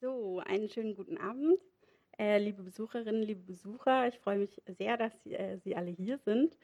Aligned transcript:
So, 0.00 0.42
einen 0.44 0.68
schönen 0.68 0.94
guten 0.94 1.16
Abend, 1.16 1.58
äh, 2.18 2.38
liebe 2.38 2.62
Besucherinnen, 2.62 3.22
liebe 3.22 3.40
Besucher. 3.40 4.06
Ich 4.08 4.18
freue 4.18 4.36
mich 4.36 4.60
sehr, 4.66 4.98
dass 4.98 5.12
Sie, 5.22 5.32
äh, 5.32 5.56
Sie 5.64 5.74
alle 5.74 5.90
hier 5.90 6.18
sind. 6.18 6.58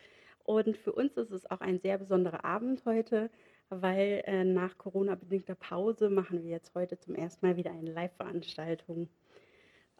Und 0.44 0.76
für 0.76 0.92
uns 0.92 1.16
ist 1.16 1.30
es 1.30 1.50
auch 1.50 1.62
ein 1.62 1.80
sehr 1.80 1.96
besonderer 1.96 2.44
Abend 2.44 2.84
heute, 2.84 3.30
weil 3.70 4.22
äh, 4.26 4.44
nach 4.44 4.76
Corona-bedingter 4.76 5.54
Pause 5.54 6.10
machen 6.10 6.42
wir 6.42 6.50
jetzt 6.50 6.74
heute 6.74 6.98
zum 6.98 7.14
ersten 7.14 7.46
Mal 7.46 7.56
wieder 7.56 7.70
eine 7.70 7.90
Live-Veranstaltung. 7.90 9.08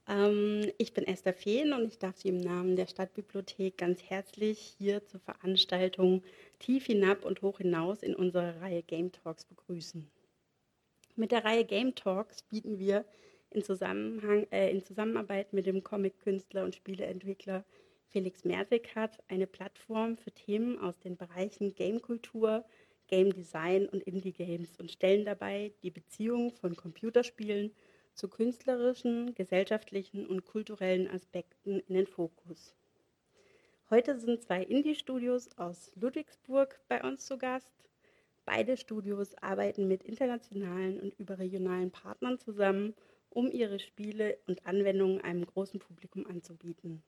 Ähm, 0.07 0.71
ich 0.77 0.93
bin 0.93 1.07
Esther 1.07 1.33
Fehn 1.33 1.73
und 1.73 1.87
ich 1.87 1.99
darf 1.99 2.19
Sie 2.19 2.29
im 2.29 2.37
Namen 2.37 2.77
der 2.77 2.87
Stadtbibliothek 2.87 3.79
ganz 3.79 4.03
herzlich 4.03 4.59
hier 4.77 5.07
zur 5.07 5.21
Veranstaltung 5.21 6.23
Tief 6.59 6.85
hinab 6.85 7.25
und 7.25 7.41
hoch 7.41 7.57
hinaus 7.59 8.03
in 8.03 8.15
unserer 8.15 8.61
Reihe 8.61 8.83
Game 8.83 9.11
Talks 9.11 9.47
begrüßen. 9.47 10.07
Mit 11.15 11.31
der 11.31 11.45
Reihe 11.45 11.65
Game 11.65 11.95
Talks 11.95 12.43
bieten 12.43 12.79
wir 12.79 13.05
in, 13.51 13.63
Zusammenhang, 13.63 14.47
äh, 14.51 14.71
in 14.71 14.83
Zusammenarbeit 14.83 15.53
mit 15.53 15.67
dem 15.67 15.83
Comic-Künstler 15.83 16.65
und 16.65 16.75
Spieleentwickler 16.75 17.65
Felix 18.09 18.45
Mersikat 18.45 19.23
eine 19.29 19.47
Plattform 19.47 20.17
für 20.17 20.33
Themen 20.33 20.79
aus 20.79 20.99
den 20.99 21.17
Bereichen 21.17 21.75
Gamekultur, 21.75 22.65
Game 23.09 23.33
Design 23.33 23.89
und 23.89 24.03
Indie 24.05 24.33
Games 24.33 24.79
und 24.79 24.91
stellen 24.91 25.27
dabei 25.27 25.73
die 25.83 25.91
Beziehung 25.91 26.51
von 26.53 26.77
Computerspielen 26.77 27.73
zu 28.15 28.29
künstlerischen, 28.29 29.35
gesellschaftlichen 29.35 30.27
und 30.27 30.47
kulturellen 30.47 31.09
Aspekten 31.09 31.81
in 31.89 31.95
den 31.95 32.07
Fokus. 32.07 32.75
Heute 33.91 34.19
sind 34.19 34.43
zwei 34.43 34.63
Indie-Studios 34.63 35.59
aus 35.59 35.93
Ludwigsburg 35.95 36.81
bei 36.89 37.03
uns 37.03 37.27
zu 37.27 37.37
Gast. 37.37 37.73
Beide 38.45 38.77
Studios 38.77 39.35
arbeiten 39.37 39.87
mit 39.87 40.03
internationalen 40.03 41.01
und 41.01 41.19
überregionalen 41.19 41.91
Partnern 41.91 42.39
zusammen, 42.39 42.95
um 43.31 43.51
ihre 43.51 43.79
Spiele 43.79 44.39
und 44.47 44.67
Anwendungen 44.67 45.21
einem 45.21 45.47
großen 45.47 45.81
Publikum 45.81 46.27
anzubieten. 46.27 47.03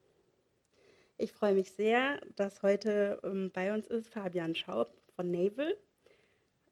Ich 1.17 1.31
freue 1.31 1.53
mich 1.53 1.71
sehr, 1.71 2.19
dass 2.35 2.61
heute 2.61 3.19
ähm, 3.23 3.51
bei 3.53 3.73
uns 3.73 3.87
ist 3.87 4.09
Fabian 4.09 4.55
Schaub 4.55 4.91
von 5.15 5.31
Naval. 5.31 5.77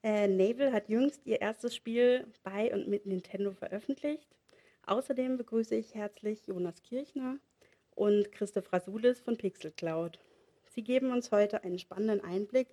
Äh, 0.04 0.28
Naval 0.28 0.74
hat 0.74 0.90
jüngst 0.90 1.26
ihr 1.26 1.40
erstes 1.40 1.76
Spiel 1.76 2.28
bei 2.44 2.74
und 2.74 2.88
mit 2.88 3.06
Nintendo 3.06 3.54
veröffentlicht. 3.54 4.28
Außerdem 4.86 5.38
begrüße 5.38 5.76
ich 5.76 5.96
herzlich 5.96 6.46
Jonas 6.48 6.84
Kirchner 6.84 7.38
und 7.96 8.32
Christoph 8.34 8.74
Rasulis 8.74 9.22
von 9.22 9.38
Pixel 9.38 9.72
Cloud. 9.72 10.20
Sie 10.66 10.84
geben 10.84 11.12
uns 11.12 11.32
heute 11.32 11.64
einen 11.64 11.80
spannenden 11.80 12.22
Einblick 12.22 12.68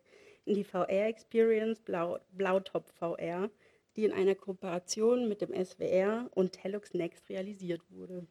in 0.44 0.54
die 0.54 0.64
VR-Experience 0.64 1.80
Blau, 1.80 2.18
Blautop 2.32 2.88
VR, 2.98 3.50
die 3.96 4.04
in 4.04 4.12
einer 4.12 4.34
Kooperation 4.34 5.28
mit 5.28 5.40
dem 5.40 5.52
SWR 5.52 6.30
und 6.34 6.52
Telux 6.52 6.94
Next 6.94 7.28
realisiert 7.28 7.82
wurde. 7.90 8.26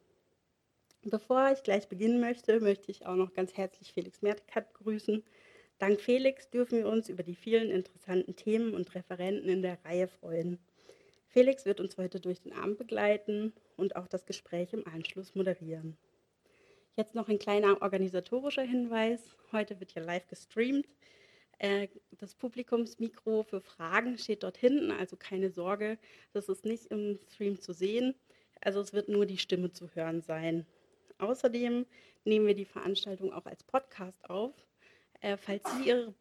Bevor 1.04 1.52
ich 1.52 1.64
gleich 1.64 1.88
beginnen 1.88 2.20
möchte, 2.20 2.60
möchte 2.60 2.92
ich 2.92 3.06
auch 3.06 3.16
noch 3.16 3.34
ganz 3.34 3.56
herzlich 3.56 3.94
Felix 3.94 4.22
Mertikat 4.22 4.74
grüßen. 4.74 5.24
Dank 5.78 6.02
Felix 6.02 6.50
dürfen 6.50 6.80
wir 6.80 6.88
uns 6.90 7.08
über 7.08 7.24
die 7.24 7.36
vielen 7.36 7.72
interessanten 7.72 8.36
Themen 8.36 8.74
und 8.74 8.94
Referenten 8.96 9.48
in 9.48 9.62
der 9.62 9.78
Reihe 9.86 10.08
freuen. 10.08 10.60
Felix 11.30 11.66
wird 11.66 11.80
uns 11.80 11.98
heute 11.98 12.20
durch 12.20 12.42
den 12.42 12.54
Abend 12.54 12.78
begleiten 12.78 13.54
und 13.78 13.96
auch 13.96 14.08
das 14.08 14.26
Gespräch 14.26 14.74
im 14.74 14.86
Anschluss 14.88 15.36
moderieren. 15.36 15.96
Jetzt 16.96 17.16
noch 17.16 17.30
ein 17.30 17.40
kleiner 17.40 17.82
organisatorischer 17.82 18.64
Hinweis. 18.64 19.22
Heute 19.54 19.80
wird 19.80 19.92
hier 19.92 20.04
live 20.04 20.28
gestreamt. 20.28 20.86
Äh, 21.60 21.90
das 22.12 22.36
Publikumsmikro 22.36 23.44
für 23.44 23.62
Fragen 23.62 24.18
steht 24.18 24.44
dort 24.44 24.58
hinten, 24.58 24.92
also 24.92 25.16
keine 25.18 25.52
Sorge, 25.52 26.00
das 26.34 26.50
ist 26.50 26.66
nicht 26.66 26.88
im 26.88 27.20
Stream 27.32 27.60
zu 27.60 27.74
sehen. 27.74 28.16
Also 28.62 28.80
es 28.82 28.94
wird 28.94 29.10
nur 29.10 29.26
die 29.26 29.38
Stimme 29.38 29.72
zu 29.72 29.94
hören 29.94 30.22
sein. 30.22 30.66
Außerdem 31.20 31.86
nehmen 32.24 32.48
wir 32.48 32.56
die 32.56 32.66
Veranstaltung 32.66 33.34
auch 33.34 33.46
als 33.46 33.64
Podcast 33.64 34.30
auf. 34.30 34.54
Äh, 35.22 35.38
falls 35.38 35.64
Sie 35.72 35.90
Ihre 35.90 36.14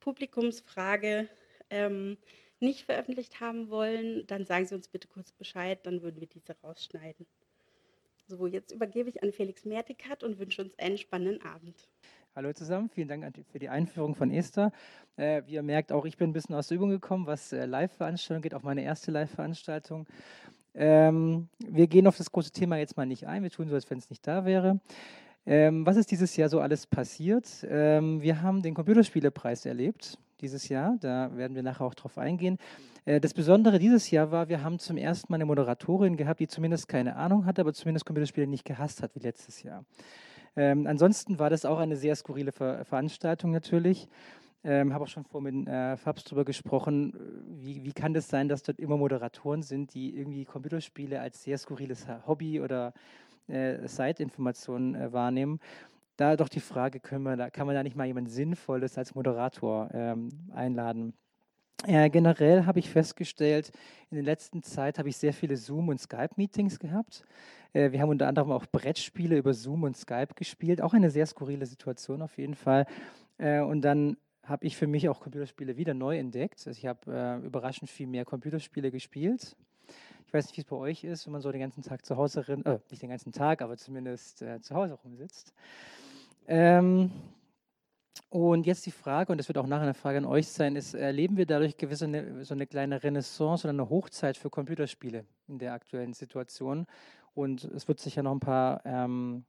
Publikumsfrage 0.00 1.28
ähm, 1.68 2.16
nicht 2.58 2.84
veröffentlicht 2.84 3.40
haben 3.40 3.68
wollen, 3.68 4.26
dann 4.26 4.46
sagen 4.46 4.66
Sie 4.66 4.74
uns 4.74 4.88
bitte 4.88 5.08
kurz 5.08 5.32
Bescheid, 5.32 5.84
dann 5.84 6.02
würden 6.02 6.20
wir 6.20 6.28
diese 6.28 6.56
rausschneiden. 6.62 7.26
So, 8.28 8.46
jetzt 8.46 8.72
übergebe 8.72 9.10
ich 9.10 9.22
an 9.22 9.32
Felix 9.32 9.64
Mertikat 9.64 10.24
und 10.24 10.38
wünsche 10.38 10.62
uns 10.62 10.78
einen 10.78 10.98
spannenden 10.98 11.42
Abend. 11.42 11.88
Hallo 12.36 12.52
zusammen, 12.52 12.90
vielen 12.90 13.08
Dank 13.08 13.24
für 13.50 13.58
die 13.58 13.70
Einführung 13.70 14.14
von 14.14 14.30
Esther. 14.30 14.70
Äh, 15.16 15.40
wie 15.46 15.54
ihr 15.54 15.62
merkt, 15.62 15.90
auch 15.90 16.04
ich 16.04 16.18
bin 16.18 16.28
ein 16.28 16.32
bisschen 16.34 16.54
aus 16.54 16.68
der 16.68 16.76
Übung 16.76 16.90
gekommen, 16.90 17.26
was 17.26 17.50
äh, 17.50 17.64
Live-Veranstaltung 17.64 18.42
geht, 18.42 18.52
auch 18.52 18.62
meine 18.62 18.82
erste 18.82 19.10
Live-Veranstaltung. 19.10 20.06
Ähm, 20.74 21.48
wir 21.66 21.86
gehen 21.86 22.06
auf 22.06 22.18
das 22.18 22.30
große 22.30 22.50
Thema 22.50 22.76
jetzt 22.76 22.94
mal 22.98 23.06
nicht 23.06 23.26
ein, 23.26 23.42
wir 23.42 23.50
tun 23.50 23.70
so, 23.70 23.74
als 23.74 23.88
wenn 23.88 23.96
es 23.96 24.10
nicht 24.10 24.26
da 24.26 24.44
wäre. 24.44 24.80
Ähm, 25.46 25.86
was 25.86 25.96
ist 25.96 26.10
dieses 26.10 26.36
Jahr 26.36 26.50
so 26.50 26.60
alles 26.60 26.86
passiert? 26.86 27.66
Ähm, 27.70 28.20
wir 28.20 28.42
haben 28.42 28.60
den 28.60 28.74
Computerspielepreis 28.74 29.64
erlebt 29.64 30.18
dieses 30.42 30.68
Jahr, 30.68 30.98
da 31.00 31.34
werden 31.34 31.54
wir 31.54 31.62
nachher 31.62 31.86
auch 31.86 31.94
drauf 31.94 32.18
eingehen. 32.18 32.58
Äh, 33.06 33.18
das 33.18 33.32
Besondere 33.32 33.78
dieses 33.78 34.10
Jahr 34.10 34.30
war, 34.30 34.50
wir 34.50 34.62
haben 34.62 34.78
zum 34.78 34.98
ersten 34.98 35.32
Mal 35.32 35.36
eine 35.36 35.46
Moderatorin 35.46 36.18
gehabt, 36.18 36.40
die 36.40 36.48
zumindest 36.48 36.86
keine 36.86 37.16
Ahnung 37.16 37.46
hatte, 37.46 37.62
aber 37.62 37.72
zumindest 37.72 38.04
Computerspiele 38.04 38.46
nicht 38.46 38.66
gehasst 38.66 39.02
hat 39.02 39.14
wie 39.14 39.20
letztes 39.20 39.62
Jahr. 39.62 39.86
Ähm, 40.56 40.86
ansonsten 40.86 41.38
war 41.38 41.50
das 41.50 41.64
auch 41.64 41.78
eine 41.78 41.96
sehr 41.96 42.16
skurrile 42.16 42.52
Ver 42.52 42.84
Veranstaltung 42.84 43.50
natürlich. 43.50 44.08
Ähm, 44.64 44.92
habe 44.92 45.04
auch 45.04 45.08
schon 45.08 45.24
vor 45.24 45.40
mit 45.40 45.68
äh, 45.68 45.96
Fabs 45.96 46.24
darüber 46.24 46.44
gesprochen, 46.44 47.12
wie, 47.46 47.84
wie 47.84 47.92
kann 47.92 48.14
das 48.14 48.28
sein, 48.28 48.48
dass 48.48 48.64
dort 48.64 48.80
immer 48.80 48.96
Moderatoren 48.96 49.62
sind, 49.62 49.94
die 49.94 50.16
irgendwie 50.16 50.44
Computerspiele 50.44 51.20
als 51.20 51.44
sehr 51.44 51.56
skurriles 51.56 52.06
Hobby 52.26 52.60
oder 52.60 52.92
äh, 53.46 53.86
Side-Informationen 53.86 54.96
äh, 54.96 55.12
wahrnehmen. 55.12 55.60
Da 56.16 56.34
doch 56.36 56.48
die 56.48 56.60
Frage, 56.60 56.98
können 56.98 57.24
wir 57.24 57.36
da, 57.36 57.50
kann 57.50 57.66
man 57.66 57.76
da 57.76 57.82
nicht 57.82 57.94
mal 57.94 58.06
jemand 58.06 58.30
Sinnvolles 58.30 58.98
als 58.98 59.14
Moderator 59.14 59.90
ähm, 59.92 60.30
einladen? 60.52 61.12
Äh, 61.86 62.10
generell 62.10 62.64
habe 62.64 62.78
ich 62.78 62.90
festgestellt, 62.90 63.70
in 64.10 64.16
der 64.16 64.24
letzten 64.24 64.62
Zeit 64.62 64.98
habe 64.98 65.10
ich 65.10 65.16
sehr 65.16 65.34
viele 65.34 65.56
Zoom- 65.56 65.90
und 65.90 66.00
Skype-Meetings 66.00 66.78
gehabt. 66.78 67.24
Äh, 67.76 67.92
wir 67.92 68.00
haben 68.00 68.08
unter 68.08 68.26
anderem 68.26 68.50
auch 68.50 68.66
Brettspiele 68.66 69.36
über 69.36 69.52
Zoom 69.52 69.82
und 69.82 69.96
Skype 69.96 70.34
gespielt. 70.34 70.80
Auch 70.80 70.94
eine 70.94 71.10
sehr 71.10 71.26
skurrile 71.26 71.66
Situation 71.66 72.22
auf 72.22 72.38
jeden 72.38 72.54
Fall. 72.54 72.86
Äh, 73.38 73.60
und 73.60 73.82
dann 73.82 74.16
habe 74.42 74.64
ich 74.64 74.76
für 74.76 74.86
mich 74.86 75.08
auch 75.08 75.20
Computerspiele 75.20 75.76
wieder 75.76 75.92
neu 75.92 76.18
entdeckt. 76.18 76.66
Also 76.66 76.78
ich 76.78 76.86
habe 76.86 77.12
äh, 77.12 77.46
überraschend 77.46 77.90
viel 77.90 78.06
mehr 78.06 78.24
Computerspiele 78.24 78.90
gespielt. 78.90 79.56
Ich 80.26 80.32
weiß 80.32 80.46
nicht, 80.46 80.56
wie 80.56 80.60
es 80.62 80.66
bei 80.66 80.76
euch 80.76 81.04
ist, 81.04 81.26
wenn 81.26 81.32
man 81.32 81.42
so 81.42 81.52
den 81.52 81.60
ganzen 81.60 81.82
Tag 81.82 82.04
zu 82.04 82.16
Hause, 82.16 82.44
äh, 82.48 82.78
nicht 82.90 83.02
den 83.02 83.10
ganzen 83.10 83.32
Tag, 83.32 83.62
aber 83.62 83.76
zumindest 83.76 84.42
äh, 84.42 84.60
zu 84.60 84.74
Hause 84.74 84.94
rumsitzt. 84.94 85.52
Ähm, 86.48 87.10
und 88.30 88.66
jetzt 88.66 88.86
die 88.86 88.90
Frage, 88.90 89.30
und 89.30 89.38
das 89.38 89.48
wird 89.48 89.58
auch 89.58 89.66
nachher 89.66 89.82
eine 89.82 89.94
Frage 89.94 90.18
an 90.18 90.24
euch 90.24 90.48
sein, 90.48 90.74
ist, 90.74 90.94
erleben 90.94 91.36
wir 91.36 91.46
dadurch 91.46 91.76
gewisse 91.76 92.06
eine, 92.06 92.44
so 92.44 92.54
eine 92.54 92.66
kleine 92.66 93.02
Renaissance 93.02 93.66
oder 93.66 93.72
eine 93.72 93.88
Hochzeit 93.88 94.36
für 94.36 94.50
Computerspiele 94.50 95.24
in 95.48 95.58
der 95.58 95.74
aktuellen 95.74 96.12
Situation? 96.12 96.86
Und 97.36 97.64
es 97.64 97.86
wird 97.86 98.00
sich 98.00 98.16
ja 98.16 98.22
noch 98.22 98.32
ein 98.32 98.40
paar, 98.40 98.80
ähm, 98.86 99.44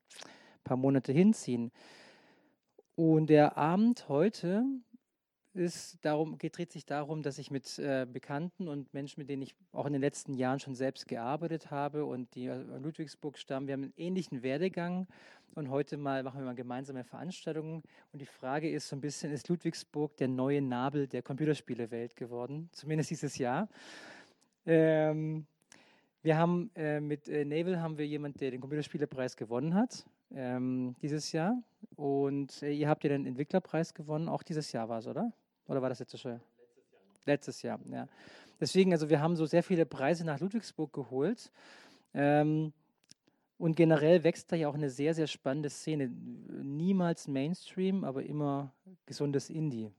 paar 0.65 0.75
Monate 0.75 1.13
hinziehen. 1.13 1.71
Und 2.95 3.29
der 3.29 3.57
Abend 3.57 4.09
heute 4.09 4.65
ist 5.53 6.03
darum, 6.03 6.37
dreht 6.37 6.71
sich 6.71 6.85
darum, 6.85 7.23
dass 7.23 7.37
ich 7.37 7.49
mit 7.49 7.79
äh, 7.79 8.05
Bekannten 8.11 8.67
und 8.67 8.93
Menschen, 8.93 9.21
mit 9.21 9.29
denen 9.29 9.41
ich 9.41 9.55
auch 9.71 9.85
in 9.85 9.93
den 9.93 10.01
letzten 10.01 10.33
Jahren 10.33 10.59
schon 10.59 10.75
selbst 10.75 11.07
gearbeitet 11.07 11.71
habe 11.71 12.05
und 12.05 12.35
die 12.35 12.51
aus 12.51 12.61
Ludwigsburg 12.81 13.37
stammen, 13.37 13.67
wir 13.67 13.73
haben 13.73 13.83
einen 13.83 13.93
ähnlichen 13.95 14.43
Werdegang 14.43 15.07
und 15.55 15.69
heute 15.69 15.95
mal 15.95 16.23
machen 16.23 16.41
wir 16.41 16.45
mal 16.45 16.55
gemeinsame 16.55 17.05
Veranstaltungen. 17.05 17.83
Und 18.11 18.21
die 18.21 18.25
Frage 18.27 18.69
ist 18.69 18.89
so 18.89 18.97
ein 18.97 19.01
bisschen, 19.01 19.31
ist 19.31 19.47
Ludwigsburg 19.47 20.17
der 20.17 20.27
neue 20.27 20.61
Nabel 20.61 21.07
der 21.07 21.23
Computerspielewelt 21.23 22.17
geworden? 22.17 22.69
Zumindest 22.73 23.11
dieses 23.11 23.37
Jahr. 23.37 23.69
Ähm, 24.65 25.47
wir 26.23 26.37
haben 26.37 26.71
äh, 26.75 26.99
mit 26.99 27.27
äh, 27.27 27.45
Naval 27.45 27.79
haben 27.79 27.97
wir 27.97 28.05
jemanden, 28.05 28.39
der 28.39 28.51
den 28.51 28.61
Computerspielepreis 28.61 29.37
gewonnen 29.37 29.73
hat 29.73 30.05
ähm, 30.33 30.95
dieses 31.01 31.31
Jahr. 31.31 31.61
Und 31.95 32.61
äh, 32.61 32.71
ihr 32.71 32.89
habt 32.89 33.03
ja 33.03 33.09
den 33.09 33.25
Entwicklerpreis 33.25 33.93
gewonnen, 33.93 34.27
auch 34.27 34.43
dieses 34.43 34.71
Jahr 34.71 34.89
war 34.89 34.99
es, 34.99 35.07
oder? 35.07 35.31
Oder 35.67 35.81
war 35.81 35.89
das 35.89 35.99
letztes 35.99 36.23
Jahr? 36.23 36.39
Letztes 37.25 37.61
Jahr. 37.61 37.79
Ja. 37.91 38.07
Deswegen, 38.59 38.91
also 38.93 39.09
wir 39.09 39.21
haben 39.21 39.35
so 39.35 39.45
sehr 39.45 39.63
viele 39.63 39.85
Preise 39.85 40.25
nach 40.25 40.39
Ludwigsburg 40.39 40.93
geholt. 40.93 41.51
Ähm, 42.13 42.73
und 43.57 43.75
generell 43.75 44.23
wächst 44.23 44.51
da 44.51 44.55
ja 44.55 44.67
auch 44.67 44.75
eine 44.75 44.89
sehr, 44.89 45.13
sehr 45.13 45.27
spannende 45.27 45.69
Szene. 45.69 46.09
Niemals 46.09 47.27
Mainstream, 47.27 48.03
aber 48.03 48.23
immer 48.23 48.71
gesundes 49.05 49.49
Indie. 49.49 49.91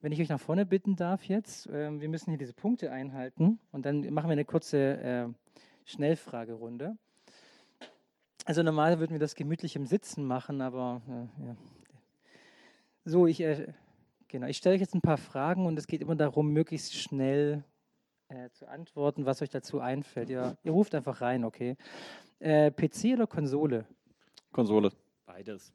Wenn 0.00 0.12
ich 0.12 0.20
euch 0.20 0.28
nach 0.28 0.40
vorne 0.40 0.64
bitten 0.64 0.96
darf 0.96 1.24
jetzt, 1.24 1.66
äh, 1.68 2.00
wir 2.00 2.08
müssen 2.08 2.30
hier 2.30 2.38
diese 2.38 2.54
Punkte 2.54 2.92
einhalten 2.92 3.58
und 3.72 3.84
dann 3.84 4.00
machen 4.12 4.28
wir 4.28 4.32
eine 4.32 4.44
kurze 4.44 5.00
äh, 5.00 5.28
Schnellfragerunde. 5.84 6.96
Also 8.44 8.62
normal 8.62 8.98
würden 8.98 9.12
wir 9.12 9.18
das 9.18 9.34
gemütlich 9.34 9.76
im 9.76 9.86
Sitzen 9.86 10.24
machen, 10.24 10.60
aber 10.60 11.02
äh, 11.08 11.46
ja. 11.46 11.56
So, 13.04 13.26
ich 13.26 13.40
äh, 13.40 13.72
Genau, 14.28 14.46
ich 14.46 14.58
stelle 14.58 14.74
euch 14.74 14.82
jetzt 14.82 14.94
ein 14.94 15.00
paar 15.00 15.16
Fragen 15.16 15.64
und 15.64 15.78
es 15.78 15.86
geht 15.86 16.02
immer 16.02 16.14
darum, 16.14 16.52
möglichst 16.52 16.94
schnell 16.94 17.64
äh, 18.28 18.50
zu 18.50 18.68
antworten, 18.68 19.24
was 19.24 19.40
euch 19.40 19.48
dazu 19.48 19.80
einfällt. 19.80 20.28
Ihr, 20.28 20.58
ihr 20.62 20.72
ruft 20.72 20.94
einfach 20.94 21.22
rein, 21.22 21.44
okay? 21.44 21.76
Äh, 22.38 22.70
PC 22.70 23.14
oder 23.14 23.26
Konsole? 23.26 23.86
Konsole. 24.52 24.92
Beides. 25.24 25.72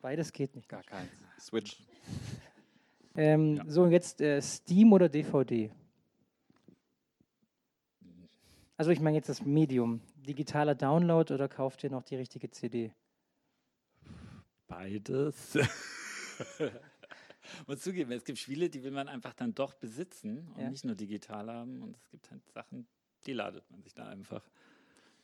Beides 0.00 0.32
geht 0.32 0.54
nicht. 0.54 0.68
Gar 0.68 0.84
keins. 0.84 1.10
Switch. 1.40 1.82
Ähm, 3.14 3.56
Ja. 3.56 3.64
So, 3.68 3.82
und 3.82 3.92
jetzt 3.92 4.20
äh, 4.20 4.40
Steam 4.40 4.92
oder 4.92 5.08
DVD? 5.08 5.70
Also 8.76 8.90
ich 8.90 9.00
meine 9.00 9.16
jetzt 9.16 9.28
das 9.28 9.42
Medium. 9.44 10.00
Digitaler 10.16 10.74
Download 10.74 11.32
oder 11.32 11.48
kauft 11.48 11.84
ihr 11.84 11.90
noch 11.90 12.02
die 12.02 12.16
richtige 12.16 12.50
CD? 12.50 12.92
Beides. 14.66 15.56
Muss 17.66 17.80
zugeben, 17.80 18.12
es 18.12 18.24
gibt 18.24 18.38
Spiele, 18.38 18.70
die 18.70 18.82
will 18.82 18.92
man 18.92 19.08
einfach 19.08 19.34
dann 19.34 19.54
doch 19.54 19.74
besitzen 19.74 20.48
und 20.54 20.62
Ja. 20.62 20.70
nicht 20.70 20.84
nur 20.84 20.94
digital 20.94 21.50
haben. 21.50 21.82
Und 21.82 21.96
es 21.96 22.08
gibt 22.10 22.30
halt 22.30 22.48
Sachen, 22.50 22.86
die 23.26 23.32
ladet 23.32 23.68
man 23.70 23.82
sich 23.82 23.94
dann 23.94 24.06
einfach. 24.08 24.42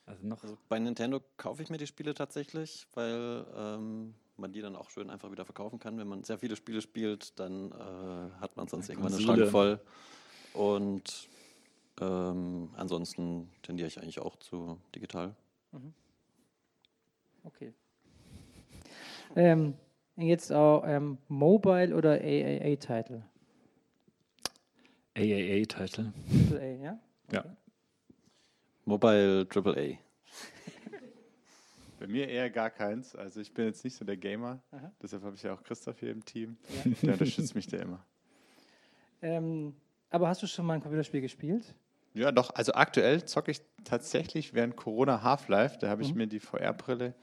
Also 0.05 0.27
noch 0.27 0.43
Also 0.43 0.59
bei 0.69 0.79
Nintendo 0.79 1.21
kaufe 1.37 1.63
ich 1.63 1.71
mir 1.71 1.79
die 1.79 1.87
Spiele 1.87 2.15
tatsächlich, 2.15 2.87
weil 2.95 3.47
ähm, 3.55 4.15
man 4.39 4.53
die 4.53 4.61
dann 4.61 4.77
auch 4.77 4.91
schön 4.91 5.11
einfach 5.11 5.31
wieder 5.31 5.45
verkaufen 5.45 5.79
kann. 5.79 5.99
Wenn 5.99 6.09
man 6.09 6.25
sehr 6.25 6.39
viele 6.39 6.57
Spiele 6.57 6.81
spielt, 6.81 7.39
dann 7.39 7.73
äh, 7.73 8.41
hat 8.41 8.57
man 8.57 8.69
sonst 8.69 8.89
irgendwann 8.89 9.13
einen. 9.13 9.23
Schrank 9.23 9.49
voll. 9.49 9.81
Und 10.55 11.29
ähm, 12.01 12.71
ansonsten 12.77 13.51
tendiere 13.63 13.89
ich 13.89 14.01
eigentlich 14.01 14.21
auch 14.21 14.37
zu 14.37 14.81
digital. 14.95 15.35
Okay. 17.45 17.73
Ähm, 19.37 19.75
jetzt 20.17 20.53
auch 20.53 20.85
ähm, 20.87 21.19
Mobile 21.29 21.95
oder 21.95 22.13
AAA-Title? 22.13 23.25
AAA-Titel. 25.17 26.13
AAA, 26.51 26.83
ja? 26.83 26.99
Ja. 27.33 27.45
Mobile 28.85 29.47
AAA. 29.53 29.99
Bei 31.99 32.07
mir 32.07 32.29
eher 32.29 32.49
gar 32.51 32.71
keins. 32.71 33.15
Also 33.17 33.41
ich 33.41 33.53
bin 33.53 33.67
jetzt 33.67 33.83
nicht 33.85 33.97
so 33.97 34.05
der 34.05 34.17
Gamer. 34.17 34.61
Aha. 34.71 34.93
Deshalb 35.03 35.23
habe 35.25 35.35
ich 35.35 35.43
ja 35.43 35.53
auch 35.53 35.63
Christoph 35.63 35.99
hier 35.99 36.11
im 36.11 36.25
Team. 36.25 36.57
Ja. 36.85 36.91
Der 37.03 37.13
unterstützt 37.15 37.55
mich 37.55 37.67
da 37.67 37.79
immer. 37.79 38.05
Ähm, 39.23 39.75
aber 40.11 40.29
hast 40.29 40.43
du 40.43 40.47
schon 40.47 40.65
mal 40.67 40.75
ein 40.75 40.81
Computerspiel 40.81 41.21
gespielt? 41.21 41.75
Ja, 42.15 42.33
doch. 42.33 42.55
Also 42.55 42.73
aktuell 42.75 43.25
zocke 43.25 43.51
ich 43.51 43.61
tatsächlich 43.85 44.55
während 44.55 44.77
Corona 44.77 45.23
Half-Life. 45.23 45.79
Da 45.81 45.89
habe 45.89 46.03
ich 46.03 46.13
Mhm. 46.13 46.19
mir 46.19 46.27
die 46.29 46.41
VR-Brille 46.41 47.15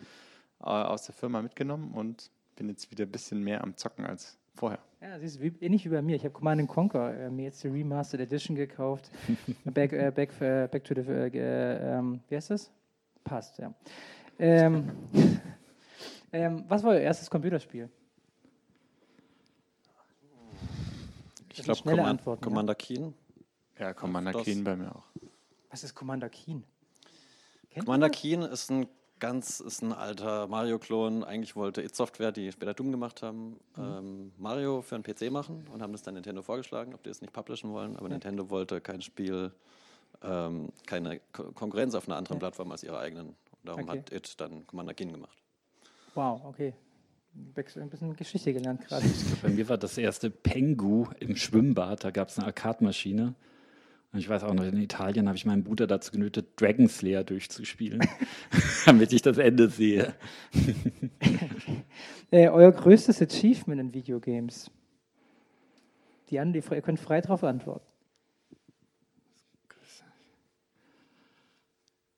äh, 0.61 0.63
aus 0.65 1.05
der 1.05 1.15
Firma 1.15 1.41
mitgenommen 1.41 1.93
und 1.93 2.29
bin 2.55 2.69
jetzt 2.69 2.91
wieder 2.91 3.05
ein 3.05 3.11
bisschen 3.11 3.43
mehr 3.43 3.63
am 3.63 3.75
Zocken 3.77 4.05
als 4.05 4.37
vorher. 4.55 4.79
Ja, 5.01 5.19
siehst 5.19 5.37
du, 5.37 5.41
wie, 5.41 5.53
ähnlich 5.61 5.85
wie 5.85 5.89
bei 5.89 6.01
mir. 6.01 6.15
Ich 6.15 6.23
habe 6.23 6.33
Command 6.33 6.67
Conquer 6.67 7.13
äh, 7.17 7.29
mir 7.29 7.45
jetzt 7.45 7.63
die 7.63 7.67
Remastered 7.67 8.21
Edition 8.27 8.55
gekauft. 8.55 9.09
back, 9.65 9.91
äh, 9.93 10.11
back, 10.13 10.29
äh, 10.41 10.67
back 10.71 10.83
to 10.83 10.93
the, 10.95 11.01
äh, 11.01 11.27
äh, 11.27 11.97
ähm, 11.97 12.21
wie 12.29 12.35
heißt 12.35 12.51
das? 12.51 12.71
Passt, 13.23 13.57
ja. 13.57 13.73
Ähm, 14.39 14.91
ähm, 16.33 16.63
was 16.67 16.83
war 16.83 16.91
euer 16.91 16.99
erstes 17.01 17.29
Computerspiel? 17.29 17.89
Ich 21.53 21.63
glaube, 21.63 21.81
Command, 21.81 21.99
Antworten, 22.07 22.41
ja. 22.43 22.47
Commander 22.49 22.75
Keen. 22.75 23.13
Ja, 23.79 23.93
Commander 23.93 24.31
Das- 24.33 24.43
Keen 24.43 24.63
bei 24.63 24.75
mir 24.75 24.93
auch. 24.93 25.03
Was 25.69 25.83
ist 25.83 25.95
Commander 25.95 26.29
Keen? 26.29 26.63
Kennt 27.69 27.85
Commander? 27.85 28.09
Keen 28.09 28.41
ist 28.41 28.69
ein 28.71 28.87
ganz, 29.19 29.59
ist 29.61 29.81
ein 29.81 29.91
alter 29.93 30.47
Mario-Klon. 30.47 31.23
Eigentlich 31.23 31.55
wollte 31.55 31.81
It 31.81 31.95
Software, 31.95 32.31
die 32.31 32.51
später 32.51 32.73
Doom 32.73 32.91
gemacht 32.91 33.21
haben, 33.21 33.59
Mhm. 33.75 33.83
ähm, 33.83 34.31
Mario 34.37 34.81
für 34.81 34.95
einen 34.95 35.03
PC 35.03 35.29
machen 35.31 35.65
und 35.73 35.81
haben 35.81 35.91
das 35.93 36.01
dann 36.03 36.13
Nintendo 36.15 36.41
vorgeschlagen, 36.41 36.93
ob 36.93 37.03
die 37.03 37.09
es 37.09 37.21
nicht 37.21 37.33
publishen 37.33 37.71
wollen. 37.71 37.95
Aber 37.95 38.05
Ja. 38.07 38.13
Nintendo 38.13 38.49
wollte 38.49 38.81
kein 38.81 39.01
Spiel, 39.01 39.51
ähm, 40.21 40.69
keine 40.85 41.19
Ko 41.33 41.51
Konkurrenz 41.53 41.95
auf 41.95 42.07
einer 42.07 42.17
anderen 42.17 42.37
Ja. 42.37 42.39
Plattform 42.39 42.71
als 42.71 42.83
ihre 42.83 42.99
eigenen. 42.99 43.35
Und 43.65 43.69
darum 43.69 43.89
Okay. 43.89 43.99
hat 43.99 44.11
It 44.11 44.39
dann 44.39 44.67
Commander 44.67 44.93
Keen 44.93 45.11
gemacht. 45.11 45.37
Wow, 46.13 46.41
okay. 46.45 46.73
Bex- 47.55 47.77
Ein 47.77 47.89
bisschen 47.89 48.15
Geschichte 48.15 48.53
gelernt 48.53 48.85
gerade. 48.87 49.05
Bei 49.41 49.49
mir 49.49 49.67
war 49.67 49.77
das 49.77 49.97
erste 49.97 50.29
Pengu 50.29 51.07
im 51.19 51.35
Schwimmbad. 51.35 52.03
Da 52.03 52.11
gab 52.11 52.29
es 52.29 52.37
eine 52.37 52.47
Arcade-Maschine. 52.47 53.33
Und 54.13 54.19
ich 54.19 54.29
weiß 54.29 54.43
auch 54.43 54.53
noch, 54.53 54.63
in 54.63 54.77
Italien 54.77 55.27
habe 55.27 55.35
ich 55.35 55.45
meinen 55.45 55.63
Bruder 55.63 55.87
dazu 55.87 56.11
genötigt, 56.11 56.47
Dragon 56.61 56.87
Slayer 56.87 57.23
durchzuspielen, 57.25 57.99
damit 58.85 59.11
ich 59.11 59.21
das 59.23 59.37
Ende 59.37 59.69
sehe. 59.69 60.13
Äh, 62.31 62.49
euer 62.49 62.71
größtes 62.71 63.21
Achievement 63.21 63.79
in 63.79 63.93
Videogames? 63.93 64.71
Die 66.29 66.39
anderen, 66.39 66.67
die, 66.67 66.75
ihr 66.75 66.81
könnt 66.81 66.99
frei 66.99 67.21
darauf 67.21 67.43
antworten. 67.43 67.85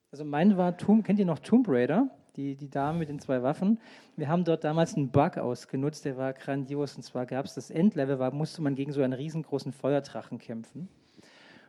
Also 0.09 0.23
mein 0.23 0.55
war 0.55 0.77
Tomb, 0.77 1.05
kennt 1.05 1.19
ihr 1.19 1.25
noch 1.25 1.39
Tomb 1.39 1.67
Raider? 1.67 2.09
Die, 2.37 2.55
die 2.55 2.69
Dame 2.69 2.99
mit 2.99 3.09
den 3.09 3.19
zwei 3.19 3.43
Waffen. 3.43 3.77
Wir 4.15 4.29
haben 4.29 4.45
dort 4.45 4.63
damals 4.63 4.95
einen 4.95 5.09
Bug 5.09 5.37
ausgenutzt, 5.37 6.05
der 6.05 6.15
war 6.15 6.31
grandios. 6.31 6.95
Und 6.95 7.01
zwar 7.03 7.25
gab 7.25 7.45
es 7.45 7.55
das 7.55 7.69
Endlevel, 7.71 8.17
war, 8.17 8.31
musste 8.31 8.61
man 8.61 8.75
gegen 8.75 8.93
so 8.93 9.01
einen 9.01 9.11
riesengroßen 9.11 9.73
Feuerdrachen 9.73 10.37
kämpfen. 10.37 10.87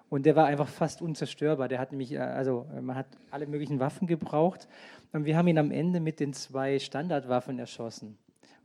Und 0.08 0.24
der 0.24 0.36
war 0.36 0.46
einfach 0.46 0.68
fast 0.68 1.02
unzerstörbar. 1.02 1.66
Der 1.66 1.80
hat 1.80 1.90
nämlich, 1.90 2.12
äh, 2.12 2.18
also 2.18 2.66
äh, 2.76 2.80
man 2.80 2.94
hat 2.94 3.06
alle 3.32 3.46
möglichen 3.48 3.80
Waffen 3.80 4.06
gebraucht. 4.06 4.68
Und 5.12 5.24
wir 5.24 5.36
haben 5.36 5.48
ihn 5.48 5.58
am 5.58 5.72
Ende 5.72 5.98
mit 5.98 6.20
den 6.20 6.32
zwei 6.32 6.78
Standardwaffen 6.78 7.58
erschossen. 7.58 8.18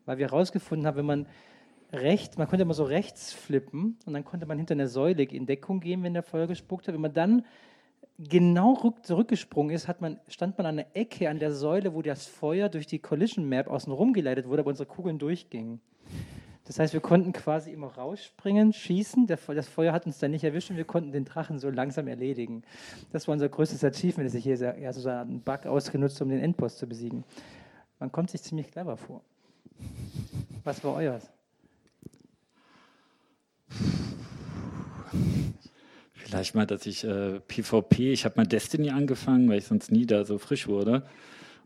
Weil 0.06 0.20
wir 0.20 0.28
herausgefunden 0.28 0.86
haben, 0.86 0.98
wenn 0.98 1.06
man 1.06 1.26
rechts, 1.92 2.38
man 2.38 2.48
konnte 2.48 2.62
immer 2.62 2.74
so 2.76 2.84
rechts 2.84 3.34
flippen 3.34 3.98
und 4.06 4.14
dann 4.14 4.26
konnte 4.26 4.46
man 4.46 4.58
hinter 4.58 4.74
einer 4.74 4.88
Säule 4.88 5.24
in 5.24 5.46
Deckung 5.46 5.80
gehen, 5.80 6.04
wenn 6.04 6.14
der 6.14 6.24
Feuer 6.24 6.46
gespuckt 6.48 6.88
hat. 6.88 6.94
Wenn 6.94 7.02
man 7.02 7.14
dann 7.14 7.44
genau 8.20 8.74
rück, 8.74 9.06
zurückgesprungen 9.06 9.74
ist, 9.76 9.88
man, 10.00 10.20
stand 10.28 10.58
man 10.58 10.68
an 10.68 10.78
der 10.78 10.96
Ecke 10.96 11.30
an 11.30 11.40
der 11.40 11.52
Säule, 11.52 11.94
wo 11.94 12.02
das 12.02 12.26
Feuer 12.26 12.70
durch 12.70 12.88
die 12.88 13.00
Collision 13.00 13.48
Map 13.48 13.68
außen 13.68 13.92
rum 13.92 14.14
geleitet 14.14 14.48
wurde, 14.48 14.62
aber 14.62 14.70
unsere 14.70 14.88
Kugeln 14.88 15.20
durchgingen. 15.20 15.82
Das 16.66 16.80
heißt, 16.80 16.94
wir 16.94 17.02
konnten 17.02 17.34
quasi 17.34 17.72
immer 17.72 17.88
rausspringen, 17.88 18.72
schießen. 18.72 19.28
Der, 19.28 19.38
das 19.48 19.68
Feuer 19.68 19.92
hat 19.92 20.06
uns 20.06 20.20
dann 20.20 20.32
nicht 20.32 20.46
erwischt 20.46 20.70
und 20.70 20.78
wir 20.78 20.86
konnten 20.86 21.12
den 21.12 21.26
Drachen 21.26 21.60
so 21.60 21.70
langsam 21.70 22.08
erledigen. 22.08 22.64
Das 23.12 23.28
war 23.28 23.34
unser 23.34 23.50
größtes 23.50 23.84
Achievement, 23.84 24.28
das 24.28 24.36
ich 24.36 24.46
hier 24.46 24.80
ja, 24.80 24.94
so 24.94 25.10
einen 25.10 25.42
Bug 25.42 25.66
ausgenutzt, 25.66 26.22
um 26.22 26.30
den 26.30 26.40
Endboss 26.40 26.78
zu 26.78 26.88
besiegen. 26.88 27.26
Man 28.00 28.12
kommt 28.12 28.30
sich 28.30 28.42
ziemlich 28.42 28.72
clever 28.72 28.96
vor. 28.96 29.22
Was 30.64 30.82
war 30.84 30.96
euers? 30.96 31.30
Vielleicht 36.24 36.56
mal, 36.56 36.66
dass 36.66 36.86
ich 36.86 37.04
äh, 37.04 37.42
PvP, 37.42 38.14
ich 38.14 38.24
habe 38.24 38.36
mal 38.38 38.48
Destiny 38.48 38.92
angefangen, 38.92 39.50
weil 39.50 39.58
ich 39.58 39.66
sonst 39.66 39.92
nie 39.92 40.06
da 40.06 40.24
so 40.24 40.38
frisch 40.38 40.68
wurde. 40.68 41.04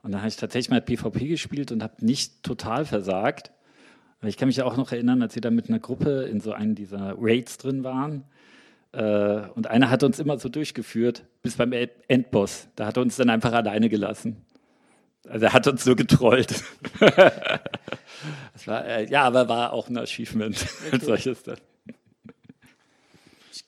Und 0.01 0.11
dann 0.11 0.21
habe 0.21 0.29
ich 0.29 0.35
tatsächlich 0.35 0.71
mal 0.71 0.81
PvP 0.81 1.27
gespielt 1.27 1.71
und 1.71 1.83
habe 1.83 2.03
nicht 2.03 2.41
total 2.41 2.83
versagt. 2.85 3.51
Aber 4.19 4.29
ich 4.29 4.37
kann 4.37 4.47
mich 4.47 4.61
auch 4.63 4.75
noch 4.75 4.91
erinnern, 4.91 5.21
als 5.21 5.35
wir 5.35 5.41
da 5.41 5.51
mit 5.51 5.69
einer 5.69 5.79
Gruppe 5.79 6.23
in 6.23 6.39
so 6.39 6.53
einem 6.53 6.73
dieser 6.73 7.15
Raids 7.19 7.59
drin 7.59 7.83
waren. 7.83 8.23
Äh, 8.93 9.41
und 9.53 9.67
einer 9.67 9.91
hat 9.91 10.01
uns 10.01 10.17
immer 10.19 10.39
so 10.39 10.49
durchgeführt, 10.49 11.25
bis 11.43 11.55
beim 11.55 11.71
Endboss. 12.07 12.67
Da 12.75 12.87
hat 12.87 12.97
er 12.97 13.03
uns 13.03 13.15
dann 13.15 13.29
einfach 13.29 13.53
alleine 13.53 13.89
gelassen. 13.89 14.37
Also 15.29 15.45
er 15.45 15.53
hat 15.53 15.67
uns 15.67 15.85
nur 15.85 15.95
getrollt. 15.95 16.63
war, 18.65 18.85
äh, 18.85 19.05
ja, 19.05 19.21
aber 19.21 19.47
war 19.49 19.73
auch 19.73 19.87
ein 19.87 19.97
Achievement 19.97 20.65
als 20.91 21.05
solches 21.05 21.43
dann. 21.43 21.57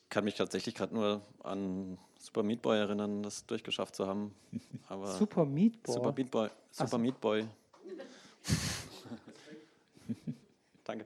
Ich 0.10 0.12
kann 0.12 0.24
mich 0.24 0.34
tatsächlich 0.34 0.74
gerade 0.74 0.96
nur 0.96 1.22
an 1.44 2.00
Super 2.18 2.42
Meat 2.42 2.64
Boy 2.64 2.80
erinnern, 2.80 3.22
das 3.22 3.46
durchgeschafft 3.46 3.94
zu 3.94 4.08
haben. 4.08 4.34
Aber 4.88 5.06
Super 5.06 5.46
Meatball. 5.46 5.94
Super 5.94 6.14
Meat 6.18 6.32
Boy. 6.32 6.50
Super 6.72 6.90
so. 6.90 6.98
Meat 6.98 7.22
Boy. 7.22 7.46
Danke. 10.84 11.06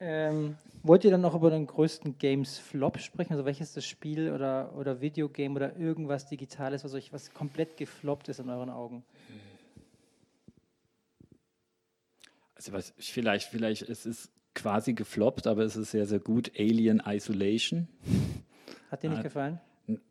Ähm, 0.00 0.56
wollt 0.82 1.04
ihr 1.04 1.12
dann 1.12 1.20
noch 1.20 1.36
über 1.36 1.50
den 1.50 1.64
größten 1.64 2.18
Games-Flop 2.18 2.98
sprechen? 2.98 3.34
Also 3.34 3.44
welches 3.44 3.72
das 3.72 3.86
Spiel 3.86 4.32
oder, 4.32 4.74
oder 4.74 5.00
Videogame 5.00 5.54
oder 5.54 5.76
irgendwas 5.76 6.26
Digitales, 6.26 6.82
was 6.82 6.92
euch 6.94 7.12
was 7.12 7.32
komplett 7.32 7.76
gefloppt 7.76 8.30
ist 8.30 8.40
in 8.40 8.50
euren 8.50 8.70
Augen? 8.70 9.04
Also 12.56 12.72
was 12.72 12.92
vielleicht, 12.98 13.46
vielleicht 13.46 13.82
es 13.82 14.06
ist 14.06 14.32
quasi 14.60 14.92
gefloppt, 14.94 15.46
aber 15.46 15.62
es 15.64 15.76
ist 15.76 15.90
sehr, 15.92 16.06
sehr 16.06 16.18
gut. 16.20 16.50
Alien 16.58 17.02
Isolation. 17.06 17.88
Hat 18.90 19.02
dir 19.02 19.10
nicht 19.10 19.22
gefallen? 19.22 19.60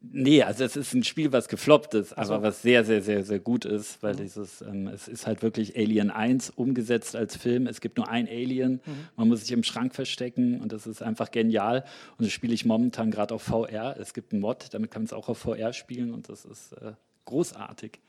Nee, 0.02 0.44
also 0.44 0.66
es 0.66 0.76
ist 0.76 0.94
ein 0.94 1.04
Spiel, 1.06 1.32
was 1.32 1.48
gefloppt 1.48 1.94
ist, 1.94 2.18
Ach 2.18 2.26
so. 2.26 2.34
aber 2.34 2.44
was 2.50 2.62
sehr, 2.62 2.84
sehr, 2.84 3.02
sehr, 3.02 3.24
sehr 3.24 3.40
gut 3.40 3.64
ist, 3.64 4.04
weil 4.04 4.14
Mhm. 4.14 4.18
dieses, 4.18 4.62
ähm, 4.62 4.88
es 4.88 5.08
ist 5.08 5.26
halt 5.26 5.42
wirklich 5.42 5.78
Alien 5.78 6.10
1 6.12 6.50
umgesetzt 6.50 7.16
als 7.16 7.38
Film. 7.38 7.66
Es 7.66 7.80
gibt 7.80 7.96
nur 7.96 8.10
ein 8.10 8.28
Alien, 8.28 8.82
Mhm. 8.86 8.92
man 9.16 9.28
muss 9.30 9.42
sich 9.42 9.52
im 9.54 9.64
Schrank 9.64 9.96
verstecken 9.96 10.60
und 10.60 10.74
das 10.74 10.86
ist 10.86 11.02
einfach 11.02 11.32
genial. 11.32 11.86
Und 12.18 12.26
das 12.26 12.34
spiele 12.34 12.54
ich 12.54 12.66
momentan 12.66 13.10
gerade 13.10 13.34
auf 13.34 13.44
VR. 13.44 13.96
Es 13.98 14.14
gibt 14.14 14.34
einen 14.34 14.42
Mod, 14.42 14.68
damit 14.74 14.92
kann 14.92 15.04
man 15.04 15.06
es 15.06 15.14
auch 15.14 15.30
auf 15.30 15.38
VR 15.38 15.72
spielen 15.72 16.14
und 16.14 16.28
das 16.28 16.44
ist 16.44 16.74
äh, 16.74 16.92
großartig. 17.24 18.00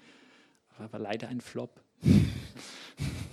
Aber 0.78 0.98
leider 0.98 1.28
ein 1.28 1.40
Flop. 1.40 1.80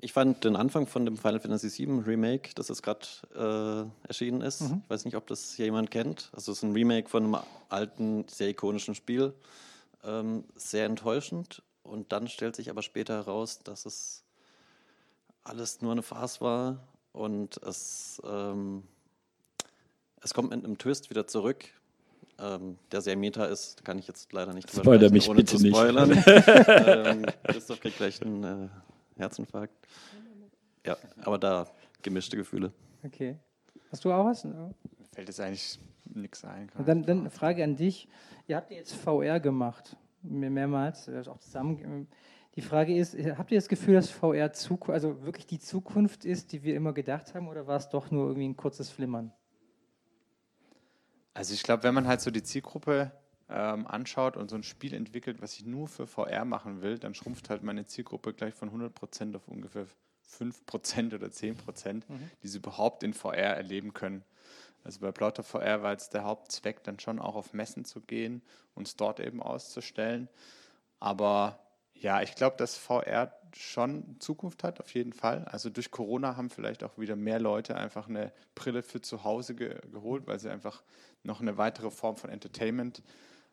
Ich 0.00 0.12
fand 0.12 0.44
den 0.44 0.54
Anfang 0.56 0.86
von 0.86 1.04
dem 1.04 1.16
Final 1.16 1.40
Fantasy 1.40 1.86
VII 1.86 2.00
Remake, 2.06 2.50
das 2.54 2.68
jetzt 2.68 2.82
gerade 2.82 3.06
äh, 3.34 4.06
erschienen 4.06 4.40
ist, 4.40 4.60
Mhm. 4.62 4.82
ich 4.84 4.90
weiß 4.90 5.04
nicht, 5.04 5.16
ob 5.16 5.26
das 5.26 5.52
hier 5.54 5.64
jemand 5.66 5.90
kennt, 5.90 6.30
also 6.32 6.52
es 6.52 6.58
ist 6.58 6.62
ein 6.64 6.72
Remake 6.72 7.08
von 7.08 7.24
einem 7.24 7.36
alten, 7.68 8.24
sehr 8.28 8.48
ikonischen 8.50 8.94
Spiel, 8.94 9.34
ähm, 10.04 10.44
sehr 10.54 10.86
enttäuschend. 10.86 11.62
Und 11.82 12.12
dann 12.12 12.28
stellt 12.28 12.54
sich 12.54 12.70
aber 12.70 12.82
später 12.82 13.14
heraus, 13.14 13.60
dass 13.64 13.86
es 13.86 14.22
alles 15.42 15.80
nur 15.80 15.92
eine 15.92 16.02
Farce 16.02 16.40
war. 16.40 16.86
Und 17.12 17.56
es, 17.62 18.20
ähm, 18.24 18.82
es 20.22 20.34
kommt 20.34 20.50
mit 20.50 20.62
einem 20.64 20.76
Twist 20.78 21.08
wieder 21.10 21.26
zurück, 21.26 21.64
ähm, 22.38 22.78
der 22.92 23.00
sehr 23.00 23.16
meta 23.16 23.46
ist, 23.46 23.84
kann 23.84 23.98
ich 23.98 24.06
jetzt 24.06 24.32
leider 24.32 24.52
nicht 24.52 24.70
Spoiler 24.70 24.98
sprechen, 25.08 25.12
mich 25.14 25.28
ohne 25.28 25.36
bitte 25.38 25.56
zu 25.56 25.62
nicht. 25.62 25.74
spoilern. 25.74 26.10
ähm, 26.68 27.26
Christoph 27.44 27.80
kriegt 27.80 27.96
gleich 27.96 28.20
einen 28.22 28.44
äh, 28.44 28.68
Herzinfarkt. 29.18 29.74
Ja, 30.86 30.96
aber 31.22 31.38
da 31.38 31.66
gemischte 32.02 32.36
Gefühle. 32.36 32.72
Okay. 33.04 33.36
Hast 33.90 34.04
du 34.04 34.12
auch 34.12 34.24
was? 34.24 34.44
Mir 34.44 34.74
fällt 35.12 35.28
jetzt 35.28 35.40
eigentlich 35.40 35.78
nichts 36.14 36.44
ein. 36.44 36.70
Dann, 36.86 37.02
dann 37.02 37.20
eine 37.20 37.30
Frage 37.30 37.62
an 37.64 37.76
dich. 37.76 38.08
Ihr 38.46 38.56
habt 38.56 38.70
jetzt 38.70 38.94
VR 38.94 39.40
gemacht, 39.40 39.96
mehr- 40.22 40.50
mehrmals, 40.50 41.08
äh, 41.08 41.22
auch 41.26 41.38
zusammen. 41.38 42.08
Die 42.54 42.62
Frage 42.62 42.96
ist, 42.96 43.14
äh, 43.14 43.34
habt 43.36 43.50
ihr 43.52 43.58
das 43.58 43.68
Gefühl, 43.68 43.94
dass 43.94 44.10
VR 44.10 44.52
Zuku 44.52 44.92
also 44.92 45.22
wirklich 45.24 45.46
die 45.46 45.58
Zukunft 45.58 46.24
ist, 46.24 46.52
die 46.52 46.62
wir 46.62 46.74
immer 46.76 46.92
gedacht 46.92 47.34
haben, 47.34 47.48
oder 47.48 47.66
war 47.66 47.76
es 47.76 47.88
doch 47.88 48.10
nur 48.10 48.26
irgendwie 48.28 48.48
ein 48.48 48.56
kurzes 48.56 48.90
Flimmern? 48.90 49.32
Also 51.34 51.54
ich 51.54 51.62
glaube, 51.62 51.82
wenn 51.84 51.94
man 51.94 52.06
halt 52.08 52.20
so 52.20 52.30
die 52.30 52.42
Zielgruppe 52.42 53.12
ähm, 53.50 53.86
anschaut 53.86 54.36
und 54.36 54.48
so 54.48 54.56
ein 54.56 54.62
Spiel 54.62 54.94
entwickelt, 54.94 55.40
was 55.40 55.54
ich 55.54 55.64
nur 55.64 55.88
für 55.88 56.06
VR 56.06 56.44
machen 56.44 56.82
will, 56.82 56.98
dann 56.98 57.14
schrumpft 57.14 57.50
halt 57.50 57.62
meine 57.62 57.86
Zielgruppe 57.86 58.34
gleich 58.34 58.54
von 58.54 58.70
100% 58.70 59.36
auf 59.36 59.48
ungefähr 59.48 59.86
5% 60.38 61.14
oder 61.14 61.28
10%, 61.28 62.02
die 62.42 62.48
sie 62.48 62.58
überhaupt 62.58 63.02
in 63.02 63.14
VR 63.14 63.56
erleben 63.56 63.94
können. 63.94 64.22
Also 64.84 65.00
bei 65.00 65.12
Plauter 65.12 65.42
VR 65.42 65.82
war 65.82 65.92
jetzt 65.92 66.14
der 66.14 66.24
Hauptzweck, 66.24 66.82
dann 66.84 67.00
schon 67.00 67.18
auch 67.18 67.34
auf 67.34 67.52
Messen 67.52 67.84
zu 67.84 68.00
gehen 68.00 68.42
und 68.74 68.86
es 68.86 68.96
dort 68.96 69.20
eben 69.20 69.42
auszustellen. 69.42 70.28
Aber 71.00 71.58
ja, 71.94 72.22
ich 72.22 72.34
glaube, 72.34 72.56
dass 72.56 72.76
VR 72.76 73.32
schon 73.56 74.16
Zukunft 74.20 74.62
hat, 74.62 74.80
auf 74.80 74.92
jeden 74.94 75.12
Fall. 75.12 75.44
Also 75.46 75.70
durch 75.70 75.90
Corona 75.90 76.36
haben 76.36 76.50
vielleicht 76.50 76.84
auch 76.84 76.98
wieder 76.98 77.16
mehr 77.16 77.40
Leute 77.40 77.76
einfach 77.76 78.08
eine 78.08 78.32
Brille 78.54 78.82
für 78.82 79.00
zu 79.00 79.24
Hause 79.24 79.54
ge 79.54 79.80
geholt, 79.90 80.26
weil 80.26 80.38
sie 80.38 80.50
einfach 80.50 80.82
noch 81.22 81.40
eine 81.40 81.56
weitere 81.56 81.90
Form 81.90 82.16
von 82.16 82.30
Entertainment 82.30 83.02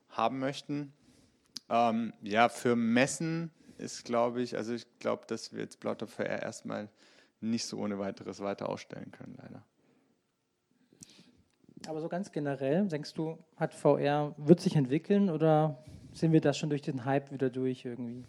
haben 0.09 0.39
möchten. 0.39 0.93
Ähm, 1.69 2.13
ja, 2.21 2.49
für 2.49 2.75
Messen 2.75 3.51
ist, 3.77 4.05
glaube 4.05 4.41
ich, 4.41 4.55
also 4.55 4.73
ich 4.73 4.85
glaube, 4.99 5.25
dass 5.27 5.53
wir 5.53 5.61
jetzt 5.61 5.79
Plauter 5.79 6.07
VR 6.07 6.41
erstmal 6.41 6.89
nicht 7.41 7.65
so 7.65 7.77
ohne 7.79 7.99
weiteres 7.99 8.39
weiter 8.39 8.69
ausstellen 8.69 9.11
können, 9.11 9.35
leider. 9.37 9.63
Aber 11.87 12.01
so 12.01 12.09
ganz 12.09 12.31
generell, 12.31 12.87
denkst 12.87 13.13
du, 13.13 13.37
hat 13.57 13.73
VR, 13.73 14.33
wird 14.37 14.59
sich 14.59 14.75
entwickeln 14.75 15.29
oder 15.29 15.83
sind 16.13 16.31
wir 16.31 16.41
da 16.41 16.53
schon 16.53 16.69
durch 16.69 16.81
den 16.81 17.05
Hype 17.05 17.31
wieder 17.31 17.49
durch 17.49 17.85
irgendwie? 17.85 18.25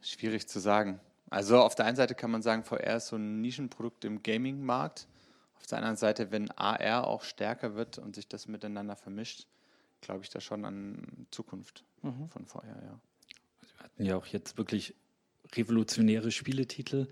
Schwierig 0.00 0.48
zu 0.48 0.58
sagen. 0.58 1.00
Also 1.28 1.58
auf 1.58 1.74
der 1.74 1.84
einen 1.84 1.96
Seite 1.96 2.14
kann 2.14 2.30
man 2.30 2.42
sagen, 2.42 2.64
VR 2.64 2.96
ist 2.96 3.08
so 3.08 3.16
ein 3.16 3.40
Nischenprodukt 3.40 4.04
im 4.04 4.22
Gaming-Markt. 4.22 5.06
Auf 5.58 5.66
der 5.66 5.78
anderen 5.78 5.96
Seite, 5.96 6.32
wenn 6.32 6.50
AR 6.52 7.06
auch 7.06 7.22
stärker 7.22 7.76
wird 7.76 7.98
und 7.98 8.16
sich 8.16 8.26
das 8.26 8.48
miteinander 8.48 8.96
vermischt, 8.96 9.46
glaube 10.00 10.22
ich 10.22 10.30
da 10.30 10.40
schon 10.40 10.64
an 10.64 11.26
Zukunft 11.30 11.84
von 12.28 12.46
VR, 12.46 12.82
ja. 12.82 13.00
Wir 13.60 13.84
hatten 13.84 14.04
ja 14.04 14.16
auch 14.16 14.26
jetzt 14.26 14.58
wirklich 14.58 14.94
revolutionäre 15.54 16.30
Spieletitel. 16.30 17.08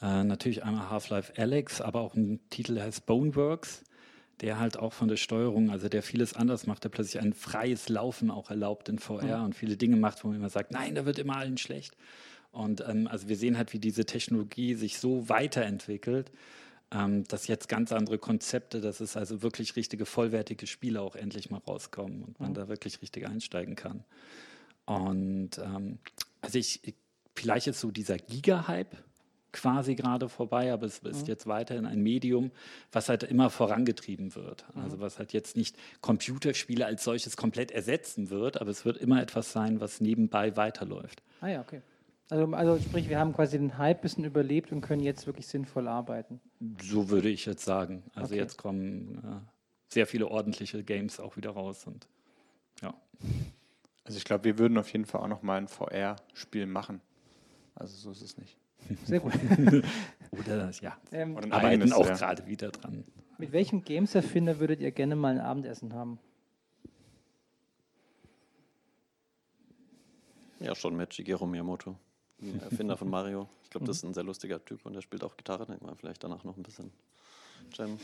Äh, 0.00 0.24
natürlich 0.24 0.64
einmal 0.64 0.90
Half-Life 0.90 1.34
Alex, 1.36 1.80
aber 1.80 2.00
auch 2.00 2.14
ein 2.14 2.40
Titel, 2.50 2.74
der 2.74 2.84
heißt 2.84 3.06
Boneworks, 3.06 3.84
der 4.40 4.58
halt 4.58 4.76
auch 4.76 4.92
von 4.92 5.08
der 5.08 5.16
Steuerung, 5.16 5.70
also 5.70 5.88
der 5.88 6.02
vieles 6.02 6.34
anders 6.34 6.66
macht, 6.66 6.84
der 6.84 6.88
plötzlich 6.88 7.22
ein 7.22 7.32
freies 7.32 7.88
Laufen 7.88 8.30
auch 8.30 8.50
erlaubt 8.50 8.88
in 8.88 8.98
VR 8.98 9.42
und 9.44 9.54
viele 9.54 9.76
Dinge 9.76 9.96
macht, 9.96 10.24
wo 10.24 10.28
man 10.28 10.36
immer 10.36 10.50
sagt, 10.50 10.72
nein, 10.72 10.94
da 10.94 11.04
wird 11.06 11.18
immer 11.18 11.36
allen 11.36 11.58
schlecht. 11.58 11.96
Und 12.50 12.82
ähm, 12.86 13.06
also 13.06 13.28
wir 13.28 13.36
sehen 13.36 13.56
halt, 13.56 13.72
wie 13.72 13.78
diese 13.78 14.04
Technologie 14.04 14.74
sich 14.74 14.98
so 14.98 15.28
weiterentwickelt, 15.28 16.30
ähm, 16.94 17.24
dass 17.24 17.46
jetzt 17.46 17.68
ganz 17.68 17.90
andere 17.92 18.18
Konzepte, 18.18 18.80
dass 18.80 19.00
es 19.00 19.16
also 19.16 19.42
wirklich 19.42 19.76
richtige 19.76 20.04
vollwertige 20.06 20.66
Spiele 20.66 21.00
auch 21.00 21.16
endlich 21.16 21.50
mal 21.50 21.58
rauskommen 21.66 22.22
und 22.22 22.38
man 22.40 22.54
da 22.54 22.68
wirklich 22.68 23.00
richtig 23.02 23.26
einsteigen 23.26 23.76
kann. 23.76 24.04
Und 24.84 25.58
ähm, 25.58 25.98
also 26.40 26.58
ich, 26.58 26.86
ich- 26.86 26.94
vielleicht 27.34 27.66
ist 27.66 27.80
so 27.80 27.90
dieser 27.90 28.18
Giga-Hype 28.18 28.96
quasi 29.52 29.94
gerade 29.94 30.30
vorbei, 30.30 30.72
aber 30.72 30.86
es 30.86 30.98
ist 31.00 31.28
jetzt 31.28 31.46
weiterhin 31.46 31.84
ein 31.84 32.00
Medium, 32.02 32.50
was 32.90 33.10
halt 33.10 33.22
immer 33.22 33.50
vorangetrieben 33.50 34.34
wird. 34.34 34.64
Also 34.74 34.98
was 35.00 35.18
halt 35.18 35.34
jetzt 35.34 35.56
nicht 35.56 35.76
Computerspiele 36.00 36.86
als 36.86 37.04
solches 37.04 37.36
komplett 37.36 37.70
ersetzen 37.70 38.30
wird, 38.30 38.60
aber 38.62 38.70
es 38.70 38.86
wird 38.86 38.96
immer 38.96 39.20
etwas 39.20 39.52
sein, 39.52 39.78
was 39.78 40.00
nebenbei 40.00 40.56
weiterläuft. 40.56 41.22
Ah 41.42 41.48
ja, 41.48 41.60
okay. 41.60 41.82
Also, 42.32 42.46
also 42.54 42.78
sprich, 42.82 43.10
wir 43.10 43.18
haben 43.18 43.34
quasi 43.34 43.58
den 43.58 43.76
Hype 43.76 43.98
ein 43.98 44.00
bisschen 44.00 44.24
überlebt 44.24 44.72
und 44.72 44.80
können 44.80 45.02
jetzt 45.02 45.26
wirklich 45.26 45.46
sinnvoll 45.46 45.86
arbeiten. 45.86 46.40
So 46.82 47.10
würde 47.10 47.28
ich 47.28 47.44
jetzt 47.44 47.62
sagen. 47.62 48.04
Also 48.14 48.32
Okay. 48.32 48.36
jetzt 48.42 48.56
kommen 48.56 49.18
äh, 49.18 49.92
sehr 49.92 50.06
viele 50.06 50.28
ordentliche 50.28 50.82
Games 50.82 51.20
auch 51.20 51.36
wieder 51.36 51.50
raus 51.50 51.86
und 51.86 52.08
ja. 52.80 52.94
Also 54.04 54.16
ich 54.16 54.24
glaube, 54.24 54.44
wir 54.44 54.58
würden 54.58 54.78
auf 54.78 54.90
jeden 54.94 55.04
Fall 55.04 55.20
auch 55.20 55.28
noch 55.28 55.42
mal 55.42 55.58
ein 55.58 55.68
VR-Spiel 55.68 56.64
machen. 56.64 57.02
Also 57.74 57.96
so 57.98 58.10
ist 58.12 58.22
es 58.22 58.38
nicht. 58.38 58.56
Sehr 59.04 59.20
gut. 59.20 59.34
Oder 60.30 60.56
das, 60.56 60.80
ja. 60.80 60.96
ähm, 61.12 61.36
Oder 61.36 61.44
ein 61.44 61.52
Arbeiten 61.52 61.66
eigenes, 61.82 61.92
auch 61.92 62.06
ja. 62.06 62.14
gerade 62.14 62.46
wieder 62.46 62.70
dran. 62.70 63.04
mit 63.36 63.52
welchem 63.52 63.84
Games-Erfinder 63.84 64.58
würdet 64.58 64.80
ihr 64.80 64.90
gerne 64.90 65.16
mal 65.16 65.34
ein 65.34 65.40
Abendessen 65.40 65.92
haben? 65.92 66.18
Ja, 70.60 70.74
schon 70.74 70.96
mit 70.96 71.12
Shigeru 71.12 71.44
Miyamoto, 71.46 71.96
dem 72.42 72.60
Erfinder 72.60 72.96
von 72.96 73.08
Mario. 73.08 73.48
Ich 73.64 73.70
glaube, 73.70 73.86
das 73.86 73.98
ist 73.98 74.04
ein 74.04 74.14
sehr 74.14 74.24
lustiger 74.24 74.64
Typ 74.64 74.84
und 74.84 74.92
der 74.94 75.00
spielt 75.00 75.24
auch 75.24 75.36
Gitarre. 75.36 75.66
Denkt 75.66 75.82
man 75.82 75.96
vielleicht 75.96 76.22
danach 76.22 76.44
noch 76.44 76.56
ein 76.56 76.62
bisschen 76.62 76.92
Jam. 77.72 77.98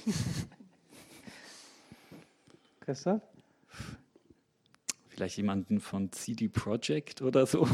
Christoph? 2.81 3.21
Vielleicht 5.19 5.39
jemanden 5.39 5.81
von 5.81 6.13
CD 6.13 6.47
Projekt 6.47 7.23
oder 7.23 7.45
so. 7.45 7.67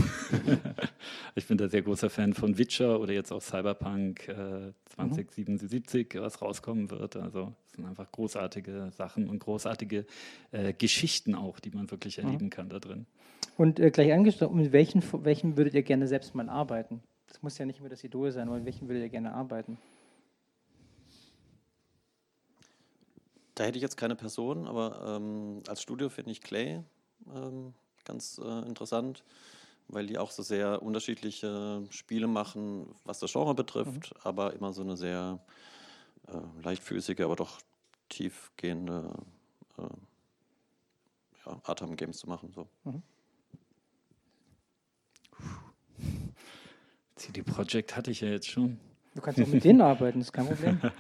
ich 1.35 1.47
bin 1.47 1.59
da 1.59 1.69
sehr 1.69 1.83
großer 1.83 2.09
Fan 2.09 2.33
von 2.33 2.57
Witcher 2.57 2.99
oder 2.99 3.13
jetzt 3.13 3.31
auch 3.33 3.43
Cyberpunk 3.43 4.29
äh, 4.29 4.73
2077, 4.87 6.15
was 6.15 6.41
rauskommen 6.41 6.91
wird. 6.91 7.17
Also 7.17 7.53
es 7.67 7.73
sind 7.75 7.85
einfach 7.85 8.11
großartige 8.11 8.91
Sachen 8.97 9.29
und 9.29 9.41
großartige 9.41 10.07
äh, 10.53 10.73
Geschichten 10.73 11.35
auch, 11.35 11.61
die 11.61 11.69
man 11.69 11.91
wirklich 11.91 12.17
erleben 12.17 12.49
kann 12.49 12.71
da 12.71 12.79
drin. 12.79 13.05
Und 13.59 13.79
äh, 13.79 13.91
gleich 13.91 14.15
angeschlossen, 14.15 14.57
mit 14.57 14.73
welchen, 14.73 15.03
welchen 15.23 15.59
würdet 15.59 15.75
ihr 15.75 15.83
gerne 15.83 16.09
selbst 16.09 16.35
mal 16.35 16.49
arbeiten? 16.49 17.03
Das 17.27 17.43
muss 17.43 17.59
ja 17.59 17.67
nicht 17.67 17.79
immer 17.79 17.91
das 17.91 18.03
Idol 18.05 18.33
sein, 18.33 18.49
aber 18.49 18.57
mit 18.57 18.65
welchen 18.65 18.89
würdet 18.89 19.03
ihr 19.03 19.11
gerne 19.11 19.35
arbeiten? 19.35 19.77
Da 23.55 23.65
hätte 23.65 23.77
ich 23.77 23.83
jetzt 23.83 23.99
keine 23.99 24.17
Person, 24.17 24.67
aber 24.67 25.19
ähm, 25.19 25.63
als 25.69 25.83
Studio 25.83 26.09
finde 26.09 26.31
ich 26.31 26.41
Clay 26.41 26.83
ganz 28.05 28.41
äh, 28.43 28.67
interessant, 28.67 29.25
weil 29.89 30.07
die 30.07 30.19
auch 30.19 30.31
so 30.31 30.43
sehr 30.43 30.83
unterschiedliche 30.83 31.83
Spiele 31.91 32.27
machen, 32.27 32.95
was 33.05 33.19
das 33.19 33.33
Genre 33.33 33.55
betrifft, 33.55 34.15
aber 34.23 34.53
immer 34.55 34.73
so 34.73 34.83
eine 34.83 34.97
sehr 34.97 35.41
äh, 36.29 36.63
leichtfüßige, 36.63 37.21
aber 37.21 37.37
doch 37.37 37.61
tiefgehende 38.09 39.11
äh, 39.79 39.83
ja, 41.47 41.61
Art 41.65 41.83
haben, 41.83 41.97
Games 41.97 42.19
zu 42.19 42.29
machen. 42.29 42.53
So. 42.55 42.69
CD 47.17 47.43
Projekt 47.43 47.97
hatte 47.97 48.11
ich 48.11 48.21
ja 48.21 48.29
jetzt 48.29 48.49
schon. 48.49 48.79
Du 49.15 49.21
kannst 49.21 49.41
auch 49.41 49.47
mit 49.47 49.65
denen 49.65 49.81
arbeiten, 49.81 50.19
das 50.19 50.29
ist 50.29 50.33
kein 50.33 50.47
Problem. 50.47 50.81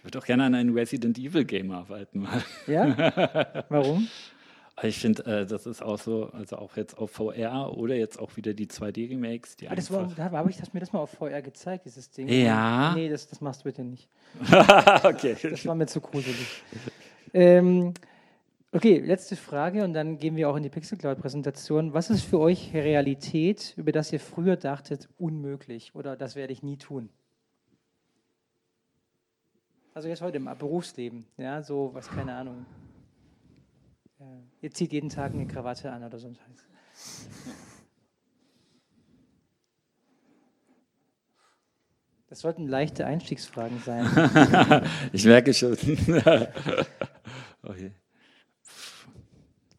Ich 0.00 0.04
würde 0.04 0.18
auch 0.18 0.24
gerne 0.24 0.44
an 0.44 0.54
einem 0.54 0.72
Resident 0.72 1.18
Evil 1.18 1.44
Game 1.44 1.70
arbeiten. 1.72 2.20
Mal. 2.20 2.42
Ja? 2.66 3.66
Warum? 3.68 4.08
Aber 4.76 4.88
Ich 4.88 4.98
finde, 4.98 5.24
äh, 5.26 5.46
das 5.46 5.66
ist 5.66 5.82
auch 5.82 5.98
so, 5.98 6.30
also 6.32 6.56
auch 6.56 6.76
jetzt 6.76 6.96
auf 6.96 7.10
VR 7.10 7.76
oder 7.76 7.94
jetzt 7.94 8.18
auch 8.18 8.36
wieder 8.36 8.54
die 8.54 8.66
2D-Remakes, 8.66 9.56
die 9.56 9.68
Ah, 9.68 9.74
das 9.74 9.90
war, 9.90 10.10
da 10.16 10.30
habe 10.30 10.50
ich 10.50 10.56
das, 10.56 10.72
mir 10.72 10.80
das 10.80 10.92
mal 10.92 11.00
auf 11.00 11.10
VR 11.10 11.42
gezeigt, 11.42 11.84
dieses 11.84 12.10
Ding. 12.10 12.28
Ja. 12.28 12.94
Nee, 12.94 13.08
das, 13.08 13.28
das 13.28 13.40
machst 13.40 13.60
du 13.60 13.64
bitte 13.64 13.84
nicht. 13.84 14.08
okay. 15.02 15.36
Das 15.42 15.66
war 15.66 15.74
mir 15.74 15.86
zu 15.86 16.00
gruselig. 16.00 16.62
ähm, 17.34 17.92
okay, 18.72 18.98
letzte 18.98 19.36
Frage 19.36 19.84
und 19.84 19.92
dann 19.92 20.18
gehen 20.18 20.36
wir 20.36 20.48
auch 20.48 20.56
in 20.56 20.62
die 20.62 20.70
Pixel 20.70 20.96
Cloud-Präsentation. 20.96 21.92
Was 21.92 22.10
ist 22.10 22.22
für 22.24 22.38
euch 22.38 22.72
Realität, 22.72 23.74
über 23.76 23.92
das 23.92 24.12
ihr 24.12 24.20
früher 24.20 24.56
dachtet, 24.56 25.08
unmöglich 25.18 25.94
oder 25.94 26.16
das 26.16 26.36
werde 26.36 26.52
ich 26.52 26.62
nie 26.62 26.78
tun? 26.78 27.10
Also 29.92 30.08
jetzt 30.08 30.22
heute 30.22 30.36
im 30.36 30.48
Berufsleben, 30.58 31.26
ja, 31.36 31.62
so 31.62 31.90
was, 31.92 32.08
keine 32.08 32.32
Ahnung. 32.34 32.64
Ihr 34.62 34.70
zieht 34.70 34.92
jeden 34.92 35.08
Tag 35.08 35.32
eine 35.32 35.46
Krawatte 35.46 35.90
an 35.90 36.04
oder 36.04 36.18
so 36.18 36.28
ein 36.28 36.34
Scheiß. 36.34 36.66
Das 42.28 42.40
sollten 42.40 42.68
leichte 42.68 43.06
Einstiegsfragen 43.06 43.78
sein. 43.80 44.06
ich 45.12 45.24
merke 45.24 45.52
schon. 45.52 45.72
okay. 47.62 47.90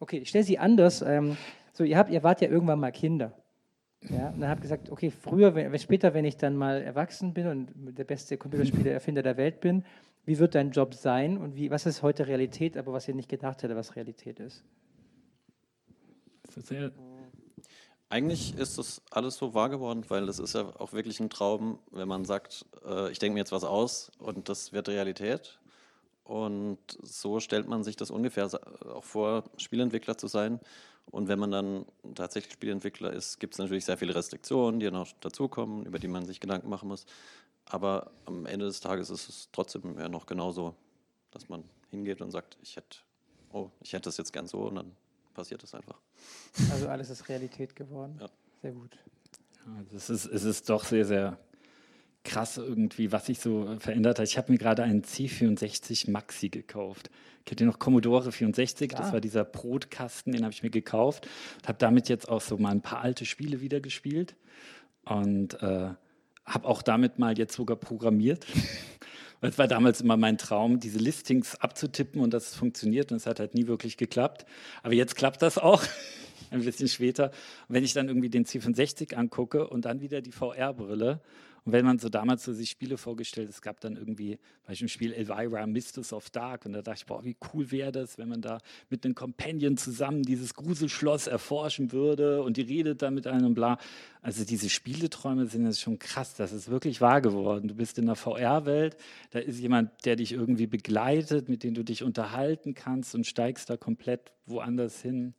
okay, 0.00 0.18
ich 0.18 0.28
stelle 0.28 0.44
sie 0.44 0.58
anders. 0.58 1.00
Ähm, 1.00 1.36
so, 1.72 1.84
ihr, 1.84 1.96
habt, 1.96 2.10
ihr 2.10 2.22
wart 2.22 2.42
ja 2.42 2.48
irgendwann 2.48 2.80
mal 2.80 2.92
Kinder. 2.92 3.32
Ja, 4.10 4.28
und 4.30 4.40
dann 4.40 4.50
habt 4.50 4.60
gesagt, 4.60 4.90
okay, 4.90 5.10
früher, 5.10 5.54
wenn, 5.54 5.78
später, 5.78 6.12
wenn 6.12 6.24
ich 6.24 6.36
dann 6.36 6.56
mal 6.56 6.82
erwachsen 6.82 7.32
bin 7.32 7.46
und 7.46 7.96
der 7.96 8.04
beste 8.04 8.36
Computerspieleerfinder 8.36 9.22
der 9.22 9.36
Welt 9.36 9.60
bin, 9.60 9.84
wie 10.24 10.38
wird 10.38 10.54
dein 10.54 10.70
Job 10.70 10.94
sein 10.94 11.36
und 11.36 11.56
wie, 11.56 11.70
was 11.70 11.86
ist 11.86 12.02
heute 12.02 12.26
Realität, 12.26 12.76
aber 12.76 12.92
was 12.92 13.08
ihr 13.08 13.14
nicht 13.14 13.28
gedacht 13.28 13.62
hättet, 13.62 13.76
was 13.76 13.96
Realität 13.96 14.40
ist? 14.40 14.64
Eigentlich 18.08 18.56
ist 18.58 18.76
das 18.76 19.00
alles 19.10 19.36
so 19.36 19.54
wahr 19.54 19.70
geworden, 19.70 20.04
weil 20.08 20.28
es 20.28 20.38
ist 20.38 20.54
ja 20.54 20.68
auch 20.78 20.92
wirklich 20.92 21.18
ein 21.18 21.30
Traum, 21.30 21.78
wenn 21.90 22.06
man 22.06 22.26
sagt, 22.26 22.66
äh, 22.84 23.10
ich 23.10 23.18
denke 23.18 23.34
mir 23.34 23.40
jetzt 23.40 23.52
was 23.52 23.64
aus 23.64 24.12
und 24.18 24.50
das 24.50 24.72
wird 24.72 24.88
Realität. 24.88 25.58
Und 26.24 26.78
so 27.02 27.40
stellt 27.40 27.68
man 27.68 27.82
sich 27.82 27.96
das 27.96 28.10
ungefähr 28.10 28.48
auch 28.94 29.02
vor, 29.02 29.44
Spielentwickler 29.56 30.18
zu 30.18 30.28
sein. 30.28 30.60
Und 31.10 31.28
wenn 31.28 31.38
man 31.38 31.50
dann 31.50 31.84
tatsächlich 32.14 32.52
Spielentwickler 32.52 33.12
ist, 33.12 33.40
gibt 33.40 33.54
es 33.54 33.58
natürlich 33.58 33.84
sehr 33.84 33.96
viele 33.96 34.14
Restriktionen, 34.14 34.78
die 34.78 34.90
noch 34.90 35.08
dazukommen, 35.20 35.84
über 35.84 35.98
die 35.98 36.08
man 36.08 36.24
sich 36.24 36.38
Gedanken 36.38 36.68
machen 36.68 36.88
muss. 36.88 37.06
Aber 37.72 38.10
am 38.26 38.44
Ende 38.44 38.66
des 38.66 38.80
Tages 38.80 39.08
ist 39.08 39.30
es 39.30 39.48
trotzdem 39.50 39.98
ja 39.98 40.06
noch 40.06 40.26
genauso, 40.26 40.76
dass 41.30 41.48
man 41.48 41.64
hingeht 41.88 42.20
und 42.20 42.30
sagt, 42.30 42.58
ich 42.60 42.76
hätte, 42.76 42.98
oh, 43.50 43.70
ich 43.80 43.94
hätte 43.94 44.02
das 44.02 44.18
jetzt 44.18 44.30
gern 44.30 44.46
so 44.46 44.66
und 44.66 44.74
dann 44.74 44.92
passiert 45.32 45.64
es 45.64 45.74
einfach. 45.74 45.98
Also 46.70 46.88
alles 46.88 47.08
ist 47.08 47.30
Realität 47.30 47.74
geworden. 47.74 48.18
Ja. 48.20 48.28
Sehr 48.60 48.72
gut. 48.72 48.98
Ja, 49.64 49.96
es, 49.96 50.10
ist, 50.10 50.26
es 50.26 50.44
ist 50.44 50.68
doch 50.68 50.84
sehr, 50.84 51.06
sehr 51.06 51.38
krass 52.24 52.58
irgendwie, 52.58 53.10
was 53.10 53.24
sich 53.24 53.40
so 53.40 53.74
verändert 53.78 54.18
hat. 54.18 54.28
Ich 54.28 54.36
habe 54.36 54.52
mir 54.52 54.58
gerade 54.58 54.82
einen 54.82 55.02
C64 55.02 56.10
Maxi 56.10 56.50
gekauft. 56.50 57.10
Kennt 57.46 57.62
ihr 57.62 57.66
noch 57.66 57.78
Commodore 57.78 58.32
64? 58.32 58.92
Ja. 58.92 58.98
Das 58.98 59.14
war 59.14 59.22
dieser 59.22 59.44
Brotkasten, 59.44 60.34
den 60.34 60.42
habe 60.42 60.52
ich 60.52 60.62
mir 60.62 60.68
gekauft. 60.68 61.26
Habe 61.66 61.78
damit 61.78 62.10
jetzt 62.10 62.28
auch 62.28 62.42
so 62.42 62.58
mal 62.58 62.72
ein 62.72 62.82
paar 62.82 63.00
alte 63.00 63.24
Spiele 63.24 63.62
wieder 63.62 63.80
gespielt. 63.80 64.36
Und 65.06 65.54
äh, 65.62 65.94
habe 66.44 66.68
auch 66.68 66.82
damit 66.82 67.18
mal 67.18 67.38
jetzt 67.38 67.54
sogar 67.54 67.76
programmiert. 67.76 68.46
Es 69.44 69.58
war 69.58 69.66
damals 69.66 70.00
immer 70.00 70.16
mein 70.16 70.38
Traum, 70.38 70.78
diese 70.78 71.00
Listings 71.00 71.56
abzutippen 71.56 72.20
und 72.20 72.32
das 72.32 72.54
funktioniert 72.54 73.10
und 73.10 73.16
es 73.16 73.26
hat 73.26 73.40
halt 73.40 73.54
nie 73.54 73.66
wirklich 73.66 73.96
geklappt. 73.96 74.46
Aber 74.84 74.94
jetzt 74.94 75.16
klappt 75.16 75.42
das 75.42 75.58
auch, 75.58 75.82
ein 76.50 76.64
bisschen 76.64 76.88
später. 76.88 77.30
Und 77.68 77.74
wenn 77.74 77.84
ich 77.84 77.92
dann 77.92 78.08
irgendwie 78.08 78.30
den 78.30 78.44
C65 78.44 79.14
angucke 79.14 79.68
und 79.68 79.84
dann 79.84 80.00
wieder 80.00 80.20
die 80.20 80.32
VR-Brille 80.32 81.20
und 81.64 81.72
wenn 81.72 81.84
man 81.84 81.98
so 81.98 82.08
damals 82.08 82.42
so 82.42 82.52
sich 82.52 82.70
Spiele 82.70 82.98
vorgestellt, 82.98 83.48
es 83.48 83.62
gab 83.62 83.78
dann 83.80 83.96
irgendwie 83.96 84.38
bei 84.66 84.74
dem 84.74 84.88
Spiel 84.88 85.12
Elvira 85.12 85.64
Mistress 85.66 86.12
of 86.12 86.28
Dark 86.30 86.66
und 86.66 86.72
da 86.72 86.82
dachte 86.82 86.98
ich, 86.98 87.06
boah, 87.06 87.24
wie 87.24 87.36
cool 87.52 87.70
wäre 87.70 87.92
das, 87.92 88.18
wenn 88.18 88.28
man 88.28 88.40
da 88.40 88.58
mit 88.90 89.04
einem 89.04 89.14
Companion 89.14 89.76
zusammen 89.76 90.24
dieses 90.24 90.54
Gruselschloss 90.54 91.28
erforschen 91.28 91.92
würde 91.92 92.42
und 92.42 92.56
die 92.56 92.62
redet 92.62 93.02
dann 93.02 93.14
mit 93.14 93.28
einem 93.28 93.54
bla. 93.54 93.78
Also 94.22 94.44
diese 94.44 94.70
Spieleträume 94.70 95.46
sind 95.46 95.64
jetzt 95.64 95.80
schon 95.80 96.00
krass, 96.00 96.34
das 96.34 96.52
ist 96.52 96.68
wirklich 96.68 97.00
wahr 97.00 97.20
geworden. 97.20 97.68
Du 97.68 97.76
bist 97.76 97.96
in 97.96 98.06
der 98.06 98.16
VR-Welt, 98.16 98.96
da 99.30 99.38
ist 99.38 99.60
jemand, 99.60 99.90
der 100.04 100.16
dich 100.16 100.32
irgendwie 100.32 100.66
begleitet, 100.66 101.48
mit 101.48 101.62
dem 101.62 101.74
du 101.74 101.84
dich 101.84 102.02
unterhalten 102.02 102.74
kannst 102.74 103.14
und 103.14 103.24
steigst 103.24 103.70
da 103.70 103.76
komplett 103.76 104.32
woanders 104.46 105.00
hin. 105.00 105.26
Mhm. 105.26 105.34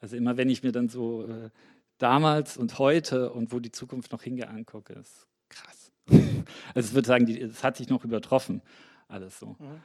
Also 0.00 0.16
immer 0.16 0.36
wenn 0.36 0.48
ich 0.48 0.62
mir 0.62 0.72
dann 0.72 0.88
so 0.88 1.26
äh, 1.26 1.50
damals 1.98 2.56
und 2.56 2.78
heute 2.78 3.32
und 3.32 3.52
wo 3.52 3.60
die 3.60 3.72
Zukunft 3.72 4.12
noch 4.12 4.22
hingeht 4.22 4.48
angucke, 4.48 4.94
ist 4.94 5.26
krass. 5.48 5.92
Also 6.74 6.90
ich 6.90 6.94
würde 6.94 7.08
sagen, 7.08 7.28
es 7.28 7.64
hat 7.64 7.76
sich 7.76 7.88
noch 7.88 8.04
übertroffen, 8.04 8.62
alles 9.08 9.38
so. 9.38 9.56
Mhm. 9.58 9.80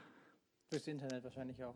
Durchs 0.70 0.88
Internet 0.88 1.24
wahrscheinlich 1.24 1.64
auch. 1.64 1.76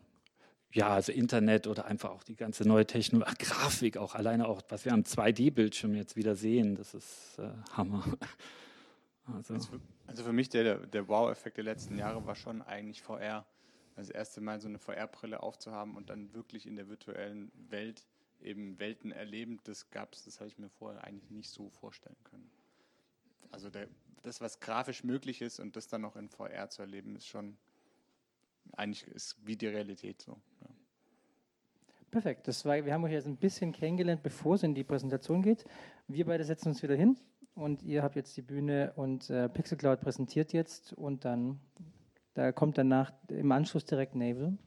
Ja, 0.71 0.89
also 0.89 1.11
Internet 1.11 1.67
oder 1.67 1.85
einfach 1.85 2.11
auch 2.11 2.23
die 2.23 2.35
ganze 2.35 2.67
neue 2.67 2.85
Technologie, 2.85 3.33
Grafik 3.39 3.97
auch, 3.97 4.13
alleine 4.13 4.47
auch, 4.47 4.61
was 4.69 4.83
wir 4.83 4.91
am 4.91 5.01
2D-Bildschirm 5.01 5.95
jetzt 5.95 6.15
wieder 6.15 6.35
sehen, 6.35 6.75
das 6.75 6.93
ist 6.93 7.39
äh, 7.39 7.49
Hammer. 7.71 8.03
Also. 9.33 9.53
also. 9.53 9.79
also, 10.05 10.23
für 10.23 10.33
mich 10.33 10.49
der, 10.49 10.85
der 10.85 11.07
Wow-Effekt 11.07 11.57
der 11.57 11.63
letzten 11.63 11.97
Jahre 11.97 12.25
war 12.25 12.35
schon 12.35 12.61
eigentlich 12.61 13.01
VR. 13.01 13.45
Das 13.95 14.09
erste 14.09 14.41
Mal 14.41 14.59
so 14.59 14.67
eine 14.67 14.79
VR-Brille 14.79 15.41
aufzuhaben 15.41 15.95
und 15.95 16.09
dann 16.09 16.33
wirklich 16.33 16.67
in 16.67 16.75
der 16.75 16.89
virtuellen 16.89 17.51
Welt 17.69 18.05
eben 18.41 18.79
Welten 18.79 19.11
erleben, 19.11 19.59
das 19.63 19.89
gab 19.89 20.13
es, 20.13 20.23
das 20.23 20.39
habe 20.39 20.49
ich 20.49 20.57
mir 20.57 20.69
vorher 20.69 21.03
eigentlich 21.03 21.31
nicht 21.31 21.49
so 21.49 21.69
vorstellen 21.69 22.17
können. 22.25 22.49
Also 23.51 23.69
der, 23.69 23.87
das, 24.23 24.41
was 24.41 24.59
grafisch 24.59 25.03
möglich 25.03 25.41
ist 25.41 25.59
und 25.59 25.75
das 25.75 25.87
dann 25.87 26.01
noch 26.01 26.15
in 26.15 26.29
VR 26.29 26.69
zu 26.69 26.81
erleben, 26.81 27.15
ist 27.15 27.27
schon 27.27 27.57
eigentlich 28.73 29.07
ist 29.07 29.37
wie 29.45 29.55
die 29.55 29.67
Realität 29.67 30.21
so. 30.21 30.33
Ja. 30.61 30.67
Perfekt. 32.11 32.47
Das 32.47 32.65
war, 32.65 32.83
wir 32.83 32.93
haben 32.93 33.03
euch 33.03 33.11
jetzt 33.11 33.27
ein 33.27 33.37
bisschen 33.37 33.71
kennengelernt, 33.71 34.23
bevor 34.23 34.55
es 34.55 34.63
in 34.63 34.73
die 34.73 34.83
Präsentation 34.83 35.41
geht. 35.41 35.65
Wir 36.07 36.25
beide 36.25 36.43
setzen 36.43 36.69
uns 36.69 36.81
wieder 36.81 36.95
hin 36.95 37.17
und 37.55 37.83
ihr 37.83 38.03
habt 38.03 38.15
jetzt 38.15 38.35
die 38.37 38.41
Bühne 38.41 38.93
und 38.95 39.29
äh, 39.29 39.49
Pixelcloud 39.49 40.01
präsentiert 40.01 40.53
jetzt 40.53 40.93
und 40.93 41.25
dann 41.25 41.59
da 42.35 42.51
kommt 42.51 42.77
danach 42.77 43.11
im 43.29 43.51
Anschluss 43.51 43.85
direkt 43.85 44.13
Navel. 44.13 44.57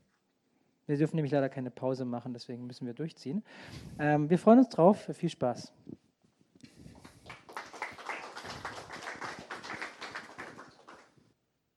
Wir 0.86 0.96
dürfen 0.96 1.16
nämlich 1.16 1.32
leider 1.32 1.50
keine 1.50 1.70
Pause 1.70 2.06
machen, 2.06 2.32
deswegen 2.32 2.66
müssen 2.66 2.86
wir 2.86 2.94
durchziehen. 2.94 3.44
Ähm, 3.98 4.30
wir 4.30 4.38
freuen 4.38 4.60
uns 4.60 4.70
drauf. 4.70 5.10
Viel 5.12 5.28
Spaß. 5.28 5.72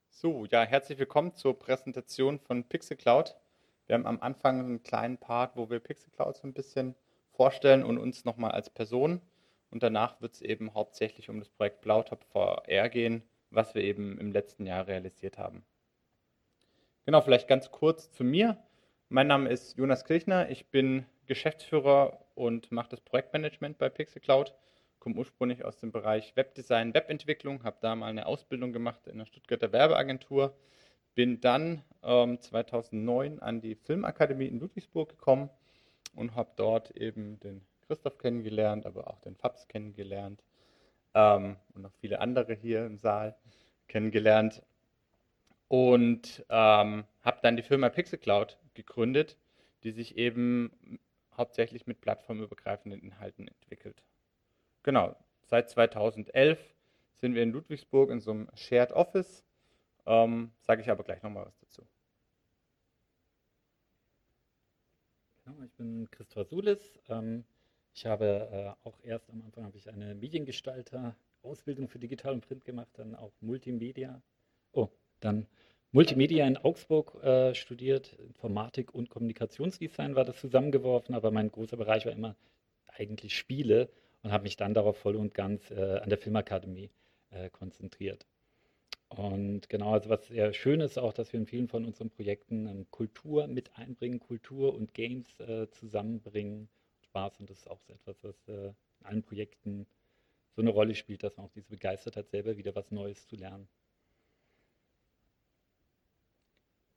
So, 0.09 0.45
ja, 0.45 0.63
herzlich 0.63 0.97
willkommen 0.97 1.33
zur 1.33 1.59
Präsentation 1.59 2.39
von 2.39 2.63
PixelCloud. 2.63 3.35
Wir 3.87 3.95
haben 3.95 4.05
am 4.05 4.21
Anfang 4.21 4.59
einen 4.59 4.83
kleinen 4.83 5.17
Part, 5.17 5.57
wo 5.57 5.69
wir 5.69 5.81
PixelCloud 5.81 6.37
so 6.37 6.47
ein 6.47 6.53
bisschen 6.53 6.95
vorstellen 7.31 7.83
und 7.83 7.97
uns 7.97 8.23
nochmal 8.23 8.51
als 8.51 8.69
Person. 8.69 9.19
Und 9.71 9.83
danach 9.83 10.21
wird 10.21 10.35
es 10.35 10.41
eben 10.41 10.73
hauptsächlich 10.73 11.29
um 11.29 11.39
das 11.39 11.49
Projekt 11.49 11.81
Blautop 11.81 12.23
VR 12.31 12.87
gehen, 12.87 13.23
was 13.49 13.75
wir 13.75 13.83
eben 13.83 14.17
im 14.19 14.31
letzten 14.31 14.65
Jahr 14.65 14.87
realisiert 14.87 15.37
haben. 15.37 15.65
Genau, 17.05 17.21
vielleicht 17.21 17.47
ganz 17.47 17.71
kurz 17.71 18.11
zu 18.11 18.23
mir. 18.23 18.57
Mein 19.09 19.27
Name 19.27 19.49
ist 19.49 19.77
Jonas 19.77 20.05
Kirchner. 20.05 20.49
Ich 20.49 20.69
bin 20.69 21.05
Geschäftsführer 21.25 22.25
und 22.35 22.71
mache 22.71 22.89
das 22.89 23.01
Projektmanagement 23.01 23.77
bei 23.77 23.89
PixelCloud 23.89 24.55
komme 25.01 25.15
ursprünglich 25.15 25.65
aus 25.65 25.77
dem 25.79 25.91
Bereich 25.91 26.35
Webdesign, 26.37 26.93
Webentwicklung, 26.93 27.63
habe 27.63 27.77
da 27.81 27.95
mal 27.95 28.07
eine 28.07 28.27
Ausbildung 28.27 28.71
gemacht 28.71 29.07
in 29.07 29.17
der 29.17 29.25
Stuttgarter 29.25 29.73
Werbeagentur, 29.73 30.55
bin 31.15 31.41
dann 31.41 31.83
ähm, 32.03 32.39
2009 32.39 33.39
an 33.39 33.61
die 33.61 33.75
Filmakademie 33.75 34.45
in 34.45 34.59
Ludwigsburg 34.59 35.09
gekommen 35.09 35.49
und 36.15 36.35
habe 36.35 36.51
dort 36.55 36.91
eben 36.91 37.39
den 37.39 37.65
Christoph 37.87 38.19
kennengelernt, 38.19 38.85
aber 38.85 39.09
auch 39.09 39.19
den 39.19 39.35
Fabs 39.35 39.67
kennengelernt 39.67 40.43
ähm, 41.15 41.57
und 41.73 41.81
noch 41.81 41.93
viele 41.99 42.19
andere 42.19 42.53
hier 42.53 42.85
im 42.85 42.99
Saal 42.99 43.35
kennengelernt 43.87 44.61
und 45.71 46.45
ähm, 46.49 47.05
habe 47.21 47.39
dann 47.41 47.55
die 47.55 47.63
Firma 47.63 47.87
Pixelcloud 47.87 48.57
gegründet, 48.73 49.37
die 49.85 49.91
sich 49.91 50.17
eben 50.17 50.99
hauptsächlich 51.37 51.87
mit 51.87 52.01
plattformübergreifenden 52.01 53.01
Inhalten 53.01 53.47
entwickelt. 53.47 54.03
Genau, 54.83 55.15
seit 55.43 55.69
2011 55.69 56.59
sind 57.21 57.35
wir 57.35 57.43
in 57.43 57.53
Ludwigsburg 57.53 58.09
in 58.09 58.19
so 58.19 58.31
einem 58.31 58.49
Shared 58.53 58.91
Office. 58.91 59.45
Ähm, 60.05 60.51
Sage 60.59 60.81
ich 60.81 60.89
aber 60.89 61.05
gleich 61.05 61.23
nochmal 61.23 61.45
was 61.45 61.57
dazu. 61.59 61.87
Genau, 65.45 65.63
ich 65.63 65.71
bin 65.75 66.11
Christopher 66.11 66.43
Sulis. 66.43 66.99
Ähm, 67.07 67.45
ich 67.93 68.05
habe 68.05 68.75
äh, 68.83 68.87
auch 68.89 68.99
erst 69.03 69.29
am 69.29 69.41
Anfang 69.43 69.63
habe 69.63 69.77
ich 69.77 69.87
eine 69.87 70.15
Mediengestalter 70.15 71.15
Ausbildung 71.43 71.87
für 71.87 71.97
Digital 71.97 72.33
und 72.33 72.45
Print 72.45 72.65
gemacht, 72.65 72.89
dann 72.95 73.15
auch 73.15 73.31
Multimedia. 73.39 74.21
Oh, 74.73 74.89
dann 75.21 75.47
Multimedia 75.93 76.47
in 76.47 76.57
Augsburg 76.57 77.21
äh, 77.23 77.53
studiert, 77.53 78.13
Informatik 78.13 78.93
und 78.93 79.09
Kommunikationsdesign 79.09 80.15
war 80.15 80.25
das 80.25 80.39
zusammengeworfen, 80.39 81.15
aber 81.15 81.31
mein 81.31 81.51
großer 81.51 81.77
Bereich 81.77 82.05
war 82.05 82.13
immer 82.13 82.35
eigentlich 82.87 83.37
Spiele 83.37 83.89
und 84.23 84.31
habe 84.31 84.43
mich 84.43 84.55
dann 84.55 84.73
darauf 84.73 84.97
voll 84.97 85.15
und 85.15 85.33
ganz 85.33 85.71
äh, 85.71 85.99
an 85.99 86.09
der 86.09 86.17
Filmakademie 86.17 86.89
äh, 87.31 87.49
konzentriert. 87.49 88.25
Und 89.09 89.67
genau, 89.67 89.91
also 89.91 90.09
was 90.09 90.27
sehr 90.27 90.53
schön 90.53 90.79
ist 90.79 90.97
auch, 90.97 91.11
dass 91.11 91.33
wir 91.33 91.39
in 91.39 91.45
vielen 91.45 91.67
von 91.67 91.83
unseren 91.83 92.09
Projekten 92.09 92.67
ähm, 92.67 92.85
Kultur 92.91 93.47
mit 93.47 93.75
einbringen, 93.75 94.21
Kultur 94.21 94.73
und 94.73 94.93
Games 94.93 95.39
äh, 95.41 95.69
zusammenbringen. 95.71 96.69
Spaß 97.01 97.41
und 97.41 97.49
das 97.49 97.59
ist 97.59 97.69
auch 97.69 97.81
so 97.81 97.91
etwas, 97.91 98.23
was 98.23 98.47
äh, 98.47 98.67
in 98.99 99.05
allen 99.05 99.23
Projekten 99.23 99.85
so 100.55 100.61
eine 100.61 100.69
Rolle 100.69 100.95
spielt, 100.95 101.23
dass 101.23 101.35
man 101.35 101.47
auch 101.47 101.51
diese 101.51 101.69
Begeistertheit 101.69 102.29
selber 102.29 102.55
wieder 102.55 102.73
was 102.73 102.89
Neues 102.91 103.27
zu 103.27 103.35
lernen. 103.35 103.67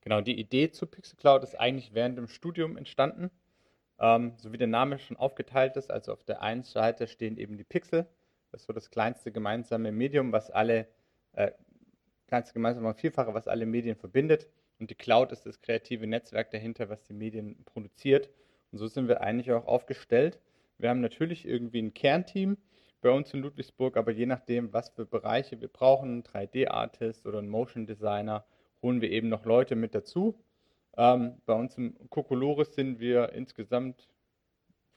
Genau, 0.05 0.21
die 0.21 0.39
Idee 0.39 0.71
zu 0.71 0.87
Pixel 0.87 1.17
Cloud 1.17 1.43
ist 1.43 1.59
eigentlich 1.59 1.95
während 1.95 2.19
dem 2.19 2.29
Studium 2.29 2.77
entstanden. 2.77 3.31
Ähm, 3.99 4.35
so 4.37 4.53
wie 4.53 4.59
der 4.59 4.67
Name 4.67 4.99
schon 4.99 5.17
aufgeteilt 5.17 5.77
ist, 5.77 5.91
also 5.91 6.13
auf 6.13 6.25
der 6.25 6.43
einen 6.43 6.63
Seite 6.63 7.07
stehen 7.07 7.39
eben 7.39 7.57
die 7.57 7.65
Pixel, 7.65 8.07
das 8.51 8.63
ist 8.63 8.67
so 8.67 8.73
das 8.73 8.91
kleinste 8.91 9.33
gemeinsame 9.33 9.93
Medium, 9.93 10.31
was 10.31 10.51
alle 10.51 10.87
äh, 11.33 11.53
kleinste 12.29 12.53
gemeinsame 12.53 12.95
Vielfache, 12.95 13.35
was 13.35 13.49
alle 13.49 13.67
Medien 13.67 13.97
verbindet. 13.97 14.47
Und 14.79 14.91
die 14.91 14.95
Cloud 14.95 15.33
ist 15.33 15.47
das 15.47 15.61
kreative 15.61 16.07
Netzwerk 16.07 16.51
dahinter, 16.51 16.89
was 16.89 17.03
die 17.05 17.15
Medien 17.15 17.65
produziert. 17.65 18.29
Und 18.73 18.79
so 18.79 18.87
sind 18.87 19.09
wir 19.09 19.23
eigentlich 19.23 19.53
auch 19.53 19.67
aufgestellt. 19.67 20.39
Wir 20.79 20.91
haben 20.91 21.01
natürlich 21.01 21.47
irgendwie 21.47 21.81
ein 21.81 21.95
Kernteam 21.95 22.59
bei 23.01 23.11
uns 23.11 23.33
in 23.33 23.41
Ludwigsburg, 23.41 23.97
aber 23.97 24.11
je 24.11 24.27
nachdem, 24.27 24.73
was 24.73 24.91
für 24.91 25.07
Bereiche 25.07 25.61
wir 25.61 25.69
brauchen, 25.69 26.19
ein 26.19 26.23
3D-Artist 26.25 27.27
oder 27.27 27.39
ein 27.39 27.49
Motion 27.49 27.87
Designer, 27.87 28.45
holen 28.85 29.01
wir 29.01 29.11
eben 29.11 29.31
noch 29.31 29.47
Leute 29.47 29.77
mit 29.77 29.95
dazu. 29.95 30.39
Ähm, 30.97 31.41
bei 31.47 31.55
uns 31.55 31.77
im 31.79 31.97
Kokolores 32.11 32.75
sind 32.75 33.01
wir 33.01 33.33
insgesamt 33.33 34.09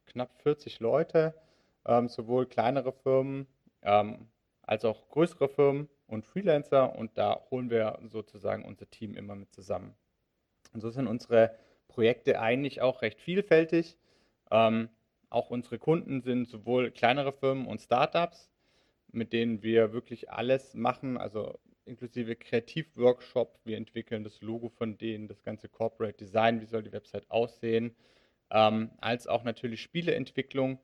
knapp 0.05 0.29
40 0.43 0.81
Leute, 0.81 1.33
ähm, 1.85 2.09
sowohl 2.09 2.45
kleinere 2.45 2.91
Firmen 2.91 3.47
ähm, 3.81 4.27
als 4.61 4.83
auch 4.83 5.07
größere 5.07 5.47
Firmen 5.47 5.87
und 6.05 6.25
Freelancer 6.25 6.95
und 6.97 7.17
da 7.17 7.41
holen 7.49 7.69
wir 7.69 7.97
sozusagen 8.09 8.65
unser 8.65 8.89
Team 8.89 9.15
immer 9.15 9.35
mit 9.35 9.53
zusammen. 9.53 9.95
Und 10.73 10.81
so 10.81 10.89
sind 10.89 11.07
unsere 11.07 11.55
Projekte 11.87 12.41
eigentlich 12.41 12.81
auch 12.81 13.01
recht 13.01 13.21
vielfältig. 13.21 13.97
Ähm, 14.51 14.89
auch 15.29 15.49
unsere 15.49 15.79
Kunden 15.79 16.21
sind 16.21 16.49
sowohl 16.49 16.91
kleinere 16.91 17.31
Firmen 17.31 17.65
und 17.65 17.79
Startups, 17.79 18.51
mit 19.13 19.31
denen 19.31 19.63
wir 19.63 19.93
wirklich 19.93 20.29
alles 20.29 20.73
machen, 20.73 21.17
also 21.17 21.57
inklusive 21.87 22.35
Kreativworkshop. 22.35 23.59
Wir 23.63 23.77
entwickeln 23.77 24.23
das 24.23 24.41
Logo 24.41 24.69
von 24.69 24.97
denen, 24.97 25.27
das 25.27 25.43
ganze 25.43 25.69
Corporate 25.69 26.17
Design, 26.17 26.61
wie 26.61 26.65
soll 26.65 26.83
die 26.83 26.91
Website 26.91 27.29
aussehen, 27.29 27.95
ähm, 28.51 28.91
als 28.99 29.27
auch 29.27 29.43
natürlich 29.43 29.81
Spieleentwicklung. 29.81 30.79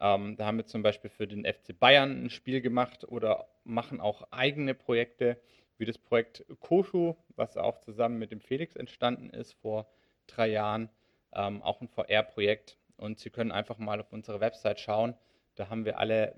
Ähm, 0.00 0.36
da 0.36 0.46
haben 0.46 0.58
wir 0.58 0.66
zum 0.66 0.82
Beispiel 0.82 1.10
für 1.10 1.26
den 1.26 1.44
FC 1.44 1.78
Bayern 1.78 2.24
ein 2.24 2.30
Spiel 2.30 2.60
gemacht 2.60 3.04
oder 3.04 3.48
machen 3.64 4.00
auch 4.00 4.30
eigene 4.30 4.74
Projekte, 4.74 5.40
wie 5.78 5.84
das 5.84 5.98
Projekt 5.98 6.44
Koshu, 6.60 7.14
was 7.34 7.56
auch 7.56 7.80
zusammen 7.80 8.18
mit 8.18 8.30
dem 8.30 8.40
Felix 8.40 8.76
entstanden 8.76 9.30
ist 9.30 9.54
vor 9.54 9.88
drei 10.26 10.48
Jahren. 10.48 10.90
Ähm, 11.32 11.62
auch 11.62 11.80
ein 11.80 11.88
VR-Projekt. 11.88 12.78
Und 12.96 13.18
Sie 13.18 13.30
können 13.30 13.52
einfach 13.52 13.78
mal 13.78 14.00
auf 14.00 14.12
unsere 14.12 14.40
Website 14.40 14.80
schauen. 14.80 15.14
Da 15.54 15.68
haben 15.68 15.84
wir 15.84 15.98
alle 15.98 16.34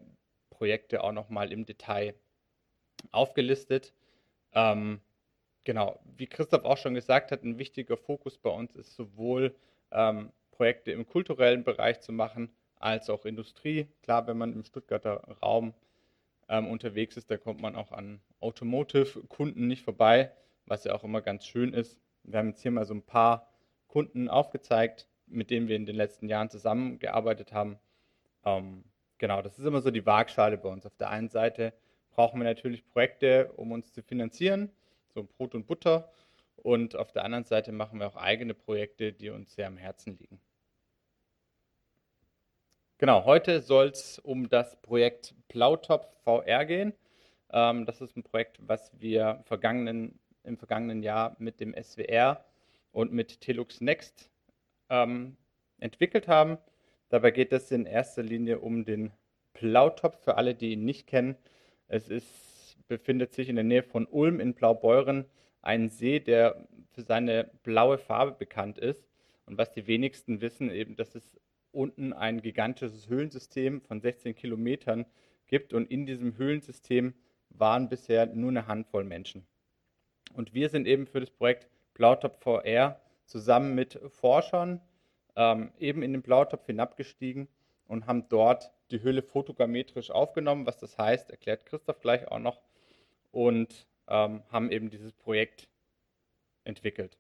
Projekte 0.51 1.03
auch 1.05 1.13
nochmal 1.13 1.53
im 1.53 1.67
Detail 1.67 2.15
aufgelistet. 3.13 3.95
Ähm, 4.53 5.01
genau, 5.65 6.01
wie 6.17 6.27
Christoph 6.27 6.65
auch 6.65 6.79
schon 6.79 6.95
gesagt 6.95 7.33
hat, 7.33 7.43
ein 7.43 7.59
wichtiger 7.59 7.97
Fokus 7.97 8.39
bei 8.39 8.51
uns 8.51 8.75
ist 8.75 8.95
sowohl 8.95 9.55
ähm, 9.91 10.33
Projekte 10.51 10.93
im 10.93 11.07
kulturellen 11.07 11.65
Bereich 11.65 12.01
zu 12.01 12.13
machen, 12.13 12.51
als 12.77 13.11
auch 13.11 13.25
Industrie. 13.25 13.89
Klar, 14.03 14.27
wenn 14.27 14.39
man 14.39 14.53
im 14.53 14.65
Stuttgarter 14.65 15.23
Raum 15.43 15.75
ähm, 16.49 16.69
unterwegs 16.69 17.17
ist, 17.17 17.31
da 17.31 17.37
kommt 17.37 17.61
man 17.61 17.77
auch 17.77 17.93
an 17.93 18.21
Automotive-Kunden 18.41 19.67
nicht 19.67 19.83
vorbei, 19.83 20.33
was 20.67 20.85
ja 20.85 20.95
auch 20.95 21.05
immer 21.05 21.21
ganz 21.21 21.47
schön 21.47 21.73
ist. 21.73 22.01
Wir 22.23 22.39
haben 22.39 22.49
jetzt 22.49 22.63
hier 22.63 22.71
mal 22.71 22.85
so 22.85 22.95
ein 22.95 23.03
paar 23.03 23.49
Kunden 23.87 24.29
aufgezeigt, 24.29 25.09
mit 25.27 25.51
denen 25.51 25.69
wir 25.69 25.77
in 25.77 25.87
den 25.87 25.97
letzten 25.97 26.29
Jahren 26.29 26.51
zusammengearbeitet 26.51 27.53
haben. 27.53 27.79
Ähm, 28.45 28.85
genau, 29.19 29.43
das 29.43 29.59
ist 29.59 29.65
immer 29.65 29.81
so 29.81 29.91
die 29.91 30.07
Waagschale 30.07 30.59
bei 30.59 30.69
uns. 30.69 30.87
Auf 30.87 30.97
der 30.97 31.11
einen 31.11 31.29
Seite 31.29 31.73
brauchen 32.19 32.41
wir 32.41 32.45
natürlich 32.45 32.85
Projekte, 32.85 33.53
um 33.55 33.71
uns 33.71 33.93
zu 33.93 34.03
finanzieren, 34.03 34.73
so 35.15 35.23
Brot 35.23 35.55
und 35.55 35.69
Butter. 35.69 36.11
Und 36.57 36.97
auf 36.97 37.13
der 37.13 37.25
anderen 37.25 37.45
Seite 37.45 37.71
machen 37.71 38.01
wir 38.01 38.09
auch 38.09 38.17
eigene 38.17 38.55
Projekte, 38.55 39.13
die 39.13 39.31
uns 39.31 39.55
sehr 39.55 39.69
am 39.69 39.77
Herzen 39.77 40.19
liegen. 40.19 40.41
Genau, 42.99 43.25
heute 43.25 43.61
soll 43.61 43.91
es 43.91 44.19
um 44.19 44.49
das 44.49 44.83
Projekt 44.83 45.37
Plautop 45.47 46.13
VR 46.25 46.65
gehen. 46.65 46.93
Ähm, 47.53 47.87
das 47.87 48.01
ist 48.01 48.17
ein 48.17 48.25
Projekt, 48.25 48.59
was 48.67 48.91
wir 49.01 49.41
vergangenen, 49.45 50.19
im 50.43 50.57
vergangenen 50.57 51.05
Jahr 51.05 51.37
mit 51.39 51.61
dem 51.61 51.73
SWR 51.81 52.45
und 52.91 53.13
mit 53.13 53.41
Telux 53.41 53.81
Next 53.81 54.29
ähm, 54.91 55.37
entwickelt 55.79 56.27
haben. 56.27 56.59
Dabei 57.11 57.31
geht 57.31 57.53
es 57.53 57.71
in 57.71 57.87
erster 57.87 58.25
Linie 58.25 58.59
um 58.59 58.85
den 58.85 59.13
Plautop, 59.53 60.17
für 60.17 60.37
alle, 60.37 60.57
die 60.57 60.73
ihn 60.73 60.85
nicht 60.85 61.07
kennen. 61.07 61.37
Es 61.89 62.09
ist, 62.09 62.27
befindet 62.87 63.33
sich 63.33 63.49
in 63.49 63.57
der 63.57 63.65
Nähe 63.65 63.83
von 63.83 64.07
Ulm 64.07 64.41
in 64.41 64.55
Blaubeuren, 64.55 65.25
ein 65.63 65.89
See, 65.89 66.21
der 66.21 66.69
für 66.93 67.03
seine 67.03 67.51
blaue 67.63 67.99
Farbe 67.99 68.33
bekannt 68.33 68.79
ist. 68.79 69.09
Und 69.47 69.59
was 69.59 69.73
die 69.73 69.87
wenigsten 69.87 70.41
wissen, 70.41 70.71
eben, 70.71 70.97
dass 70.97 71.15
es 71.15 71.39
unten 71.73 72.13
ein 72.13 72.41
gigantisches 72.43 73.09
Höhlensystem 73.09 73.81
von 73.81 74.01
16 74.01 74.35
Kilometern 74.35 75.07
gibt 75.47 75.73
und 75.73 75.91
in 75.91 76.07
diesem 76.07 76.37
Höhlensystem 76.37 77.15
waren 77.51 77.89
bisher 77.89 78.27
nur 78.27 78.51
eine 78.51 78.67
Handvoll 78.67 79.05
Menschen. 79.05 79.47
Und 80.35 80.55
wir 80.55 80.69
sind 80.69 80.87
eben 80.87 81.07
für 81.07 81.21
das 81.21 81.31
Projekt 81.31 81.69
Blautopf 81.95 82.39
VR 82.41 83.01
zusammen 83.25 83.75
mit 83.75 83.99
Forschern 84.09 84.81
ähm, 85.37 85.73
eben 85.79 86.03
in 86.03 86.13
den 86.13 86.23
Blautopf 86.23 86.67
hinabgestiegen 86.67 87.49
und 87.87 88.07
haben 88.07 88.29
dort 88.29 88.73
die 88.91 89.03
Höhle 89.03 89.23
fotogrammetrisch 89.23 90.11
aufgenommen. 90.11 90.67
Was 90.67 90.79
das 90.79 90.97
heißt, 90.99 91.31
erklärt 91.31 91.67
Christoph 91.67 92.01
gleich 92.01 92.29
auch 92.29 92.39
noch. 92.39 92.61
Und 93.31 93.87
ähm, 94.09 94.43
haben 94.51 94.71
eben 94.71 94.91
dieses 94.91 95.13
Projekt 95.13 95.69
entwickelt. 96.65 97.19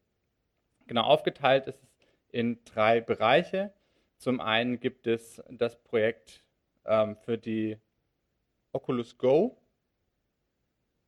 Genau 0.87 1.02
aufgeteilt 1.02 1.66
ist 1.66 1.83
es 1.83 1.88
in 2.31 2.64
drei 2.64 3.00
Bereiche. 3.00 3.72
Zum 4.16 4.40
einen 4.40 4.81
gibt 4.81 5.07
es 5.07 5.42
das 5.50 5.76
Projekt 5.76 6.42
ähm, 6.87 7.16
für 7.16 7.38
die 7.38 7.76
Oculus 8.72 9.16
Go. 9.18 9.57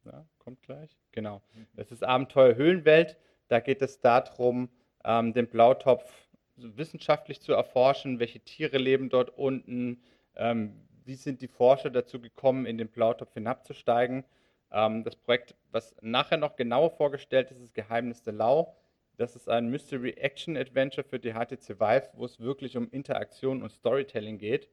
Ja, 0.05 0.27
kommt 0.39 0.63
gleich. 0.63 0.97
Genau. 1.13 1.43
Das 1.75 1.91
ist 1.91 2.05
Abenteuer 2.05 2.55
Höhlenwelt. 2.55 3.17
Da 3.49 3.61
geht 3.61 3.83
es 3.83 4.01
darum, 4.01 4.71
ähm, 5.05 5.33
den 5.33 5.49
Blautopf 5.49 6.29
wissenschaftlich 6.57 7.41
zu 7.41 7.53
erforschen. 7.53 8.19
Welche 8.19 8.41
Tiere 8.41 8.79
leben 8.79 9.09
dort 9.09 9.31
unten? 9.31 10.03
Ähm, 10.37 10.75
wie 11.05 11.15
sind 11.15 11.43
die 11.43 11.49
Forscher 11.49 11.91
dazu 11.91 12.21
gekommen, 12.21 12.67
in 12.67 12.79
den 12.79 12.89
Blautopf 12.89 13.35
hinabzusteigen? 13.35 14.25
Ähm, 14.73 15.05
das 15.05 15.17
Projekt, 15.17 15.55
was 15.71 15.97
nachher 16.01 16.37
noch 16.37 16.57
genauer 16.57 16.91
vorgestellt 16.91 17.51
ist, 17.51 17.61
ist 17.61 17.75
Geheimnis 17.75 18.23
der 18.23 18.35
Lau. 18.35 18.77
Das 19.17 19.37
ist 19.37 19.49
ein 19.49 19.69
Mystery 19.69 20.11
Action 20.13 20.57
Adventure 20.57 21.07
für 21.07 21.19
die 21.19 21.33
HTC 21.33 21.81
Vive, 21.81 22.09
wo 22.15 22.25
es 22.25 22.41
wirklich 22.41 22.77
um 22.77 22.89
Interaktion 22.91 23.63
und 23.63 23.71
Storytelling 23.71 24.39
geht. 24.39 24.69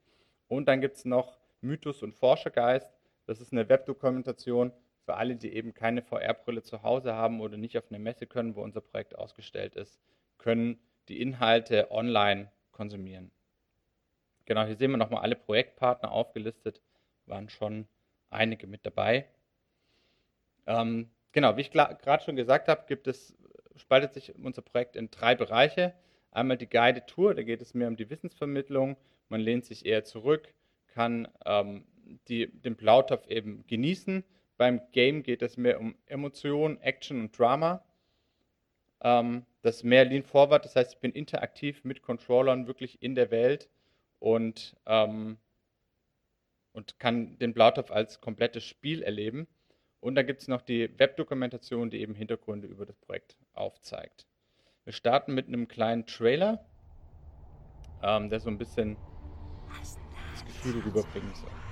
Und 0.47 0.67
dann 0.67 0.79
gibt 0.79 0.95
es 0.95 1.05
noch 1.05 1.37
Mythos 1.61 2.03
und 2.03 2.13
Forschergeist. 2.13 2.87
Das 3.25 3.41
ist 3.41 3.51
eine 3.51 3.67
Webdokumentation 3.67 4.71
für 5.03 5.15
alle, 5.15 5.35
die 5.35 5.53
eben 5.53 5.73
keine 5.73 6.01
VR-Brille 6.01 6.63
zu 6.63 6.83
Hause 6.83 7.13
haben 7.13 7.41
oder 7.41 7.57
nicht 7.57 7.77
auf 7.77 7.85
eine 7.89 7.99
Messe 7.99 8.27
können, 8.27 8.55
wo 8.55 8.61
unser 8.61 8.81
Projekt 8.81 9.17
ausgestellt 9.17 9.75
ist, 9.75 9.99
können 10.37 10.79
die 11.07 11.21
Inhalte 11.21 11.91
online 11.91 12.51
konsumieren. 12.71 13.31
Genau, 14.47 14.63
hier 14.65 14.77
sehen 14.77 14.91
wir 14.91 14.97
nochmal 14.97 15.21
alle 15.21 15.35
Projektpartner 15.35 16.09
aufgelistet, 16.09 16.81
waren 17.25 17.49
schon 17.49 17.85
einige 18.29 18.65
mit 18.65 18.85
dabei. 18.85 19.27
Ähm, 20.65 21.09
genau, 21.33 21.57
wie 21.57 21.61
ich 21.61 21.71
gerade 21.71 22.23
schon 22.23 22.37
gesagt 22.37 22.69
habe, 22.69 22.85
gibt 22.87 23.07
es 23.07 23.37
spaltet 23.75 24.13
sich 24.13 24.33
unser 24.35 24.61
Projekt 24.61 24.95
in 24.95 25.11
drei 25.11 25.35
Bereiche. 25.35 25.93
Einmal 26.31 26.57
die 26.57 26.69
Guided 26.69 27.07
Tour, 27.07 27.35
da 27.35 27.43
geht 27.43 27.61
es 27.61 27.73
mehr 27.73 27.89
um 27.89 27.97
die 27.97 28.09
Wissensvermittlung. 28.09 28.95
Man 29.29 29.41
lehnt 29.41 29.65
sich 29.65 29.85
eher 29.85 30.05
zurück, 30.05 30.53
kann 30.87 31.27
ähm, 31.45 31.85
die, 32.29 32.47
den 32.47 32.77
Blautopf 32.77 33.27
eben 33.27 33.65
genießen. 33.67 34.23
Beim 34.57 34.81
Game 34.93 35.23
geht 35.23 35.41
es 35.41 35.57
mehr 35.57 35.79
um 35.79 35.95
Emotion, 36.05 36.79
Action 36.81 37.19
und 37.19 37.37
Drama. 37.37 37.83
Ähm, 39.01 39.45
das 39.61 39.83
mehr 39.83 40.05
Lean 40.05 40.23
Forward, 40.23 40.63
das 40.63 40.77
heißt, 40.77 40.93
ich 40.93 40.99
bin 40.99 41.11
interaktiv 41.11 41.83
mit 41.83 42.01
Controllern 42.01 42.65
wirklich 42.65 43.03
in 43.03 43.13
der 43.13 43.29
Welt 43.29 43.69
und, 44.19 44.75
ähm, 44.85 45.37
und 46.71 46.99
kann 46.99 47.37
den 47.39 47.53
Blautopf 47.53 47.91
als 47.91 48.21
komplettes 48.21 48.63
Spiel 48.63 49.03
erleben. 49.03 49.47
Und 49.99 50.15
dann 50.15 50.27
gibt 50.27 50.41
es 50.41 50.47
noch 50.47 50.61
die 50.61 50.97
Webdokumentation, 50.99 51.89
die 51.89 52.01
eben 52.01 52.13
Hintergründe 52.13 52.67
über 52.67 52.85
das 52.85 52.95
Projekt 52.97 53.37
aufzeigt. 53.53 54.27
Wir 54.83 54.93
starten 54.93 55.33
mit 55.33 55.47
einem 55.47 55.67
kleinen 55.67 56.05
Trailer, 56.05 56.65
ähm, 58.01 58.29
der 58.29 58.39
so 58.39 58.49
ein 58.49 58.57
bisschen 58.57 58.95
das 60.31 60.45
Gefühl 60.45 60.81
rüberbringen 60.81 61.33
soll. 61.33 61.66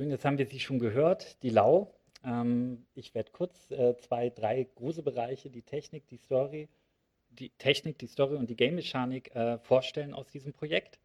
Schön, 0.00 0.10
jetzt 0.10 0.24
haben 0.24 0.38
wir 0.38 0.46
sie 0.46 0.60
schon 0.60 0.78
gehört, 0.78 1.42
die 1.42 1.50
Lau. 1.50 1.92
Ähm, 2.24 2.86
ich 2.94 3.14
werde 3.14 3.32
kurz 3.32 3.70
äh, 3.70 3.94
zwei, 3.98 4.30
drei 4.30 4.66
große 4.74 5.02
Bereiche, 5.02 5.50
die 5.50 5.60
Technik, 5.60 6.08
die 6.08 6.16
Story, 6.16 6.70
die 7.28 7.50
Technik, 7.50 7.98
die 7.98 8.06
Story 8.06 8.36
und 8.36 8.48
die 8.48 8.56
Game-Mechanik 8.56 9.36
äh, 9.36 9.58
vorstellen 9.58 10.14
aus 10.14 10.26
diesem 10.28 10.54
Projekt. 10.54 11.00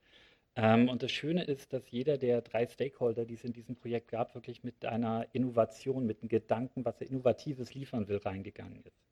Ähm, 0.56 0.88
und 0.88 1.04
das 1.04 1.12
Schöne 1.12 1.44
ist, 1.44 1.74
dass 1.74 1.92
jeder 1.92 2.18
der 2.18 2.42
drei 2.42 2.66
Stakeholder, 2.68 3.26
die 3.26 3.34
es 3.34 3.44
in 3.44 3.52
diesem 3.52 3.76
Projekt 3.76 4.12
gab, 4.12 4.34
wirklich 4.34 4.64
mit 4.64 4.86
einer 4.86 5.28
Innovation, 5.34 6.06
mit 6.06 6.22
einem 6.22 6.30
Gedanken, 6.30 6.86
was 6.86 7.02
er 7.02 7.10
Innovatives 7.10 7.74
liefern 7.74 8.08
will, 8.08 8.20
reingegangen 8.20 8.82
ist. 8.86 9.04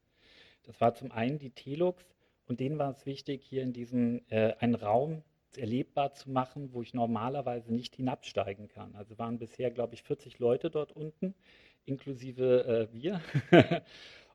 Das 0.63 0.79
war 0.79 0.93
zum 0.93 1.11
einen 1.11 1.39
die 1.39 1.49
Telux 1.51 2.05
und 2.45 2.61
denen 2.61 2.79
war 2.79 2.91
es 2.91 3.05
wichtig, 3.05 3.43
hier 3.43 3.63
in 3.63 3.73
diesem 3.73 4.21
äh, 4.29 4.53
einen 4.59 4.75
Raum 4.75 5.23
erlebbar 5.57 6.13
zu 6.13 6.29
machen, 6.31 6.73
wo 6.73 6.81
ich 6.81 6.93
normalerweise 6.93 7.73
nicht 7.73 7.95
hinabsteigen 7.95 8.67
kann. 8.67 8.95
Also 8.95 9.17
waren 9.17 9.39
bisher, 9.39 9.71
glaube 9.71 9.95
ich, 9.95 10.03
40 10.03 10.39
Leute 10.39 10.69
dort 10.69 10.91
unten, 10.93 11.33
inklusive 11.85 12.89
äh, 12.91 12.93
wir. 12.93 13.21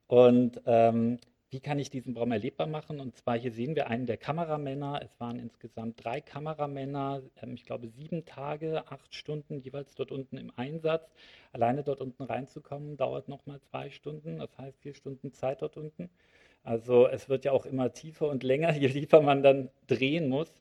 und 0.07 0.61
ähm, 0.67 1.19
wie 1.51 1.61
kann 1.61 1.79
ich 1.79 1.89
diesen 1.89 2.15
Raum 2.15 2.33
erlebbar 2.33 2.67
machen? 2.67 3.01
Und 3.01 3.17
zwar 3.17 3.39
hier 3.39 3.53
sehen 3.53 3.75
wir 3.75 3.89
einen 3.89 4.05
der 4.05 4.19
Kameramänner. 4.19 5.01
Es 5.03 5.19
waren 5.19 5.39
insgesamt 5.39 6.05
drei 6.05 6.21
Kameramänner, 6.21 7.23
ähm, 7.41 7.55
ich 7.55 7.65
glaube 7.65 7.89
sieben 7.89 8.27
Tage, 8.27 8.87
acht 8.89 9.15
Stunden 9.15 9.59
jeweils 9.61 9.95
dort 9.95 10.13
unten 10.13 10.37
im 10.37 10.53
Einsatz. 10.57 11.11
Alleine 11.53 11.83
dort 11.83 12.01
unten 12.01 12.23
reinzukommen 12.23 12.99
dauert 12.99 13.29
nochmal 13.29 13.61
zwei 13.63 13.89
Stunden, 13.89 14.39
das 14.41 14.59
heißt 14.59 14.81
vier 14.83 14.95
Stunden 14.95 15.33
Zeit 15.33 15.63
dort 15.63 15.79
unten. 15.79 16.11
Also 16.65 17.07
es 17.09 17.31
wird 17.31 17.47
ja 17.47 17.53
auch 17.53 17.65
immer 17.65 17.93
tiefer 17.93 18.29
und 18.29 18.43
länger, 18.43 18.73
je 18.77 18.89
lieber 18.89 19.23
man 19.23 19.43
dann 19.43 19.71
drehen 19.87 20.29
muss. 20.29 20.53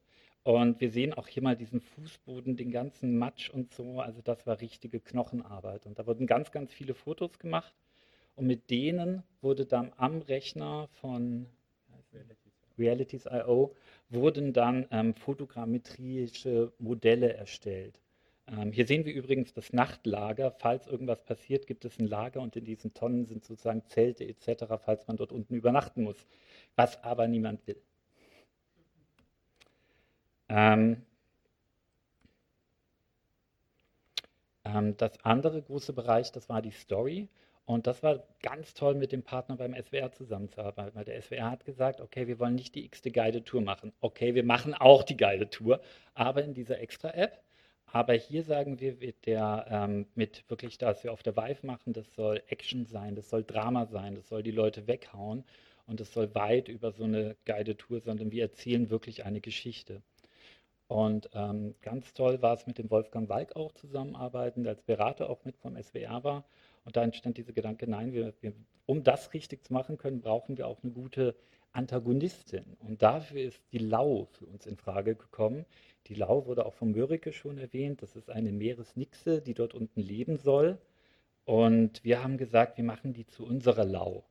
Und 0.47 0.79
wir 0.79 0.91
sehen 0.91 1.13
auch 1.13 1.27
hier 1.27 1.43
mal 1.43 1.57
diesen 1.57 1.81
Fußboden, 1.81 2.55
den 2.55 2.71
ganzen 2.71 3.17
Matsch 3.17 3.49
und 3.49 3.73
so. 3.73 3.99
Also 3.99 4.21
das 4.21 4.47
war 4.47 4.61
richtige 4.61 5.01
Knochenarbeit. 5.01 5.85
Und 5.85 5.99
da 5.99 6.07
wurden 6.07 6.25
ganz, 6.25 6.51
ganz 6.51 6.71
viele 6.71 6.93
Fotos 6.93 7.37
gemacht. 7.37 7.73
Und 8.37 8.47
mit 8.47 8.69
denen 8.69 9.23
wurde 9.41 9.65
dann 9.65 9.91
am 9.97 10.21
Rechner 10.21 10.87
von 11.01 11.47
Realities.io 12.77 13.75
wurden 14.09 14.53
dann 14.53 14.87
ähm, 14.89 15.15
fotogrammetrische 15.15 16.71
Modelle 16.79 17.33
erstellt. 17.33 17.99
Ähm, 18.47 18.71
hier 18.71 18.87
sehen 18.87 19.03
wir 19.03 19.13
übrigens 19.13 19.51
das 19.51 19.73
Nachtlager. 19.73 20.51
Falls 20.51 20.87
irgendwas 20.87 21.25
passiert, 21.25 21.67
gibt 21.67 21.83
es 21.83 21.99
ein 21.99 22.07
Lager 22.07 22.39
und 22.39 22.55
in 22.55 22.63
diesen 22.63 22.93
Tonnen 22.93 23.25
sind 23.25 23.43
sozusagen 23.43 23.83
Zelte 23.87 24.23
etc., 24.23 24.63
falls 24.79 25.07
man 25.07 25.17
dort 25.17 25.33
unten 25.33 25.55
übernachten 25.55 26.03
muss, 26.03 26.25
was 26.77 27.03
aber 27.03 27.27
niemand 27.27 27.67
will. 27.67 27.81
Ähm, 30.49 31.01
ähm 34.65 34.97
das 34.97 35.23
andere 35.23 35.61
große 35.61 35.93
Bereich, 35.93 36.31
das 36.31 36.49
war 36.49 36.61
die 36.61 36.71
Story. 36.71 37.29
Und 37.67 37.85
das 37.85 38.01
war 38.01 38.23
ganz 38.41 38.73
toll, 38.73 38.95
mit 38.95 39.11
dem 39.11 39.23
Partner 39.23 39.57
beim 39.57 39.75
SWR 39.75 40.13
zusammenzuarbeiten, 40.13 40.95
weil 40.95 41.03
der 41.03 41.21
SWR 41.21 41.51
hat 41.51 41.65
gesagt, 41.65 41.99
okay, 41.99 42.25
wir 42.25 42.39
wollen 42.39 42.55
nicht 42.55 42.75
die 42.75 42.85
x-te 42.85 43.11
geile 43.11 43.43
Tour 43.43 43.61
machen. 43.61 43.91
Okay, 43.99 44.35
wir 44.35 44.45
machen 44.45 44.73
auch 44.73 45.03
die 45.03 45.17
geile 45.17 45.49
Tour, 45.49 45.81
aber 46.13 46.45
in 46.45 46.53
dieser 46.53 46.79
Extra-App. 46.79 47.43
Aber 47.87 48.13
hier 48.13 48.43
sagen 48.43 48.79
wir 48.79 48.95
mit, 48.95 49.25
der, 49.25 49.65
ähm, 49.69 50.07
mit 50.15 50.49
wirklich, 50.49 50.77
dass 50.77 51.03
wir 51.03 51.11
auf 51.11 51.23
der 51.23 51.35
Vive 51.35 51.65
machen, 51.65 51.91
das 51.91 52.13
soll 52.15 52.41
Action 52.47 52.85
sein, 52.85 53.15
das 53.15 53.29
soll 53.29 53.43
Drama 53.43 53.85
sein, 53.85 54.15
das 54.15 54.29
soll 54.29 54.43
die 54.43 54.51
Leute 54.51 54.87
weghauen 54.87 55.43
und 55.87 55.99
es 55.99 56.13
soll 56.13 56.33
weit 56.35 56.69
über 56.69 56.91
so 56.91 57.03
eine 57.03 57.35
geile 57.45 57.75
Tour, 57.75 57.99
sondern 57.99 58.31
wir 58.31 58.43
erzählen 58.43 58.89
wirklich 58.89 59.25
eine 59.25 59.41
Geschichte. 59.41 60.01
Und 60.87 61.29
ähm, 61.33 61.75
ganz 61.81 62.13
toll 62.13 62.41
war 62.41 62.53
es 62.53 62.65
mit 62.65 62.77
dem 62.77 62.89
Wolfgang 62.89 63.27
Walk 63.29 63.55
auch 63.55 63.73
zusammenarbeiten, 63.73 64.63
der 64.63 64.73
als 64.73 64.83
Berater 64.83 65.29
auch 65.29 65.43
mit 65.43 65.57
vom 65.57 65.75
SWR 65.81 66.23
war 66.23 66.45
und 66.87 66.95
da 66.95 67.03
entstand 67.03 67.37
dieser 67.37 67.51
Gedanke, 67.51 67.85
nein, 67.85 68.13
wir, 68.13 68.33
wir, 68.39 68.53
um 68.85 69.03
das 69.03 69.33
richtig 69.33 69.65
zu 69.65 69.73
machen 69.73 69.97
können, 69.97 70.21
brauchen 70.21 70.57
wir 70.57 70.67
auch 70.67 70.81
eine 70.83 70.93
gute 70.93 71.35
Antagonistin. 71.73 72.63
Und 72.79 73.01
dafür 73.01 73.41
ist 73.41 73.61
die 73.73 73.77
Lau 73.77 74.29
für 74.31 74.45
uns 74.45 74.65
in 74.65 74.77
Frage 74.77 75.15
gekommen. 75.15 75.65
Die 76.07 76.13
Lau 76.13 76.45
wurde 76.45 76.65
auch 76.65 76.73
von 76.73 76.93
Mörike 76.93 77.33
schon 77.33 77.57
erwähnt. 77.57 78.01
Das 78.01 78.15
ist 78.15 78.29
eine 78.29 78.53
Meeresnixe, 78.53 79.41
die 79.41 79.53
dort 79.53 79.73
unten 79.73 79.99
leben 79.99 80.37
soll. 80.37 80.77
Und 81.43 82.05
wir 82.05 82.23
haben 82.23 82.37
gesagt, 82.37 82.77
wir 82.77 82.85
machen 82.85 83.11
die 83.11 83.27
zu 83.27 83.45
unserer 83.45 83.83
Lau. 83.83 84.23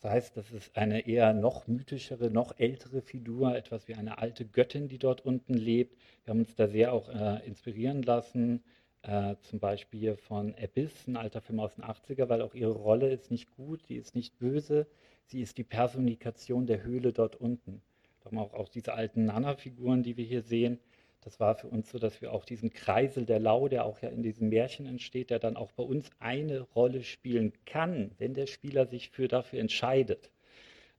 Das 0.00 0.12
heißt, 0.12 0.36
das 0.36 0.50
ist 0.50 0.76
eine 0.76 1.06
eher 1.06 1.34
noch 1.34 1.66
mythischere, 1.66 2.30
noch 2.30 2.58
ältere 2.58 3.02
Figur, 3.02 3.54
etwas 3.54 3.86
wie 3.86 3.94
eine 3.94 4.18
alte 4.18 4.46
Göttin, 4.46 4.88
die 4.88 4.98
dort 4.98 5.24
unten 5.26 5.54
lebt. 5.54 5.96
Wir 6.24 6.32
haben 6.32 6.40
uns 6.40 6.54
da 6.54 6.68
sehr 6.68 6.92
auch 6.94 7.08
äh, 7.10 7.46
inspirieren 7.46 8.02
lassen 8.02 8.62
äh, 9.02 9.36
zum 9.42 9.60
Beispiel 9.60 10.16
von 10.16 10.54
Abyss, 10.54 11.06
ein 11.06 11.16
alter 11.16 11.40
Film 11.40 11.60
aus 11.60 11.74
den 11.74 11.84
80er, 11.84 12.28
weil 12.28 12.42
auch 12.42 12.54
ihre 12.54 12.72
Rolle 12.72 13.10
ist 13.10 13.30
nicht 13.30 13.50
gut, 13.56 13.82
sie 13.86 13.96
ist 13.96 14.14
nicht 14.14 14.38
böse, 14.38 14.86
sie 15.26 15.40
ist 15.40 15.58
die 15.58 15.64
Personikation 15.64 16.66
der 16.66 16.82
Höhle 16.82 17.12
dort 17.12 17.36
unten. 17.36 17.82
Darum 18.22 18.38
auch, 18.38 18.52
auch 18.52 18.68
diese 18.68 18.92
alten 18.92 19.26
Nana-Figuren, 19.26 20.02
die 20.02 20.16
wir 20.16 20.24
hier 20.24 20.42
sehen, 20.42 20.78
das 21.22 21.38
war 21.38 21.54
für 21.54 21.68
uns 21.68 21.90
so, 21.90 21.98
dass 21.98 22.22
wir 22.22 22.32
auch 22.32 22.44
diesen 22.44 22.72
Kreisel 22.72 23.26
der 23.26 23.38
Lau, 23.38 23.68
der 23.68 23.84
auch 23.84 24.00
ja 24.00 24.08
in 24.08 24.22
diesem 24.22 24.48
Märchen 24.48 24.86
entsteht, 24.86 25.30
der 25.30 25.38
dann 25.38 25.56
auch 25.56 25.70
bei 25.72 25.82
uns 25.82 26.10
eine 26.18 26.60
Rolle 26.60 27.02
spielen 27.02 27.52
kann, 27.66 28.12
wenn 28.18 28.34
der 28.34 28.46
Spieler 28.46 28.86
sich 28.86 29.10
für, 29.10 29.28
dafür 29.28 29.60
entscheidet. 29.60 30.30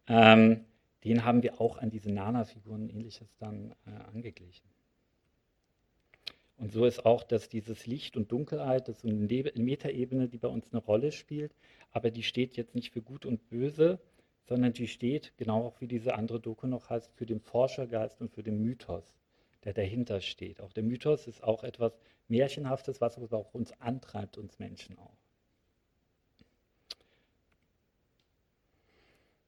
Ähm, 0.08 0.66
den 1.04 1.26
haben 1.26 1.42
wir 1.42 1.60
auch 1.60 1.78
an 1.78 1.90
diese 1.90 2.12
Nana-Figuren 2.12 2.88
ähnliches 2.90 3.28
dann 3.40 3.74
äh, 3.88 3.92
angeglichen. 4.14 4.70
Und 6.58 6.72
so 6.72 6.86
ist 6.86 7.08
auch, 7.08 7.24
dass 7.24 7.50
dieses 7.50 7.88
Licht 7.88 8.16
und 8.16 8.32
Dunkelheit, 8.32 8.88
das 8.88 9.04
ist 9.04 9.06
eine 9.06 9.16
Metaebene, 9.16 10.28
die 10.28 10.38
bei 10.38 10.48
uns 10.48 10.72
eine 10.72 10.80
Rolle 10.80 11.12
spielt, 11.12 11.56
aber 11.92 12.12
die 12.12 12.22
steht 12.22 12.56
jetzt 12.56 12.76
nicht 12.76 12.94
für 12.94 13.02
Gut 13.02 13.26
und 13.26 13.50
Böse, 13.50 14.00
sondern 14.48 14.74
die 14.74 14.88
steht, 14.88 15.34
genau 15.38 15.66
auch 15.66 15.82
wie 15.82 15.88
diese 15.88 16.14
andere 16.14 16.40
Doku 16.40 16.68
noch 16.68 16.92
heißt, 16.92 17.12
für 17.16 17.26
den 17.26 17.40
Forschergeist 17.40 18.22
und 18.22 18.32
für 18.32 18.44
den 18.44 18.62
Mythos, 18.62 19.04
der 19.64 19.74
dahinter 19.74 20.22
steht. 20.22 20.62
Auch 20.62 20.74
der 20.74 20.84
Mythos 20.84 21.28
ist 21.28 21.44
auch 21.44 21.64
etwas 21.64 21.98
Märchenhaftes, 22.28 23.02
was 23.02 23.18
aber 23.18 23.38
auch 23.38 23.54
uns 23.54 23.74
antreibt, 23.80 24.38
uns 24.38 24.60
Menschen 24.60 24.98
auch. 24.98 25.18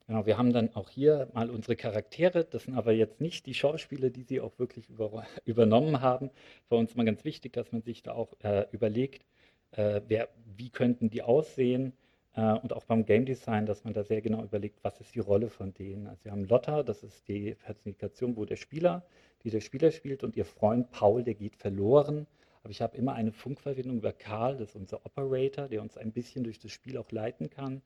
Genau, 0.08 0.26
wir 0.26 0.38
haben 0.38 0.52
dann 0.52 0.76
auch 0.76 0.90
hier 0.90 1.30
mal 1.34 1.50
unsere 1.50 1.78
Charaktere. 1.78 2.44
Das 2.44 2.64
sind 2.64 2.76
aber 2.76 2.92
jetzt 2.92 3.22
nicht 3.22 3.46
die 3.46 3.54
Schauspieler, 3.54 4.10
die 4.10 4.24
sie 4.24 4.42
auch 4.42 4.60
wirklich 4.60 4.90
über, 4.90 5.26
übernommen 5.46 6.02
haben. 6.02 6.30
Für 6.68 6.76
uns 6.76 6.96
mal 6.96 7.06
ganz 7.06 7.24
wichtig, 7.24 7.54
dass 7.54 7.72
man 7.72 7.82
sich 7.82 8.04
da 8.04 8.14
auch 8.14 8.34
äh, 8.44 8.66
überlegt, 8.72 9.26
äh, 9.72 10.02
wer, 10.08 10.30
wie 10.58 10.70
könnten 10.70 11.10
die 11.10 11.22
aussehen. 11.22 11.94
Äh, 12.36 12.54
und 12.54 12.74
auch 12.74 12.84
beim 12.84 13.06
Game 13.06 13.26
Design, 13.26 13.66
dass 13.66 13.86
man 13.86 13.94
da 13.94 14.04
sehr 14.04 14.22
genau 14.22 14.44
überlegt, 14.44 14.84
was 14.84 15.00
ist 15.00 15.16
die 15.16 15.20
Rolle 15.20 15.50
von 15.50 15.74
denen. 15.74 16.08
Also 16.08 16.26
wir 16.26 16.32
haben 16.32 16.46
Lotta, 16.46 16.84
das 16.84 17.04
ist 17.04 17.28
die 17.28 17.56
Personifikation, 17.56 18.36
wo 18.36 18.46
der 18.46 18.58
Spieler, 18.58 19.06
die 19.44 19.50
der 19.50 19.62
Spieler 19.62 19.92
spielt, 19.92 20.24
und 20.24 20.36
ihr 20.36 20.46
Freund 20.46 20.92
Paul, 20.92 21.24
der 21.24 21.36
geht 21.36 21.56
verloren. 21.56 22.28
Aber 22.64 22.72
ich 22.72 22.82
habe 22.82 22.96
immer 22.96 23.14
eine 23.14 23.34
Funkverbindung 23.34 23.98
über 23.98 24.14
Karl, 24.14 24.58
das 24.58 24.70
ist 24.70 24.76
unser 24.76 25.06
Operator, 25.06 25.68
der 25.68 25.82
uns 25.82 25.98
ein 25.98 26.14
bisschen 26.14 26.44
durch 26.44 26.60
das 26.60 26.72
Spiel 26.72 26.98
auch 26.98 27.12
leiten 27.12 27.50
kann. 27.50 27.82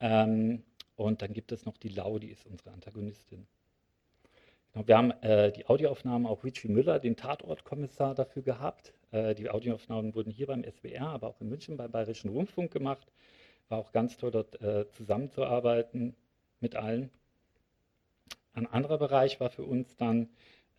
Ähm, 0.00 0.62
und 0.96 1.22
dann 1.22 1.32
gibt 1.32 1.52
es 1.52 1.64
noch 1.64 1.78
die 1.78 1.88
Lau, 1.88 2.18
die 2.18 2.28
ist 2.28 2.46
unsere 2.46 2.72
Antagonistin. 2.72 3.46
Genau, 4.72 4.86
wir 4.86 4.96
haben 4.98 5.10
äh, 5.22 5.50
die 5.52 5.66
Audioaufnahmen 5.66 6.26
auch 6.26 6.44
Richie 6.44 6.68
Müller, 6.68 6.98
den 7.00 7.16
Tatortkommissar, 7.16 8.14
dafür 8.14 8.42
gehabt. 8.42 8.92
Äh, 9.10 9.34
die 9.34 9.48
Audioaufnahmen 9.48 10.14
wurden 10.14 10.30
hier 10.30 10.46
beim 10.46 10.62
SWR, 10.64 11.08
aber 11.08 11.28
auch 11.28 11.40
in 11.40 11.48
München 11.48 11.76
beim 11.76 11.90
Bayerischen 11.90 12.30
Rundfunk 12.30 12.70
gemacht. 12.70 13.10
War 13.68 13.78
auch 13.78 13.92
ganz 13.92 14.16
toll, 14.18 14.30
dort 14.30 14.60
äh, 14.60 14.88
zusammenzuarbeiten 14.90 16.14
mit 16.60 16.76
allen. 16.76 17.10
Ein 18.52 18.66
anderer 18.66 18.98
Bereich 18.98 19.40
war 19.40 19.50
für 19.50 19.64
uns 19.64 19.96
dann 19.96 20.28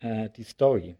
äh, 0.02 0.28
die 0.30 0.44
Story, 0.44 0.96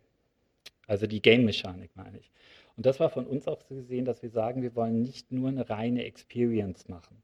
also 0.86 1.06
die 1.06 1.22
Game-Mechanik, 1.22 1.90
meine 1.94 2.18
ich. 2.18 2.30
Und 2.76 2.86
das 2.86 3.00
war 3.00 3.10
von 3.10 3.26
uns 3.26 3.46
auch 3.48 3.60
so 3.60 3.74
gesehen, 3.74 4.04
dass 4.04 4.22
wir 4.22 4.30
sagen, 4.30 4.62
wir 4.62 4.74
wollen 4.74 5.02
nicht 5.02 5.30
nur 5.30 5.48
eine 5.50 5.68
reine 5.68 6.04
Experience 6.04 6.88
machen 6.88 7.22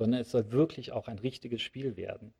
sondern 0.00 0.22
es 0.22 0.30
soll 0.30 0.50
wirklich 0.50 0.92
auch 0.92 1.08
ein 1.08 1.18
richtiges 1.18 1.60
Spiel 1.60 1.94
werden. 1.98 2.32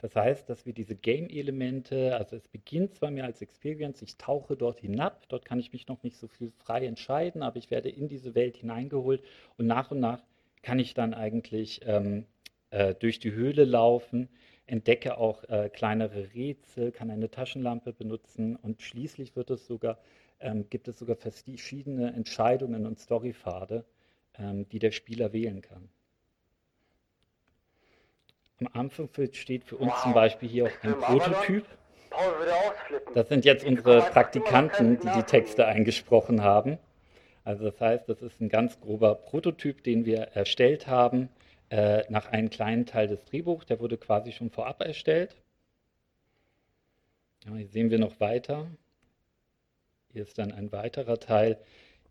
Das 0.00 0.14
heißt, 0.14 0.48
dass 0.48 0.66
wir 0.66 0.72
diese 0.72 0.94
Game-Elemente, 0.94 2.16
also 2.16 2.36
es 2.36 2.46
beginnt 2.46 2.94
zwar 2.94 3.10
mehr 3.10 3.24
als 3.24 3.42
Experience, 3.42 4.00
ich 4.02 4.16
tauche 4.18 4.56
dort 4.56 4.78
hinab, 4.78 5.28
dort 5.28 5.44
kann 5.44 5.58
ich 5.58 5.72
mich 5.72 5.88
noch 5.88 6.00
nicht 6.04 6.16
so 6.16 6.28
viel 6.28 6.52
frei 6.58 6.86
entscheiden, 6.86 7.42
aber 7.42 7.56
ich 7.56 7.72
werde 7.72 7.88
in 7.88 8.06
diese 8.06 8.36
Welt 8.36 8.58
hineingeholt 8.58 9.24
und 9.56 9.66
nach 9.66 9.90
und 9.90 9.98
nach 9.98 10.22
kann 10.62 10.78
ich 10.78 10.94
dann 10.94 11.12
eigentlich 11.12 11.80
ähm, 11.86 12.24
äh, 12.70 12.94
durch 12.94 13.18
die 13.18 13.32
Höhle 13.32 13.64
laufen, 13.64 14.28
entdecke 14.68 15.18
auch 15.18 15.44
äh, 15.44 15.70
kleinere 15.70 16.34
Rätsel, 16.34 16.92
kann 16.92 17.10
eine 17.10 17.30
Taschenlampe 17.30 17.92
benutzen 17.92 18.56
und 18.56 18.82
schließlich 18.82 19.34
wird 19.34 19.50
es 19.50 19.66
sogar, 19.66 19.98
ähm, 20.40 20.68
gibt 20.70 20.88
es 20.88 20.98
sogar 20.98 21.16
verschiedene 21.16 22.12
Entscheidungen 22.12 22.86
und 22.86 22.98
Storypfade, 22.98 23.84
ähm, 24.38 24.68
die 24.68 24.78
der 24.78 24.92
Spieler 24.92 25.32
wählen 25.32 25.62
kann. 25.62 25.88
Am 28.60 28.68
Anfang 28.72 29.08
steht 29.32 29.64
für 29.64 29.76
uns 29.76 29.92
zum 30.02 30.12
Beispiel 30.14 30.48
hier 30.48 30.64
auch 30.66 30.82
ein 30.82 30.98
Prototyp. 30.98 31.64
Das 33.14 33.28
sind 33.28 33.44
jetzt 33.44 33.64
unsere 33.64 34.00
Praktikanten, 34.00 34.98
die 34.98 35.08
die 35.16 35.22
Texte 35.22 35.66
eingesprochen 35.66 36.42
haben. 36.42 36.78
Also 37.44 37.70
das 37.70 37.80
heißt, 37.80 38.08
das 38.08 38.20
ist 38.20 38.40
ein 38.40 38.48
ganz 38.48 38.80
grober 38.80 39.14
Prototyp, 39.14 39.82
den 39.84 40.04
wir 40.04 40.18
erstellt 40.18 40.88
haben 40.88 41.28
äh, 41.70 42.04
nach 42.08 42.26
einem 42.26 42.50
kleinen 42.50 42.86
Teil 42.86 43.08
des 43.08 43.24
Drehbuchs. 43.24 43.66
Der 43.66 43.80
wurde 43.80 43.98
quasi 43.98 44.32
schon 44.32 44.50
vorab 44.50 44.80
erstellt. 44.80 45.36
Ja, 47.44 47.54
hier 47.54 47.68
sehen 47.68 47.90
wir 47.90 47.98
noch 47.98 48.20
weiter. 48.20 48.66
Hier 50.12 50.22
ist 50.22 50.38
dann 50.38 50.52
ein 50.52 50.72
weiterer 50.72 51.20
Teil. 51.20 51.58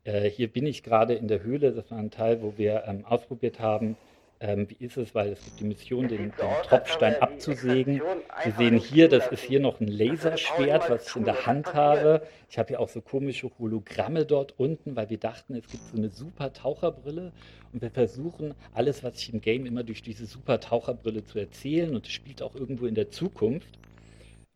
Äh, 0.04 0.30
hier 0.30 0.52
bin 0.52 0.66
ich 0.66 0.84
gerade 0.84 1.16
in 1.16 1.28
der 1.28 1.44
Höhle. 1.44 1.74
Das 1.74 1.92
war 1.92 1.98
ein 1.98 2.12
Teil, 2.12 2.42
wo 2.42 2.58
wir 2.58 2.84
ähm, 2.86 3.06
ausprobiert 3.06 3.60
haben, 3.60 3.98
ähm, 4.40 4.70
wie 4.70 4.84
ist 4.86 4.98
es, 4.98 5.16
weil 5.16 5.34
es 5.34 5.44
gibt 5.44 5.60
die 5.60 5.64
Mission, 5.66 6.08
den, 6.08 6.32
den 6.32 6.32
Tropfstein 6.32 7.16
abzusägen. 7.16 8.02
Wir 8.44 8.52
sehen 8.54 8.78
hier, 8.78 9.10
das 9.10 9.28
ist 9.28 9.44
hier 9.44 9.60
noch 9.60 9.80
ein 9.80 9.88
Laserschwert, 9.88 10.90
was 10.90 11.10
ich 11.10 11.16
in 11.16 11.26
der 11.26 11.46
Hand 11.46 11.74
habe. 11.74 12.22
Ich 12.50 12.58
habe 12.58 12.70
hier 12.70 12.80
auch 12.80 12.90
so 12.90 13.02
komische 13.02 13.50
Hologramme 13.58 14.26
dort 14.26 14.54
unten, 14.60 14.96
weil 14.96 15.10
wir 15.10 15.18
dachten, 15.18 15.56
es 15.56 15.68
gibt 15.68 15.84
so 15.84 15.98
eine 15.98 16.10
super 16.10 16.54
Taucherbrille 16.54 17.34
und 17.74 17.82
wir 17.82 17.92
versuchen, 17.92 18.54
alles, 18.74 19.04
was 19.04 19.20
ich 19.20 19.34
im 19.34 19.42
Game 19.42 19.66
immer 19.66 19.84
durch 19.84 20.02
diese 20.02 20.26
super 20.26 20.60
Taucherbrille 20.60 21.24
zu 21.24 21.40
erzählen 21.40 21.96
und 21.96 22.06
es 22.06 22.14
spielt 22.14 22.42
auch 22.42 22.56
irgendwo 22.56 22.86
in 22.86 22.96
der 22.96 23.10
Zukunft. 23.10 23.80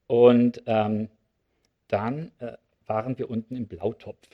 Und 0.08 0.62
ähm, 0.68 1.10
dann 1.88 2.32
äh, 2.40 2.54
waren 2.86 3.18
wir 3.18 3.30
unten 3.30 3.56
im 3.56 3.68
Blautopf 3.68 4.28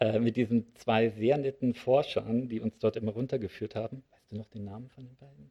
äh, 0.00 0.18
mit 0.18 0.36
diesen 0.36 0.74
zwei 0.76 1.10
sehr 1.10 1.38
netten 1.38 1.74
Forschern, 1.74 2.48
die 2.48 2.60
uns 2.60 2.78
dort 2.78 2.96
immer 2.96 3.12
runtergeführt 3.12 3.74
haben. 3.74 4.02
Weißt 4.28 4.32
du 4.32 4.36
noch 4.36 4.50
den 4.50 4.64
Namen 4.64 4.90
von 4.90 5.06
den 5.06 5.16
beiden? 5.16 5.48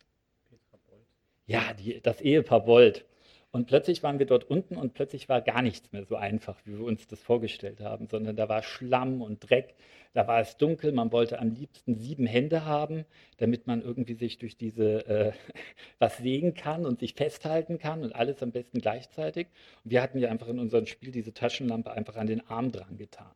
Petra 0.50 0.78
Bold. 0.88 1.08
Ja, 1.48 1.74
die, 1.74 2.00
das 2.00 2.22
Ehepaar 2.22 2.64
Bold. 2.64 3.06
Und 3.52 3.66
plötzlich 3.66 4.04
waren 4.04 4.20
wir 4.20 4.28
dort 4.28 4.44
unten 4.44 4.76
und 4.76 4.94
plötzlich 4.94 5.30
war 5.30 5.42
gar 5.42 5.64
nichts 5.64 5.92
mehr 5.92 6.06
so 6.06 6.16
einfach, 6.16 6.60
wie 6.66 6.78
wir 6.78 6.86
uns 6.86 7.08
das 7.08 7.20
vorgestellt 7.20 7.80
haben, 7.80 8.08
sondern 8.08 8.36
da 8.36 8.50
war 8.50 8.62
Schlamm 8.62 9.24
und 9.24 9.50
Dreck, 9.50 9.74
da 10.14 10.28
war 10.28 10.42
es 10.42 10.58
dunkel, 10.58 10.92
man 10.92 11.12
wollte 11.12 11.40
am 11.40 11.56
liebsten 11.56 11.96
sieben 11.96 12.28
Hände 12.28 12.66
haben, 12.66 13.06
damit 13.38 13.66
man 13.66 13.82
irgendwie 13.82 14.14
sich 14.14 14.38
durch 14.38 14.58
diese 14.58 15.08
äh, 15.08 15.32
was 15.98 16.18
sehen 16.18 16.54
kann 16.54 16.86
und 16.86 17.00
sich 17.00 17.16
festhalten 17.16 17.80
kann 17.80 18.04
und 18.04 18.14
alles 18.14 18.44
am 18.44 18.52
besten 18.52 18.80
gleichzeitig. 18.80 19.48
Und 19.84 19.90
wir 19.90 20.04
hatten 20.04 20.20
ja 20.20 20.30
einfach 20.30 20.50
in 20.50 20.60
unserem 20.60 20.86
Spiel 20.86 21.10
diese 21.10 21.34
Taschenlampe 21.34 21.90
einfach 21.92 22.16
an 22.16 22.28
den 22.28 22.48
Arm 22.48 22.72
dran 22.72 22.98
getan. 22.98 23.34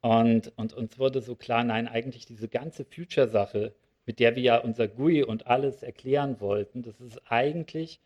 Und, 0.00 0.52
und 0.56 0.74
uns 0.74 0.96
wurde 1.00 1.22
so 1.22 1.34
klar, 1.34 1.64
nein, 1.64 1.88
eigentlich 1.88 2.24
diese 2.24 2.48
ganze 2.48 2.84
Future-Sache, 2.84 3.74
mit 4.06 4.18
der 4.18 4.36
wir 4.36 4.42
ja 4.42 4.58
unser 4.58 4.88
GUI 4.88 5.24
und 5.24 5.46
alles 5.46 5.82
erklären 5.82 6.40
wollten, 6.40 6.82
das 6.82 7.00
ist 7.00 7.20
eigentlich, 7.30 8.00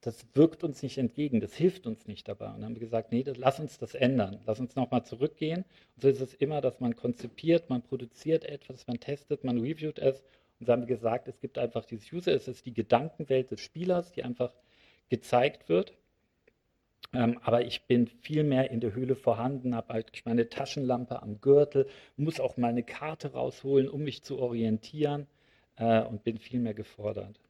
das 0.00 0.26
wirkt 0.34 0.64
uns 0.64 0.82
nicht 0.82 0.98
entgegen, 0.98 1.40
das 1.40 1.54
hilft 1.54 1.86
uns 1.86 2.06
nicht 2.06 2.28
dabei. 2.28 2.46
Und 2.46 2.56
dann 2.56 2.64
haben 2.64 2.74
wir 2.74 2.80
gesagt, 2.80 3.12
nee, 3.12 3.22
das, 3.22 3.36
lass 3.36 3.60
uns 3.60 3.78
das 3.78 3.94
ändern, 3.94 4.40
lass 4.46 4.60
uns 4.60 4.76
nochmal 4.76 5.04
zurückgehen. 5.04 5.64
Und 5.96 6.02
so 6.02 6.08
ist 6.08 6.20
es 6.20 6.34
immer, 6.34 6.60
dass 6.60 6.80
man 6.80 6.96
konzipiert, 6.96 7.70
man 7.70 7.82
produziert 7.82 8.44
etwas, 8.44 8.86
man 8.86 8.98
testet, 8.98 9.44
man 9.44 9.58
reviewt 9.58 9.98
es. 9.98 10.22
Und 10.58 10.66
so 10.66 10.72
haben 10.72 10.82
wir 10.82 10.86
gesagt, 10.86 11.28
es 11.28 11.40
gibt 11.40 11.58
einfach 11.58 11.84
dieses 11.84 12.12
User, 12.12 12.34
es 12.34 12.48
ist 12.48 12.66
die 12.66 12.74
Gedankenwelt 12.74 13.50
des 13.50 13.60
Spielers, 13.60 14.12
die 14.12 14.24
einfach 14.24 14.52
gezeigt 15.08 15.68
wird. 15.68 15.94
Ähm, 17.12 17.38
aber 17.42 17.64
ich 17.64 17.86
bin 17.86 18.06
viel 18.06 18.44
mehr 18.44 18.70
in 18.70 18.80
der 18.80 18.94
Höhle 18.94 19.16
vorhanden, 19.16 19.74
habe 19.74 19.94
halt 19.94 20.12
meine 20.24 20.48
Taschenlampe 20.48 21.22
am 21.22 21.40
Gürtel, 21.40 21.88
muss 22.16 22.38
auch 22.38 22.56
meine 22.56 22.84
Karte 22.84 23.32
rausholen, 23.32 23.88
um 23.88 24.02
mich 24.02 24.22
zu 24.22 24.38
orientieren 24.38 25.26
äh, 25.76 26.02
und 26.02 26.22
bin 26.22 26.38
viel 26.38 26.60
mehr 26.60 26.74
gefordert. 26.74 27.40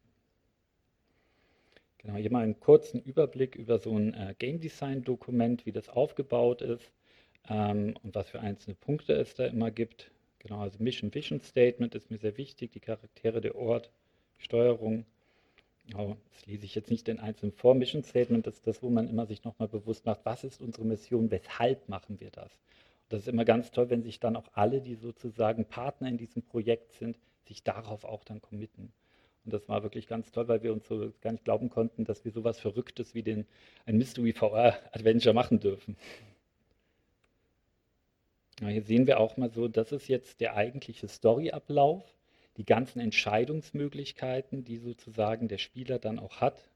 Genau, 1.98 2.14
hier 2.14 2.32
mal 2.32 2.44
einen 2.44 2.58
kurzen 2.58 3.02
Überblick 3.02 3.56
über 3.56 3.78
so 3.78 3.94
ein 3.94 4.14
äh, 4.14 4.34
Game 4.38 4.60
Design 4.60 5.04
Dokument, 5.04 5.66
wie 5.66 5.72
das 5.72 5.90
aufgebaut 5.90 6.62
ist 6.62 6.90
ähm, 7.50 7.94
und 8.02 8.14
was 8.14 8.30
für 8.30 8.40
einzelne 8.40 8.74
Punkte 8.76 9.12
es 9.12 9.34
da 9.34 9.44
immer 9.44 9.70
gibt. 9.70 10.10
Genau, 10.38 10.60
also 10.60 10.82
Mission 10.82 11.12
Vision 11.12 11.40
Statement 11.40 11.94
ist 11.94 12.10
mir 12.10 12.16
sehr 12.16 12.38
wichtig, 12.38 12.72
die 12.72 12.80
Charaktere, 12.80 13.42
der 13.42 13.56
Ort, 13.56 13.90
Steuerung, 14.38 15.04
Oh, 15.96 16.16
das 16.32 16.46
lese 16.46 16.64
ich 16.64 16.74
jetzt 16.74 16.90
nicht 16.90 17.08
in 17.08 17.18
einzelnen 17.18 17.52
vor. 17.52 17.74
Mission 17.74 18.04
Statement 18.04 18.46
ist 18.46 18.66
das, 18.66 18.82
wo 18.82 18.90
man 18.90 19.08
immer 19.08 19.26
sich 19.26 19.44
nochmal 19.44 19.68
bewusst 19.68 20.06
macht, 20.06 20.20
was 20.24 20.44
ist 20.44 20.60
unsere 20.60 20.84
Mission, 20.84 21.30
weshalb 21.30 21.88
machen 21.88 22.20
wir 22.20 22.30
das. 22.30 22.52
Und 22.52 23.12
das 23.14 23.20
ist 23.22 23.28
immer 23.28 23.44
ganz 23.44 23.70
toll, 23.72 23.90
wenn 23.90 24.02
sich 24.02 24.20
dann 24.20 24.36
auch 24.36 24.48
alle, 24.52 24.80
die 24.80 24.94
sozusagen 24.94 25.64
Partner 25.64 26.08
in 26.08 26.16
diesem 26.16 26.42
Projekt 26.42 26.92
sind, 26.92 27.18
sich 27.46 27.64
darauf 27.64 28.04
auch 28.04 28.22
dann 28.22 28.40
committen. 28.40 28.92
Und 29.44 29.54
das 29.54 29.68
war 29.68 29.82
wirklich 29.82 30.06
ganz 30.06 30.30
toll, 30.30 30.48
weil 30.48 30.62
wir 30.62 30.72
uns 30.72 30.86
so 30.86 31.12
gar 31.20 31.32
nicht 31.32 31.44
glauben 31.44 31.70
konnten, 31.70 32.04
dass 32.04 32.24
wir 32.24 32.30
sowas 32.30 32.60
Verrücktes 32.60 33.14
wie 33.14 33.22
den, 33.22 33.46
ein 33.86 33.96
Mystery 33.96 34.32
VR 34.32 34.78
Adventure 34.92 35.34
machen 35.34 35.58
dürfen. 35.58 35.96
Ja, 38.60 38.68
hier 38.68 38.82
sehen 38.82 39.06
wir 39.06 39.18
auch 39.18 39.36
mal 39.38 39.50
so, 39.50 39.66
das 39.68 39.90
ist 39.90 40.08
jetzt 40.08 40.40
der 40.40 40.54
eigentliche 40.54 41.08
Storyablauf 41.08 42.04
die 42.60 42.66
ganzen 42.66 43.00
Entscheidungsmöglichkeiten, 43.00 44.64
die 44.64 44.76
sozusagen 44.76 45.48
der 45.48 45.56
Spieler 45.56 45.98
dann 45.98 46.18
auch 46.18 46.42
hat. 46.42 46.68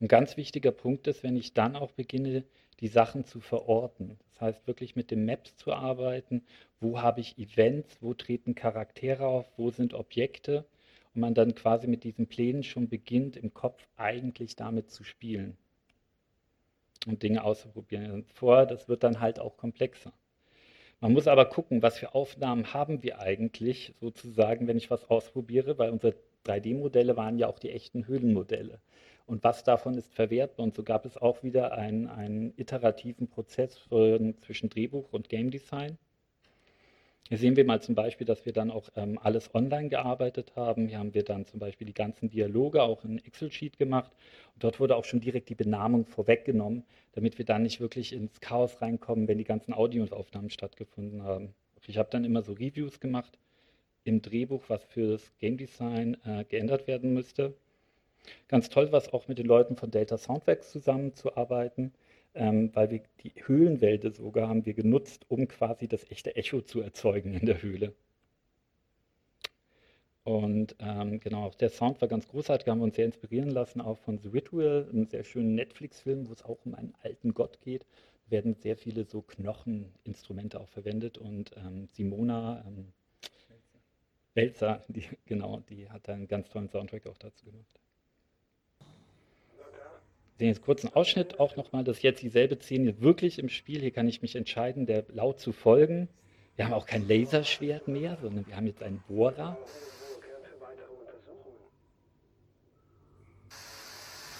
Ein 0.00 0.08
ganz 0.08 0.36
wichtiger 0.36 0.72
Punkt 0.72 1.06
ist, 1.06 1.22
wenn 1.22 1.36
ich 1.36 1.54
dann 1.54 1.76
auch 1.76 1.92
beginne, 1.92 2.42
die 2.80 2.88
Sachen 2.88 3.24
zu 3.26 3.40
verorten. 3.40 4.18
Das 4.32 4.40
heißt, 4.40 4.66
wirklich 4.66 4.96
mit 4.96 5.12
den 5.12 5.24
Maps 5.24 5.56
zu 5.56 5.72
arbeiten. 5.72 6.42
Wo 6.80 7.00
habe 7.00 7.20
ich 7.20 7.38
Events? 7.38 7.98
Wo 8.00 8.12
treten 8.12 8.56
Charaktere 8.56 9.24
auf? 9.24 9.46
Wo 9.56 9.70
sind 9.70 9.94
Objekte? 9.94 10.64
Und 11.14 11.20
man 11.20 11.34
dann 11.34 11.54
quasi 11.54 11.86
mit 11.86 12.02
diesen 12.02 12.26
Plänen 12.26 12.64
schon 12.64 12.88
beginnt, 12.88 13.36
im 13.36 13.54
Kopf 13.54 13.86
eigentlich 13.96 14.56
damit 14.56 14.90
zu 14.90 15.04
spielen 15.04 15.56
und 17.06 17.22
Dinge 17.22 17.44
auszuprobieren. 17.44 18.26
Vorher, 18.34 18.66
das 18.66 18.88
wird 18.88 19.04
dann 19.04 19.20
halt 19.20 19.38
auch 19.38 19.56
komplexer. 19.56 20.12
Man 21.00 21.12
muss 21.14 21.26
aber 21.28 21.46
gucken, 21.46 21.82
was 21.82 21.98
für 21.98 22.14
Aufnahmen 22.14 22.74
haben 22.74 23.02
wir 23.02 23.20
eigentlich 23.20 23.94
sozusagen, 24.00 24.68
wenn 24.68 24.76
ich 24.76 24.90
was 24.90 25.08
ausprobiere, 25.08 25.78
weil 25.78 25.90
unsere 25.90 26.14
3D-Modelle 26.46 27.16
waren 27.16 27.38
ja 27.38 27.48
auch 27.48 27.58
die 27.58 27.70
echten 27.70 28.06
Höhlenmodelle. 28.06 28.80
Und 29.26 29.42
was 29.42 29.64
davon 29.64 29.94
ist 29.96 30.12
verwertbar? 30.12 30.64
Und 30.64 30.74
so 30.74 30.82
gab 30.82 31.06
es 31.06 31.16
auch 31.16 31.42
wieder 31.42 31.72
einen, 31.72 32.06
einen 32.06 32.52
iterativen 32.56 33.28
Prozess 33.28 33.88
zwischen 33.88 34.68
Drehbuch 34.68 35.12
und 35.12 35.28
Game 35.28 35.50
Design. 35.50 35.96
Hier 37.28 37.38
sehen 37.38 37.54
wir 37.56 37.64
mal 37.64 37.80
zum 37.80 37.94
Beispiel, 37.94 38.26
dass 38.26 38.44
wir 38.44 38.52
dann 38.52 38.70
auch 38.70 38.88
ähm, 38.96 39.18
alles 39.22 39.54
online 39.54 39.88
gearbeitet 39.88 40.56
haben. 40.56 40.88
Hier 40.88 40.98
haben 40.98 41.14
wir 41.14 41.22
dann 41.22 41.46
zum 41.46 41.60
Beispiel 41.60 41.86
die 41.86 41.94
ganzen 41.94 42.28
Dialoge 42.28 42.82
auch 42.82 43.04
in 43.04 43.24
Excel-Sheet 43.24 43.78
gemacht. 43.78 44.10
Und 44.54 44.64
dort 44.64 44.80
wurde 44.80 44.96
auch 44.96 45.04
schon 45.04 45.20
direkt 45.20 45.48
die 45.48 45.54
Benamung 45.54 46.06
vorweggenommen, 46.06 46.84
damit 47.12 47.38
wir 47.38 47.44
dann 47.44 47.62
nicht 47.62 47.80
wirklich 47.80 48.12
ins 48.12 48.40
Chaos 48.40 48.82
reinkommen, 48.82 49.28
wenn 49.28 49.38
die 49.38 49.44
ganzen 49.44 49.72
Audioaufnahmen 49.72 50.50
stattgefunden 50.50 51.22
haben. 51.22 51.54
Ich 51.86 51.98
habe 51.98 52.10
dann 52.10 52.24
immer 52.24 52.42
so 52.42 52.52
Reviews 52.52 53.00
gemacht 53.00 53.38
im 54.04 54.22
Drehbuch, 54.22 54.64
was 54.68 54.82
für 54.84 55.12
das 55.12 55.32
Game 55.38 55.56
Design 55.56 56.16
äh, 56.24 56.44
geändert 56.44 56.86
werden 56.86 57.14
müsste. 57.14 57.54
Ganz 58.48 58.68
toll 58.68 58.92
war 58.92 58.98
es 58.98 59.12
auch 59.12 59.28
mit 59.28 59.38
den 59.38 59.46
Leuten 59.46 59.76
von 59.76 59.90
Delta 59.90 60.18
Soundworks 60.18 60.70
zusammenzuarbeiten 60.70 61.92
ähm, 62.34 62.70
weil 62.74 62.90
wir 62.90 63.02
die 63.22 63.32
Höhlenwälder 63.46 64.12
sogar 64.12 64.48
haben 64.48 64.66
wir 64.66 64.74
genutzt, 64.74 65.24
um 65.28 65.48
quasi 65.48 65.88
das 65.88 66.10
echte 66.10 66.36
Echo 66.36 66.60
zu 66.62 66.80
erzeugen 66.80 67.34
in 67.34 67.46
der 67.46 67.62
Höhle. 67.62 67.94
Und 70.22 70.76
ähm, 70.78 71.18
genau, 71.20 71.46
auch 71.46 71.54
der 71.54 71.70
Sound 71.70 72.00
war 72.00 72.08
ganz 72.08 72.28
großartig, 72.28 72.68
haben 72.68 72.78
wir 72.78 72.84
uns 72.84 72.96
sehr 72.96 73.06
inspirieren 73.06 73.50
lassen, 73.50 73.80
auch 73.80 73.98
von 73.98 74.18
The 74.18 74.28
Ritual, 74.28 74.86
einem 74.90 75.06
sehr 75.06 75.24
schönen 75.24 75.54
Netflix-Film, 75.54 76.28
wo 76.28 76.32
es 76.32 76.44
auch 76.44 76.58
um 76.64 76.74
einen 76.74 76.94
alten 77.02 77.34
Gott 77.34 77.60
geht. 77.62 77.86
Da 78.26 78.30
werden 78.30 78.54
sehr 78.54 78.76
viele 78.76 79.04
so 79.04 79.22
Knocheninstrumente 79.22 80.60
auch 80.60 80.68
verwendet 80.68 81.18
und 81.18 81.52
ähm, 81.56 81.88
Simona 81.88 82.62
ähm, 82.66 82.92
Welzer, 84.34 84.84
die, 84.88 85.04
genau, 85.26 85.60
die 85.68 85.88
hat 85.88 86.08
einen 86.08 86.28
ganz 86.28 86.48
tollen 86.50 86.68
Soundtrack 86.68 87.06
auch 87.06 87.18
dazu 87.18 87.46
gemacht 87.46 87.80
sehen 90.40 90.48
jetzt 90.48 90.62
kurz 90.62 90.84
einen 90.84 90.94
Ausschnitt 90.94 91.38
auch 91.38 91.56
nochmal, 91.56 91.84
das 91.84 91.98
ist 91.98 92.02
jetzt 92.02 92.22
dieselbe 92.22 92.58
Szene 92.58 93.00
wirklich 93.02 93.38
im 93.38 93.50
Spiel. 93.50 93.80
Hier 93.80 93.90
kann 93.90 94.08
ich 94.08 94.22
mich 94.22 94.36
entscheiden, 94.36 94.86
der 94.86 95.04
laut 95.12 95.38
zu 95.38 95.52
folgen. 95.52 96.08
Wir 96.56 96.64
haben 96.64 96.72
auch 96.72 96.86
kein 96.86 97.06
Laserschwert 97.06 97.88
mehr, 97.88 98.16
sondern 98.22 98.46
wir 98.46 98.56
haben 98.56 98.66
jetzt 98.66 98.82
einen 98.82 99.02
Bohrer. 99.06 99.58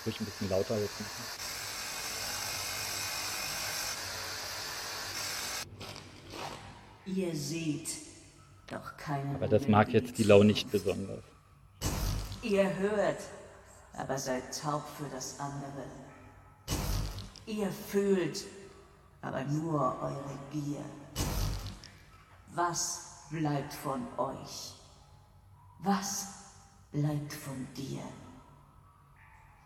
Ruhig 0.06 0.20
ein 0.20 0.24
bisschen 0.24 0.48
lauter 0.48 0.80
jetzt 0.80 1.00
machen. 1.00 1.24
Ihr 7.04 7.36
seht 7.36 7.88
doch 8.70 8.96
keinen. 8.96 9.34
Aber 9.34 9.48
das 9.48 9.68
mag 9.68 9.92
jetzt 9.92 10.16
die 10.16 10.22
Lau 10.22 10.44
nicht 10.44 10.72
besonders. 10.72 11.24
Ihr 12.42 12.74
hört 12.78 13.18
aber 14.00 14.18
seid 14.18 14.42
taub 14.58 14.82
für 14.96 15.08
das 15.10 15.38
andere. 15.38 15.84
Ihr 17.46 17.70
fühlt, 17.70 18.44
aber 19.20 19.44
nur 19.44 19.80
eure 20.00 20.38
Gier. 20.50 20.84
Was 22.54 23.26
bleibt 23.30 23.74
von 23.74 24.06
euch? 24.18 24.74
Was 25.80 26.28
bleibt 26.92 27.32
von 27.32 27.66
dir? 27.76 28.02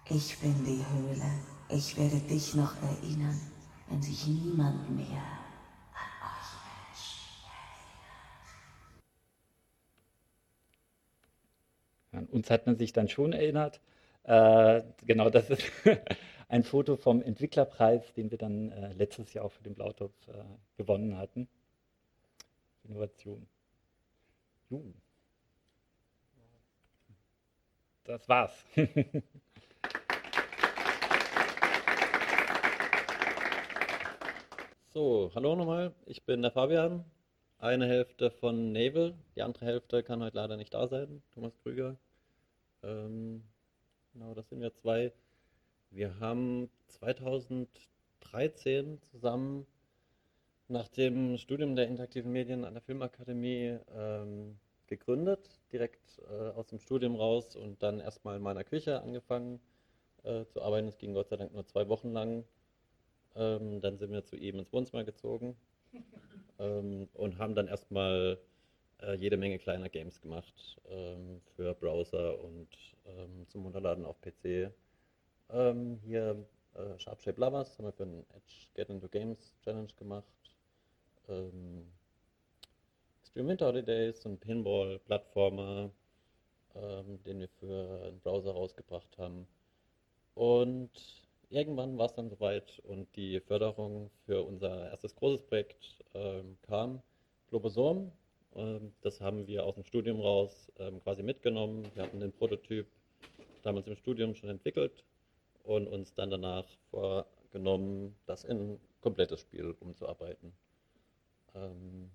Ich 0.09 0.39
bin 0.41 0.64
die 0.64 0.85
Höhle. 0.93 1.30
Ich 1.68 1.97
werde 1.97 2.18
dich 2.18 2.55
noch 2.55 2.74
erinnern, 2.82 3.41
wenn 3.89 4.03
sich 4.03 4.26
niemand 4.26 4.91
mehr 4.91 5.22
An 12.12 12.26
uns 12.26 12.49
hat 12.49 12.66
man 12.66 12.76
sich 12.76 12.93
dann 12.93 13.09
schon 13.09 13.32
erinnert. 13.32 13.80
Äh, 14.25 14.83
genau, 15.05 15.31
das 15.31 15.51
ist 15.51 15.62
ein 16.49 16.64
Foto 16.64 16.97
vom 16.97 17.22
Entwicklerpreis, 17.22 18.12
den 18.14 18.31
wir 18.31 18.39
dann 18.39 18.72
äh, 18.72 18.93
letztes 18.93 19.33
Jahr 19.35 19.45
auch 19.45 19.53
für 19.53 19.62
den 19.62 19.75
Blautopf 19.75 20.29
äh, 20.29 20.33
gewonnen 20.77 21.16
hatten. 21.16 21.49
Innovation. 22.85 23.47
Juh. 24.70 24.93
Das 28.05 28.29
war's. 28.29 28.64
So, 34.95 35.33
hallo 35.35 35.57
nochmal. 35.57 35.93
Ich 36.07 36.22
bin 36.22 36.41
der 36.41 36.53
Fabian. 36.53 37.05
Eine 37.59 37.89
Hälfte 37.89 38.31
von 38.31 38.70
Navel, 38.70 39.16
die 39.35 39.43
andere 39.43 39.66
Hälfte 39.66 40.05
kann 40.05 40.22
heute 40.22 40.37
leider 40.37 40.57
nicht 40.57 40.72
da 40.72 40.87
sein. 40.87 41.20
Thomas 41.33 41.59
Krüger. 41.64 41.97
Ähm, 42.85 43.43
genau, 44.15 44.35
das 44.35 44.49
sind 44.49 44.61
wir 44.61 44.73
zwei. 44.73 45.12
Wir 45.91 46.19
haben 46.21 46.71
2013 46.87 49.01
zusammen 49.03 49.67
nach 50.69 50.89
dem 50.89 51.37
Studium 51.37 51.77
der 51.77 51.89
interaktiven 51.89 52.33
Medien 52.33 52.65
an 52.65 52.75
der 52.75 52.83
Filmakademie 52.83 53.79
ähm, 53.95 54.59
gegründet, 54.87 55.61
direkt 55.73 56.21
äh, 56.31 56.51
aus 56.51 56.69
dem 56.69 56.79
Studium 56.79 57.17
raus 57.17 57.57
und 57.57 57.83
dann 57.83 58.01
erstmal 58.01 58.37
in 58.37 58.43
meiner 58.43 58.65
Küche 58.65 59.03
angefangen 59.03 59.61
äh, 60.23 60.45
zu 60.47 60.62
arbeiten. 60.62 60.89
Es 60.89 60.99
ging 60.99 61.15
Gott 61.15 61.29
sei 61.29 61.37
Dank 61.37 61.53
nur 61.53 61.67
zwei 61.67 61.89
Wochen 61.89 62.12
lang. 62.12 62.45
Ähm, 63.37 63.81
dann 63.81 63.99
sind 63.99 64.12
wir 64.12 64.25
zu 64.25 64.37
ihm 64.37 64.59
ins 64.59 64.73
Wohnzimmer 64.73 65.05
gezogen 65.05 65.57
ähm, 66.59 67.09
und 67.15 67.39
haben 67.39 67.55
dann 67.55 67.69
erstmal 67.69 68.39
äh, 69.03 69.15
jede 69.15 69.37
Menge 69.37 69.59
kleiner 69.59 69.89
Games 69.89 70.21
gemacht 70.21 70.79
ähm, 70.89 71.41
für 71.57 71.75
Browser 71.75 72.43
und 72.43 72.69
ähm, 73.07 73.47
zum 73.49 73.65
Runterladen 73.65 74.05
auf 74.05 74.21
PC. 74.21 74.73
Ähm, 75.51 76.01
hier 76.05 76.45
äh, 76.75 76.99
Sharp 76.99 77.21
Shape 77.21 77.41
Lovers 77.41 77.79
haben 77.79 77.87
wir 77.87 77.93
für 77.93 78.07
den 78.07 78.25
Edge 78.31 78.69
Get 78.75 78.89
Into 78.89 79.09
Games 79.09 79.55
Challenge 79.63 79.93
gemacht. 79.97 80.25
Ähm, 81.29 81.87
Stream 83.23 83.49
Winter 83.49 83.67
Holidays, 83.67 84.25
ein 84.27 84.39
Pinball-Plattformer, 84.39 85.91
ähm, 86.75 87.23
den 87.25 87.41
wir 87.41 87.49
für 87.49 88.03
einen 88.05 88.21
Browser 88.21 88.53
rausgebracht 88.53 89.19
haben. 89.19 89.47
Und 90.35 90.91
irgendwann 91.51 91.97
war 91.99 92.07
es 92.07 92.15
dann 92.15 92.29
soweit 92.29 92.81
und 92.81 93.15
die 93.17 93.41
Förderung 93.41 94.11
für 94.27 94.43
unser 94.43 94.91
erstes 94.91 95.15
großes 95.15 95.43
Projekt 95.47 96.05
ähm, 96.15 96.57
kam. 96.63 97.03
Globosom, 97.51 98.11
das 99.01 99.21
haben 99.21 99.47
wir 99.47 99.65
aus 99.65 99.75
dem 99.75 99.85
Studium 99.85 100.21
raus 100.21 100.71
ähm, 100.79 101.03
quasi 101.03 101.23
mitgenommen. 101.23 101.91
Wir 101.95 102.05
hatten 102.05 102.21
den 102.21 102.33
Prototyp 102.33 102.87
damals 103.63 103.87
im 103.87 103.97
Studium 103.97 104.35
schon 104.35 104.51
entwickelt 104.51 105.05
und 105.65 105.89
uns 105.89 106.15
dann 106.15 106.31
danach 106.31 106.67
vorgenommen, 106.91 108.17
das 108.27 108.45
in 108.45 108.75
ein 108.75 108.81
komplettes 109.01 109.41
Spiel 109.41 109.75
umzuarbeiten. 109.81 110.53
Ähm, 111.55 112.11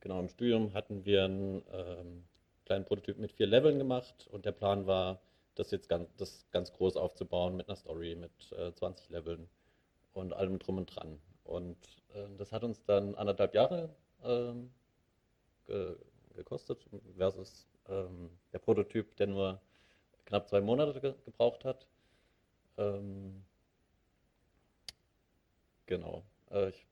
genau, 0.00 0.20
im 0.20 0.28
Studium 0.28 0.72
hatten 0.72 1.04
wir 1.04 1.24
einen 1.24 1.62
ähm, 1.72 2.24
kleinen 2.64 2.84
Prototyp 2.84 3.18
mit 3.18 3.32
vier 3.32 3.46
Leveln 3.46 3.78
gemacht 3.78 4.26
und 4.30 4.46
der 4.46 4.52
Plan 4.52 4.86
war, 4.86 5.20
das 5.54 5.70
jetzt 5.70 5.88
ganz, 5.88 6.08
das 6.16 6.46
ganz 6.50 6.72
groß 6.72 6.96
aufzubauen 6.96 7.56
mit 7.56 7.68
einer 7.68 7.76
Story, 7.76 8.14
mit 8.14 8.52
äh, 8.52 8.72
20 8.72 9.10
Leveln 9.10 9.48
und 10.12 10.32
allem 10.32 10.58
drum 10.58 10.78
und 10.78 10.94
dran. 10.94 11.18
Und 11.44 11.78
äh, 12.14 12.26
das 12.36 12.52
hat 12.52 12.62
uns 12.62 12.84
dann 12.84 13.14
anderthalb 13.14 13.54
Jahre 13.54 13.94
ähm, 14.24 14.70
ge 15.66 15.96
gekostet 16.34 16.86
versus 17.16 17.66
ähm, 17.88 18.30
der 18.52 18.58
Prototyp, 18.58 19.16
der 19.16 19.26
nur 19.26 19.60
knapp 20.26 20.48
zwei 20.48 20.60
Monate 20.60 21.00
ge 21.00 21.14
gebraucht 21.24 21.64
hat. 21.64 21.86
Ähm, 22.76 23.42
genau. 25.86 26.22
Äh, 26.50 26.68
ich 26.70 26.86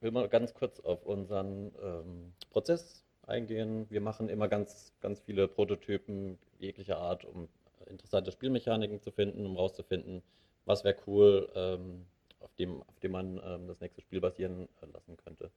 will 0.00 0.10
mal 0.10 0.28
ganz 0.28 0.54
kurz 0.54 0.80
auf 0.80 1.04
unseren 1.04 1.72
ähm, 1.82 2.32
Prozess 2.50 3.04
eingehen. 3.26 3.86
Wir 3.90 4.00
machen 4.00 4.28
immer 4.28 4.48
ganz, 4.48 4.92
ganz 5.00 5.20
viele 5.20 5.48
Prototypen 5.48 6.38
jeglicher 6.58 6.98
Art, 6.98 7.24
um 7.24 7.48
interessante 7.86 8.32
Spielmechaniken 8.32 9.00
zu 9.00 9.10
finden, 9.10 9.46
um 9.46 9.56
rauszufinden, 9.56 10.22
was 10.64 10.84
wäre 10.84 10.96
cool, 11.06 11.50
ähm, 11.54 12.06
auf, 12.40 12.54
dem, 12.54 12.82
auf 12.82 12.98
dem 13.00 13.12
man 13.12 13.40
ähm, 13.44 13.68
das 13.68 13.80
nächste 13.80 14.00
Spiel 14.00 14.20
basieren 14.20 14.68
äh, 14.82 14.86
lassen 14.92 15.16
könnte. 15.16 15.50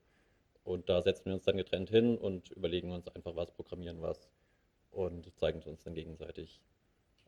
Und 0.63 0.87
da 0.89 1.01
setzen 1.01 1.25
wir 1.25 1.33
uns 1.33 1.45
dann 1.45 1.57
getrennt 1.57 1.89
hin 1.89 2.17
und 2.17 2.51
überlegen 2.51 2.91
uns 2.91 3.07
einfach 3.09 3.35
was, 3.35 3.51
programmieren 3.51 4.01
was 4.01 4.29
und 4.91 5.35
zeigen 5.37 5.59
es 5.59 5.67
uns 5.67 5.83
dann 5.83 5.93
gegenseitig. 5.93 6.61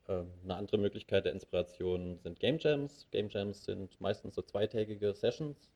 Ähm, 0.08 0.32
eine 0.43 0.56
andere 0.56 0.78
Möglichkeit 0.78 1.26
der 1.26 1.34
Inspiration 1.34 2.20
sind 2.20 2.39
Game 2.39 2.60
Jams. 2.60 3.08
Game 3.12 3.30
Jams 3.30 3.66
sind 3.66 3.99
meistens 3.99 4.36
so 4.36 4.41
zweitägige 4.41 5.14
Sessions, 5.14 5.70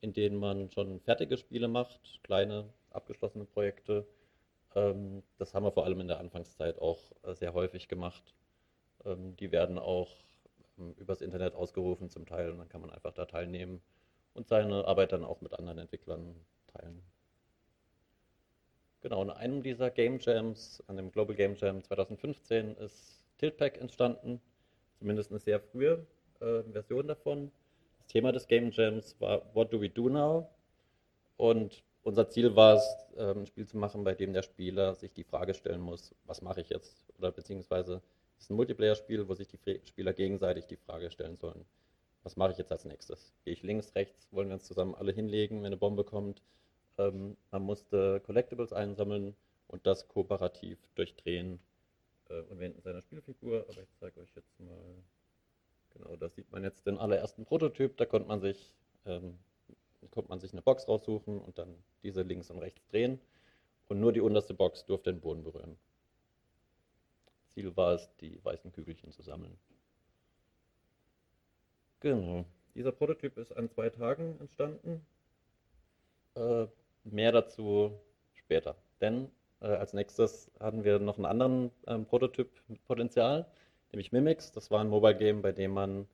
in 0.00 0.12
denen 0.12 0.36
man 0.36 0.70
schon 0.70 1.00
fertige 1.00 1.36
Spiele 1.36 1.68
macht, 1.68 2.20
kleine 2.22 2.68
abgeschlossene 2.90 3.44
Projekte. 3.44 4.06
Ähm, 4.74 5.22
das 5.38 5.54
haben 5.54 5.64
wir 5.64 5.72
vor 5.72 5.84
allem 5.84 6.00
in 6.00 6.08
der 6.08 6.20
Anfangszeit 6.20 6.78
auch 6.78 7.00
äh, 7.22 7.34
sehr 7.34 7.54
häufig 7.54 7.88
gemacht. 7.88 8.34
Ähm, 9.04 9.36
die 9.36 9.52
werden 9.52 9.78
auch 9.78 10.10
übers 10.76 11.20
Internet 11.20 11.54
ausgerufen 11.54 12.10
zum 12.10 12.26
Teil 12.26 12.50
und 12.50 12.58
dann 12.58 12.68
kann 12.68 12.80
man 12.80 12.90
einfach 12.90 13.12
da 13.12 13.24
teilnehmen 13.24 13.80
und 14.34 14.48
seine 14.48 14.86
Arbeit 14.86 15.12
dann 15.12 15.24
auch 15.24 15.40
mit 15.40 15.54
anderen 15.54 15.78
Entwicklern 15.78 16.34
teilen. 16.66 17.02
Genau, 19.00 19.22
in 19.22 19.30
einem 19.30 19.62
dieser 19.62 19.90
Game 19.90 20.18
Jams, 20.18 20.82
an 20.86 20.96
dem 20.96 21.12
Global 21.12 21.36
Game 21.36 21.56
Jam 21.56 21.82
2015, 21.82 22.76
ist 22.76 23.20
Tiltpack 23.38 23.78
entstanden, 23.80 24.40
zumindest 24.98 25.30
eine 25.30 25.40
sehr 25.40 25.60
frühe 25.60 26.06
äh, 26.40 26.62
Version 26.62 27.06
davon. 27.06 27.52
Das 27.98 28.06
Thema 28.06 28.32
des 28.32 28.46
Game 28.46 28.70
Jams 28.70 29.20
war 29.20 29.42
What 29.54 29.72
do 29.72 29.80
we 29.80 29.90
do 29.90 30.08
now? 30.08 30.48
Und 31.36 31.84
unser 32.02 32.28
Ziel 32.28 32.56
war 32.56 32.76
es, 32.76 32.96
ähm, 33.16 33.40
ein 33.40 33.46
Spiel 33.46 33.66
zu 33.66 33.76
machen, 33.76 34.04
bei 34.04 34.14
dem 34.14 34.32
der 34.32 34.42
Spieler 34.42 34.94
sich 34.94 35.12
die 35.12 35.24
Frage 35.24 35.54
stellen 35.54 35.80
muss, 35.80 36.14
was 36.24 36.42
mache 36.42 36.60
ich 36.60 36.70
jetzt? 36.70 37.06
Oder 37.18 37.32
beziehungsweise 37.32 38.02
ist 38.44 38.50
ein 38.50 38.56
Multiplayer-Spiel, 38.56 39.28
wo 39.28 39.34
sich 39.34 39.48
die 39.48 39.80
Spieler 39.84 40.12
gegenseitig 40.12 40.66
die 40.66 40.76
Frage 40.76 41.10
stellen 41.10 41.36
sollen, 41.36 41.64
was 42.22 42.36
mache 42.36 42.52
ich 42.52 42.58
jetzt 42.58 42.72
als 42.72 42.84
nächstes? 42.84 43.32
Gehe 43.44 43.54
ich 43.54 43.62
links, 43.62 43.94
rechts, 43.94 44.28
wollen 44.32 44.48
wir 44.48 44.54
uns 44.54 44.64
zusammen 44.64 44.94
alle 44.94 45.12
hinlegen, 45.12 45.58
wenn 45.58 45.66
eine 45.66 45.76
Bombe 45.76 46.04
kommt? 46.04 46.42
Ähm, 46.98 47.36
man 47.50 47.62
musste 47.62 48.20
Collectibles 48.20 48.72
einsammeln 48.72 49.34
und 49.68 49.86
das 49.86 50.08
kooperativ 50.08 50.78
durchdrehen 50.94 51.58
äh, 52.28 52.40
und 52.42 52.60
wählen 52.60 52.80
seiner 52.82 53.02
Spielfigur. 53.02 53.66
Aber 53.68 53.82
ich 53.82 53.92
zeige 53.98 54.20
euch 54.20 54.34
jetzt 54.36 54.60
mal, 54.60 54.78
genau, 55.90 56.16
da 56.16 56.28
sieht 56.28 56.50
man 56.52 56.62
jetzt 56.62 56.86
den 56.86 56.98
allerersten 56.98 57.44
Prototyp, 57.44 57.96
da 57.96 58.06
konnte 58.06 58.28
man 58.28 58.40
sich 58.40 58.74
ähm, 59.06 59.38
konnte 60.10 60.28
man 60.28 60.40
sich 60.40 60.52
eine 60.52 60.62
Box 60.62 60.86
raussuchen 60.86 61.40
und 61.40 61.58
dann 61.58 61.74
diese 62.02 62.22
links 62.22 62.50
und 62.50 62.58
rechts 62.58 62.86
drehen. 62.88 63.20
Und 63.88 64.00
nur 64.00 64.12
die 64.12 64.20
unterste 64.20 64.54
Box 64.54 64.84
durfte 64.86 65.12
den 65.12 65.20
Boden 65.20 65.44
berühren. 65.44 65.76
Ziel 67.54 67.76
war 67.76 67.94
es, 67.94 68.08
die 68.20 68.44
weißen 68.44 68.72
Kügelchen 68.72 69.12
zu 69.12 69.22
sammeln. 69.22 69.56
Genau. 72.00 72.44
Dieser 72.74 72.92
Prototyp 72.92 73.38
ist 73.38 73.56
an 73.56 73.70
zwei 73.70 73.88
Tagen 73.88 74.36
entstanden. 74.40 75.06
Äh, 76.34 76.66
mehr 77.04 77.32
dazu 77.32 77.92
später. 78.34 78.76
Denn 79.00 79.30
äh, 79.60 79.66
als 79.66 79.92
nächstes 79.92 80.50
hatten 80.58 80.84
wir 80.84 80.98
noch 80.98 81.16
einen 81.16 81.26
anderen 81.26 81.70
ähm, 81.86 82.04
Prototyp 82.04 82.50
mit 82.68 82.84
Potenzial, 82.84 83.46
nämlich 83.92 84.10
Mimics. 84.10 84.50
Das 84.52 84.70
war 84.70 84.80
ein 84.80 84.88
Mobile 84.88 85.16
Game, 85.16 85.40
bei 85.40 85.52
dem 85.52 85.72
man 85.72 86.08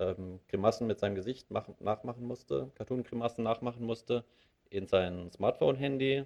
ähm, 0.00 0.40
Grimassen 0.48 0.86
mit 0.86 0.98
seinem 0.98 1.14
Gesicht 1.14 1.50
machen, 1.50 1.76
nachmachen 1.78 2.26
musste, 2.26 2.70
Cartoon-Grimassen 2.74 3.44
nachmachen 3.44 3.84
musste 3.84 4.24
in 4.70 4.86
sein 4.86 5.30
Smartphone-Handy 5.30 6.24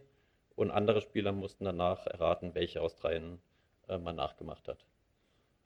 und 0.56 0.70
andere 0.70 1.00
Spieler 1.00 1.32
mussten 1.32 1.64
danach 1.64 2.06
erraten, 2.06 2.54
welche 2.54 2.80
aus 2.80 2.96
dreien 2.96 3.40
äh, 3.88 3.98
man 3.98 4.16
nachgemacht 4.16 4.68
hat. 4.68 4.84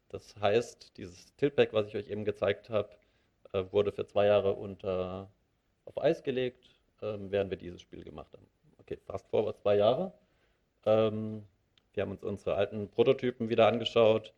Das 0.08 0.36
heißt, 0.40 0.96
dieses 0.96 1.34
Tiltpack, 1.36 1.72
was 1.72 1.88
ich 1.88 1.96
euch 1.96 2.08
eben 2.08 2.24
gezeigt 2.24 2.70
habe, 2.70 2.90
äh, 3.52 3.64
wurde 3.70 3.92
für 3.92 4.06
zwei 4.06 4.26
Jahre 4.26 4.54
unter, 4.54 5.30
auf 5.84 6.00
Eis 6.00 6.22
gelegt, 6.22 6.64
äh, 7.02 7.16
während 7.18 7.50
wir 7.50 7.58
dieses 7.58 7.80
Spiel 7.80 8.04
gemacht 8.04 8.32
haben. 8.32 8.46
Okay, 8.78 8.98
fast 9.06 9.28
vor 9.28 9.54
zwei 9.56 9.76
Jahre. 9.76 10.12
Ähm, 10.86 11.44
wir 11.94 12.02
haben 12.02 12.12
uns 12.12 12.22
unsere 12.22 12.54
alten 12.54 12.88
Prototypen 12.88 13.48
wieder 13.48 13.66
angeschaut, 13.66 14.32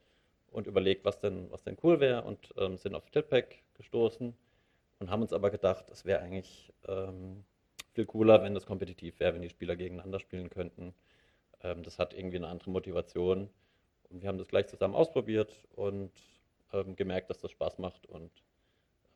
und 0.50 0.66
überlegt, 0.66 1.04
was 1.04 1.20
denn, 1.20 1.50
was 1.50 1.62
denn 1.62 1.76
cool 1.82 2.00
wäre 2.00 2.22
und 2.22 2.52
ähm, 2.56 2.76
sind 2.76 2.94
auf 2.94 3.08
Tiltpack 3.10 3.62
gestoßen 3.74 4.34
und 4.98 5.10
haben 5.10 5.22
uns 5.22 5.32
aber 5.32 5.50
gedacht, 5.50 5.90
es 5.90 6.04
wäre 6.04 6.20
eigentlich 6.20 6.72
ähm, 6.88 7.44
viel 7.92 8.06
cooler, 8.06 8.42
wenn 8.42 8.54
das 8.54 8.66
kompetitiv 8.66 9.20
wäre, 9.20 9.34
wenn 9.34 9.42
die 9.42 9.48
Spieler 9.48 9.76
gegeneinander 9.76 10.20
spielen 10.20 10.50
könnten. 10.50 10.94
Ähm, 11.62 11.82
das 11.82 11.98
hat 11.98 12.14
irgendwie 12.14 12.36
eine 12.36 12.48
andere 12.48 12.70
Motivation 12.70 13.48
Und 14.10 14.22
wir 14.22 14.28
haben 14.28 14.38
das 14.38 14.48
gleich 14.48 14.66
zusammen 14.66 14.94
ausprobiert 14.94 15.64
und 15.76 16.12
ähm, 16.72 16.96
gemerkt, 16.96 17.30
dass 17.30 17.40
das 17.40 17.50
Spaß 17.52 17.78
macht 17.78 18.06
und 18.06 18.30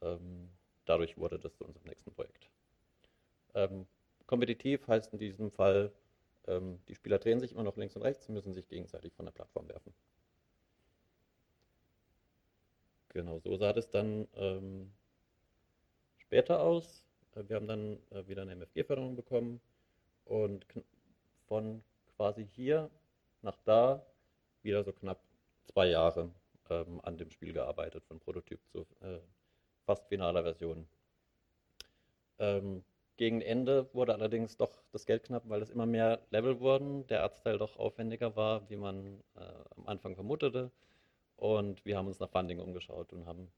ähm, 0.02 0.48
dadurch 0.84 1.18
wurde 1.18 1.38
das 1.38 1.56
zu 1.56 1.64
unserem 1.64 1.86
nächsten 1.86 2.12
Projekt. 2.12 2.48
Ähm, 3.54 3.86
kompetitiv 4.26 4.86
heißt 4.86 5.12
in 5.12 5.18
diesem 5.18 5.50
Fall, 5.50 5.92
ähm, 6.46 6.78
die 6.88 6.94
Spieler 6.94 7.18
drehen 7.18 7.40
sich 7.40 7.52
immer 7.52 7.62
noch 7.62 7.76
links 7.76 7.96
und 7.96 8.02
rechts, 8.02 8.28
müssen 8.28 8.54
sich 8.54 8.68
gegenseitig 8.68 9.12
von 9.14 9.24
der 9.26 9.32
Plattform 9.32 9.68
werfen. 9.68 9.92
Genau, 13.08 13.38
so 13.38 13.56
sah 13.56 13.72
das 13.72 13.88
dann 13.90 14.26
ähm, 14.34 14.92
später 16.18 16.60
aus. 16.60 17.04
Äh, 17.34 17.44
wir 17.48 17.56
haben 17.56 17.68
dann 17.68 17.98
äh, 18.10 18.26
wieder 18.26 18.42
eine 18.42 18.56
MFG-Förderung 18.56 19.14
bekommen 19.14 19.60
und 20.24 20.66
von 21.46 21.82
quasi 22.16 22.46
hier 22.46 22.90
nach 23.42 23.56
da 23.64 24.04
wieder 24.64 24.82
so 24.84 24.92
knapp 24.92 25.20
zwei 25.64 25.86
Jahre 25.86 26.30
ähm, 26.70 27.00
an 27.02 27.16
dem 27.18 27.30
Spiel 27.30 27.52
gearbeitet, 27.52 28.04
von 28.04 28.20
Prototyp 28.20 28.60
zu 28.68 28.80
äh, 29.00 29.20
fast 29.84 30.08
finaler 30.08 30.42
Version. 30.42 30.86
Ähm, 32.38 32.84
gegen 33.16 33.40
Ende 33.42 33.88
wurde 33.94 34.12
allerdings 34.12 34.56
doch 34.56 34.82
das 34.90 35.06
Geld 35.06 35.24
knapp, 35.24 35.48
weil 35.48 35.62
es 35.62 35.70
immer 35.70 35.86
mehr 35.86 36.20
Level 36.30 36.58
wurden, 36.58 37.06
der 37.06 37.22
Arztteil 37.22 37.58
doch 37.58 37.76
aufwendiger 37.78 38.34
war, 38.34 38.68
wie 38.68 38.76
man 38.76 39.22
äh, 39.36 39.40
am 39.76 39.86
Anfang 39.86 40.16
vermutete. 40.16 40.72
Und 41.36 41.84
wir 41.84 41.96
haben 41.96 42.08
uns 42.08 42.18
nach 42.18 42.30
Funding 42.30 42.58
umgeschaut 42.58 43.12
und 43.12 43.26
haben 43.26 43.52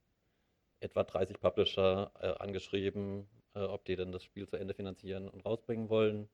etwa 0.81 1.05
30 1.05 1.41
Publisher 1.41 2.11
äh, 2.21 2.29
angeschrieben, 2.39 3.27
äh, 3.55 3.61
ob 3.61 3.85
die 3.87 3.97
denn 3.97 4.13
das 4.13 4.25
Spiel 4.25 4.47
zu 4.47 4.57
Ende 4.57 4.75
finanzieren 4.75 5.29
und 5.29 5.45
rausbringen 5.45 5.89
wollen. 5.89 6.29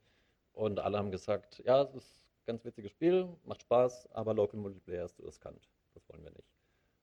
Und 0.52 0.80
alle 0.80 0.98
haben 0.98 1.10
gesagt, 1.12 1.62
ja, 1.64 1.82
es 1.82 1.94
ist 1.94 2.21
ganz 2.46 2.64
witziges 2.64 2.90
Spiel, 2.92 3.28
macht 3.44 3.62
Spaß, 3.62 4.10
aber 4.12 4.34
Local 4.34 4.60
Multiplayer 4.60 5.04
ist 5.04 5.16
zu 5.16 5.22
riskant. 5.22 5.68
Das 5.94 6.08
wollen 6.08 6.24
wir 6.24 6.30
nicht. 6.30 6.48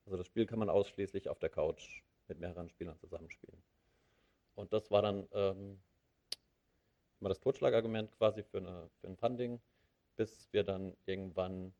Also 0.06 0.16
das 0.16 0.26
Spiel 0.26 0.46
kann 0.46 0.58
man 0.58 0.70
ausschließlich 0.70 1.28
auf 1.28 1.38
der 1.38 1.50
Couch 1.50 2.02
mit 2.28 2.38
mehreren 2.38 2.68
Spielern 2.68 2.98
zusammenspielen. 2.98 3.62
Und 4.54 4.72
das 4.72 4.90
war 4.90 5.02
dann 5.02 5.28
ähm, 5.32 5.80
immer 7.20 7.28
das 7.28 7.40
Totschlagargument 7.40 8.12
quasi 8.18 8.42
für, 8.42 8.58
eine, 8.58 8.90
für 9.00 9.08
ein 9.08 9.16
Funding, 9.16 9.60
bis 10.16 10.48
wir 10.52 10.64
dann 10.64 10.96
irgendwann 11.06 11.72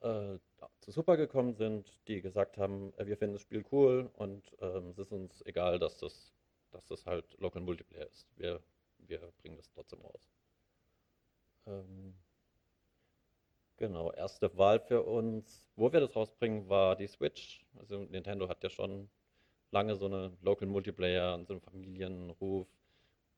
äh, 0.00 0.38
zu 0.80 0.90
Super 0.90 1.16
gekommen 1.16 1.54
sind, 1.54 1.90
die 2.06 2.20
gesagt 2.20 2.58
haben, 2.58 2.92
äh, 2.96 3.06
wir 3.06 3.16
finden 3.16 3.34
das 3.34 3.42
Spiel 3.42 3.64
cool 3.72 4.10
und 4.14 4.56
ähm, 4.60 4.90
es 4.90 4.98
ist 4.98 5.12
uns 5.12 5.42
egal, 5.46 5.78
dass 5.78 5.98
das, 5.98 6.32
dass 6.70 6.86
das 6.86 7.06
halt 7.06 7.24
Local 7.40 7.62
Multiplayer 7.62 8.06
ist. 8.06 8.26
Wir, 8.36 8.62
wir 8.98 9.20
bringen 9.38 9.56
das 9.56 9.70
trotzdem 9.70 10.00
raus. 10.00 10.30
Ähm, 11.66 12.14
genau, 13.76 14.12
erste 14.12 14.56
Wahl 14.56 14.80
für 14.80 15.02
uns, 15.02 15.68
wo 15.76 15.92
wir 15.92 16.00
das 16.00 16.14
rausbringen, 16.16 16.68
war 16.68 16.96
die 16.96 17.06
Switch. 17.06 17.64
Also 17.78 17.98
Nintendo 18.04 18.48
hat 18.48 18.62
ja 18.62 18.70
schon 18.70 19.08
lange 19.70 19.96
so 19.96 20.06
eine 20.06 20.36
Local 20.42 20.68
Multiplayer 20.68 21.34
und 21.34 21.46
so 21.46 21.54
einen 21.54 21.60
Familienruf. 21.60 22.68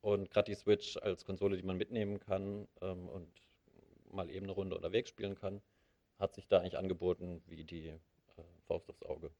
Und 0.00 0.30
gerade 0.30 0.50
die 0.50 0.54
Switch 0.54 0.96
als 0.98 1.24
Konsole, 1.24 1.56
die 1.56 1.64
man 1.64 1.76
mitnehmen 1.76 2.20
kann 2.20 2.68
ähm, 2.80 3.08
und 3.08 3.28
mal 4.12 4.30
eben 4.30 4.46
eine 4.46 4.52
Runde 4.52 4.76
unterwegs 4.76 5.10
spielen 5.10 5.34
kann, 5.34 5.60
hat 6.18 6.34
sich 6.34 6.48
da 6.48 6.58
eigentlich 6.58 6.78
angeboten 6.78 7.42
wie 7.46 7.64
die 7.64 7.88
äh, 7.88 7.98
Faust 8.66 8.88
aufs 8.90 9.02
Auge. 9.02 9.30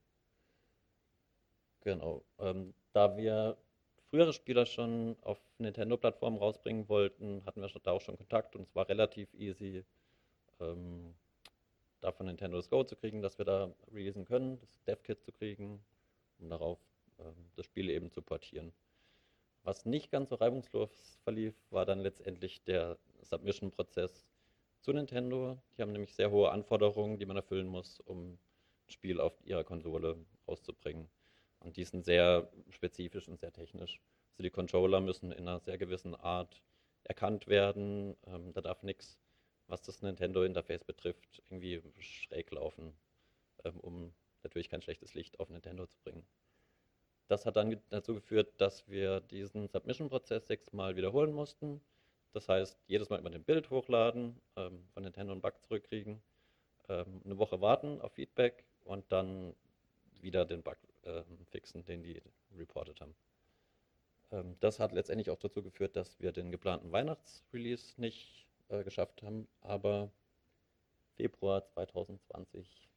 Genau. 1.81 2.25
Ähm, 2.39 2.75
da 2.93 3.17
wir 3.17 3.57
frühere 4.11 4.33
Spieler 4.33 4.67
schon 4.67 5.17
auf 5.23 5.39
Nintendo-Plattformen 5.59 6.39
rausbringen 6.39 6.89
wollten, 6.89 7.45
hatten 7.45 7.61
wir 7.61 7.69
da 7.83 7.93
auch 7.93 8.01
schon 8.01 8.17
Kontakt 8.17 8.57
und 8.57 8.63
es 8.63 8.75
war 8.75 8.89
relativ 8.89 9.33
easy, 9.35 9.85
ähm, 10.61 11.15
da 12.01 12.13
von 12.13 12.27
Nintendo 12.27 12.57
das 12.57 12.71
Go 12.71 12.85
zu 12.85 12.97
kriegen, 12.97 13.23
dass 13.23 13.39
wir 13.39 13.45
da 13.45 13.75
releasen 13.93 14.25
können, 14.25 14.59
das 14.61 14.85
Dev-Kit 14.85 15.23
zu 15.23 15.33
kriegen, 15.33 15.81
um 16.39 16.49
darauf 16.49 16.79
ähm, 17.19 17.51
das 17.57 17.67
Spiel 17.67 17.91
eben 17.91 18.11
zu 18.11 18.23
portieren. 18.23 18.73
Was 19.65 19.85
nicht 19.85 20.11
ganz 20.11 20.31
so 20.31 20.37
reibungslos 20.37 21.19
verlief, 21.25 21.55
war 21.71 21.85
dann 21.85 22.01
letztendlich 22.01 22.63
der 22.65 22.97
Submission-Prozess 23.23 24.27
zu 24.81 24.93
Nintendo. 24.93 25.59
Die 25.77 25.83
haben 25.83 25.93
nämlich 25.93 26.15
sehr 26.15 26.31
hohe 26.31 26.51
Anforderungen, 26.51 27.19
die 27.19 27.27
man 27.27 27.37
erfüllen 27.37 27.67
muss, 27.67 28.01
um 28.01 28.33
ein 28.33 28.39
Spiel 28.87 29.21
auf 29.21 29.35
ihrer 29.45 29.65
Konsole 29.65 30.17
auszubringen. 30.47 31.09
Und 31.61 31.77
die 31.77 31.85
sind 31.85 32.05
sehr 32.05 32.49
spezifisch 32.71 33.29
und 33.29 33.39
sehr 33.41 33.53
technisch. 33.53 34.01
Also 34.33 34.45
die 34.45 34.51
Controller 34.51 35.01
müssen 35.01 35.33
in 35.33 35.49
einer 35.49 35.59
sehr 35.61 35.77
gewissen 35.77 36.15
Art 36.15 36.63
erkannt 37.05 37.49
werden. 37.49 38.17
Ähm, 38.27 38.53
da 38.53 38.61
darf 38.61 38.83
nichts, 38.83 39.19
was 39.69 39.83
das 39.83 40.03
Nintendo-Interface 40.03 40.85
betrifft, 40.85 41.43
irgendwie 41.47 41.83
schräg 42.01 42.51
laufen, 42.51 42.93
ähm, 43.65 43.79
um 43.81 44.13
natürlich 44.43 44.69
kein 44.69 44.83
schlechtes 44.83 45.15
Licht 45.15 45.39
auf 45.41 45.51
Nintendo 45.51 45.87
zu 45.87 45.99
bringen. 46.01 46.27
Das 47.29 47.45
hat 47.45 47.57
dann 47.57 47.79
dazu 47.91 48.15
geführt, 48.15 48.55
dass 48.59 48.89
wir 48.89 49.21
diesen 49.21 49.69
Submission-Prozess 49.69 50.47
sechsmal 50.47 50.97
wiederholen 50.97 51.33
mussten. 51.33 51.81
Das 52.33 52.49
heißt, 52.49 52.79
jedes 52.87 53.11
Mal 53.11 53.19
immer 53.19 53.31
ein 53.31 53.45
Bild 53.45 53.71
hochladen, 53.71 54.41
ähm, 54.57 54.85
von 54.95 55.03
Nintendo 55.03 55.33
einen 55.33 55.43
Bug 55.43 55.55
zurückkriegen, 55.63 56.23
ähm, 56.89 57.21
eine 57.25 57.39
Woche 57.39 57.61
warten 57.61 58.01
auf 58.01 58.13
Feedback 58.13 58.65
und 58.85 59.05
dann 59.13 59.55
wieder 60.21 60.47
den 60.47 60.63
Bug 60.63 60.79
ähm, 61.05 61.25
fixen, 61.51 61.85
den 61.85 62.03
die 62.03 62.23
reported 62.57 63.01
haben. 63.01 63.15
Ähm, 64.31 64.57
das 64.61 64.81
hat 64.81 64.93
letztendlich 64.93 65.31
auch 65.31 65.39
dazu 65.39 65.63
geführt, 65.63 65.97
dass 65.97 66.19
wir 66.21 66.33
den 66.33 66.51
geplanten 66.51 66.93
Weihnachtsrelease 66.93 68.01
nicht 68.01 68.48
äh, 68.69 68.85
geschafft 68.85 69.23
haben, 69.23 69.49
aber 69.61 70.11
Februar 71.17 71.65
2020, 71.67 72.89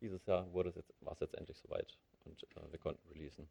dieses 0.00 0.26
Jahr 0.26 0.52
wurde 0.52 0.70
es 0.70 0.76
jetzt, 0.76 0.92
war 1.00 1.12
es 1.12 1.20
jetzt 1.20 1.34
endlich 1.34 1.58
soweit 1.58 1.98
und 2.24 2.42
äh, 2.56 2.72
wir 2.72 2.78
konnten 2.78 3.06
releasen. 3.08 3.48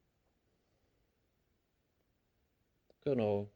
Genau. 3.01 3.49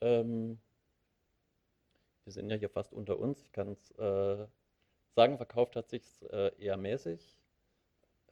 Ähm, 0.00 0.60
wir 2.24 2.32
sind 2.32 2.50
ja 2.50 2.56
hier 2.56 2.68
fast 2.68 2.92
unter 2.92 3.18
uns. 3.18 3.42
Ich 3.42 3.52
kann 3.52 3.72
es 3.72 3.90
äh, 3.92 4.46
sagen, 5.14 5.36
verkauft 5.36 5.76
hat 5.76 5.88
sich 5.88 6.22
äh, 6.30 6.52
eher 6.62 6.76
mäßig. 6.76 7.38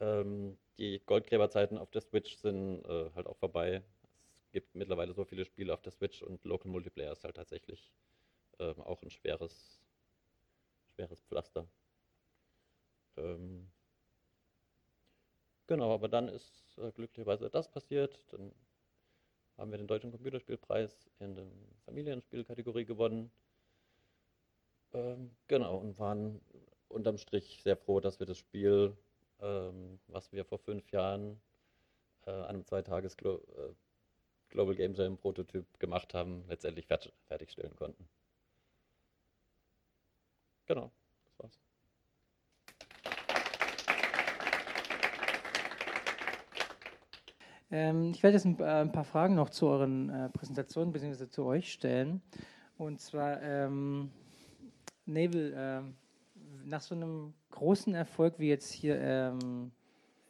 Ähm, 0.01 0.59
die 0.79 1.01
Goldgräberzeiten 1.07 1.79
auf 1.79 1.91
der 1.91 2.03
Switch 2.03 2.37
sind 2.37 2.85
äh, 2.85 3.11
halt 3.15 3.27
auch 3.27 3.37
vorbei. 3.37 3.83
Gibt 4.55 4.77
mittlerweile 4.77 5.13
so 5.13 5.25
viele 5.25 5.45
Spiele 5.45 5.75
auf 5.75 5.83
der 5.83 5.91
Switch 5.91 6.23
und 6.23 6.45
Local 6.45 6.71
Multiplayer 6.71 7.11
ist 7.11 7.25
halt 7.25 7.35
tatsächlich 7.35 7.93
ähm, 8.61 8.81
auch 8.83 9.03
ein 9.03 9.11
schweres, 9.11 9.81
schweres 10.95 11.21
Pflaster. 11.23 11.67
Ähm, 13.17 13.69
genau, 15.67 15.93
aber 15.93 16.07
dann 16.07 16.29
ist 16.29 16.79
äh, 16.79 16.93
glücklicherweise 16.93 17.51
das 17.51 17.69
passiert. 17.69 18.17
Dann 18.31 18.53
haben 19.59 19.73
wir 19.73 19.79
den 19.79 19.89
Deutschen 19.89 20.13
Computerspielpreis 20.13 21.11
in 21.19 21.35
der 21.35 21.47
Familienspielkategorie 21.87 22.85
gewonnen. 22.85 23.33
Ähm, 24.93 25.33
genau, 25.49 25.79
und 25.79 25.99
waren 25.99 26.41
unterm 26.89 27.19
Strich 27.19 27.61
sehr 27.65 27.77
froh, 27.77 27.99
dass 27.99 28.21
wir 28.21 28.27
das 28.27 28.39
Spiel, 28.39 28.97
ähm, 29.41 29.99
was 30.07 30.31
wir 30.31 30.45
vor 30.45 30.59
fünf 30.59 30.93
Jahren 30.93 31.41
äh, 32.27 32.31
an 32.31 32.45
einem 32.51 32.65
Zweitages 32.65 33.17
äh, 33.17 33.75
Global 34.55 34.77
Game 34.77 34.95
Jam 34.95 35.17
Prototyp 35.19 35.67
gemacht 35.81 36.15
haben, 36.15 36.45
letztendlich 36.49 36.87
fertig, 36.87 37.13
fertigstellen 37.27 37.75
konnten. 37.75 38.09
Genau, 40.67 40.93
das 41.25 41.39
war's. 41.39 41.59
Ähm, 47.73 48.13
ich 48.13 48.23
werde 48.23 48.37
jetzt 48.37 48.47
ein, 48.47 48.59
äh, 48.61 48.65
ein, 48.65 48.93
paar 48.93 49.05
Fragen 49.05 49.35
noch 49.35 49.51
zu 49.51 49.67
euren 49.67 50.09
äh, 50.09 50.29
Präsentationen 50.31 50.93
bzw. 50.93 51.29
zu 51.29 51.45
euch 51.45 51.73
stellen. 51.73 52.23
Und 52.79 53.01
zwar, 53.01 53.43
ähm, 53.43 54.13
Nebel, 55.05 55.53
äh, 55.53 55.83
nach 56.65 56.81
so 56.81 56.95
einem 56.95 57.35
großen 57.51 57.93
Erfolg 57.95 58.39
wie 58.39 58.49
jetzt 58.49 58.71
hier 58.71 59.01
ähm, 59.01 59.73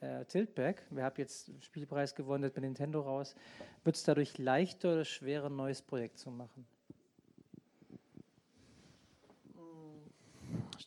äh, 0.05 0.25
Tiltback, 0.27 0.83
wir 0.91 1.05
haben 1.05 1.15
jetzt 1.17 1.51
Spielpreis 1.61 2.15
gewonnen, 2.15 2.45
mit 2.45 2.57
Nintendo 2.57 3.01
raus, 3.01 3.35
wird 3.85 3.97
es 3.97 4.05
dadurch 4.05 4.39
leichter 4.39 4.93
oder 4.93 5.05
schwerer, 5.05 5.47
ein 5.47 5.57
neues 5.57 5.83
Projekt 5.83 6.19
zu 6.19 6.31
machen? 6.31 6.67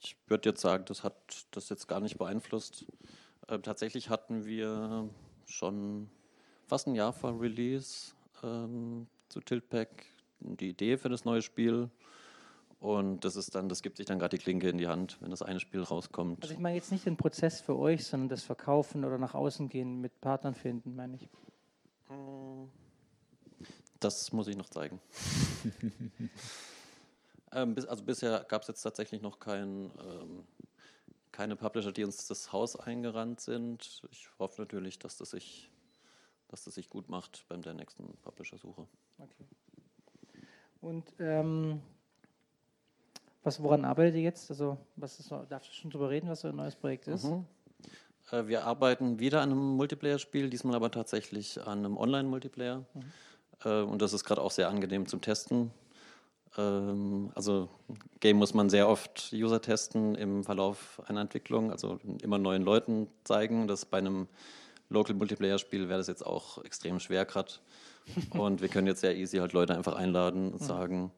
Ich 0.02 0.16
würde 0.28 0.50
jetzt 0.50 0.62
sagen, 0.62 0.86
das 0.86 1.04
hat 1.04 1.16
das 1.52 1.70
jetzt 1.70 1.88
gar 1.88 2.00
nicht 2.00 2.18
beeinflusst. 2.18 2.86
Äh, 3.48 3.60
tatsächlich 3.60 4.10
hatten 4.10 4.46
wir 4.46 5.10
schon 5.46 6.10
fast 6.68 6.88
ein 6.88 6.96
Jahr 6.96 7.14
vor 7.14 7.40
Release 7.42 8.14
ähm, 8.44 9.08
zu 9.30 9.40
Tiltpack 9.40 10.06
die 10.40 10.70
Idee 10.70 10.98
für 10.98 11.10
das 11.10 11.26
neue 11.26 11.42
Spiel. 11.42 11.90
Und 12.80 13.26
das 13.26 13.36
ist 13.36 13.56
dann, 13.56 13.70
das 13.70 13.82
gibt 13.82 13.98
sich 13.98 14.06
dann 14.06 14.20
gerade 14.20 14.38
die 14.38 14.44
Klinke 14.44 14.70
in 14.70 14.78
die 14.78 14.88
Hand, 14.88 15.18
wenn 15.22 15.32
das 15.32 15.42
eine 15.42 15.60
Spiel 15.60 15.82
rauskommt. 15.82 16.44
Also 16.44 16.54
ich 16.54 16.60
meine 16.60 16.76
jetzt 16.76 16.92
nicht 16.92 17.06
den 17.06 17.18
Prozess 17.18 17.60
für 17.60 17.76
euch, 17.76 18.06
sondern 18.06 18.30
das 18.30 18.44
Verkaufen 18.44 19.04
oder 19.04 19.18
nach 19.18 19.34
außen 19.34 19.68
gehen, 19.68 20.00
mit 20.00 20.22
Partnern 20.22 20.54
finden, 20.54 20.96
meine 20.96 21.16
ich. 21.16 21.28
Das 24.00 24.32
muss 24.32 24.48
ich 24.48 24.56
noch 24.56 24.70
zeigen. 24.70 25.02
Ähm, 27.54 27.76
bis, 27.76 27.86
also 27.86 28.04
bisher 28.04 28.46
gab 28.48 28.64
es 28.64 28.68
jetzt 28.68 28.82
tatsächlich 28.82 29.22
noch 29.22 29.40
kein, 29.40 29.92
ähm, 30.06 30.46
keine 31.32 31.56
Publisher, 31.56 31.92
die 31.92 32.04
uns 32.04 32.28
das 32.28 32.52
Haus 32.52 32.76
eingerannt 32.76 33.40
sind. 33.40 34.02
Ich 34.12 34.28
hoffe 34.38 34.62
natürlich, 34.62 35.00
dass 35.00 35.18
das 35.18 35.32
sich, 35.32 35.72
dass 36.50 36.66
das 36.66 36.76
sich 36.76 36.90
gut 36.90 37.10
macht 37.10 37.46
beim 37.48 37.62
der 37.62 37.74
nächsten 37.74 38.18
Publisher-Suche. 38.18 38.86
Okay. 39.18 39.46
Und 40.82 41.14
ähm, 41.20 41.82
was, 43.48 43.64
woran 43.64 43.86
arbeitet 43.86 44.16
ihr 44.16 44.22
jetzt? 44.22 44.52
Also, 44.52 44.78
was 44.96 45.20
ist, 45.20 45.32
darfst 45.32 45.70
du 45.70 45.74
schon 45.74 45.90
drüber 45.90 46.10
reden, 46.10 46.30
was 46.30 46.42
so 46.42 46.50
ein 46.50 46.56
neues 46.56 46.76
Projekt 46.76 47.08
ist? 47.08 47.24
Mhm. 47.24 47.46
Äh, 48.32 48.48
wir 48.48 48.66
arbeiten 48.66 49.20
wieder 49.20 49.42
an 49.42 49.52
einem 49.52 49.76
Multiplayer-Spiel, 49.78 50.50
diesmal 50.50 50.76
aber 50.76 50.92
tatsächlich 50.92 51.60
an 51.66 51.80
einem 51.80 51.98
Online-Multiplayer. 51.98 52.80
Mhm. 52.94 53.04
Äh, 53.64 53.82
und 53.82 54.02
das 54.02 54.14
ist 54.14 54.26
gerade 54.26 54.42
auch 54.42 54.52
sehr 54.52 54.70
angenehm 54.70 55.08
zum 55.08 55.22
Testen. 55.22 55.72
Ähm, 56.58 57.32
also 57.36 57.70
Game 58.20 58.38
muss 58.38 58.54
man 58.54 58.70
sehr 58.70 58.90
oft 58.90 59.32
User 59.34 59.62
testen 59.62 60.16
im 60.16 60.44
Verlauf 60.44 61.02
einer 61.08 61.22
Entwicklung, 61.22 61.72
also 61.72 62.00
immer 62.22 62.38
neuen 62.38 62.64
Leuten 62.64 63.08
zeigen. 63.24 63.68
Das 63.68 63.86
bei 63.86 63.98
einem 63.98 64.28
Local 64.90 65.16
Multiplayer 65.16 65.58
Spiel 65.58 65.88
wäre 65.88 66.00
das 66.00 66.08
jetzt 66.08 66.26
auch 66.26 66.64
extrem 66.66 67.00
schwer 67.00 67.26
gerade. 67.26 67.54
Und 68.32 68.62
wir 68.62 68.68
können 68.68 68.88
jetzt 68.88 69.02
sehr 69.02 69.16
easy 69.16 69.38
halt 69.38 69.54
Leute 69.54 69.76
einfach 69.76 69.96
einladen 69.96 70.54
und 70.54 70.64
sagen, 70.64 71.12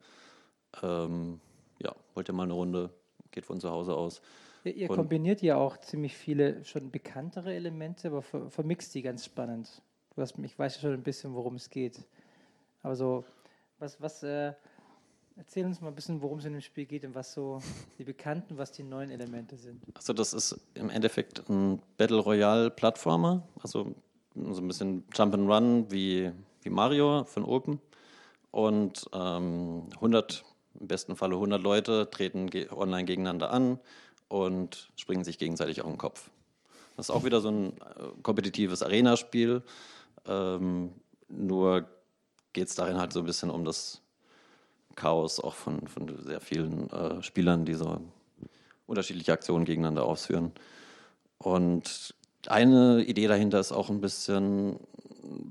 ähm, 0.82 1.40
ja, 1.80 1.96
wollt 2.14 2.30
ihr 2.30 2.34
mal 2.34 2.44
eine 2.44 2.54
Runde, 2.54 2.90
geht 3.32 3.46
von 3.46 3.60
zu 3.60 3.70
Hause 3.70 3.96
aus. 3.96 4.22
Ihr 4.64 4.90
und 4.90 4.96
kombiniert 4.98 5.42
ja 5.42 5.56
auch 5.56 5.78
ziemlich 5.78 6.16
viele 6.16 6.64
schon 6.66 6.92
bekanntere 6.92 7.54
Elemente, 7.54 8.10
aber 8.10 8.22
vermixt 8.22 8.94
die 8.94 9.02
ganz 9.02 9.26
spannend. 9.26 9.82
Du 10.16 10.22
hast, 10.22 10.38
ich 10.40 10.60
weiß 10.60 10.76
ja 10.76 10.82
schon 10.82 10.94
ein 10.94 11.04
bisschen, 11.04 11.34
worum 11.34 11.56
es 11.56 11.70
geht. 11.70 12.04
Aber 12.84 12.96
so, 12.96 13.24
was, 13.80 14.02
was, 14.02 14.24
äh, 14.24 14.54
Erzähl 15.40 15.66
uns 15.66 15.80
mal 15.80 15.88
ein 15.88 15.96
bisschen, 15.96 16.22
worum 16.22 16.40
es 16.40 16.46
in 16.46 16.52
dem 16.52 16.62
Spiel 16.62 16.86
geht 16.86 17.06
und 17.06 17.16
was 17.16 17.32
so 17.32 17.62
die 17.98 18.04
bekannten, 18.04 18.58
was 18.58 18.74
die 18.74 18.84
neuen 18.84 19.10
Elemente 19.10 19.56
sind. 19.56 19.82
Also 19.94 20.12
das 20.12 20.34
ist 20.34 20.60
im 20.74 20.90
Endeffekt 20.90 21.50
ein 21.50 21.82
Battle 21.96 22.20
Royale 22.20 22.70
Plattformer, 22.70 23.48
also 23.64 23.96
so 24.36 24.62
ein 24.62 24.68
bisschen 24.68 25.06
Jump 25.14 25.34
and 25.34 25.50
Run 25.50 25.90
wie, 25.90 26.30
wie 26.62 26.70
Mario 26.70 27.24
von 27.24 27.46
Open 27.46 27.80
und 28.52 29.10
ähm, 29.14 29.84
100 29.96 30.44
im 30.80 30.88
besten 30.88 31.16
Falle 31.16 31.36
100 31.36 31.62
Leute 31.62 32.10
treten 32.10 32.50
ge 32.50 32.70
online 32.72 33.06
gegeneinander 33.06 33.52
an 33.52 33.80
und 34.28 34.90
springen 34.96 35.24
sich 35.24 35.38
gegenseitig 35.38 35.82
auf 35.82 35.88
den 35.88 35.98
Kopf. 35.98 36.30
Das 36.96 37.08
ist 37.08 37.16
auch 37.16 37.24
wieder 37.24 37.42
so 37.42 37.50
ein 37.50 37.68
äh, 37.68 37.72
kompetitives 38.24 38.84
Arena-Spiel, 38.84 39.64
ähm, 40.28 40.92
nur 41.30 41.88
geht 42.54 42.68
es 42.68 42.76
darin 42.76 42.98
halt 42.98 43.14
so 43.14 43.20
ein 43.20 43.26
bisschen 43.26 43.50
um 43.50 43.64
das 43.64 44.02
Chaos 44.96 45.40
auch 45.40 45.54
von, 45.54 45.88
von 45.88 46.18
sehr 46.26 46.42
vielen 46.42 46.90
äh, 46.90 47.22
Spielern, 47.24 47.64
die 47.64 47.76
so 47.76 48.02
unterschiedliche 48.86 49.32
Aktionen 49.32 49.66
gegeneinander 49.66 50.04
ausführen. 50.04 50.52
Und 51.38 52.14
eine 52.48 53.04
Idee 53.04 53.28
dahinter 53.28 53.60
ist 53.60 53.72
auch 53.72 53.90
ein 53.90 54.02
bisschen, 54.02 54.80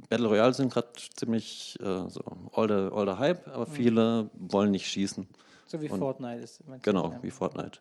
Battle 0.09 0.29
Royale 0.29 0.55
sind 0.55 0.73
gerade 0.73 0.89
ziemlich 1.17 1.77
äh, 1.81 2.09
so 2.09 2.23
all 2.53 2.69
the, 2.69 2.95
all 2.95 3.07
the 3.07 3.19
Hype, 3.19 3.47
aber 3.49 3.67
mhm. 3.67 3.73
viele 3.73 4.31
wollen 4.35 4.71
nicht 4.71 4.87
schießen. 4.87 5.29
So 5.67 5.81
wie 5.83 5.89
und, 5.89 5.99
Fortnite 5.99 6.43
ist. 6.43 6.61
Genau, 6.83 7.13
ja. 7.13 7.23
wie 7.23 7.31
Fortnite. 7.31 7.81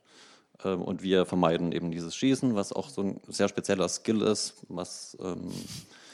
Ähm, 0.63 0.81
und 0.81 1.01
wir 1.03 1.25
vermeiden 1.25 1.71
eben 1.71 1.91
dieses 1.91 2.15
Schießen, 2.15 2.55
was 2.55 2.73
auch 2.73 2.89
so 2.89 3.01
ein 3.01 3.21
sehr 3.27 3.47
spezieller 3.47 3.87
Skill 3.87 4.21
ist, 4.21 4.55
was. 4.67 5.17
Ähm, 5.21 5.51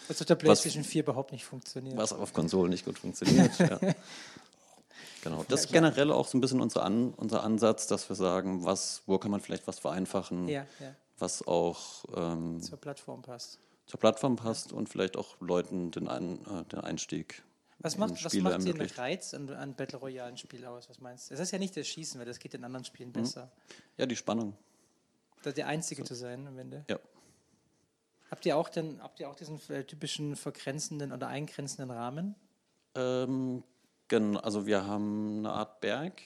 was 0.07 0.19
auf 0.21 0.27
der 0.27 0.35
PlayStation 0.35 0.83
was, 0.83 0.91
4 0.91 1.03
überhaupt 1.03 1.31
nicht 1.31 1.45
funktioniert. 1.45 1.97
Was 1.97 2.13
auf 2.13 2.33
Konsolen 2.33 2.69
nicht 2.69 2.85
gut 2.85 2.99
funktioniert. 2.99 3.57
ja. 3.59 3.79
Genau, 5.23 5.45
das 5.47 5.61
ist 5.61 5.71
generell 5.71 6.11
auch 6.11 6.27
so 6.27 6.37
ein 6.37 6.41
bisschen 6.41 6.59
unser, 6.59 6.83
An, 6.83 7.13
unser 7.15 7.45
Ansatz, 7.45 7.87
dass 7.87 8.09
wir 8.09 8.15
sagen, 8.17 8.65
was, 8.65 9.03
wo 9.05 9.17
kann 9.17 9.31
man 9.31 9.39
vielleicht 9.39 9.65
was 9.67 9.79
vereinfachen, 9.79 10.49
ja, 10.49 10.65
ja. 10.81 10.95
was 11.17 11.47
auch 11.47 12.03
ähm, 12.13 12.61
zur 12.61 12.77
Plattform 12.77 13.21
passt. 13.21 13.57
Zur 13.85 13.99
Plattform 13.99 14.35
passt 14.35 14.71
und 14.71 14.89
vielleicht 14.89 15.17
auch 15.17 15.39
Leuten 15.41 15.91
den, 15.91 16.07
Ein, 16.07 16.45
äh, 16.45 16.63
den 16.65 16.79
Einstieg 16.79 17.43
was 17.79 17.97
macht, 17.97 18.23
was 18.23 18.33
macht 18.35 18.65
den 18.65 18.79
Reiz 18.79 19.33
an, 19.33 19.49
an 19.49 19.75
Battle 19.75 19.99
Royale 19.99 20.37
Spiel 20.37 20.65
aus? 20.65 20.89
Was 20.89 21.01
meinst 21.01 21.29
du? 21.29 21.33
Es 21.33 21.41
ist 21.41 21.51
ja 21.51 21.59
nicht 21.59 21.75
das 21.75 21.85
Schießen, 21.85 22.17
weil 22.17 22.25
das 22.25 22.39
geht 22.39 22.53
in 22.53 22.63
anderen 22.63 22.85
Spielen 22.85 23.09
mhm. 23.09 23.13
besser. 23.13 23.51
Ja, 23.97 24.05
die 24.05 24.15
Spannung. 24.15 24.55
Der 25.43 25.67
Einzige 25.67 26.03
so. 26.03 26.07
zu 26.07 26.15
sein 26.15 26.47
am 26.47 26.57
Ende. 26.57 26.85
Ja. 26.89 26.97
Habt 28.31 28.45
ihr 28.45 28.55
auch, 28.55 28.69
denn, 28.69 29.03
habt 29.03 29.19
ihr 29.19 29.29
auch 29.29 29.35
diesen 29.35 29.59
äh, 29.69 29.83
typischen 29.83 30.37
vergrenzenden 30.37 31.11
oder 31.11 31.27
eingrenzenden 31.27 31.91
Rahmen? 31.91 32.35
Ähm, 32.95 33.63
Genau, 34.13 34.39
also 34.41 34.67
wir 34.67 34.85
haben 34.85 35.39
eine 35.39 35.51
Art 35.51 35.81
Berg 35.81 36.21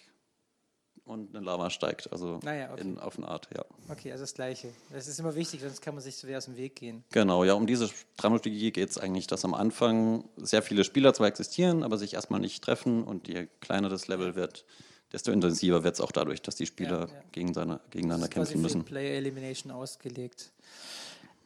und 1.08 1.36
eine 1.36 1.46
Lava 1.46 1.70
steigt, 1.70 2.12
also 2.12 2.40
naja, 2.44 2.72
okay. 2.72 2.82
in, 2.82 3.00
auf 3.00 3.18
eine 3.18 3.28
Art, 3.28 3.48
ja. 3.56 3.64
Okay, 3.90 4.12
also 4.12 4.24
das 4.24 4.34
Gleiche. 4.34 4.70
Das 4.92 5.08
ist 5.08 5.20
immer 5.20 5.36
wichtig, 5.36 5.62
sonst 5.62 5.82
kann 5.82 5.96
man 5.96 6.04
sich 6.04 6.18
so 6.18 6.28
wieder 6.28 6.38
aus 6.38 6.46
dem 6.46 6.58
Weg 6.58 6.76
gehen. 6.76 7.04
Genau, 7.12 7.44
ja, 7.44 7.54
um 7.54 7.68
diese 7.68 7.90
Dramaturgie 8.18 8.72
geht 8.72 8.90
es 8.90 8.98
eigentlich, 8.98 9.28
dass 9.28 9.46
am 9.46 9.54
Anfang 9.54 10.26
sehr 10.38 10.62
viele 10.62 10.84
Spieler 10.84 11.14
zwar 11.14 11.28
existieren, 11.28 11.84
aber 11.84 11.98
sich 11.98 12.14
erstmal 12.14 12.40
nicht 12.40 12.64
treffen 12.64 13.04
und 13.04 13.28
je 13.28 13.48
kleiner 13.62 13.90
das 13.90 14.08
Level 14.08 14.36
wird, 14.36 14.66
desto 15.12 15.32
intensiver 15.32 15.84
wird 15.84 15.96
es 15.96 16.02
auch 16.02 16.12
dadurch, 16.12 16.42
dass 16.42 16.56
die 16.56 16.66
Spieler 16.66 17.08
ja, 17.08 17.14
ja. 17.14 17.24
Gegen 17.32 17.54
seine, 17.54 17.80
gegeneinander 17.92 18.28
das 18.28 18.44
ist 18.44 18.52
kämpfen 18.52 18.62
müssen. 18.62 18.84
Player 18.84 19.16
Elimination 19.18 19.72
ausgelegt. 19.72 20.52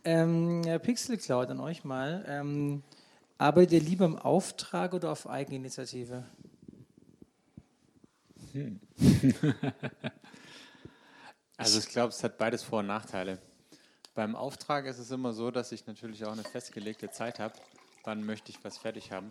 Ähm, 0.03 0.63
Pixel 0.81 1.17
Cloud 1.17 1.49
an 1.49 1.59
euch 1.59 1.83
mal. 1.83 2.25
Ähm, 2.27 2.83
Arbeitet 3.41 3.73
ihr 3.73 3.81
lieber 3.81 4.05
im 4.05 4.19
Auftrag 4.19 4.93
oder 4.93 5.11
auf 5.11 5.27
Eigeninitiative? 5.27 6.23
Also 11.61 11.77
ich 11.77 11.89
glaube, 11.89 12.09
es 12.09 12.23
hat 12.23 12.39
beides 12.39 12.63
Vor- 12.63 12.79
und 12.79 12.87
Nachteile. 12.87 13.37
Beim 14.15 14.35
Auftrag 14.35 14.87
ist 14.87 14.97
es 14.97 15.11
immer 15.11 15.31
so, 15.31 15.51
dass 15.51 15.71
ich 15.71 15.85
natürlich 15.85 16.25
auch 16.25 16.31
eine 16.31 16.43
festgelegte 16.43 17.11
Zeit 17.11 17.37
habe. 17.37 17.53
Wann 18.03 18.25
möchte 18.25 18.49
ich 18.49 18.63
was 18.63 18.79
fertig 18.79 19.11
haben? 19.11 19.29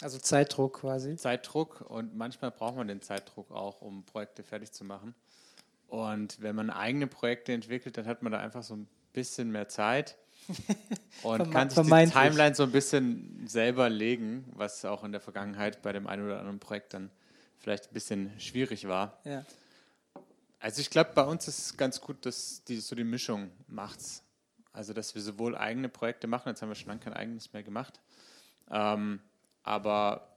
Also 0.00 0.18
Zeitdruck 0.18 0.80
quasi. 0.80 1.16
Zeitdruck 1.16 1.82
und 1.82 2.16
manchmal 2.16 2.50
braucht 2.50 2.76
man 2.76 2.88
den 2.88 3.02
Zeitdruck 3.02 3.50
auch, 3.50 3.82
um 3.82 4.04
Projekte 4.04 4.42
fertig 4.42 4.72
zu 4.72 4.84
machen. 4.84 5.14
Und 5.86 6.40
wenn 6.40 6.56
man 6.56 6.70
eigene 6.70 7.08
Projekte 7.08 7.52
entwickelt, 7.52 7.98
dann 7.98 8.06
hat 8.06 8.22
man 8.22 8.32
da 8.32 8.38
einfach 8.38 8.62
so 8.62 8.74
ein 8.74 8.88
bisschen 9.12 9.50
mehr 9.50 9.68
Zeit 9.68 10.16
und 11.22 11.50
kann 11.50 11.68
sich 11.68 11.82
die 11.82 12.06
Timeline 12.10 12.54
so 12.54 12.62
ein 12.62 12.72
bisschen 12.72 13.46
selber 13.46 13.90
legen, 13.90 14.50
was 14.54 14.82
auch 14.86 15.04
in 15.04 15.12
der 15.12 15.20
Vergangenheit 15.20 15.82
bei 15.82 15.92
dem 15.92 16.06
einen 16.06 16.24
oder 16.24 16.38
anderen 16.38 16.58
Projekt 16.58 16.94
dann 16.94 17.10
vielleicht 17.58 17.90
ein 17.90 17.94
bisschen 17.94 18.38
schwierig 18.38 18.86
war. 18.88 19.18
Ja. 19.24 19.44
Also 20.60 20.80
ich 20.80 20.90
glaube, 20.90 21.10
bei 21.14 21.22
uns 21.22 21.46
ist 21.48 21.58
es 21.58 21.76
ganz 21.76 22.00
gut, 22.00 22.24
dass 22.26 22.64
die, 22.64 22.78
so 22.80 22.96
die 22.96 23.04
Mischung 23.04 23.50
macht's. 23.68 24.22
Also 24.72 24.92
dass 24.92 25.14
wir 25.14 25.22
sowohl 25.22 25.56
eigene 25.56 25.88
Projekte 25.88 26.26
machen, 26.26 26.48
jetzt 26.50 26.60
haben 26.60 26.68
wir 26.68 26.74
schon 26.74 26.88
lange 26.88 27.00
kein 27.00 27.14
eigenes 27.14 27.52
mehr 27.52 27.62
gemacht, 27.62 28.00
ähm, 28.70 29.20
aber 29.62 30.36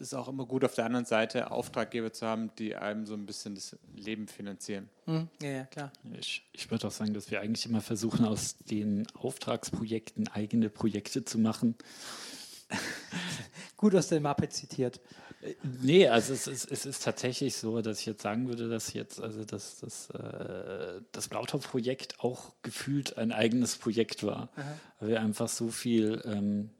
ist 0.00 0.14
auch 0.14 0.28
immer 0.28 0.46
gut, 0.46 0.64
auf 0.64 0.74
der 0.74 0.86
anderen 0.86 1.04
Seite 1.04 1.50
Auftraggeber 1.50 2.12
zu 2.12 2.26
haben, 2.26 2.50
die 2.58 2.74
einem 2.74 3.04
so 3.04 3.14
ein 3.14 3.26
bisschen 3.26 3.54
das 3.54 3.76
Leben 3.94 4.28
finanzieren. 4.28 4.88
Mhm. 5.06 5.28
Ja, 5.42 5.48
ja, 5.50 5.64
klar. 5.66 5.92
Ich, 6.18 6.48
ich 6.52 6.70
würde 6.70 6.86
auch 6.86 6.92
sagen, 6.92 7.12
dass 7.12 7.30
wir 7.30 7.40
eigentlich 7.40 7.66
immer 7.66 7.82
versuchen, 7.82 8.24
aus 8.24 8.56
den 8.58 9.06
Auftragsprojekten 9.14 10.28
eigene 10.28 10.70
Projekte 10.70 11.24
zu 11.24 11.38
machen. 11.38 11.74
gut 13.76 13.94
aus 13.94 14.08
der 14.08 14.20
Mappe 14.20 14.48
zitiert. 14.48 15.00
Nee, 15.82 16.06
also 16.08 16.34
es 16.34 16.46
ist, 16.46 16.70
es 16.70 16.84
ist 16.84 17.02
tatsächlich 17.02 17.56
so, 17.56 17.80
dass 17.80 18.00
ich 18.00 18.06
jetzt 18.06 18.22
sagen 18.22 18.48
würde, 18.48 18.68
dass 18.68 18.92
jetzt, 18.92 19.20
also 19.20 19.44
das, 19.44 19.78
das, 19.80 20.10
äh, 20.10 21.00
das 21.12 21.28
Blautopf-Projekt 21.28 22.20
auch 22.20 22.52
gefühlt 22.62 23.16
ein 23.16 23.32
eigenes 23.32 23.76
Projekt 23.76 24.22
war. 24.22 24.50
Aha. 24.56 24.76
Weil 25.00 25.08
wir 25.08 25.20
einfach 25.20 25.48
so 25.48 25.68
viel 25.68 26.20
ähm, 26.26 26.70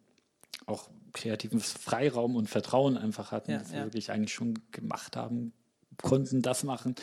auch 0.67 0.91
kreativen 1.13 1.61
Freiraum 1.61 2.37
und 2.37 2.49
Vertrauen 2.49 2.99
einfach 2.99 3.33
hatten, 3.33 3.53
ja, 3.53 3.59
dass 3.59 3.73
wir 3.73 3.85
wirklich 3.85 4.11
eigentlich 4.11 4.35
schon 4.35 4.55
gemacht 4.73 5.17
haben, 5.17 5.53
konnten 6.03 6.43
das 6.43 6.63
machen, 6.63 6.95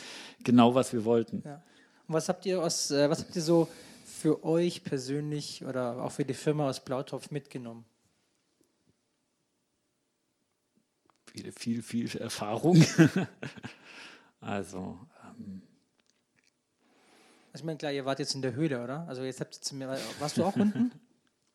genau 0.44 0.74
was 0.74 0.92
wir 0.92 1.04
wollten. 1.04 1.42
Ja. 1.44 1.62
Und 2.06 2.14
was 2.14 2.28
habt 2.28 2.46
ihr 2.46 2.62
aus, 2.62 2.90
äh, 2.90 3.10
was 3.10 3.20
habt 3.20 3.34
ihr 3.34 3.42
so 3.42 3.68
für 4.04 4.44
euch 4.44 4.84
persönlich 4.84 5.64
oder 5.64 6.02
auch 6.02 6.12
für 6.12 6.24
die 6.24 6.34
Firma 6.34 6.68
aus 6.68 6.80
Blautopf 6.80 7.30
mitgenommen? 7.30 7.84
Viele, 11.32 11.52
viel, 11.52 11.82
viel 11.82 12.16
Erfahrung. 12.16 12.82
also 14.40 14.98
ähm, 15.24 15.62
also 17.52 17.62
ich 17.62 17.64
meine, 17.64 17.78
klar, 17.78 17.92
ihr 17.92 18.04
wart 18.04 18.18
jetzt 18.18 18.34
in 18.34 18.42
der 18.42 18.54
Höhle, 18.54 18.82
oder? 18.82 19.06
Also 19.08 19.22
jetzt 19.22 19.40
habt 19.40 19.56
ihr 19.56 19.60
zu 19.60 19.74
mir, 19.74 19.88
warst 20.18 20.36
du 20.36 20.44
auch 20.44 20.56
unten? 20.56 20.92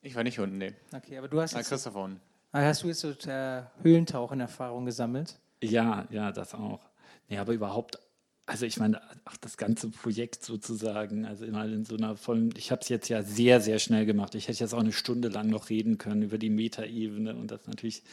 Ich 0.02 0.16
war 0.16 0.24
nicht 0.24 0.40
unten, 0.40 0.58
nee. 0.58 0.74
Okay, 0.94 1.18
aber 1.18 1.28
du 1.28 1.40
hast. 1.42 1.56
Ah, 1.56 1.64
Christopher 1.64 2.00
unten. 2.02 2.20
Hast 2.52 2.84
du 2.84 2.88
jetzt 2.88 3.00
so 3.00 3.10
äh, 3.10 3.64
Höhlentauchen-Erfahrung 3.82 4.86
gesammelt? 4.86 5.40
Ja, 5.62 6.06
ja, 6.12 6.32
das 6.32 6.54
auch. 6.54 6.82
Nee, 7.30 7.38
aber 7.38 7.54
überhaupt 7.54 7.98
also 8.46 8.66
ich 8.66 8.78
meine, 8.78 9.02
auch 9.26 9.38
das 9.38 9.56
ganze 9.56 9.90
Projekt 9.90 10.44
sozusagen, 10.44 11.26
also 11.26 11.46
immer 11.46 11.66
in 11.66 11.86
so 11.86 11.96
einer 11.96 12.18
vollen, 12.18 12.54
ich 12.58 12.72
habe 12.72 12.82
es 12.82 12.90
jetzt 12.90 13.08
ja 13.08 13.24
sehr, 13.24 13.62
sehr 13.62 13.80
schnell 13.80 14.06
gemacht. 14.06 14.36
Ich 14.36 14.50
hätte 14.50 14.60
jetzt 14.60 14.74
auch 14.74 14.80
eine 14.80 14.92
Stunde 14.92 15.30
lang 15.30 15.50
noch 15.50 15.70
reden 15.70 15.98
können 15.98 16.24
über 16.24 16.38
die 16.38 16.50
Metaebene 16.50 17.36
und 17.36 17.52
das 17.52 17.68
natürlich 17.68 18.04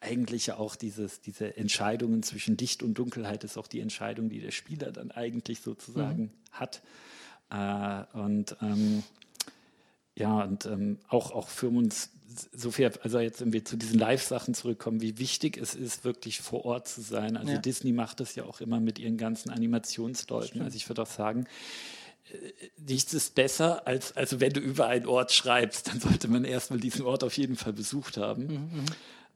eigentlich 0.00 0.46
ja 0.46 0.58
auch 0.58 0.76
dieses, 0.76 1.20
diese 1.20 1.56
Entscheidungen 1.56 2.22
zwischen 2.22 2.56
Licht 2.56 2.84
und 2.84 2.94
Dunkelheit 2.94 3.42
ist 3.42 3.58
auch 3.58 3.66
die 3.66 3.80
Entscheidung, 3.80 4.28
die 4.28 4.40
der 4.40 4.52
Spieler 4.52 4.92
dann 4.92 5.10
eigentlich 5.10 5.60
sozusagen 5.60 6.22
mhm. 6.22 6.30
hat. 6.52 6.82
Äh, 7.50 8.16
und 8.16 8.56
ähm, 8.62 9.02
ja, 10.14 10.44
und 10.44 10.66
ähm, 10.66 10.98
auch, 11.08 11.32
auch 11.32 11.48
für 11.48 11.68
uns 11.68 12.10
so 12.52 12.70
viel, 12.70 12.90
also 13.02 13.18
jetzt, 13.18 13.40
wenn 13.40 13.52
wir 13.52 13.64
zu 13.64 13.76
diesen 13.76 13.98
Live-Sachen 13.98 14.54
zurückkommen, 14.54 15.00
wie 15.00 15.18
wichtig 15.18 15.56
es 15.56 15.74
ist, 15.74 16.04
wirklich 16.04 16.40
vor 16.40 16.64
Ort 16.64 16.88
zu 16.88 17.00
sein. 17.00 17.36
Also 17.36 17.52
ja. 17.52 17.58
Disney 17.58 17.92
macht 17.92 18.20
das 18.20 18.34
ja 18.34 18.44
auch 18.44 18.60
immer 18.60 18.80
mit 18.80 18.98
ihren 18.98 19.16
ganzen 19.16 19.50
Animationsleuten. 19.50 20.62
Also 20.62 20.76
ich 20.76 20.88
würde 20.88 21.02
auch 21.02 21.06
sagen, 21.06 21.46
äh, 22.32 22.36
nichts 22.78 23.14
ist 23.14 23.34
besser, 23.34 23.86
als 23.86 24.16
also 24.16 24.40
wenn 24.40 24.52
du 24.52 24.60
über 24.60 24.86
einen 24.86 25.06
Ort 25.06 25.32
schreibst, 25.32 25.88
dann 25.88 26.00
sollte 26.00 26.28
man 26.28 26.44
erstmal 26.44 26.80
diesen 26.80 27.02
Ort 27.04 27.24
auf 27.24 27.36
jeden 27.36 27.56
Fall 27.56 27.72
besucht 27.72 28.16
haben. 28.16 28.46
Mhm. 28.46 28.52
mhm. 28.52 28.84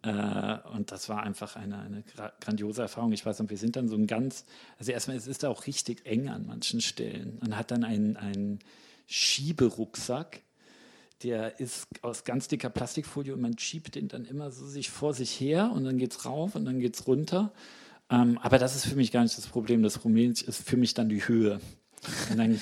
Äh, 0.05 0.59
und 0.75 0.93
das 0.93 1.09
war 1.09 1.23
einfach 1.23 1.57
eine, 1.57 1.79
eine 1.79 2.05
grandiose 2.41 2.83
Erfahrung. 2.83 3.13
Ich 3.13 3.25
weiß 3.25 3.39
noch, 3.39 3.49
wir 3.49 3.57
sind 3.57 3.77
dann 3.77 3.89
so 3.89 3.97
ein 3.97 4.07
ganz, 4.07 4.45
also 4.79 4.93
erstmal, 4.93 5.17
es 5.17 5.27
ist 5.27 5.43
da 5.43 5.49
auch 5.49 5.67
richtig 5.67 6.05
eng 6.05 6.29
an 6.29 6.47
manchen 6.47 6.83
Stellen. 6.83 7.39
Man 7.41 7.57
hat 7.57 7.71
dann 7.71 7.85
einen, 7.85 8.19
einen 8.19 8.59
Schieberucksack, 9.07 10.41
der 11.25 11.59
ist 11.59 11.87
aus 12.03 12.25
ganz 12.25 12.49
dicker 12.49 12.69
Plastikfolie 12.69 13.33
und 13.33 13.41
man 13.41 13.59
schiebt 13.59 13.95
den 13.95 14.09
dann 14.09 14.27
immer 14.27 14.51
so 14.51 14.67
sich 14.67 14.91
vor 14.91 15.15
sich 15.15 15.41
her 15.41 15.73
und 15.75 15.85
dann 15.85 15.97
geht 15.97 16.13
es 16.13 16.25
rauf 16.27 16.55
und 16.55 16.67
dann 16.67 16.79
geht 16.79 16.95
es 16.95 17.07
runter. 17.07 17.53
Ähm, 18.11 18.39
aber 18.43 18.59
das 18.59 18.77
ist 18.77 18.85
für 18.85 18.95
mich 18.95 19.11
gar 19.11 19.23
nicht 19.23 19.37
das 19.37 19.47
Problem. 19.47 19.83
Das 19.83 19.99
Problem 19.99 20.33
ist 20.33 20.69
für 20.69 20.77
mich 20.77 20.93
dann 20.93 21.09
die 21.09 21.27
Höhe. 21.27 21.61
Und 22.31 22.37
dann 22.37 22.61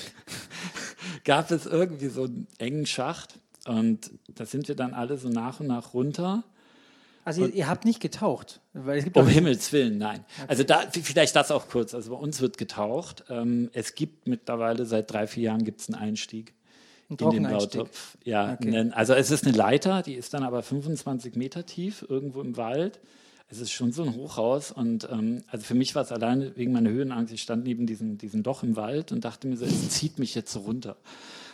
gab 1.25 1.51
es 1.51 1.65
irgendwie 1.65 2.07
so 2.07 2.23
einen 2.23 2.47
engen 2.57 2.85
Schacht 2.85 3.37
und 3.67 4.11
da 4.33 4.45
sind 4.45 4.69
wir 4.69 4.75
dann 4.75 4.93
alle 4.93 5.17
so 5.17 5.27
nach 5.27 5.59
und 5.59 5.67
nach 5.67 5.93
runter. 5.93 6.45
Also 7.25 7.45
ihr, 7.45 7.53
ihr, 7.53 7.67
habt 7.67 7.83
nicht 7.83 7.99
getaucht? 7.99 8.61
um 9.17 9.27
Himmels 9.27 9.73
Willen, 9.73 9.97
nein. 9.97 10.25
Okay. 10.37 10.45
Also 10.47 10.63
da, 10.63 10.83
vielleicht 10.89 11.35
das 11.35 11.51
auch 11.51 11.67
kurz. 11.67 11.93
Also 11.93 12.11
bei 12.11 12.17
uns 12.17 12.39
wird 12.39 12.57
getaucht. 12.57 13.25
Ähm, 13.29 13.69
es 13.73 13.95
gibt 13.95 14.27
mittlerweile 14.27 14.85
seit 14.85 15.11
drei, 15.11 15.27
vier 15.27 15.43
Jahren 15.43 15.63
gibt 15.65 15.81
es 15.81 15.89
einen 15.89 16.01
Einstieg 16.01 16.53
in 17.21 17.29
den 17.31 17.47
Blautopf. 17.47 18.17
Ja, 18.23 18.53
okay. 18.53 18.91
also 18.91 19.13
es 19.13 19.31
ist 19.31 19.45
eine 19.45 19.55
Leiter, 19.55 20.01
die 20.01 20.13
ist 20.13 20.33
dann 20.33 20.43
aber 20.43 20.63
25 20.63 21.35
Meter 21.35 21.65
tief 21.65 22.05
irgendwo 22.07 22.41
im 22.41 22.57
Wald. 22.57 22.99
Es 23.49 23.59
ist 23.59 23.71
schon 23.71 23.91
so 23.91 24.03
ein 24.03 24.15
Hochhaus 24.15 24.71
und 24.71 25.07
ähm, 25.11 25.43
also 25.47 25.63
für 25.63 25.75
mich 25.75 25.93
war 25.93 26.01
es 26.01 26.11
alleine 26.11 26.55
wegen 26.55 26.71
meiner 26.71 26.89
Höhenangst. 26.89 27.33
Ich 27.33 27.41
stand 27.41 27.65
neben 27.65 27.85
diesem, 27.85 28.17
diesem 28.17 28.41
Loch 28.41 28.63
im 28.63 28.75
Wald 28.75 29.11
und 29.11 29.25
dachte 29.25 29.47
mir 29.47 29.57
so, 29.57 29.65
es 29.65 29.89
zieht 29.89 30.17
mich 30.17 30.33
jetzt 30.33 30.51
so 30.51 30.61
runter. 30.61 30.97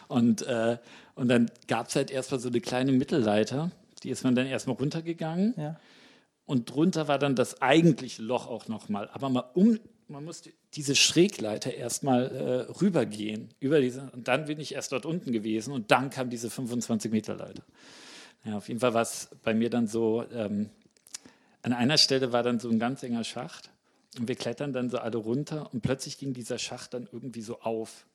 Und, 0.07 0.41
äh, 0.43 0.77
und 1.15 1.27
dann 1.27 1.51
gab 1.67 1.89
es 1.89 1.95
halt 1.95 2.09
erstmal 2.09 2.39
so 2.39 2.49
eine 2.49 2.61
kleine 2.61 2.91
Mittelleiter, 2.91 3.71
die 4.03 4.09
ist 4.09 4.23
man 4.23 4.33
dann 4.35 4.47
erstmal 4.47 4.77
runtergegangen. 4.77 5.53
Ja. 5.57 5.79
Und 6.45 6.73
drunter 6.73 7.07
war 7.07 7.19
dann 7.19 7.35
das 7.35 7.61
eigentliche 7.61 8.23
Loch 8.23 8.47
auch 8.47 8.67
nochmal. 8.67 9.09
Aber 9.13 9.29
mal 9.29 9.45
um, 9.53 9.77
man 10.09 10.25
musste 10.25 10.51
diese 10.73 10.95
Schrägleiter 10.95 11.73
erstmal 11.73 12.25
äh, 12.31 12.71
rübergehen. 12.81 13.49
Über 13.59 13.79
diese, 13.79 14.09
und 14.11 14.27
dann 14.27 14.45
bin 14.45 14.59
ich 14.59 14.73
erst 14.73 14.91
dort 14.91 15.05
unten 15.05 15.31
gewesen 15.31 15.71
und 15.71 15.91
dann 15.91 16.09
kam 16.09 16.29
diese 16.29 16.49
25 16.49 17.11
Meter 17.11 17.35
Leiter. 17.35 17.63
Ja, 18.43 18.57
auf 18.57 18.67
jeden 18.67 18.79
Fall 18.79 18.93
war 18.93 19.03
es 19.03 19.29
bei 19.43 19.53
mir 19.53 19.69
dann 19.69 19.87
so, 19.87 20.25
ähm, 20.33 20.69
an 21.61 21.73
einer 21.73 21.97
Stelle 21.97 22.31
war 22.31 22.41
dann 22.41 22.59
so 22.59 22.69
ein 22.69 22.79
ganz 22.79 23.03
enger 23.03 23.23
Schacht 23.23 23.69
und 24.17 24.27
wir 24.27 24.35
klettern 24.35 24.73
dann 24.73 24.89
so 24.89 24.97
alle 24.97 25.17
runter 25.17 25.71
und 25.73 25.81
plötzlich 25.81 26.17
ging 26.17 26.33
dieser 26.33 26.57
Schacht 26.57 26.93
dann 26.93 27.07
irgendwie 27.11 27.41
so 27.41 27.59
auf. 27.61 28.05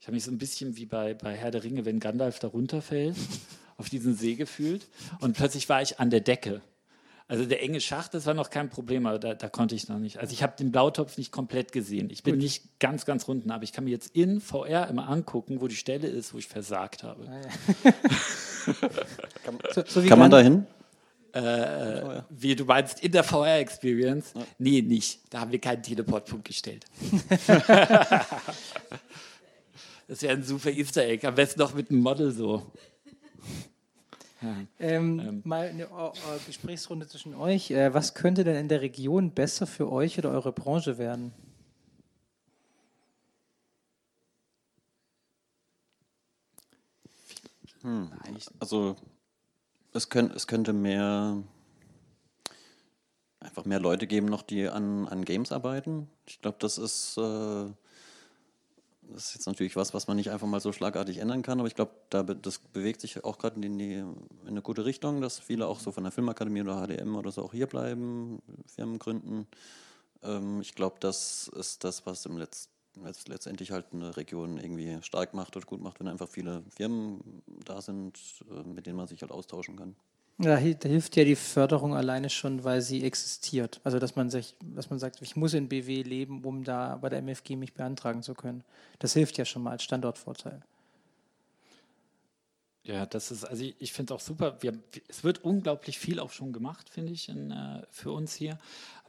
Ich 0.00 0.06
habe 0.06 0.14
mich 0.14 0.24
so 0.24 0.32
ein 0.32 0.38
bisschen 0.38 0.76
wie 0.76 0.84
bei, 0.84 1.14
bei 1.14 1.34
Herr 1.34 1.52
der 1.52 1.64
Ringe, 1.64 1.84
wenn 1.84 2.00
Gandalf 2.00 2.40
da 2.40 2.48
runterfällt, 2.48 3.16
auf 3.78 3.88
diesen 3.88 4.14
See 4.14 4.34
gefühlt 4.34 4.86
und 5.20 5.36
plötzlich 5.36 5.68
war 5.68 5.80
ich 5.80 5.98
an 5.98 6.10
der 6.10 6.20
Decke. 6.20 6.60
Also 7.32 7.46
der 7.46 7.62
enge 7.62 7.80
Schacht, 7.80 8.12
das 8.12 8.26
war 8.26 8.34
noch 8.34 8.50
kein 8.50 8.68
Problem, 8.68 9.06
aber 9.06 9.18
da, 9.18 9.32
da 9.32 9.48
konnte 9.48 9.74
ich 9.74 9.88
noch 9.88 9.98
nicht. 9.98 10.18
Also 10.18 10.34
ich 10.34 10.42
habe 10.42 10.52
den 10.58 10.70
Blautopf 10.70 11.16
nicht 11.16 11.32
komplett 11.32 11.72
gesehen. 11.72 12.10
Ich 12.10 12.22
bin 12.22 12.34
Gut. 12.34 12.42
nicht 12.42 12.78
ganz, 12.78 13.06
ganz 13.06 13.24
unten, 13.24 13.50
aber 13.50 13.64
ich 13.64 13.72
kann 13.72 13.84
mir 13.84 13.90
jetzt 13.90 14.14
in 14.14 14.42
VR 14.42 14.86
immer 14.88 15.08
angucken, 15.08 15.62
wo 15.62 15.66
die 15.66 15.74
Stelle 15.74 16.08
ist, 16.08 16.34
wo 16.34 16.38
ich 16.38 16.46
versagt 16.46 17.04
habe. 17.04 17.26
Ah, 17.26 17.40
ja. 17.40 17.92
kann, 19.44 19.58
so, 19.72 19.82
so 19.86 20.02
kann 20.02 20.18
man 20.18 20.30
da 20.30 20.40
hin? 20.40 20.66
Äh, 21.32 22.20
wie 22.28 22.54
du 22.54 22.66
meinst, 22.66 23.02
in 23.02 23.12
der 23.12 23.24
VR-Experience? 23.24 24.34
Ja. 24.34 24.42
Nee, 24.58 24.82
nicht. 24.82 25.22
Da 25.30 25.40
haben 25.40 25.52
wir 25.52 25.58
keinen 25.58 25.82
Teleportpunkt 25.82 26.44
gestellt. 26.44 26.84
das 30.06 30.20
wäre 30.20 30.34
ein 30.34 30.42
super 30.42 30.68
Easter 30.68 31.06
Egg. 31.06 31.26
Am 31.26 31.34
besten 31.34 31.60
noch 31.60 31.72
mit 31.72 31.88
einem 31.88 32.00
Model 32.00 32.30
so. 32.30 32.70
Ähm, 34.78 35.20
ähm. 35.20 35.42
Mal 35.44 35.68
eine 35.68 35.88
uh, 35.88 36.12
Gesprächsrunde 36.46 37.06
zwischen 37.06 37.34
euch. 37.34 37.70
Äh, 37.70 37.94
was 37.94 38.14
könnte 38.14 38.44
denn 38.44 38.56
in 38.56 38.68
der 38.68 38.80
Region 38.80 39.32
besser 39.32 39.66
für 39.66 39.90
euch 39.90 40.18
oder 40.18 40.30
eure 40.30 40.52
Branche 40.52 40.98
werden? 40.98 41.32
Hm. 47.82 48.10
Also 48.60 48.96
es, 49.92 50.08
könnt, 50.08 50.34
es 50.34 50.46
könnte 50.46 50.72
mehr 50.72 51.42
einfach 53.40 53.64
mehr 53.64 53.80
Leute 53.80 54.06
geben 54.06 54.26
noch, 54.26 54.42
die 54.42 54.68
an, 54.68 55.08
an 55.08 55.24
Games 55.24 55.52
arbeiten. 55.52 56.08
Ich 56.26 56.40
glaube, 56.40 56.58
das 56.60 56.78
ist 56.78 57.18
äh, 57.18 57.66
das 59.02 59.26
ist 59.26 59.34
jetzt 59.34 59.46
natürlich 59.46 59.76
was, 59.76 59.94
was 59.94 60.06
man 60.06 60.16
nicht 60.16 60.30
einfach 60.30 60.46
mal 60.46 60.60
so 60.60 60.72
schlagartig 60.72 61.18
ändern 61.18 61.42
kann, 61.42 61.58
aber 61.58 61.66
ich 61.66 61.74
glaube, 61.74 61.92
da 62.10 62.22
be 62.22 62.36
das 62.36 62.58
bewegt 62.58 63.00
sich 63.00 63.24
auch 63.24 63.38
gerade 63.38 63.60
in, 63.60 63.80
in 63.80 64.16
eine 64.46 64.62
gute 64.62 64.84
Richtung, 64.84 65.20
dass 65.20 65.38
viele 65.38 65.66
auch 65.66 65.80
so 65.80 65.92
von 65.92 66.04
der 66.04 66.12
Filmakademie 66.12 66.62
oder 66.62 66.86
HDM 66.86 67.16
oder 67.16 67.30
so 67.30 67.42
auch 67.42 67.52
hier 67.52 67.66
bleiben, 67.66 68.40
Firmen 68.66 68.98
gründen. 68.98 69.46
Ähm, 70.22 70.60
ich 70.60 70.74
glaube, 70.74 70.96
das 71.00 71.48
ist 71.48 71.84
das, 71.84 72.06
was 72.06 72.26
im 72.26 72.36
Letz 72.36 72.68
letztendlich 73.26 73.70
halt 73.70 73.86
eine 73.92 74.16
Region 74.16 74.58
irgendwie 74.58 74.98
stark 75.02 75.34
macht 75.34 75.56
oder 75.56 75.66
gut 75.66 75.80
macht, 75.80 75.98
wenn 76.00 76.08
einfach 76.08 76.28
viele 76.28 76.62
Firmen 76.76 77.42
da 77.64 77.80
sind, 77.80 78.18
äh, 78.50 78.62
mit 78.68 78.86
denen 78.86 78.96
man 78.96 79.08
sich 79.08 79.22
halt 79.22 79.32
austauschen 79.32 79.76
kann. 79.76 79.96
Da 80.42 80.56
hilft 80.56 81.16
ja 81.16 81.24
die 81.24 81.36
Förderung 81.36 81.94
alleine 81.94 82.28
schon, 82.28 82.64
weil 82.64 82.82
sie 82.82 83.04
existiert. 83.04 83.80
Also 83.84 84.00
dass 84.00 84.16
man 84.16 84.28
sich, 84.28 84.56
dass 84.60 84.90
man 84.90 84.98
sagt, 84.98 85.22
ich 85.22 85.36
muss 85.36 85.54
in 85.54 85.68
BW 85.68 86.02
leben, 86.02 86.42
um 86.44 86.64
da 86.64 86.96
bei 86.96 87.08
der 87.08 87.20
MFG 87.22 87.54
mich 87.54 87.74
beantragen 87.74 88.24
zu 88.24 88.34
können. 88.34 88.64
Das 88.98 89.12
hilft 89.12 89.38
ja 89.38 89.44
schon 89.44 89.62
mal 89.62 89.70
als 89.70 89.84
Standortvorteil. 89.84 90.60
Ja, 92.82 93.06
das 93.06 93.30
ist, 93.30 93.44
also 93.44 93.62
ich, 93.62 93.76
ich 93.78 93.92
finde 93.92 94.12
es 94.12 94.20
auch 94.20 94.24
super. 94.24 94.56
Wir, 94.60 94.76
es 95.06 95.22
wird 95.22 95.44
unglaublich 95.44 96.00
viel 96.00 96.18
auch 96.18 96.32
schon 96.32 96.52
gemacht, 96.52 96.90
finde 96.90 97.12
ich, 97.12 97.28
in, 97.28 97.52
äh, 97.52 97.82
für 97.90 98.10
uns 98.10 98.34
hier. 98.34 98.58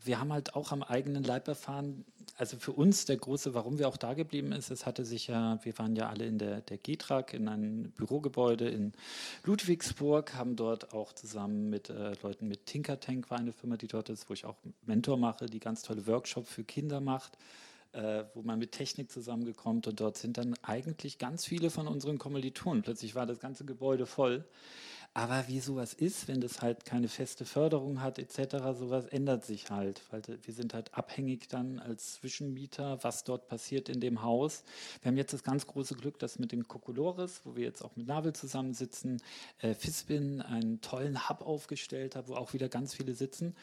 Wir 0.04 0.20
haben 0.20 0.34
halt 0.34 0.56
auch 0.56 0.72
am 0.72 0.84
eigenen 0.84 1.24
Leib 1.24 1.48
erfahren, 1.48 2.06
also 2.38 2.58
für 2.58 2.72
uns 2.72 3.06
der 3.06 3.18
große, 3.18 3.54
warum 3.54 3.78
wir 3.78 3.88
auch 3.88 3.98
da 3.98 4.14
geblieben 4.14 4.52
ist, 4.52 4.72
es 4.72 4.86
hatte 4.86 5.06
sich 5.06 5.28
ja, 5.28 5.60
wir 5.64 5.78
waren 5.78 5.96
ja 5.96 6.10
alle 6.10 6.26
in 6.26 6.40
der, 6.40 6.62
der 6.62 6.78
GETRAG 6.78 7.34
in 7.34 7.48
einem 7.48 7.92
Bürogebäude 7.92 8.68
in 8.68 8.94
Ludwigsburg, 9.44 10.34
haben 10.34 10.56
dort 10.56 10.94
auch 10.94 11.14
zusammen 11.14 11.70
mit 11.70 11.90
äh, 11.90 12.14
Leuten 12.24 12.48
mit 12.48 12.66
Tinker 12.66 13.00
Tank 13.00 13.30
war 13.30 13.38
eine 13.38 13.54
Firma, 13.54 13.78
die 13.78 13.88
dort 13.88 14.10
ist, 14.10 14.30
wo 14.30 14.34
ich 14.34 14.46
auch 14.46 14.58
Mentor 14.86 15.18
mache, 15.18 15.46
die 15.46 15.60
ganz 15.60 15.84
tolle 15.84 16.08
Workshops 16.08 16.50
für 16.50 16.64
Kinder 16.64 17.02
macht 17.02 17.38
äh, 17.94 18.24
wo 18.34 18.42
man 18.42 18.60
mit 18.60 18.72
Technik 18.72 19.12
zusammengekommt 19.12 19.88
und 19.88 20.00
dort 20.00 20.18
sind 20.18 20.38
dann 20.38 20.56
eigentlich 20.64 21.20
ganz 21.20 21.46
viele 21.46 21.70
von 21.70 21.88
unseren 21.88 22.18
Kommilitonen. 22.18 22.82
Plötzlich 22.84 23.16
war 23.16 23.26
das 23.26 23.40
ganze 23.40 23.66
Gebäude 23.66 24.06
voll. 24.06 24.44
Aber 25.16 25.48
wie 25.48 25.60
sowas 25.60 25.94
ist, 25.94 26.28
wenn 26.28 26.42
das 26.42 26.64
halt 26.64 26.86
keine 26.86 27.08
feste 27.08 27.46
Förderung 27.46 28.02
hat 28.02 28.18
etc., 28.18 28.58
sowas 28.80 29.06
ändert 29.06 29.46
sich 29.46 29.70
halt. 29.70 30.02
Weil 30.10 30.24
wir 30.42 30.54
sind 30.54 30.74
halt 30.74 30.92
abhängig 30.96 31.48
dann 31.50 31.78
als 31.78 32.16
Zwischenmieter, 32.16 32.98
was 33.04 33.24
dort 33.24 33.48
passiert 33.48 33.90
in 33.90 34.00
dem 34.00 34.24
Haus. 34.24 34.64
Wir 35.02 35.10
haben 35.10 35.18
jetzt 35.18 35.32
das 35.32 35.44
ganz 35.44 35.68
große 35.68 35.94
Glück, 35.96 36.18
dass 36.18 36.40
mit 36.40 36.52
dem 36.52 36.68
Kokolores, 36.68 37.42
wo 37.44 37.56
wir 37.56 37.64
jetzt 37.64 37.84
auch 37.84 37.96
mit 37.96 38.08
Navel 38.08 38.34
zusammensitzen, 38.34 39.22
äh, 39.60 39.76
Fispin 39.76 40.42
einen 40.42 40.82
tollen 40.82 41.30
Hub 41.30 41.42
aufgestellt 41.42 42.16
hat, 42.16 42.28
wo 42.28 42.34
auch 42.34 42.54
wieder 42.54 42.68
ganz 42.68 42.96
viele 42.96 43.14
sitzen. 43.14 43.56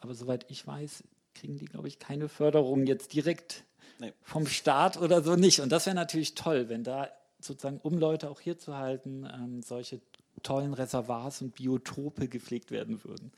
Aber 0.00 0.14
soweit 0.14 0.44
ich 0.50 0.66
weiß, 0.66 1.04
kriegen 1.34 1.56
die, 1.56 1.64
glaube 1.64 1.88
ich, 1.88 1.98
keine 1.98 2.28
Förderung 2.28 2.86
jetzt 2.86 3.14
direkt 3.14 3.64
nee. 3.98 4.12
vom 4.22 4.46
Staat 4.46 4.98
oder 4.98 5.22
so 5.22 5.36
nicht. 5.36 5.60
Und 5.60 5.70
das 5.72 5.86
wäre 5.86 5.96
natürlich 5.96 6.34
toll, 6.34 6.68
wenn 6.68 6.84
da 6.84 7.08
sozusagen, 7.40 7.78
um 7.78 7.98
Leute 7.98 8.28
auch 8.28 8.40
hier 8.40 8.58
zu 8.58 8.76
halten, 8.76 9.26
ähm, 9.32 9.62
solche 9.62 10.00
tollen 10.42 10.74
Reservoirs 10.74 11.42
und 11.42 11.54
Biotope 11.54 12.28
gepflegt 12.28 12.70
werden 12.70 13.02
würden. 13.04 13.32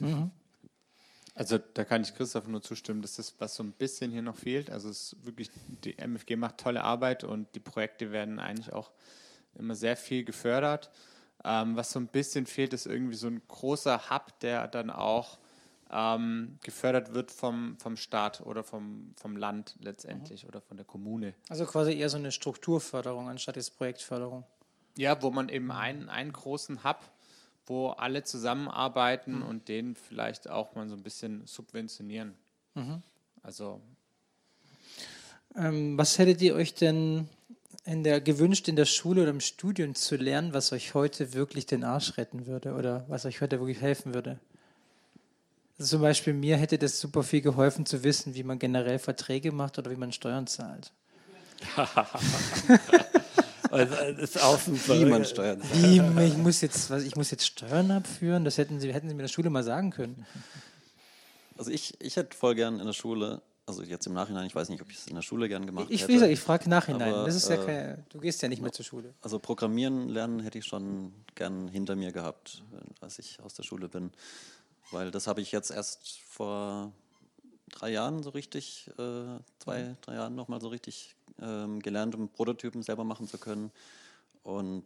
Mhm. 0.00 0.30
Also 1.34 1.58
da 1.58 1.84
kann 1.84 2.00
ich 2.00 2.14
Christoph 2.14 2.46
nur 2.46 2.62
zustimmen, 2.62 3.02
dass 3.02 3.16
das, 3.16 3.34
was 3.38 3.54
so 3.56 3.62
ein 3.62 3.72
bisschen 3.72 4.10
hier 4.10 4.22
noch 4.22 4.36
fehlt, 4.36 4.70
also 4.70 4.88
es 4.88 5.12
ist 5.12 5.26
wirklich, 5.26 5.50
die 5.84 5.98
MFG 5.98 6.36
macht 6.36 6.56
tolle 6.56 6.82
Arbeit 6.82 7.24
und 7.24 7.54
die 7.54 7.60
Projekte 7.60 8.10
werden 8.10 8.38
eigentlich 8.38 8.72
auch 8.72 8.90
immer 9.54 9.74
sehr 9.74 9.98
viel 9.98 10.24
gefördert. 10.24 10.90
Ähm, 11.44 11.76
was 11.76 11.92
so 11.92 12.00
ein 12.00 12.08
bisschen 12.08 12.46
fehlt, 12.46 12.72
ist 12.72 12.86
irgendwie 12.86 13.16
so 13.16 13.26
ein 13.26 13.42
großer 13.48 14.10
Hub, 14.10 14.40
der 14.40 14.66
dann 14.66 14.88
auch 14.88 15.38
ähm, 15.90 16.58
gefördert 16.62 17.14
wird 17.14 17.30
vom, 17.30 17.76
vom 17.78 17.96
Staat 17.96 18.40
oder 18.40 18.64
vom, 18.64 19.12
vom 19.16 19.36
Land 19.36 19.76
letztendlich 19.80 20.46
oder 20.48 20.60
von 20.60 20.76
der 20.76 20.86
Kommune. 20.86 21.34
Also 21.48 21.66
quasi 21.66 21.92
eher 21.92 22.08
so 22.08 22.16
eine 22.16 22.32
Strukturförderung 22.32 23.28
anstatt 23.28 23.56
jetzt 23.56 23.76
Projektförderung. 23.76 24.44
Ja, 24.96 25.22
wo 25.22 25.30
man 25.30 25.48
eben 25.48 25.70
einen, 25.70 26.08
einen 26.08 26.32
großen 26.32 26.84
Hub, 26.84 27.00
wo 27.66 27.88
alle 27.90 28.22
zusammenarbeiten 28.22 29.42
und 29.42 29.68
den 29.68 29.94
vielleicht 29.94 30.48
auch 30.48 30.74
mal 30.74 30.88
so 30.88 30.94
ein 30.94 31.02
bisschen 31.02 31.46
subventionieren. 31.46 32.34
Also 33.42 33.80
Ähm, 35.54 35.96
was 35.96 36.18
hättet 36.18 36.42
ihr 36.42 36.54
euch 36.54 36.74
denn 36.74 37.28
in 37.84 38.02
der, 38.02 38.20
gewünscht, 38.20 38.68
in 38.68 38.76
der 38.76 38.84
Schule 38.84 39.22
oder 39.22 39.30
im 39.30 39.40
Studium 39.40 39.94
zu 39.94 40.16
lernen, 40.16 40.52
was 40.52 40.72
euch 40.72 40.94
heute 40.94 41.32
wirklich 41.34 41.66
den 41.66 41.84
Arsch 41.84 42.16
retten 42.18 42.46
würde 42.46 42.74
oder 42.74 43.04
was 43.08 43.24
euch 43.24 43.40
heute 43.40 43.60
wirklich 43.60 43.80
helfen 43.80 44.12
würde? 44.14 44.38
Also 45.78 45.96
zum 45.96 46.02
Beispiel 46.02 46.32
mir 46.32 46.56
hätte 46.56 46.78
das 46.78 46.98
super 46.98 47.22
viel 47.22 47.42
geholfen 47.42 47.86
zu 47.86 48.02
wissen, 48.02 48.34
wie 48.34 48.42
man 48.42 48.58
generell 48.58 48.98
Verträge 48.98 49.52
macht 49.52 49.78
oder 49.78 49.90
wie 49.90 49.96
man 49.96 50.10
Steuern 50.12 50.46
zahlt. 50.46 50.92
Also, 53.80 53.94
das 53.94 54.30
ist 54.36 54.42
auch 54.42 54.58
super. 54.58 54.98
Wie 54.98 55.04
man 55.04 55.24
steuert. 55.24 55.60
Wie, 55.74 56.00
ich 56.26 56.36
muss 56.36 56.60
jetzt, 56.60 56.90
was, 56.90 57.02
ich 57.02 57.16
muss 57.16 57.30
jetzt 57.30 57.46
Steuern 57.46 57.90
abführen? 57.90 58.44
Das 58.44 58.58
hätten 58.58 58.80
sie, 58.80 58.92
hätten 58.92 59.08
sie 59.08 59.14
mir 59.14 59.20
in 59.20 59.26
der 59.26 59.32
Schule 59.32 59.50
mal 59.50 59.64
sagen 59.64 59.90
können. 59.90 60.26
Also 61.58 61.70
ich, 61.70 61.94
ich 62.00 62.16
hätte 62.16 62.36
voll 62.36 62.54
gern 62.54 62.80
in 62.80 62.86
der 62.86 62.92
Schule, 62.92 63.40
also 63.64 63.82
jetzt 63.82 64.06
im 64.06 64.12
Nachhinein, 64.12 64.46
ich 64.46 64.54
weiß 64.54 64.68
nicht, 64.68 64.82
ob 64.82 64.90
ich 64.90 64.98
es 64.98 65.06
in 65.06 65.14
der 65.14 65.22
Schule 65.22 65.48
gern 65.48 65.64
gemacht 65.66 65.86
Ich, 65.88 66.02
hätte. 66.02 66.12
gesagt, 66.12 66.32
ich 66.32 66.40
frage 66.40 66.68
nachhinein. 66.68 67.14
Aber, 67.14 67.24
das 67.24 67.34
ist 67.34 67.48
ja 67.48 67.56
äh, 67.56 67.64
keine, 67.66 68.04
du 68.10 68.20
gehst 68.20 68.42
ja 68.42 68.48
nicht 68.48 68.62
mehr 68.62 68.72
zur 68.72 68.84
Schule. 68.84 69.14
Also 69.22 69.38
Programmieren 69.38 70.08
lernen 70.08 70.40
hätte 70.40 70.58
ich 70.58 70.66
schon 70.66 71.12
gern 71.34 71.68
hinter 71.68 71.96
mir 71.96 72.12
gehabt, 72.12 72.62
äh, 72.72 73.04
als 73.04 73.18
ich 73.18 73.40
aus 73.42 73.54
der 73.54 73.62
Schule 73.62 73.88
bin. 73.88 74.10
Weil 74.92 75.10
das 75.10 75.26
habe 75.26 75.40
ich 75.40 75.50
jetzt 75.50 75.70
erst 75.70 76.20
vor 76.28 76.92
drei 77.70 77.90
Jahren 77.90 78.22
so 78.22 78.30
richtig, 78.30 78.90
äh, 78.98 79.38
zwei, 79.58 79.96
drei 80.02 80.14
Jahren 80.14 80.34
nochmal 80.34 80.60
so 80.60 80.68
richtig 80.68 81.16
ähm, 81.40 81.80
gelernt, 81.80 82.14
um 82.14 82.28
Prototypen 82.28 82.82
selber 82.82 83.04
machen 83.04 83.26
zu 83.26 83.38
können. 83.38 83.70
Und 84.42 84.84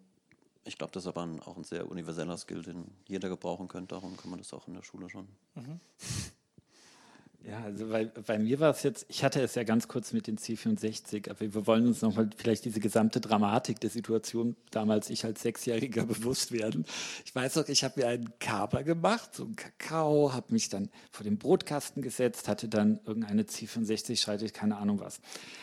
ich 0.65 0.77
glaube, 0.77 0.93
das 0.93 1.05
ist 1.05 1.09
aber 1.09 1.23
ein, 1.23 1.41
auch 1.41 1.57
ein 1.57 1.65
sehr 1.65 1.91
universeller 1.91 2.37
Skill, 2.37 2.63
den 2.63 2.85
jeder 3.07 3.29
gebrauchen 3.29 3.69
könnte. 3.69 3.95
Darum 3.95 4.17
kann 4.17 4.31
man 4.31 4.39
das 4.39 4.53
auch 4.53 4.69
in 4.69 4.75
der 4.75 4.83
Schule 4.83 5.09
schon. 5.09 5.29
Ja, 7.51 7.65
also 7.65 7.89
bei, 7.89 8.05
bei 8.05 8.39
mir 8.39 8.61
war 8.61 8.71
es 8.71 8.85
jetzt, 8.85 9.07
ich 9.09 9.25
hatte 9.25 9.41
es 9.43 9.57
ja 9.57 9.65
ganz 9.65 9.89
kurz 9.89 10.13
mit 10.13 10.29
den 10.29 10.39
C64, 10.39 11.29
aber 11.29 11.41
wir 11.41 11.67
wollen 11.67 11.89
uns 11.89 12.01
nochmal 12.01 12.31
vielleicht 12.37 12.65
diese 12.65 12.79
gesamte 12.79 13.21
Dramatik 13.21 13.81
der 13.81 13.91
Situation 13.91 14.55
damals 14.71 15.11
ich 15.11 15.25
als 15.25 15.43
Sechsjähriger 15.43 16.07
bewusst 16.07 16.53
werden. 16.53 16.85
Ich 17.25 17.35
weiß 17.35 17.57
noch, 17.57 17.69
ich 17.69 17.83
habe 17.83 17.99
mir 17.99 18.07
einen 18.07 18.39
Kaper 18.39 18.85
gemacht, 18.85 19.35
so 19.35 19.43
einen 19.43 19.57
Kakao, 19.57 20.33
habe 20.33 20.53
mich 20.53 20.69
dann 20.69 20.91
vor 21.11 21.25
den 21.25 21.39
Brotkasten 21.39 22.03
gesetzt, 22.03 22.47
hatte 22.47 22.69
dann 22.69 23.01
irgendeine 23.05 23.43
C64-Schalte, 23.43 24.49
keine 24.51 24.77
Ahnung 24.77 25.01
was. 25.01 25.21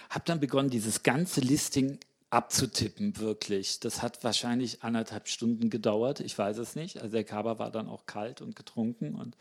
Habe 0.09 0.25
dann 0.25 0.41
begonnen, 0.41 0.69
dieses 0.69 1.03
ganze 1.03 1.39
Listing 1.39 1.99
abzutippen, 2.29 3.17
wirklich. 3.17 3.79
Das 3.79 4.01
hat 4.01 4.25
wahrscheinlich 4.25 4.83
anderthalb 4.83 5.29
Stunden 5.29 5.69
gedauert, 5.69 6.19
ich 6.19 6.37
weiß 6.37 6.57
es 6.57 6.75
nicht. 6.75 7.01
Also 7.01 7.13
der 7.13 7.23
Kaper 7.23 7.59
war 7.59 7.71
dann 7.71 7.87
auch 7.87 8.05
kalt 8.05 8.41
und 8.41 8.57
getrunken 8.57 9.15
und 9.15 9.37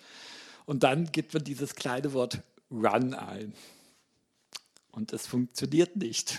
und 0.66 0.82
dann 0.82 1.10
gibt 1.12 1.32
man 1.32 1.44
dieses 1.44 1.74
kleine 1.74 2.12
Wort 2.12 2.40
Run 2.70 3.14
ein. 3.14 3.54
Und 4.90 5.12
es 5.12 5.26
funktioniert 5.26 5.96
nicht. 5.96 6.38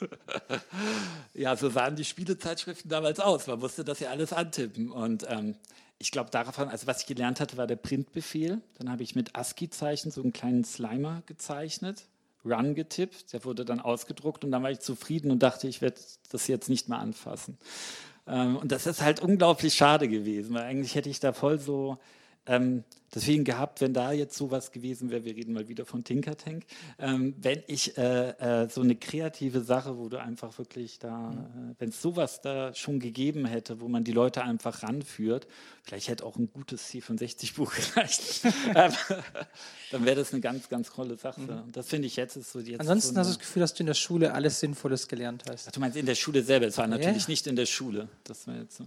ja, 1.34 1.56
so 1.56 1.68
sahen 1.68 1.96
die 1.96 2.04
Spielezeitschriften 2.04 2.90
damals 2.90 3.20
aus. 3.20 3.46
Man 3.46 3.58
musste 3.58 3.84
das 3.84 4.00
ja 4.00 4.10
alles 4.10 4.32
antippen. 4.32 4.90
Und 4.90 5.26
ähm, 5.28 5.56
ich 5.98 6.10
glaube, 6.10 6.30
davon, 6.30 6.68
also 6.68 6.86
was 6.86 7.00
ich 7.02 7.06
gelernt 7.06 7.40
hatte, 7.40 7.56
war 7.56 7.66
der 7.66 7.76
Printbefehl. 7.76 8.60
Dann 8.78 8.90
habe 8.90 9.02
ich 9.02 9.14
mit 9.14 9.36
ASCII-Zeichen 9.36 10.10
so 10.10 10.22
einen 10.22 10.32
kleinen 10.32 10.64
Slimer 10.64 11.22
gezeichnet, 11.26 12.04
Run 12.44 12.74
getippt. 12.74 13.32
Der 13.32 13.44
wurde 13.44 13.64
dann 13.64 13.80
ausgedruckt 13.80 14.44
und 14.44 14.52
dann 14.52 14.62
war 14.62 14.70
ich 14.70 14.80
zufrieden 14.80 15.30
und 15.30 15.42
dachte, 15.42 15.68
ich 15.68 15.82
werde 15.82 16.00
das 16.30 16.46
jetzt 16.46 16.68
nicht 16.68 16.88
mehr 16.88 16.98
anfassen. 16.98 17.58
Ähm, 18.26 18.56
und 18.56 18.72
das 18.72 18.86
ist 18.86 19.02
halt 19.02 19.20
unglaublich 19.20 19.74
schade 19.74 20.08
gewesen, 20.08 20.54
weil 20.54 20.62
eigentlich 20.62 20.94
hätte 20.94 21.10
ich 21.10 21.20
da 21.20 21.32
voll 21.32 21.58
so 21.58 21.98
ähm, 22.46 22.84
deswegen 23.14 23.44
gehabt, 23.44 23.80
wenn 23.80 23.92
da 23.94 24.12
jetzt 24.12 24.36
sowas 24.36 24.72
gewesen 24.72 25.10
wäre, 25.10 25.24
wir 25.24 25.34
reden 25.34 25.52
mal 25.52 25.68
wieder 25.68 25.84
von 25.86 26.04
Tinker 26.04 26.36
Tank, 26.36 26.64
ähm, 26.98 27.34
wenn 27.40 27.62
ich 27.66 27.96
äh, 27.98 28.30
äh, 28.64 28.68
so 28.68 28.82
eine 28.82 28.94
kreative 28.96 29.62
Sache, 29.62 29.96
wo 29.98 30.08
du 30.08 30.20
einfach 30.20 30.56
wirklich 30.58 30.98
da, 30.98 31.32
äh, 31.32 31.74
wenn 31.78 31.88
es 31.88 32.00
sowas 32.02 32.40
da 32.40 32.74
schon 32.74 33.00
gegeben 33.00 33.46
hätte, 33.46 33.80
wo 33.80 33.88
man 33.88 34.04
die 34.04 34.12
Leute 34.12 34.42
einfach 34.42 34.82
ranführt, 34.82 35.46
vielleicht 35.82 36.08
hätte 36.08 36.24
auch 36.24 36.36
ein 36.36 36.50
gutes 36.52 36.90
C64-Buch 36.90 37.72
gereicht, 37.94 38.42
ähm, 38.74 38.92
dann 39.90 40.04
wäre 40.04 40.16
das 40.16 40.32
eine 40.32 40.40
ganz, 40.40 40.68
ganz 40.68 40.90
tolle 40.90 41.16
Sache. 41.16 41.40
Und 41.40 41.76
das 41.76 41.88
finde 41.88 42.06
ich 42.06 42.16
jetzt 42.16 42.36
ist 42.36 42.52
so 42.52 42.60
jetzt. 42.60 42.80
Ansonsten 42.80 43.14
so 43.14 43.20
hast 43.20 43.28
du 43.28 43.32
das 43.32 43.38
Gefühl, 43.38 43.60
dass 43.60 43.74
du 43.74 43.82
in 43.82 43.86
der 43.86 43.94
Schule 43.94 44.34
alles 44.34 44.60
Sinnvolles 44.60 45.08
gelernt 45.08 45.44
hast. 45.48 45.68
Ach, 45.68 45.72
du 45.72 45.80
meinst 45.80 45.96
in 45.96 46.06
der 46.06 46.14
Schule 46.14 46.42
selber, 46.42 46.66
es 46.66 46.76
war 46.78 46.86
natürlich 46.86 47.24
Ja. 47.24 47.28
nicht 47.30 47.46
in 47.46 47.56
der 47.56 47.66
Schule. 47.66 48.08
Das 48.24 48.46
war 48.46 48.56
jetzt 48.56 48.76
so. 48.76 48.86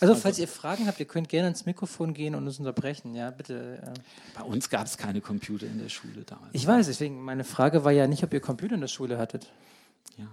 Also, 0.00 0.14
falls 0.14 0.38
ihr 0.38 0.48
Fragen 0.48 0.86
habt, 0.86 0.98
ihr 1.00 1.06
könnt 1.06 1.28
gerne 1.28 1.48
ins 1.48 1.66
Mikrofon 1.66 2.14
gehen 2.14 2.34
und 2.34 2.46
uns 2.46 2.58
unterbrechen. 2.58 3.14
Ja, 3.14 3.30
bitte. 3.30 3.82
äh. 3.82 4.38
Bei 4.38 4.44
uns 4.44 4.70
gab 4.70 4.86
es 4.86 4.96
keine 4.96 5.20
Computer 5.20 5.66
in 5.66 5.78
der 5.78 5.88
Schule 5.88 6.22
damals. 6.26 6.50
Ich 6.52 6.66
weiß, 6.66 6.86
deswegen, 6.86 7.22
meine 7.22 7.44
Frage 7.44 7.84
war 7.84 7.92
ja 7.92 8.06
nicht, 8.06 8.24
ob 8.24 8.32
ihr 8.32 8.40
Computer 8.40 8.74
in 8.74 8.80
der 8.80 8.88
Schule 8.88 9.18
hattet, 9.18 9.52
ja. 10.16 10.26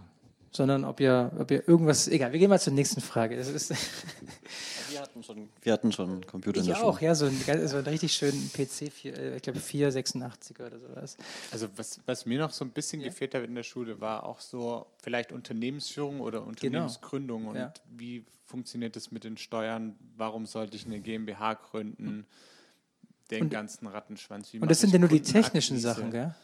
sondern 0.52 0.86
ob 0.86 0.99
ihr, 0.99 1.32
ob 1.38 1.52
ihr 1.52 1.68
irgendwas. 1.68 2.08
Egal, 2.08 2.32
wir 2.32 2.39
gehen 2.39 2.49
mal 2.49 2.60
zur 2.60 2.74
nächsten 2.74 3.02
Frage. 3.02 3.36
Das 3.36 3.49
ist, 3.49 3.74
Wir 5.02 5.08
hatten 5.08 5.24
schon, 5.24 5.49
wir 5.64 5.74
hatten 5.74 5.91
schon 5.91 6.28
Computer 6.28 6.58
in 6.58 6.62
ich 6.62 6.68
der 6.70 6.76
Schule. 6.76 6.88
auch, 6.89 7.02
ja, 7.02 7.16
so 7.16 7.26
einen, 7.26 7.68
so 7.68 7.78
einen 7.78 7.88
richtig 7.88 8.14
schönen 8.14 8.52
PC, 8.54 8.91
vier, 8.91 9.18
äh, 9.18 9.36
ich 9.38 9.41
glaube 9.41 9.60
486er 9.60 10.68
oder 10.68 10.78
sowas. 10.80 11.18
Also 11.52 11.68
was, 11.76 11.99
was 12.06 12.26
mir 12.28 12.38
noch 12.39 12.52
so 12.52 12.64
ein 12.66 12.70
bisschen 12.72 13.02
gefehlt 13.02 13.34
hat 13.34 13.43
in 13.43 13.56
der 13.56 13.64
Schule, 13.64 13.99
war 13.99 14.26
auch 14.26 14.39
so 14.39 14.86
vielleicht 15.02 15.32
Unternehmensführung 15.32 16.20
oder 16.22 16.45
Unternehmensgründung 16.45 17.47
und 17.47 17.54
Genau. 17.56 17.66
Ja. 17.66 17.74
wie 17.97 18.26
funktioniert 18.45 18.95
das 18.95 19.12
mit 19.12 19.24
den 19.24 19.38
Steuern, 19.38 19.95
warum 20.18 20.45
sollte 20.45 20.76
ich 20.76 20.86
eine 20.86 20.99
GmbH 20.99 21.56
gründen, 21.56 22.28
den 23.32 23.43
Und- 23.43 23.49
ganzen 23.49 23.88
Rattenschwanz. 23.88 24.54
Wie 24.54 24.60
Und 24.60 24.70
das 24.70 24.82
sind 24.82 24.93
ja 24.93 24.99
nur 24.99 25.10
die 25.10 25.22
technischen? 25.22 25.80
Sachen, 25.80 26.12
gell? 26.12 26.36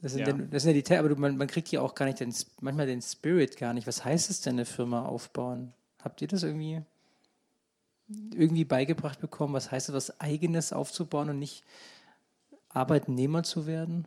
Das 0.00 0.12
sind 0.12 0.20
Ja. 0.20 0.28
ja, 0.28 0.34
das 0.50 0.62
sind 0.62 0.70
ja 0.70 0.74
die, 0.74 0.82
Te- 0.84 0.98
aber 0.98 1.08
du, 1.08 1.16
man, 1.16 1.36
man 1.36 1.48
kriegt 1.48 1.70
ja 1.72 1.80
auch 1.80 1.94
gar 1.96 2.06
nicht 2.06 2.20
den, 2.20 2.32
manchmal 2.60 2.86
den 2.86 3.02
Spirit 3.02 3.56
gar 3.56 3.72
nicht. 3.74 3.86
Was 3.88 4.04
heißt 4.04 4.30
es 4.30 4.42
denn, 4.42 4.52
eine 4.54 4.64
Firma 4.64 5.04
aufbauen? 5.04 5.72
Habt 6.02 6.20
ihr 6.22 6.28
das 6.28 6.42
irgendwie, 6.42 6.82
irgendwie 8.08 8.64
beigebracht 8.64 9.20
bekommen? 9.20 9.54
Was 9.54 9.70
heißt 9.70 9.88
es, 9.88 9.94
was 9.94 10.20
Eigenes 10.20 10.72
aufzubauen 10.72 11.30
und 11.30 11.38
nicht 11.38 11.64
Arbeitnehmer 12.68 13.42
zu 13.42 13.66
werden? 13.66 14.06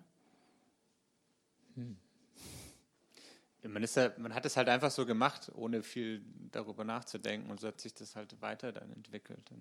Man, 3.64 3.84
ist 3.84 3.96
ja, 3.96 4.12
man 4.18 4.34
hat 4.34 4.46
es 4.46 4.58
halt 4.58 4.70
einfach 4.70 4.89
so 4.89 5.06
gemacht, 5.06 5.52
ohne 5.54 5.84
viel 5.84 6.24
darüber 6.52 6.84
nachzudenken 6.84 7.52
und 7.52 7.60
so 7.60 7.68
hat 7.68 7.80
sich 7.80 7.94
das 7.94 8.16
halt 8.16 8.42
weiter 8.42 8.72
dann 8.72 8.92
entwickelt. 8.92 9.52
Ja. 9.52 9.58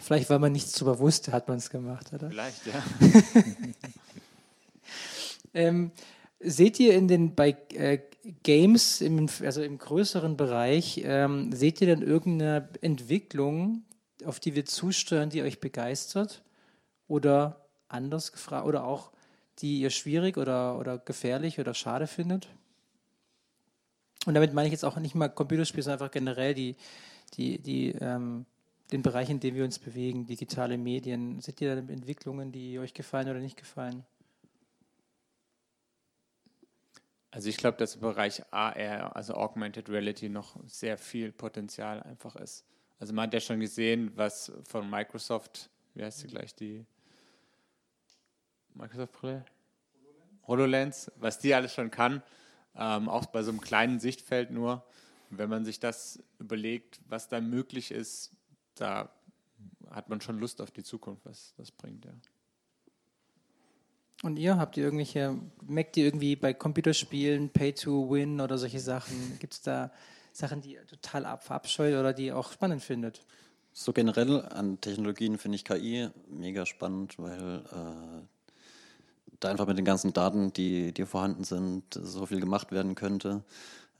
Vielleicht, 0.00 0.30
weil 0.30 0.38
man 0.38 0.52
nichts 0.52 0.72
darüber 0.72 1.00
wusste, 1.00 1.32
hat 1.32 1.48
man 1.48 1.58
es 1.58 1.68
gemacht, 1.68 2.12
oder? 2.12 2.30
Vielleicht, 2.30 2.64
ja. 2.66 2.82
Ähm, 5.54 5.92
seht 6.42 6.80
ihr 6.80 6.94
in 6.94 7.08
den 7.08 7.34
bei 7.34 7.56
äh, 7.74 7.98
Games, 8.42 9.00
im, 9.00 9.28
also 9.42 9.62
im 9.62 9.78
größeren 9.78 10.36
Bereich, 10.36 11.02
ähm, 11.04 11.52
seht 11.52 11.80
ihr 11.80 11.88
denn 11.88 12.02
irgendeine 12.02 12.68
Entwicklung, 12.80 13.84
auf 14.24 14.38
die 14.38 14.54
wir 14.54 14.64
zusteuern, 14.64 15.30
die 15.30 15.42
euch 15.42 15.60
begeistert? 15.60 16.42
Oder 17.08 17.66
anders 17.88 18.32
gefragt, 18.32 18.66
oder 18.66 18.84
auch 18.84 19.10
die 19.58 19.80
ihr 19.80 19.90
schwierig 19.90 20.38
oder, 20.38 20.78
oder 20.78 20.98
gefährlich 20.98 21.58
oder 21.58 21.74
schade 21.74 22.06
findet? 22.06 22.48
Und 24.24 24.34
damit 24.34 24.54
meine 24.54 24.68
ich 24.68 24.72
jetzt 24.72 24.84
auch 24.84 24.96
nicht 24.98 25.14
mal 25.14 25.28
Computerspiele, 25.28 25.82
sondern 25.82 26.00
einfach 26.00 26.12
generell 26.12 26.54
die, 26.54 26.76
die, 27.34 27.58
die, 27.58 27.88
ähm, 28.00 28.46
den 28.92 29.02
Bereich, 29.02 29.30
in 29.30 29.40
dem 29.40 29.54
wir 29.54 29.64
uns 29.64 29.78
bewegen, 29.78 30.26
digitale 30.26 30.78
Medien. 30.78 31.40
Seht 31.40 31.60
ihr 31.60 31.74
da 31.74 31.92
Entwicklungen, 31.92 32.52
die 32.52 32.78
euch 32.78 32.94
gefallen 32.94 33.28
oder 33.28 33.40
nicht 33.40 33.56
gefallen? 33.56 34.04
Also 37.32 37.48
ich 37.48 37.56
glaube, 37.56 37.78
dass 37.78 37.94
im 37.94 38.02
Bereich 38.02 38.42
AR, 38.52 39.16
also 39.16 39.34
Augmented 39.34 39.88
Reality, 39.88 40.28
noch 40.28 40.54
sehr 40.66 40.98
viel 40.98 41.32
Potenzial 41.32 42.02
einfach 42.02 42.36
ist. 42.36 42.66
Also 43.00 43.14
man 43.14 43.26
hat 43.26 43.34
ja 43.34 43.40
schon 43.40 43.58
gesehen, 43.58 44.12
was 44.16 44.52
von 44.68 44.88
Microsoft, 44.88 45.70
wie 45.94 46.04
heißt 46.04 46.20
sie 46.20 46.26
gleich, 46.26 46.54
die 46.54 46.84
Microsoft-Brille? 48.74 49.46
HoloLens, 50.46 51.10
was 51.16 51.38
die 51.38 51.54
alles 51.54 51.72
schon 51.72 51.90
kann, 51.90 52.22
ähm, 52.76 53.08
auch 53.08 53.24
bei 53.26 53.42
so 53.42 53.50
einem 53.50 53.62
kleinen 53.62 53.98
Sichtfeld 53.98 54.50
nur. 54.50 54.84
Wenn 55.30 55.48
man 55.48 55.64
sich 55.64 55.80
das 55.80 56.22
überlegt, 56.38 57.00
was 57.08 57.28
da 57.30 57.40
möglich 57.40 57.92
ist, 57.92 58.32
da 58.74 59.10
hat 59.90 60.10
man 60.10 60.20
schon 60.20 60.38
Lust 60.38 60.60
auf 60.60 60.70
die 60.70 60.82
Zukunft, 60.82 61.24
was 61.24 61.54
das 61.56 61.70
bringt, 61.70 62.04
ja. 62.04 62.12
Und 64.22 64.38
ihr 64.38 64.56
habt 64.56 64.76
ihr 64.76 64.84
irgendwelche, 64.84 65.36
merkt 65.66 65.96
ihr 65.96 66.04
irgendwie 66.04 66.36
bei 66.36 66.54
Computerspielen 66.54 67.50
Pay 67.50 67.72
to 67.72 68.08
Win 68.08 68.40
oder 68.40 68.56
solche 68.56 68.78
Sachen? 68.78 69.36
Gibt 69.40 69.54
es 69.54 69.62
da 69.62 69.90
Sachen, 70.32 70.60
die 70.60 70.74
ihr 70.74 70.86
total 70.86 71.26
ab 71.26 71.42
verabscheut 71.42 71.94
oder 71.98 72.12
die 72.12 72.26
ihr 72.26 72.38
auch 72.38 72.52
spannend 72.52 72.82
findet? 72.82 73.24
So 73.72 73.92
generell 73.92 74.42
an 74.42 74.80
Technologien 74.80 75.38
finde 75.38 75.56
ich 75.56 75.64
KI 75.64 76.08
mega 76.28 76.66
spannend, 76.66 77.18
weil 77.18 77.62
äh, 77.72 78.22
da 79.40 79.50
einfach 79.50 79.66
mit 79.66 79.76
den 79.76 79.84
ganzen 79.84 80.12
Daten, 80.12 80.52
die, 80.52 80.92
die 80.92 81.04
vorhanden 81.04 81.42
sind, 81.42 81.82
so 81.92 82.26
viel 82.26 82.38
gemacht 82.38 82.70
werden 82.70 82.94
könnte. 82.94 83.42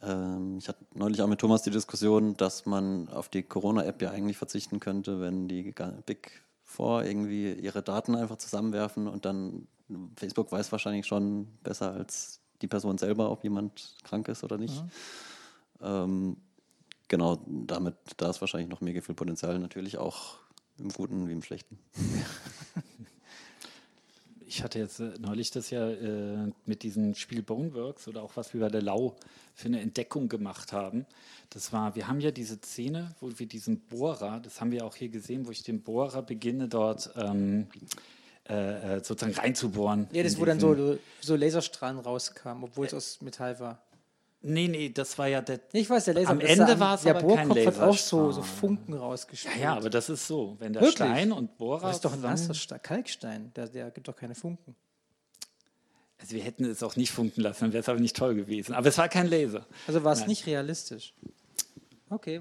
Ähm, 0.03 0.59
ich 0.59 0.68
hatte 0.68 0.85
neulich 0.95 1.20
auch 1.20 1.27
mit 1.27 1.41
Thomas 1.41 1.62
die 1.62 1.70
Diskussion, 1.70 2.37
dass 2.37 2.64
man 2.64 3.09
auf 3.09 3.29
die 3.29 3.43
Corona-App 3.43 4.01
ja 4.03 4.11
eigentlich 4.11 4.37
verzichten 4.37 4.79
könnte, 4.79 5.20
wenn 5.20 5.49
die 5.49 5.75
Big 6.07 6.43
Four 6.62 7.05
irgendwie 7.05 7.53
ihre 7.53 7.83
Daten 7.83 8.14
einfach 8.14 8.37
zusammenwerfen 8.37 9.09
und 9.09 9.25
dann 9.25 9.66
Facebook 10.16 10.53
weiß 10.53 10.72
wahrscheinlich 10.72 11.07
schon 11.07 11.47
besser 11.62 11.93
als 11.93 12.40
die 12.61 12.68
Person 12.68 12.99
selber, 12.99 13.30
ob 13.30 13.45
jemand 13.45 13.97
krank 14.05 14.28
ist 14.28 14.45
oder 14.45 14.59
nicht. 14.59 14.82
Mhm. 14.82 14.90
Ähm, 15.82 16.36
genau, 17.09 17.43
damit, 17.47 17.97
da 18.16 18.30
ist 18.30 18.40
wahrscheinlich 18.40 18.70
noch 18.70 18.80
mega 18.80 19.01
viel 19.01 19.14
Potenzial, 19.14 19.59
natürlich 19.59 19.99
auch 19.99 20.36
im 20.78 20.88
Guten 20.90 21.28
wie 21.28 21.32
im 21.32 21.43
Schlechten. 21.43 21.78
Ich 24.55 24.62
hatte 24.62 24.78
jetzt 24.78 25.01
äh, 25.01 25.14
neulich 25.18 25.51
das 25.51 25.70
ja 25.70 25.88
äh, 25.88 26.53
mit 26.66 26.82
diesem 26.82 27.14
Spiel 27.14 27.43
Boneworks 27.43 28.07
oder 28.07 28.22
auch 28.22 28.36
was 28.36 28.53
wir 28.53 28.61
bei 28.61 28.68
der 28.68 28.82
Lau 28.82 29.16
für 29.55 29.68
eine 29.68 29.80
Entdeckung 29.80 30.28
gemacht 30.28 30.74
haben. 30.74 31.07
Das 31.49 31.72
war, 31.72 31.95
wir 31.95 32.07
haben 32.07 32.20
ja 32.20 32.30
diese 32.32 32.57
Szene, 32.57 33.14
wo 33.20 33.30
wir 33.34 33.47
diesen 33.47 33.80
Bohrer, 33.80 34.40
das 34.40 34.61
haben 34.61 34.70
wir 34.70 34.84
auch 34.84 34.95
hier 34.95 35.09
gesehen, 35.09 35.47
wo 35.47 35.53
ich 35.53 35.62
den 35.62 35.80
Bohrer 35.80 36.20
beginne 36.20 36.68
dort 36.68 37.14
ähm, 37.16 37.68
äh, 38.49 38.97
äh 38.97 39.05
sozusagen 39.05 39.34
reinzubohren. 39.34 40.09
Ja, 40.12 40.22
das 40.22 40.38
wo 40.38 40.45
dann 40.45 40.61
so, 40.61 40.99
so 41.20 41.36
Laserstrahlen 41.36 41.99
rauskamen, 41.99 42.64
obwohl 42.64 42.86
es 42.86 42.95
aus 42.95 43.20
Metall 43.20 43.59
war. 43.61 43.82
Nee, 44.45 44.66
nee, 44.66 44.88
das 44.88 45.16
war 45.18 45.28
ja 45.28 45.40
der. 45.40 45.61
Ich 45.72 45.88
weiß, 45.88 46.07
der 46.07 46.14
Laser. 46.14 46.30
Am 46.30 46.40
Ende 46.40 46.80
war 46.80 46.97
es 46.97 47.07
aber 47.07 47.36
kein 47.36 47.49
Laser. 47.51 47.66
Hat 47.66 47.80
auch 47.80 47.97
so, 47.97 48.32
so 48.32 48.43
Funken 48.43 48.95
rausgespielt. 48.95 49.55
Ja, 49.57 49.62
ja, 49.62 49.76
aber 49.76 49.88
das 49.88 50.09
ist 50.09 50.26
so. 50.26 50.57
Wenn 50.59 50.72
der 50.72 50.82
Wirklich? 50.82 50.97
Stein 50.97 51.30
und 51.30 51.57
Bohrer. 51.59 51.82
Das 51.82 51.97
ist 51.97 52.05
doch 52.05 52.12
ein 52.12 52.20
nasser 52.20 52.78
Kalkstein. 52.80 53.53
Der, 53.55 53.68
der 53.68 53.93
gibt 53.93 54.09
doch 54.09 54.16
keine 54.16 54.34
Funken. 54.34 54.74
Also 56.22 56.36
wir 56.36 56.43
hätten 56.43 56.64
es 56.64 56.82
auch 56.84 56.95
nicht 56.95 57.11
funken 57.11 57.40
lassen, 57.40 57.64
dann 57.64 57.72
wäre 57.72 57.82
es 57.82 57.88
aber 57.88 57.99
nicht 57.99 58.16
toll 58.16 58.36
gewesen. 58.36 58.74
Aber 58.74 58.88
es 58.88 58.97
war 58.97 59.09
kein 59.09 59.26
Laser. 59.26 59.66
Also 59.88 60.05
war 60.05 60.12
es 60.12 60.28
nicht 60.28 60.47
realistisch. 60.47 61.14
Okay, 62.11 62.40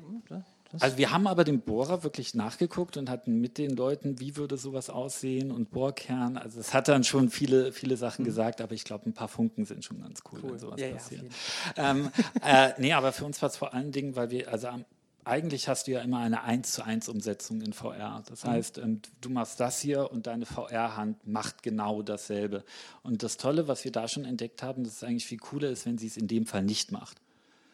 also 0.80 0.98
wir 0.98 1.12
haben 1.12 1.28
aber 1.28 1.44
den 1.44 1.62
Bohrer 1.62 2.04
wirklich 2.04 2.34
nachgeguckt 2.34 2.98
und 2.98 3.10
hatten 3.10 3.40
mit 3.40 3.58
den 3.58 3.76
Leuten, 3.76 4.20
wie 4.20 4.38
würde 4.38 4.58
sowas 4.58 4.90
aussehen 4.90 5.52
und 5.52 5.72
Bohrkern. 5.72 6.38
Also 6.38 6.60
es 6.60 6.74
hat 6.74 6.88
dann 6.88 7.04
schon 7.04 7.30
viele, 7.30 7.72
viele 7.74 7.98
Sachen 7.98 8.24
mhm. 8.24 8.28
gesagt, 8.28 8.62
aber 8.62 8.74
ich 8.74 8.84
glaube, 8.84 9.10
ein 9.10 9.14
paar 9.14 9.28
Funken 9.28 9.66
sind 9.66 9.84
schon 9.84 10.02
ganz 10.02 10.22
cool, 10.32 10.40
cool. 10.44 10.52
wenn 10.52 10.60
sowas 10.60 10.80
ja, 10.80 10.92
passiert. 10.92 11.24
Ja, 11.76 11.92
ähm, 11.92 12.12
äh, 12.44 12.70
nee, 12.78 12.94
aber 12.94 13.12
für 13.12 13.26
uns 13.26 13.42
war 13.42 13.50
es 13.50 13.58
vor 13.58 13.74
allen 13.74 13.92
Dingen, 13.92 14.16
weil 14.16 14.32
wir, 14.32 14.52
also 14.52 14.68
am, 14.68 14.86
eigentlich 15.24 15.68
hast 15.68 15.88
du 15.88 15.92
ja 15.92 16.02
immer 16.02 16.20
eine 16.20 16.44
1 16.44 16.72
zu 16.72 16.84
1 16.84 17.10
Umsetzung 17.10 17.62
in 17.62 17.74
VR. 17.74 18.24
Das 18.28 18.44
mhm. 18.44 18.50
heißt, 18.50 18.78
ähm, 18.80 19.02
du 19.22 19.30
machst 19.30 19.60
das 19.60 19.80
hier 19.80 20.12
und 20.12 20.28
deine 20.28 20.46
VR-Hand 20.46 21.28
macht 21.28 21.64
genau 21.64 22.02
dasselbe. 22.02 22.64
Und 23.04 23.24
das 23.24 23.38
Tolle, 23.38 23.68
was 23.68 23.84
wir 23.84 23.92
da 23.92 24.08
schon 24.08 24.26
entdeckt 24.26 24.64
haben, 24.64 24.84
dass 24.84 24.94
es 24.94 25.04
eigentlich 25.04 25.26
viel 25.26 25.38
cooler 25.38 25.70
ist, 25.70 25.86
wenn 25.86 25.98
sie 25.98 26.08
es 26.08 26.18
in 26.18 26.28
dem 26.28 26.46
Fall 26.46 26.64
nicht 26.64 26.92
macht. 26.92 27.22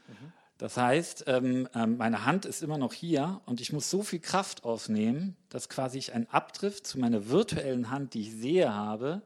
Mhm. 0.07 0.33
Das 0.58 0.76
heißt, 0.76 1.26
ähm, 1.28 1.70
ähm, 1.76 1.97
meine 1.97 2.26
Hand 2.26 2.45
ist 2.45 2.64
immer 2.64 2.80
noch 2.80 2.93
hier 2.93 3.41
und 3.45 3.62
ich 3.62 3.74
muss 3.74 3.89
so 3.89 4.01
viel 4.01 4.20
Kraft 4.20 4.64
aufnehmen, 4.64 5.36
dass 5.49 5.70
quasi 5.70 5.99
ich 5.99 6.14
einen 6.14 6.28
Abdrift 6.30 6.88
zu 6.88 6.97
meiner 6.99 7.30
virtuellen 7.30 7.91
Hand, 7.91 8.16
die 8.16 8.22
ich 8.22 8.34
sehe, 8.34 8.74
habe. 8.74 9.22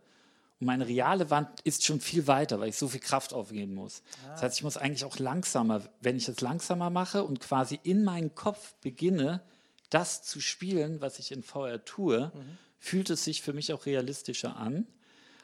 Und 0.60 0.68
meine 0.68 0.88
reale 0.88 1.30
Wand 1.30 1.62
ist 1.64 1.86
schon 1.86 2.02
viel 2.02 2.28
weiter, 2.28 2.60
weil 2.60 2.70
ich 2.70 2.78
so 2.78 2.90
viel 2.90 3.00
Kraft 3.00 3.34
aufgeben 3.34 3.74
muss. 3.74 4.04
Ah. 4.26 4.32
Das 4.34 4.44
heißt, 4.44 4.58
ich 4.58 4.64
muss 4.64 4.76
eigentlich 4.76 5.06
auch 5.06 5.20
langsamer, 5.20 5.82
wenn 6.02 6.18
ich 6.18 6.28
es 6.28 6.42
langsamer 6.42 6.90
mache 6.90 7.24
und 7.24 7.40
quasi 7.40 7.80
in 7.82 8.04
meinen 8.04 8.36
Kopf 8.36 8.76
beginne, 8.82 9.42
das 9.90 10.24
zu 10.24 10.42
spielen, 10.42 11.00
was 11.00 11.18
ich 11.18 11.32
in 11.32 11.44
VR 11.44 11.84
tue, 11.86 12.32
mhm. 12.34 12.58
fühlt 12.78 13.10
es 13.10 13.24
sich 13.24 13.42
für 13.42 13.54
mich 13.54 13.72
auch 13.72 13.86
realistischer 13.86 14.58
an. 14.58 14.86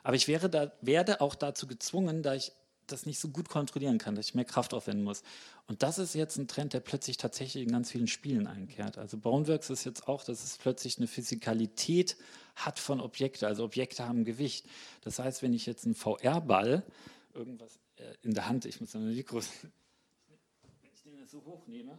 Aber 0.04 0.16
ich 0.16 0.28
wäre 0.28 0.50
da, 0.50 0.72
werde 0.82 1.22
auch 1.22 1.36
dazu 1.36 1.66
gezwungen, 1.66 2.24
da 2.24 2.34
ich 2.34 2.52
das 2.92 3.06
nicht 3.06 3.20
so 3.20 3.30
gut 3.30 3.50
kontrollieren 3.50 3.98
kann, 3.98 4.16
dass 4.16 4.28
ich 4.28 4.36
mehr 4.36 4.46
Kraft 4.46 4.74
aufwenden 4.74 5.04
muss. 5.04 5.24
Und 5.68 5.84
das 5.84 6.00
ist 6.00 6.16
jetzt 6.16 6.38
ein 6.38 6.48
Trend, 6.48 6.74
der 6.74 6.80
plötzlich 6.80 7.18
tatsächlich 7.18 7.64
in 7.64 7.72
ganz 7.72 7.92
vielen 7.92 8.08
Spielen 8.08 8.48
einkehrt. 8.48 8.98
Also 8.98 9.18
Boneworks 9.18 9.70
ist 9.70 9.84
jetzt 9.84 10.08
auch, 10.08 10.24
dass 10.24 10.44
es 10.44 10.58
plötzlich 10.58 10.98
eine 10.98 11.08
Physikalität 11.08 12.18
hat 12.56 12.80
von 12.80 13.00
Objekten. 13.00 13.48
Also 13.48 13.64
Objekte 13.64 14.08
haben 14.08 14.26
Gewicht. 14.26 14.66
Das 15.02 15.20
heißt, 15.20 15.42
wenn 15.42 15.54
ich 15.54 15.66
jetzt 15.66 15.86
einen 15.86 15.96
VR-Ball 15.96 16.84
irgendwas 17.34 17.80
äh, 17.98 18.14
in 18.24 18.34
der 18.34 18.48
Hand, 18.48 18.66
ich 18.66 18.82
muss 18.82 18.96
eine 18.96 19.06
Mikro, 19.06 19.42
wenn 19.42 20.92
ich 20.94 21.04
den 21.04 21.26
so 21.28 21.44
hochnehme 21.46 21.98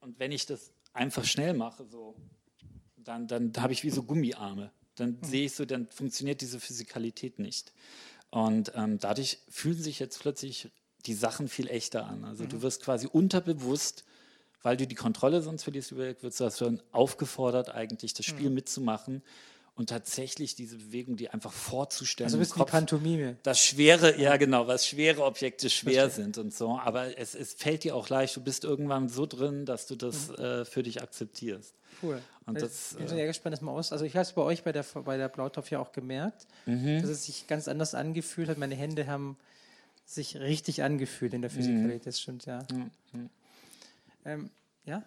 und 0.00 0.18
wenn 0.18 0.32
ich 0.32 0.46
das 0.46 0.72
einfach 0.92 1.24
schnell 1.24 1.54
mache, 1.54 1.84
so, 1.84 2.16
dann, 2.96 3.26
dann 3.28 3.52
habe 3.58 3.72
ich 3.72 3.84
wie 3.84 3.90
so 3.90 4.02
Gummiarme. 4.02 4.72
Dann 4.96 5.18
mhm. 5.20 5.24
sehe 5.24 5.44
ich 5.46 5.52
so, 5.52 5.64
dann 5.64 5.86
funktioniert 5.86 6.40
diese 6.40 6.60
Physikalität 6.60 7.38
nicht. 7.38 7.72
Und 8.32 8.72
ähm, 8.74 8.98
dadurch 8.98 9.40
fühlen 9.50 9.80
sich 9.80 9.98
jetzt 9.98 10.20
plötzlich 10.20 10.70
die 11.04 11.12
Sachen 11.12 11.48
viel 11.48 11.68
echter 11.68 12.06
an. 12.06 12.24
Also 12.24 12.44
mhm. 12.44 12.48
du 12.48 12.62
wirst 12.62 12.82
quasi 12.82 13.06
unterbewusst, 13.06 14.04
weil 14.62 14.78
du 14.78 14.86
die 14.86 14.94
Kontrolle 14.94 15.42
sonst 15.42 15.64
verlierst, 15.64 15.94
wirst 15.94 16.40
du 16.40 16.48
dann 16.64 16.82
aufgefordert, 16.92 17.74
eigentlich 17.74 18.14
das 18.14 18.24
Spiel 18.24 18.48
mhm. 18.48 18.54
mitzumachen 18.54 19.22
und 19.74 19.88
tatsächlich 19.88 20.54
diese 20.54 20.76
Bewegung, 20.76 21.16
die 21.16 21.30
einfach 21.30 21.52
vorzustellen. 21.52 22.26
Also 22.26 22.38
bist 22.38 22.54
du 22.54 22.58
die 22.58 22.70
Pantomime. 22.70 23.36
Das 23.42 23.58
schwere, 23.58 24.20
ja 24.20 24.36
genau, 24.36 24.66
was 24.66 24.86
schwere 24.86 25.24
Objekte 25.24 25.70
schwer 25.70 26.04
Verstehe. 26.04 26.24
sind 26.24 26.38
und 26.38 26.54
so. 26.54 26.78
Aber 26.78 27.18
es, 27.18 27.34
es 27.34 27.54
fällt 27.54 27.84
dir 27.84 27.96
auch 27.96 28.08
leicht, 28.08 28.36
du 28.36 28.42
bist 28.42 28.64
irgendwann 28.64 29.08
so 29.08 29.24
drin, 29.24 29.64
dass 29.64 29.86
du 29.86 29.96
das 29.96 30.28
mhm. 30.28 30.34
äh, 30.34 30.64
für 30.66 30.82
dich 30.82 31.02
akzeptierst. 31.02 31.74
Cool. 32.02 32.20
Und 32.44 32.56
ich 32.56 32.64
das, 32.64 32.94
bin 32.94 33.06
äh, 33.06 33.08
sehr 33.08 33.26
gespannt, 33.26 33.54
das 33.54 33.62
mal 33.62 33.72
aus. 33.72 33.92
Also 33.92 34.04
ich 34.04 34.14
habe 34.14 34.22
es 34.22 34.32
bei 34.32 34.42
euch 34.42 34.62
bei 34.62 34.72
der, 34.72 34.84
bei 35.04 35.16
der 35.16 35.28
Blautopf 35.28 35.70
ja 35.70 35.78
auch 35.78 35.92
gemerkt, 35.92 36.46
mhm. 36.66 37.00
dass 37.00 37.10
es 37.10 37.24
sich 37.24 37.46
ganz 37.46 37.66
anders 37.66 37.94
angefühlt 37.94 38.48
hat. 38.48 38.58
Meine 38.58 38.74
Hände 38.74 39.06
haben 39.06 39.38
sich 40.04 40.36
richtig 40.36 40.82
angefühlt 40.82 41.32
in 41.32 41.40
der 41.40 41.50
Physikalität, 41.50 42.02
mhm. 42.02 42.04
das 42.04 42.20
stimmt, 42.20 42.44
ja. 42.44 42.66
Mhm. 42.70 43.30
Ähm, 44.24 44.50
ja? 44.84 45.02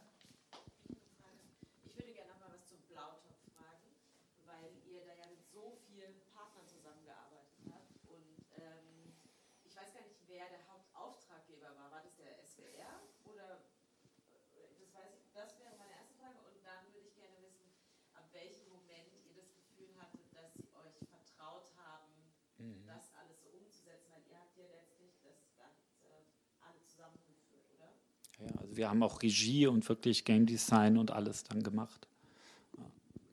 Wir 28.78 28.90
haben 28.90 29.04
auch 29.04 29.22
Regie 29.22 29.68
und 29.68 29.88
wirklich 29.88 30.26
Game 30.26 30.46
Design 30.46 30.98
und 30.98 31.12
alles 31.12 31.44
dann 31.44 31.64
gemacht. 31.64 32.08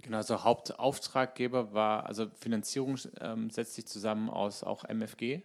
Genau, 0.03 0.17
also 0.17 0.43
Hauptauftraggeber 0.43 1.73
war, 1.73 2.07
also 2.07 2.29
Finanzierung 2.35 2.99
ähm, 3.21 3.51
setzt 3.51 3.75
sich 3.75 3.87
zusammen 3.87 4.29
aus 4.29 4.65
auch 4.65 4.85
MFG 4.85 5.43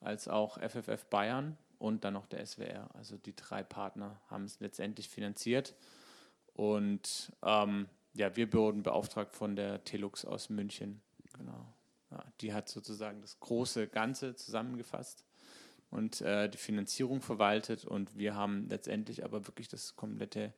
als 0.00 0.28
auch 0.28 0.58
FFF 0.58 1.06
Bayern 1.06 1.56
und 1.78 2.04
dann 2.04 2.14
noch 2.14 2.26
der 2.26 2.44
SWR. 2.44 2.88
Also 2.94 3.16
die 3.16 3.34
drei 3.34 3.62
Partner 3.62 4.20
haben 4.28 4.44
es 4.44 4.60
letztendlich 4.60 5.08
finanziert. 5.08 5.74
Und 6.52 7.32
ähm, 7.42 7.88
ja, 8.14 8.36
wir 8.36 8.52
wurden 8.52 8.82
beauftragt 8.82 9.34
von 9.34 9.56
der 9.56 9.82
Telux 9.84 10.24
aus 10.24 10.50
München. 10.50 11.00
Genau. 11.38 11.66
Ja, 12.10 12.24
die 12.40 12.52
hat 12.52 12.68
sozusagen 12.68 13.20
das 13.22 13.40
große 13.40 13.88
Ganze 13.88 14.34
zusammengefasst 14.34 15.24
und 15.90 16.20
äh, 16.20 16.48
die 16.48 16.58
Finanzierung 16.58 17.20
verwaltet 17.20 17.84
und 17.84 18.16
wir 18.16 18.34
haben 18.34 18.68
letztendlich 18.68 19.24
aber 19.24 19.46
wirklich 19.46 19.68
das 19.68 19.96
komplette 19.96 20.52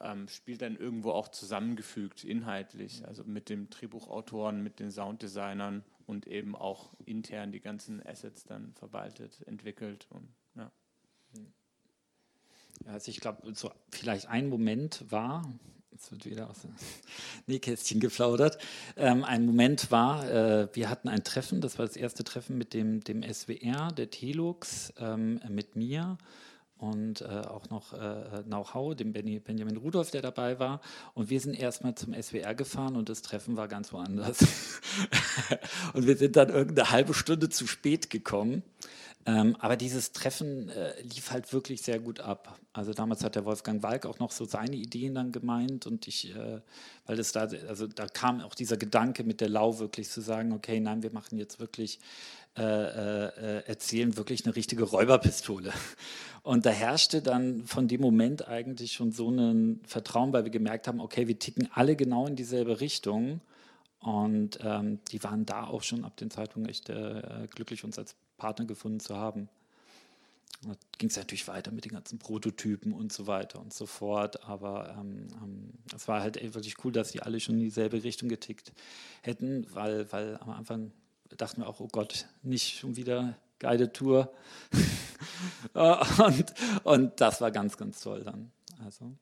ähm, 0.00 0.28
Spiel 0.28 0.58
dann 0.58 0.76
irgendwo 0.76 1.12
auch 1.12 1.28
zusammengefügt, 1.28 2.24
inhaltlich, 2.24 3.06
also 3.06 3.24
mit 3.24 3.48
dem 3.48 3.70
Drehbuchautoren, 3.70 4.62
mit 4.62 4.80
den 4.80 4.90
Sounddesignern 4.90 5.84
und 6.06 6.26
eben 6.26 6.56
auch 6.56 6.94
intern 7.04 7.52
die 7.52 7.60
ganzen 7.60 8.04
Assets 8.04 8.44
dann 8.44 8.72
verwaltet, 8.74 9.42
entwickelt 9.46 10.06
und 10.10 10.28
ja. 10.56 10.70
Also 12.86 13.10
ich 13.10 13.20
glaube, 13.20 13.54
so 13.54 13.70
vielleicht 13.90 14.28
ein 14.28 14.48
Moment 14.48 15.04
war, 15.10 15.42
Jetzt 15.90 16.12
wird 16.12 16.26
wieder 16.26 16.48
aus 16.50 16.60
dem 16.62 16.74
Nähkästchen 17.46 18.00
geplaudert. 18.00 18.58
Ähm, 18.96 19.24
ein 19.24 19.46
Moment 19.46 19.90
war, 19.90 20.30
äh, 20.30 20.68
wir 20.72 20.90
hatten 20.90 21.08
ein 21.08 21.24
Treffen, 21.24 21.60
das 21.60 21.78
war 21.78 21.86
das 21.86 21.96
erste 21.96 22.24
Treffen 22.24 22.58
mit 22.58 22.74
dem, 22.74 23.02
dem 23.02 23.22
SWR, 23.22 23.92
der 23.92 24.10
Telux, 24.10 24.92
ähm, 24.98 25.40
mit 25.48 25.76
mir 25.76 26.18
und 26.78 27.22
äh, 27.22 27.24
auch 27.24 27.68
noch 27.70 27.92
äh, 27.92 28.42
Nauhau, 28.46 28.94
dem 28.94 29.12
Benny, 29.12 29.40
Benjamin 29.40 29.76
Rudolph, 29.76 30.12
der 30.12 30.22
dabei 30.22 30.58
war. 30.58 30.80
Und 31.14 31.28
wir 31.28 31.40
sind 31.40 31.54
erstmal 31.54 31.94
zum 31.96 32.14
SWR 32.14 32.54
gefahren 32.54 32.96
und 32.96 33.08
das 33.08 33.22
Treffen 33.22 33.56
war 33.56 33.66
ganz 33.66 33.92
woanders. 33.92 34.38
und 35.94 36.06
wir 36.06 36.16
sind 36.16 36.36
dann 36.36 36.50
irgendeine 36.50 36.90
halbe 36.90 37.14
Stunde 37.14 37.48
zu 37.48 37.66
spät 37.66 38.10
gekommen. 38.10 38.62
Ähm, 39.26 39.56
aber 39.58 39.76
dieses 39.76 40.12
Treffen 40.12 40.70
äh, 40.70 41.00
lief 41.02 41.32
halt 41.32 41.52
wirklich 41.52 41.82
sehr 41.82 41.98
gut 41.98 42.20
ab. 42.20 42.58
Also 42.72 42.94
damals 42.94 43.22
hat 43.22 43.34
der 43.34 43.44
Wolfgang 43.44 43.82
Walk 43.82 44.06
auch 44.06 44.18
noch 44.20 44.32
so 44.32 44.44
seine 44.44 44.76
Ideen 44.76 45.14
dann 45.14 45.32
gemeint 45.32 45.86
und 45.86 46.06
ich, 46.06 46.34
äh, 46.34 46.60
weil 47.04 47.18
es 47.18 47.32
da, 47.32 47.40
also 47.68 47.86
da 47.86 48.06
kam 48.06 48.40
auch 48.40 48.54
dieser 48.54 48.76
Gedanke 48.76 49.24
mit 49.24 49.40
der 49.40 49.48
Lau 49.50 49.78
wirklich 49.80 50.08
zu 50.08 50.20
sagen, 50.22 50.52
okay, 50.52 50.80
nein, 50.80 51.02
wir 51.02 51.12
machen 51.12 51.36
jetzt 51.36 51.60
wirklich, 51.60 51.98
äh, 52.56 52.62
äh, 52.62 53.62
erzählen 53.66 54.16
wirklich 54.16 54.44
eine 54.44 54.56
richtige 54.56 54.84
Räuberpistole. 54.84 55.72
Und 56.42 56.64
da 56.64 56.70
herrschte 56.70 57.20
dann 57.20 57.66
von 57.66 57.86
dem 57.86 58.00
Moment 58.00 58.48
eigentlich 58.48 58.92
schon 58.92 59.12
so 59.12 59.30
ein 59.30 59.80
Vertrauen, 59.84 60.32
weil 60.32 60.44
wir 60.44 60.50
gemerkt 60.50 60.88
haben, 60.88 61.00
okay, 61.00 61.28
wir 61.28 61.38
ticken 61.38 61.68
alle 61.74 61.94
genau 61.94 62.26
in 62.26 62.36
dieselbe 62.36 62.80
Richtung. 62.80 63.42
Und 64.00 64.58
ähm, 64.62 65.00
die 65.12 65.22
waren 65.22 65.44
da 65.44 65.66
auch 65.66 65.82
schon 65.82 66.04
ab 66.04 66.16
dem 66.16 66.30
Zeitpunkt 66.30 66.70
echt 66.70 66.88
äh, 66.88 67.46
glücklich, 67.50 67.84
uns 67.84 67.98
als 67.98 68.16
Partner 68.38 68.64
gefunden 68.64 69.00
zu 69.00 69.16
haben. 69.16 69.48
Da 70.62 70.74
ging 70.96 71.08
es 71.08 71.16
natürlich 71.16 71.46
weiter 71.46 71.70
mit 71.70 71.84
den 71.84 71.92
ganzen 71.92 72.18
Prototypen 72.18 72.92
und 72.92 73.12
so 73.12 73.26
weiter 73.28 73.60
und 73.60 73.72
so 73.72 73.86
fort. 73.86 74.44
Aber 74.44 74.96
ähm, 74.98 75.28
ähm, 75.42 75.72
es 75.94 76.08
war 76.08 76.20
halt 76.20 76.42
wirklich 76.54 76.84
cool, 76.84 76.90
dass 76.90 77.12
die 77.12 77.22
alle 77.22 77.38
schon 77.38 77.56
in 77.56 77.60
dieselbe 77.60 78.02
Richtung 78.02 78.28
getickt 78.28 78.72
hätten, 79.22 79.66
weil, 79.72 80.10
weil 80.10 80.36
am 80.38 80.50
Anfang 80.50 80.90
dachten 81.36 81.60
wir 81.60 81.68
auch, 81.68 81.78
oh 81.78 81.88
Gott, 81.88 82.26
nicht 82.42 82.78
schon 82.78 82.96
wieder 82.96 83.36
geile 83.60 83.92
Tour. 83.92 84.32
und, 85.74 86.54
und 86.84 87.20
das 87.20 87.40
war 87.40 87.50
ganz, 87.50 87.76
ganz 87.76 88.00
toll 88.00 88.24
dann. 88.24 88.50
Also. 88.84 89.12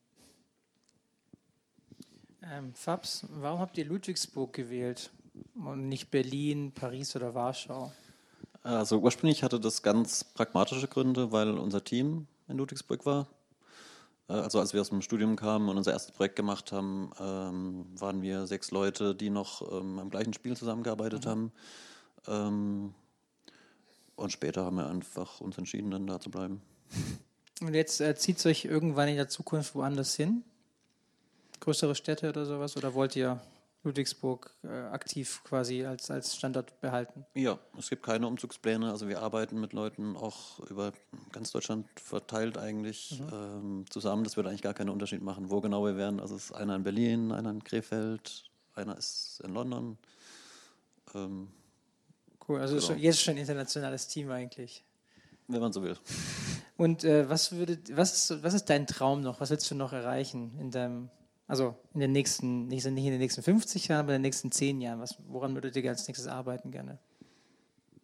Ähm, 2.41 2.73
Fabs, 2.73 3.25
warum 3.29 3.59
habt 3.59 3.77
ihr 3.77 3.85
Ludwigsburg 3.85 4.53
gewählt 4.53 5.11
und 5.53 5.87
nicht 5.89 6.09
Berlin, 6.09 6.71
Paris 6.71 7.15
oder 7.15 7.35
Warschau? 7.35 7.91
Also 8.67 8.99
ursprünglich 8.99 9.43
hatte 9.43 9.61
das 9.61 9.81
ganz 9.81 10.25
pragmatische 10.25 10.89
Gründe, 10.89 11.31
weil 11.31 11.57
unser 11.57 11.85
Team 11.85 12.27
in 12.49 12.57
Ludwigsburg 12.57 13.05
war. 13.05 13.27
Äh, 14.27 14.33
also 14.33 14.59
als 14.59 14.73
wir 14.73 14.81
aus 14.81 14.89
dem 14.89 15.01
Studium 15.01 15.37
kamen 15.37 15.69
und 15.69 15.77
unser 15.77 15.93
erstes 15.93 16.11
Projekt 16.11 16.35
gemacht 16.35 16.73
haben, 16.73 17.11
ähm, 17.17 17.85
waren 17.97 18.21
wir 18.21 18.45
sechs 18.45 18.71
Leute, 18.71 19.15
die 19.15 19.29
noch 19.29 19.61
ähm, 19.71 19.99
am 19.99 20.09
gleichen 20.09 20.33
Spiel 20.33 20.57
zusammengearbeitet 20.57 21.23
mhm. 21.23 21.29
haben. 21.29 21.51
Ähm, 22.27 22.93
und 24.17 24.31
später 24.33 24.65
haben 24.65 24.75
wir 24.75 24.89
einfach 24.89 25.39
uns 25.39 25.57
entschieden, 25.57 25.91
dann 25.91 26.05
da 26.05 26.19
zu 26.19 26.29
bleiben. 26.29 26.61
Und 27.61 27.73
jetzt 27.73 28.01
äh, 28.01 28.15
zieht 28.15 28.37
es 28.39 28.45
euch 28.45 28.65
irgendwann 28.65 29.07
in 29.07 29.15
der 29.15 29.29
Zukunft 29.29 29.75
woanders 29.75 30.13
hin? 30.15 30.43
Größere 31.61 31.95
Städte 31.95 32.27
oder 32.29 32.45
sowas? 32.45 32.75
Oder 32.75 32.93
wollt 32.93 33.15
ihr 33.15 33.39
Ludwigsburg 33.83 34.53
äh, 34.63 34.67
aktiv 34.67 35.41
quasi 35.43 35.85
als, 35.85 36.11
als 36.11 36.35
Standort 36.35 36.79
behalten? 36.81 37.25
Ja, 37.33 37.59
es 37.77 37.89
gibt 37.89 38.03
keine 38.03 38.27
Umzugspläne. 38.27 38.91
Also 38.91 39.07
wir 39.07 39.21
arbeiten 39.21 39.59
mit 39.59 39.73
Leuten 39.73 40.15
auch 40.15 40.59
über 40.69 40.93
ganz 41.31 41.51
Deutschland 41.51 41.87
verteilt 41.99 42.57
eigentlich 42.57 43.19
mhm. 43.19 43.29
ähm, 43.33 43.85
zusammen. 43.89 44.23
Das 44.23 44.35
würde 44.35 44.49
eigentlich 44.49 44.61
gar 44.61 44.73
keinen 44.73 44.89
Unterschied 44.89 45.21
machen, 45.21 45.49
wo 45.49 45.61
genau 45.61 45.85
wir 45.85 45.95
wären. 45.95 46.19
Also 46.19 46.35
es 46.35 46.45
ist 46.45 46.51
einer 46.51 46.75
in 46.75 46.83
Berlin, 46.83 47.31
einer 47.31 47.51
in 47.51 47.63
Krefeld, 47.63 48.51
einer 48.73 48.97
ist 48.97 49.41
in 49.43 49.53
London. 49.53 49.97
Ähm, 51.13 51.49
cool, 52.47 52.59
also 52.59 52.75
genau. 52.75 52.87
schon, 52.87 52.99
jetzt 52.99 53.21
schon 53.21 53.35
ein 53.35 53.39
internationales 53.39 54.07
Team 54.07 54.31
eigentlich. 54.31 54.83
Wenn 55.47 55.61
man 55.61 55.71
so 55.71 55.81
will. 55.81 55.97
Und 56.75 57.03
äh, 57.05 57.29
was, 57.29 57.53
würde, 57.53 57.79
was, 57.91 58.29
ist, 58.29 58.43
was 58.43 58.53
ist 58.53 58.65
dein 58.65 58.85
Traum 58.85 59.21
noch? 59.21 59.39
Was 59.39 59.49
willst 59.49 59.69
du 59.71 59.75
noch 59.75 59.93
erreichen 59.93 60.57
in 60.59 60.71
deinem 60.71 61.09
also 61.47 61.75
in 61.93 62.01
den 62.01 62.11
nächsten, 62.11 62.67
nicht 62.67 62.85
in 62.85 62.95
den 62.95 63.19
nächsten 63.19 63.41
50 63.41 63.87
Jahren, 63.87 64.01
aber 64.01 64.09
in 64.09 64.21
den 64.21 64.23
nächsten 64.23 64.51
10 64.51 64.81
Jahren. 64.81 64.99
Was, 64.99 65.15
woran 65.27 65.53
würdet 65.53 65.75
ihr 65.75 65.89
als 65.89 66.07
nächstes 66.07 66.27
arbeiten 66.27 66.71
gerne? 66.71 66.99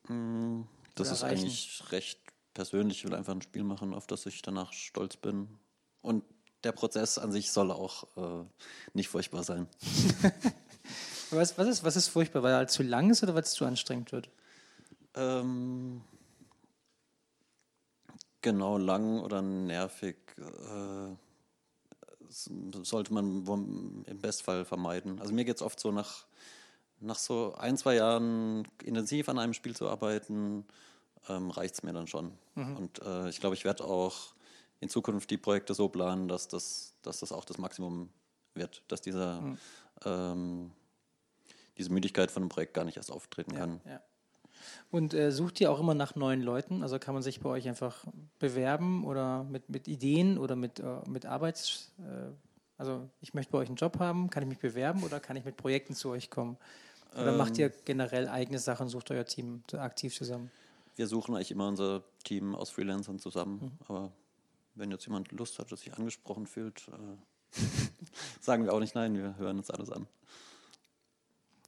Mm, 0.08 0.62
das 0.96 1.12
ist 1.12 1.24
erreichen? 1.24 1.41
eigentlich 1.41 1.84
recht 1.91 2.20
persönlich. 2.54 3.00
Ich 3.00 3.06
will 3.06 3.16
einfach 3.16 3.34
ein 3.34 3.41
Spiel 3.41 3.64
machen, 3.64 3.94
auf 3.94 4.08
das 4.08 4.26
ich 4.26 4.41
danach 4.41 4.72
stolz 4.72 5.18
bin. 5.18 5.50
Und 6.02 6.24
der 6.64 6.72
Prozess 6.72 7.18
an 7.18 7.34
sich 7.34 7.52
soll 7.52 7.72
auch 7.72 8.08
äh, 8.16 8.46
nicht 8.94 9.10
furchtbar 9.10 9.44
sein. 9.44 9.68
was, 11.32 11.58
was, 11.58 11.68
ist, 11.68 11.84
was 11.84 11.96
ist 11.98 12.08
furchtbar? 12.08 12.44
Weil 12.44 12.54
er 12.54 12.68
zu 12.68 12.84
lang 12.84 13.10
ist 13.10 13.24
oder 13.24 13.36
weil 13.36 13.44
es 13.44 13.52
zu 13.52 13.66
anstrengend 13.66 14.14
wird? 14.14 14.30
Ähm, 15.16 16.02
genau, 18.41 18.78
lang 18.78 19.20
oder 19.20 19.41
nervig. 19.41 20.16
Äh, 20.38 21.16
sollte 22.34 23.14
man 23.14 24.04
im 24.06 24.20
Bestfall 24.20 24.66
vermeiden. 24.66 25.20
Also 25.20 25.34
mir 25.34 25.46
geht 25.46 25.58
es 25.58 25.62
oft 25.62 25.80
so 25.80 25.92
nach, 25.92 26.26
nach 27.00 27.18
so 27.18 27.54
ein, 27.58 27.78
zwei 27.78 27.96
Jahren 27.96 28.68
intensiv 28.84 29.30
an 29.30 29.40
einem 29.40 29.54
Spiel 29.54 29.76
zu 29.76 29.90
arbeiten, 29.90 30.66
ähm, 31.30 31.52
reicht 31.52 31.76
es 31.76 31.84
mir 31.84 31.94
dann 31.94 32.08
schon. 32.08 32.32
Mhm. 32.56 32.78
Und 32.78 33.02
äh, 33.02 33.30
ich 33.30 33.40
glaube, 33.40 33.56
ich 33.56 33.66
werde 33.66 33.86
auch 33.86 34.34
in 34.80 34.90
Zukunft 34.90 35.30
die 35.30 35.38
Projekte 35.38 35.74
so 35.74 35.88
planen, 35.88 36.28
dass 36.28 36.48
das, 36.48 36.94
dass 37.02 37.20
das 37.20 37.32
auch 37.32 37.46
das 37.46 37.58
Maximum 37.58 38.10
wird, 38.54 38.84
dass 38.88 39.02
dieser, 39.02 39.42
mhm. 39.42 39.58
ähm, 40.06 40.72
diese 41.78 41.92
Müdigkeit 41.92 42.32
von 42.32 42.44
einem 42.44 42.50
Projekt 42.50 42.74
gar 42.74 42.86
nicht 42.86 42.98
erst 42.98 43.12
auftreten 43.12 43.54
ja, 43.54 43.60
kann. 43.60 43.82
Ja. 43.86 44.02
Und 44.91 45.14
äh, 45.14 45.32
sucht 45.32 45.61
ihr 45.61 45.72
auch 45.72 45.80
immer 45.80 45.93
nach 45.93 46.16
neuen 46.16 46.41
Leuten? 46.41 46.84
Also 46.84 46.99
kann 46.99 47.14
man 47.14 47.24
sich 47.24 47.39
bei 47.39 47.49
euch 47.49 47.68
einfach 47.68 48.05
bewerben 48.39 49.05
oder 49.05 49.43
mit, 49.43 49.70
mit 49.70 49.88
Ideen 49.88 50.38
oder 50.38 50.55
mit, 50.55 50.80
äh, 50.80 50.99
mit 51.07 51.26
Arbeits... 51.26 51.91
Äh, 51.99 52.32
also 52.76 53.07
ich 53.22 53.34
möchte 53.34 53.51
bei 53.51 53.59
euch 53.59 53.68
einen 53.68 53.78
Job 53.78 53.99
haben, 53.99 54.30
kann 54.30 54.43
ich 54.43 54.49
mich 54.49 54.59
bewerben 54.59 55.03
oder 55.03 55.20
kann 55.20 55.38
ich 55.38 55.45
mit 55.45 55.55
Projekten 55.55 55.93
zu 55.93 56.09
euch 56.09 56.30
kommen? 56.30 56.57
Oder 57.14 57.32
ähm, 57.32 57.38
macht 57.38 57.57
ihr 57.57 57.70
generell 57.70 58.28
eigene 58.28 58.59
Sachen, 58.59 58.89
sucht 58.89 59.11
euer 59.11 59.26
Team 59.26 59.64
aktiv 59.74 60.14
zusammen? 60.14 60.51
Wir 60.95 61.07
suchen 61.07 61.36
eigentlich 61.36 61.51
immer 61.51 61.68
unser 61.68 62.03
Team 62.24 62.55
aus 62.55 62.72
Freelancern 62.72 63.20
zusammen. 63.20 63.59
Mhm. 63.61 63.72
Aber 63.88 64.11
wenn 64.76 64.91
jetzt 64.91 65.05
jemand 65.05 65.32
Lust 65.32 65.59
hat, 65.59 65.72
dass 65.72 65.82
sich 65.82 65.93
angesprochen 65.93 66.47
fühlt, 66.47 66.88
äh, 66.89 67.59
sagen 68.41 68.66
wir 68.66 68.74
auch 68.74 68.80
nicht 68.80 68.95
nein, 68.95 69.16
wir 69.16 69.38
hören 69.38 69.57
uns 69.57 69.70
alles 69.70 69.91
an. 69.91 70.07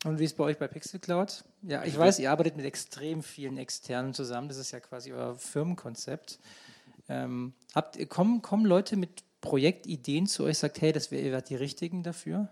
Und 0.05 0.19
wie 0.19 0.23
ist 0.23 0.37
bei 0.37 0.43
euch 0.43 0.59
bei 0.59 0.67
Pixelcloud? 0.67 1.43
Ja, 1.63 1.83
ich 1.83 1.97
weiß, 1.97 2.19
ihr 2.19 2.29
arbeitet 2.29 2.55
mit 2.55 2.65
extrem 2.65 3.23
vielen 3.23 3.57
Externen 3.57 4.13
zusammen. 4.13 4.47
Das 4.47 4.57
ist 4.57 4.69
ja 4.71 4.79
quasi 4.79 5.11
euer 5.11 5.35
Firmenkonzept. 5.35 6.39
Ähm, 7.09 7.53
habt, 7.73 7.97
kommen, 8.09 8.43
kommen 8.43 8.65
Leute 8.65 8.97
mit 8.97 9.23
Projektideen 9.41 10.27
zu 10.27 10.43
euch, 10.43 10.59
sagt, 10.59 10.79
hey, 10.81 10.91
das 10.91 11.09
wäre 11.09 11.41
die 11.41 11.55
richtigen 11.55 12.03
dafür? 12.03 12.49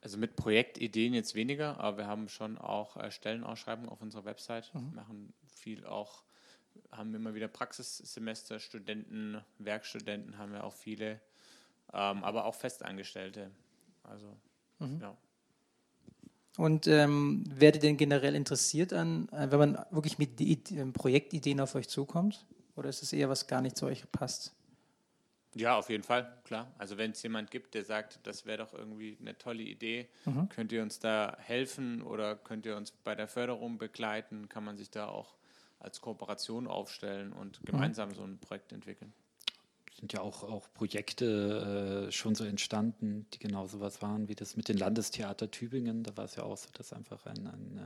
Also 0.00 0.18
mit 0.18 0.36
Projektideen 0.36 1.14
jetzt 1.14 1.34
weniger, 1.34 1.80
aber 1.80 1.98
wir 1.98 2.06
haben 2.06 2.28
schon 2.28 2.56
auch 2.58 2.96
äh, 2.96 3.10
Stellenausschreibungen 3.10 3.90
auf 3.90 4.00
unserer 4.00 4.24
Website, 4.24 4.72
mhm. 4.72 4.94
machen 4.94 5.32
viel 5.46 5.84
auch, 5.84 6.22
haben 6.92 7.12
immer 7.12 7.34
wieder 7.34 7.48
Praxissemester, 7.48 8.60
Studenten, 8.60 9.42
Werkstudenten 9.58 10.38
haben 10.38 10.52
wir 10.52 10.62
auch 10.62 10.72
viele, 10.72 11.20
ähm, 11.92 12.22
aber 12.22 12.44
auch 12.44 12.54
Festangestellte. 12.54 13.50
Also, 14.04 14.36
mhm. 14.78 15.00
ja. 15.00 15.16
Und 16.58 16.88
ähm, 16.88 17.44
werdet 17.48 17.84
ihr 17.84 17.90
denn 17.90 17.96
generell 17.96 18.34
interessiert 18.34 18.92
an, 18.92 19.28
äh, 19.28 19.48
wenn 19.52 19.60
man 19.60 19.86
wirklich 19.92 20.18
mit 20.18 20.40
ähm, 20.40 20.92
Projektideen 20.92 21.60
auf 21.60 21.76
euch 21.76 21.88
zukommt? 21.88 22.46
Oder 22.74 22.88
ist 22.88 23.00
es 23.00 23.12
eher 23.12 23.28
was 23.28 23.46
gar 23.46 23.60
nicht 23.60 23.76
zu 23.76 23.86
euch 23.86 24.10
passt? 24.10 24.56
Ja, 25.54 25.78
auf 25.78 25.88
jeden 25.88 26.02
Fall, 26.02 26.36
klar. 26.42 26.74
Also 26.76 26.98
wenn 26.98 27.12
es 27.12 27.22
jemand 27.22 27.52
gibt, 27.52 27.74
der 27.74 27.84
sagt, 27.84 28.18
das 28.24 28.44
wäre 28.44 28.58
doch 28.58 28.74
irgendwie 28.74 29.16
eine 29.20 29.38
tolle 29.38 29.62
Idee, 29.62 30.08
mhm. 30.24 30.48
könnt 30.48 30.72
ihr 30.72 30.82
uns 30.82 30.98
da 30.98 31.36
helfen 31.38 32.02
oder 32.02 32.34
könnt 32.34 32.66
ihr 32.66 32.76
uns 32.76 32.90
bei 32.90 33.14
der 33.14 33.28
Förderung 33.28 33.78
begleiten, 33.78 34.48
kann 34.48 34.64
man 34.64 34.76
sich 34.76 34.90
da 34.90 35.06
auch 35.06 35.36
als 35.78 36.00
Kooperation 36.00 36.66
aufstellen 36.66 37.32
und 37.32 37.60
mhm. 37.60 37.66
gemeinsam 37.66 38.08
mhm. 38.08 38.14
so 38.14 38.24
ein 38.24 38.38
Projekt 38.38 38.72
entwickeln 38.72 39.12
sind 39.98 40.12
ja 40.12 40.20
auch, 40.20 40.44
auch 40.44 40.72
Projekte 40.74 42.06
äh, 42.08 42.12
schon 42.12 42.34
so 42.34 42.44
entstanden, 42.44 43.26
die 43.34 43.38
genau 43.38 43.66
sowas 43.66 44.00
waren, 44.00 44.28
wie 44.28 44.34
das 44.34 44.56
mit 44.56 44.68
den 44.68 44.76
Landestheater 44.76 45.50
Tübingen. 45.50 46.04
Da 46.04 46.16
war 46.16 46.24
es 46.24 46.36
ja 46.36 46.44
auch 46.44 46.56
so, 46.56 46.68
dass 46.72 46.92
einfach 46.92 47.26
ein, 47.26 47.46
ein 47.46 47.78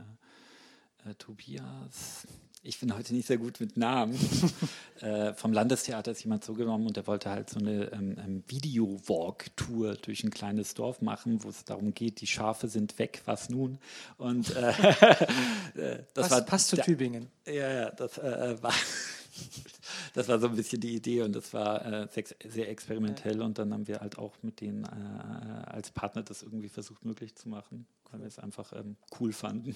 äh, 1.05 1.09
äh, 1.09 1.15
Tobias, 1.15 2.27
ich 2.61 2.79
bin 2.79 2.95
heute 2.95 3.13
nicht 3.13 3.27
sehr 3.27 3.37
gut 3.37 3.59
mit 3.59 3.77
Namen, 3.77 4.17
äh, 5.01 5.33
vom 5.33 5.53
Landestheater 5.53 6.11
ist 6.11 6.23
jemand 6.23 6.45
zugenommen 6.45 6.87
und 6.87 6.95
der 6.95 7.07
wollte 7.07 7.29
halt 7.29 7.49
so 7.49 7.59
eine 7.59 7.91
ähm, 7.91 8.15
ähm, 8.17 8.43
Video-Walk-Tour 8.47 9.95
durch 9.95 10.23
ein 10.23 10.29
kleines 10.29 10.75
Dorf 10.75 11.01
machen, 11.01 11.43
wo 11.43 11.49
es 11.49 11.65
darum 11.65 11.93
geht, 11.93 12.21
die 12.21 12.27
Schafe 12.27 12.67
sind 12.67 12.99
weg, 12.99 13.21
was 13.25 13.49
nun? 13.49 13.79
Und 14.17 14.55
äh, 14.55 14.69
äh, 15.75 16.03
das 16.13 16.29
Pass, 16.29 16.31
war 16.31 16.41
passt 16.41 16.67
zu 16.69 16.77
Tübingen. 16.77 17.27
Ja, 17.45 17.73
ja, 17.73 17.89
das 17.91 18.17
war 18.17 18.73
das 20.13 20.27
war 20.27 20.39
so 20.39 20.47
ein 20.47 20.55
bisschen 20.55 20.81
die 20.81 20.95
Idee 20.95 21.21
und 21.21 21.33
das 21.33 21.53
war 21.53 21.85
äh, 21.85 22.07
sehr 22.47 22.69
experimentell 22.69 23.41
und 23.41 23.57
dann 23.57 23.73
haben 23.73 23.87
wir 23.87 23.99
halt 23.99 24.17
auch 24.17 24.35
mit 24.41 24.61
denen 24.61 24.85
äh, 24.85 25.69
als 25.69 25.91
Partner 25.91 26.23
das 26.23 26.43
irgendwie 26.43 26.69
versucht 26.69 27.05
möglich 27.05 27.35
zu 27.35 27.49
machen, 27.49 27.85
weil 28.11 28.21
wir 28.21 28.27
es 28.27 28.39
einfach 28.39 28.73
ähm, 28.73 28.95
cool 29.19 29.33
fanden. 29.33 29.75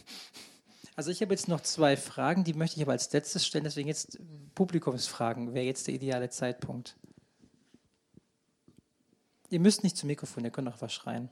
Also 0.96 1.12
ich 1.12 1.22
habe 1.22 1.34
jetzt 1.34 1.48
noch 1.48 1.62
zwei 1.62 1.98
Fragen, 1.98 2.44
die 2.44 2.54
möchte 2.54 2.78
ich 2.78 2.84
aber 2.84 2.94
als 2.94 3.12
letztes 3.12 3.46
stellen, 3.46 3.64
deswegen 3.64 3.88
jetzt 3.88 4.20
Publikumsfragen, 4.56 5.54
wäre 5.54 5.66
jetzt 5.66 5.88
der 5.88 5.94
ideale 5.94 6.30
Zeitpunkt. 6.30 6.96
Ihr 9.50 9.60
müsst 9.60 9.84
nicht 9.84 9.98
zum 9.98 10.08
Mikrofon, 10.08 10.44
ihr 10.44 10.52
könnt 10.52 10.68
auch 10.68 10.82
was 10.82 10.94
schreien. 10.94 11.30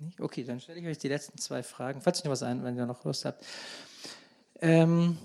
Nicht? 0.00 0.20
Okay, 0.20 0.44
dann 0.44 0.60
stelle 0.60 0.80
ich 0.80 0.86
euch 0.86 0.98
die 0.98 1.08
letzten 1.08 1.38
zwei 1.38 1.62
Fragen, 1.62 2.02
falls 2.02 2.20
ihr 2.20 2.24
noch 2.24 2.32
was 2.32 2.42
ein, 2.42 2.62
wenn 2.64 2.76
ihr 2.76 2.84
noch 2.84 3.04
Lust 3.04 3.24
habt. 3.24 3.44
Ähm, 4.60 5.18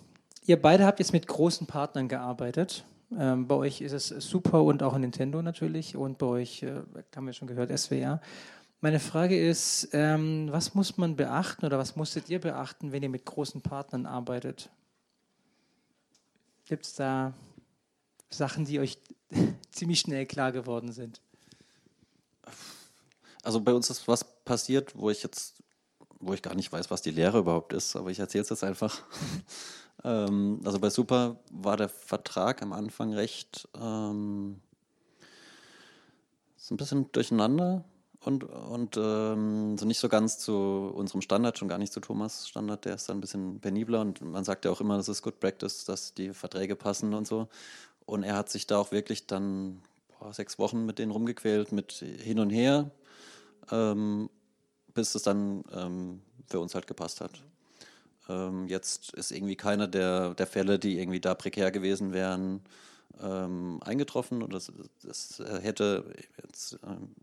ihr 0.45 0.62
beide 0.62 0.86
habt 0.86 0.99
jetzt 0.99 1.14
mit 1.14 1.28
großen 1.28 1.68
Partnern 1.68 2.08
gearbeitet. 2.08 2.86
Ähm, 3.18 3.48
bei 3.48 3.56
euch 3.56 3.82
ist 3.82 3.91
es 3.91 4.08
Super 4.08 4.64
und 4.64 4.84
auch 4.84 4.98
Nintendo 4.98 5.41
natürlich 5.41 5.95
und 5.95 6.18
bei 6.18 6.26
euch, 6.28 6.64
äh, 6.64 6.82
haben 7.16 7.26
wir 7.26 7.34
schon 7.34 7.48
gehört, 7.48 7.78
SWR. 7.78 8.22
Meine 8.80 8.99
Frage 8.99 9.40
ist, 9.40 9.90
ähm, 9.94 10.48
was 10.52 10.74
muss 10.74 10.98
man 10.98 11.16
beachten 11.16 11.66
oder 11.66 11.78
was 11.78 11.95
musstet 11.95 12.30
ihr 12.30 12.40
beachten, 12.40 12.91
wenn 12.91 13.03
ihr 13.03 13.10
mit 13.10 13.26
großen 13.26 13.62
Partnern 13.62 14.06
arbeitet? 14.06 14.70
Gibt 16.66 16.86
es 16.86 16.95
da 16.95 17.34
Sachen, 18.30 18.66
die 18.66 18.80
euch 18.80 18.98
ziemlich 19.72 19.99
schnell 19.99 20.26
klar 20.26 20.52
geworden 20.52 20.91
sind? 20.91 21.22
Also 23.44 23.60
bei 23.62 23.74
uns 23.74 23.90
ist 23.90 24.08
was 24.08 24.24
passiert, 24.45 24.95
wo 24.95 25.10
ich 25.10 25.22
jetzt, 25.22 25.62
wo 26.22 26.34
ich 26.34 26.41
gar 26.41 26.56
nicht 26.56 26.72
weiß, 26.72 26.91
was 26.91 27.02
die 27.02 27.11
Lehre 27.11 27.39
überhaupt 27.39 27.73
ist, 27.73 27.95
aber 27.95 28.10
ich 28.10 28.19
erzähle 28.19 28.43
es 28.43 28.49
jetzt 28.49 28.64
einfach. 28.64 29.03
ähm, 30.03 30.61
also 30.64 30.80
bei 30.80 30.89
Super 30.89 31.38
war 31.52 31.77
der 31.77 31.89
Vertrag 31.89 32.61
am 32.61 32.73
Anfang 32.73 33.14
recht 33.14 33.68
ähm, 33.80 34.61
so 36.57 36.73
ein 36.73 36.77
bisschen 36.77 37.11
durcheinander 37.11 37.84
und, 38.23 38.43
und 38.43 38.98
ähm, 38.98 39.77
so 39.77 39.85
nicht 39.85 39.99
so 39.99 40.07
ganz 40.07 40.38
zu 40.38 40.91
unserem 40.93 41.22
Standard, 41.22 41.57
schon 41.57 41.68
gar 41.68 41.80
nicht 41.80 41.91
zu 41.91 41.99
Thomas 41.99 42.48
Standard, 42.48 42.85
der 42.85 42.95
ist 42.95 43.10
dann 43.10 43.18
ein 43.18 43.22
bisschen 43.22 43.60
penibler 43.60 44.02
und 44.02 44.22
man 44.22 44.43
sagt 44.43 44.65
ja 44.65 44.72
auch 44.72 44.80
immer, 44.80 44.98
das 44.98 45.10
ist 45.10 45.23
Good 45.23 45.39
Practice, 45.39 45.85
dass 45.85 46.14
die 46.14 46.34
Verträge 46.34 46.76
passen 46.76 47.14
und 47.15 47.26
so. 47.26 47.48
Und 48.06 48.23
er 48.23 48.35
hat 48.35 48.49
sich 48.49 48.68
da 48.68 48.77
auch 48.77 48.91
wirklich 48.91 49.26
dann 49.26 49.81
boah, 50.19 50.34
sechs 50.34 50.60
Wochen 50.60 50.85
mit 50.85 50.99
denen 50.99 51.11
rumgequält, 51.11 51.72
mit 51.72 51.93
hin 51.93 52.39
und 52.39 52.52
her, 52.52 52.91
ähm, 53.72 54.30
bis 54.93 55.15
es 55.15 55.23
dann 55.23 55.63
ähm, 55.73 56.22
für 56.47 56.59
uns 56.59 56.76
halt 56.76 56.88
gepasst 56.88 57.22
hat. 57.22 57.43
Ähm, 58.30 58.68
jetzt 58.68 59.13
ist 59.13 59.31
irgendwie 59.31 59.55
keiner 59.55 59.88
der, 59.88 60.34
der 60.35 60.47
Fälle, 60.47 60.80
die 60.80 60.99
irgendwie 60.99 61.19
da 61.19 61.34
prekär 61.34 61.72
gewesen 61.72 62.13
wären, 62.13 62.61
ähm, 63.22 63.80
eingetroffen 63.84 64.41
und 64.41 64.53
das, 64.53 64.72
das 65.03 65.39
hätte 65.61 66.13
jetzt 66.43 66.80
ähm, 66.84 67.15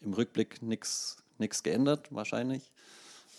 im 0.00 0.12
Rückblick 0.12 0.62
nichts 0.62 1.16
geändert, 1.62 2.08
wahrscheinlich. 2.14 2.70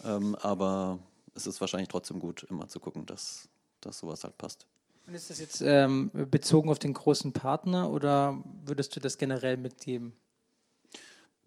Ähm, 0.03 0.35
aber 0.35 0.99
es 1.35 1.47
ist 1.47 1.61
wahrscheinlich 1.61 1.89
trotzdem 1.89 2.19
gut, 2.19 2.45
immer 2.49 2.67
zu 2.67 2.79
gucken, 2.79 3.05
dass, 3.05 3.47
dass 3.81 3.99
sowas 3.99 4.23
halt 4.23 4.37
passt. 4.37 4.65
Und 5.07 5.13
ist 5.13 5.29
das 5.29 5.39
jetzt 5.39 5.61
ähm, 5.61 6.09
bezogen 6.31 6.69
auf 6.69 6.79
den 6.79 6.93
großen 6.93 7.31
Partner 7.31 7.91
oder 7.91 8.41
würdest 8.65 8.95
du 8.95 8.99
das 8.99 9.17
generell 9.17 9.57
mitgeben? 9.57 10.13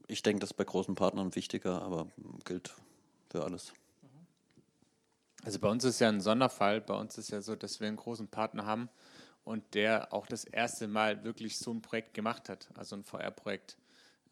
Ich 0.08 0.22
denke, 0.22 0.40
das 0.40 0.50
ist 0.50 0.56
bei 0.56 0.64
großen 0.64 0.94
Partnern 0.94 1.34
wichtiger, 1.34 1.82
aber 1.82 2.08
gilt 2.44 2.74
für 3.28 3.44
alles. 3.44 3.74
Also 5.44 5.58
bei 5.58 5.68
uns 5.68 5.84
ist 5.84 6.00
ja 6.00 6.08
ein 6.08 6.22
Sonderfall. 6.22 6.80
Bei 6.80 6.94
uns 6.94 7.18
ist 7.18 7.30
ja 7.30 7.42
so, 7.42 7.54
dass 7.54 7.78
wir 7.78 7.88
einen 7.88 7.98
großen 7.98 8.26
Partner 8.28 8.64
haben 8.64 8.88
und 9.44 9.74
der 9.74 10.12
auch 10.12 10.26
das 10.26 10.44
erste 10.44 10.88
Mal 10.88 11.24
wirklich 11.24 11.58
so 11.58 11.72
ein 11.72 11.82
Projekt 11.82 12.14
gemacht 12.14 12.48
hat, 12.48 12.68
also 12.74 12.96
ein 12.96 13.04
VR-Projekt 13.04 13.76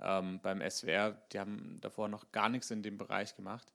ähm, 0.00 0.40
beim 0.42 0.62
SWR. 0.68 1.12
Die 1.32 1.38
haben 1.38 1.78
davor 1.82 2.08
noch 2.08 2.32
gar 2.32 2.48
nichts 2.48 2.70
in 2.70 2.82
dem 2.82 2.96
Bereich 2.96 3.36
gemacht. 3.36 3.70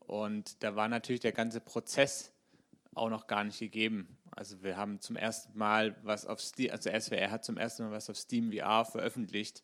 Und 0.00 0.62
da 0.62 0.76
war 0.76 0.88
natürlich 0.88 1.20
der 1.20 1.32
ganze 1.32 1.60
Prozess 1.60 2.30
auch 2.94 3.08
noch 3.08 3.26
gar 3.26 3.44
nicht 3.44 3.58
gegeben. 3.58 4.18
Also 4.30 4.62
wir 4.62 4.76
haben 4.76 5.00
zum 5.00 5.16
ersten 5.16 5.56
Mal 5.56 5.96
was 6.02 6.26
auf 6.26 6.40
Steam, 6.40 6.72
also 6.72 6.90
SWR 6.90 7.30
hat 7.30 7.44
zum 7.44 7.56
ersten 7.56 7.84
Mal 7.84 7.92
was 7.92 8.10
auf 8.10 8.16
Steam 8.16 8.52
VR 8.52 8.84
veröffentlicht. 8.84 9.62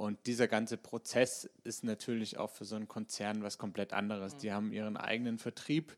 Und 0.00 0.26
dieser 0.26 0.48
ganze 0.48 0.78
Prozess 0.78 1.44
ist 1.62 1.84
natürlich 1.84 2.38
auch 2.38 2.48
für 2.48 2.64
so 2.64 2.74
einen 2.74 2.88
Konzern 2.88 3.42
was 3.42 3.58
komplett 3.58 3.92
anderes. 3.92 4.34
Die 4.38 4.50
haben 4.50 4.72
ihren 4.72 4.96
eigenen 4.96 5.36
Vertrieb. 5.36 5.94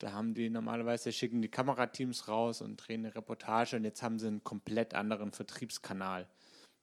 Da 0.00 0.10
haben 0.10 0.34
die 0.34 0.50
normalerweise 0.50 1.12
schicken 1.12 1.40
die 1.40 1.48
Kamerateams 1.48 2.26
raus 2.26 2.60
und 2.60 2.78
drehen 2.78 3.04
eine 3.04 3.14
Reportage 3.14 3.76
und 3.76 3.84
jetzt 3.84 4.02
haben 4.02 4.18
sie 4.18 4.26
einen 4.26 4.42
komplett 4.42 4.94
anderen 4.94 5.30
Vertriebskanal. 5.30 6.26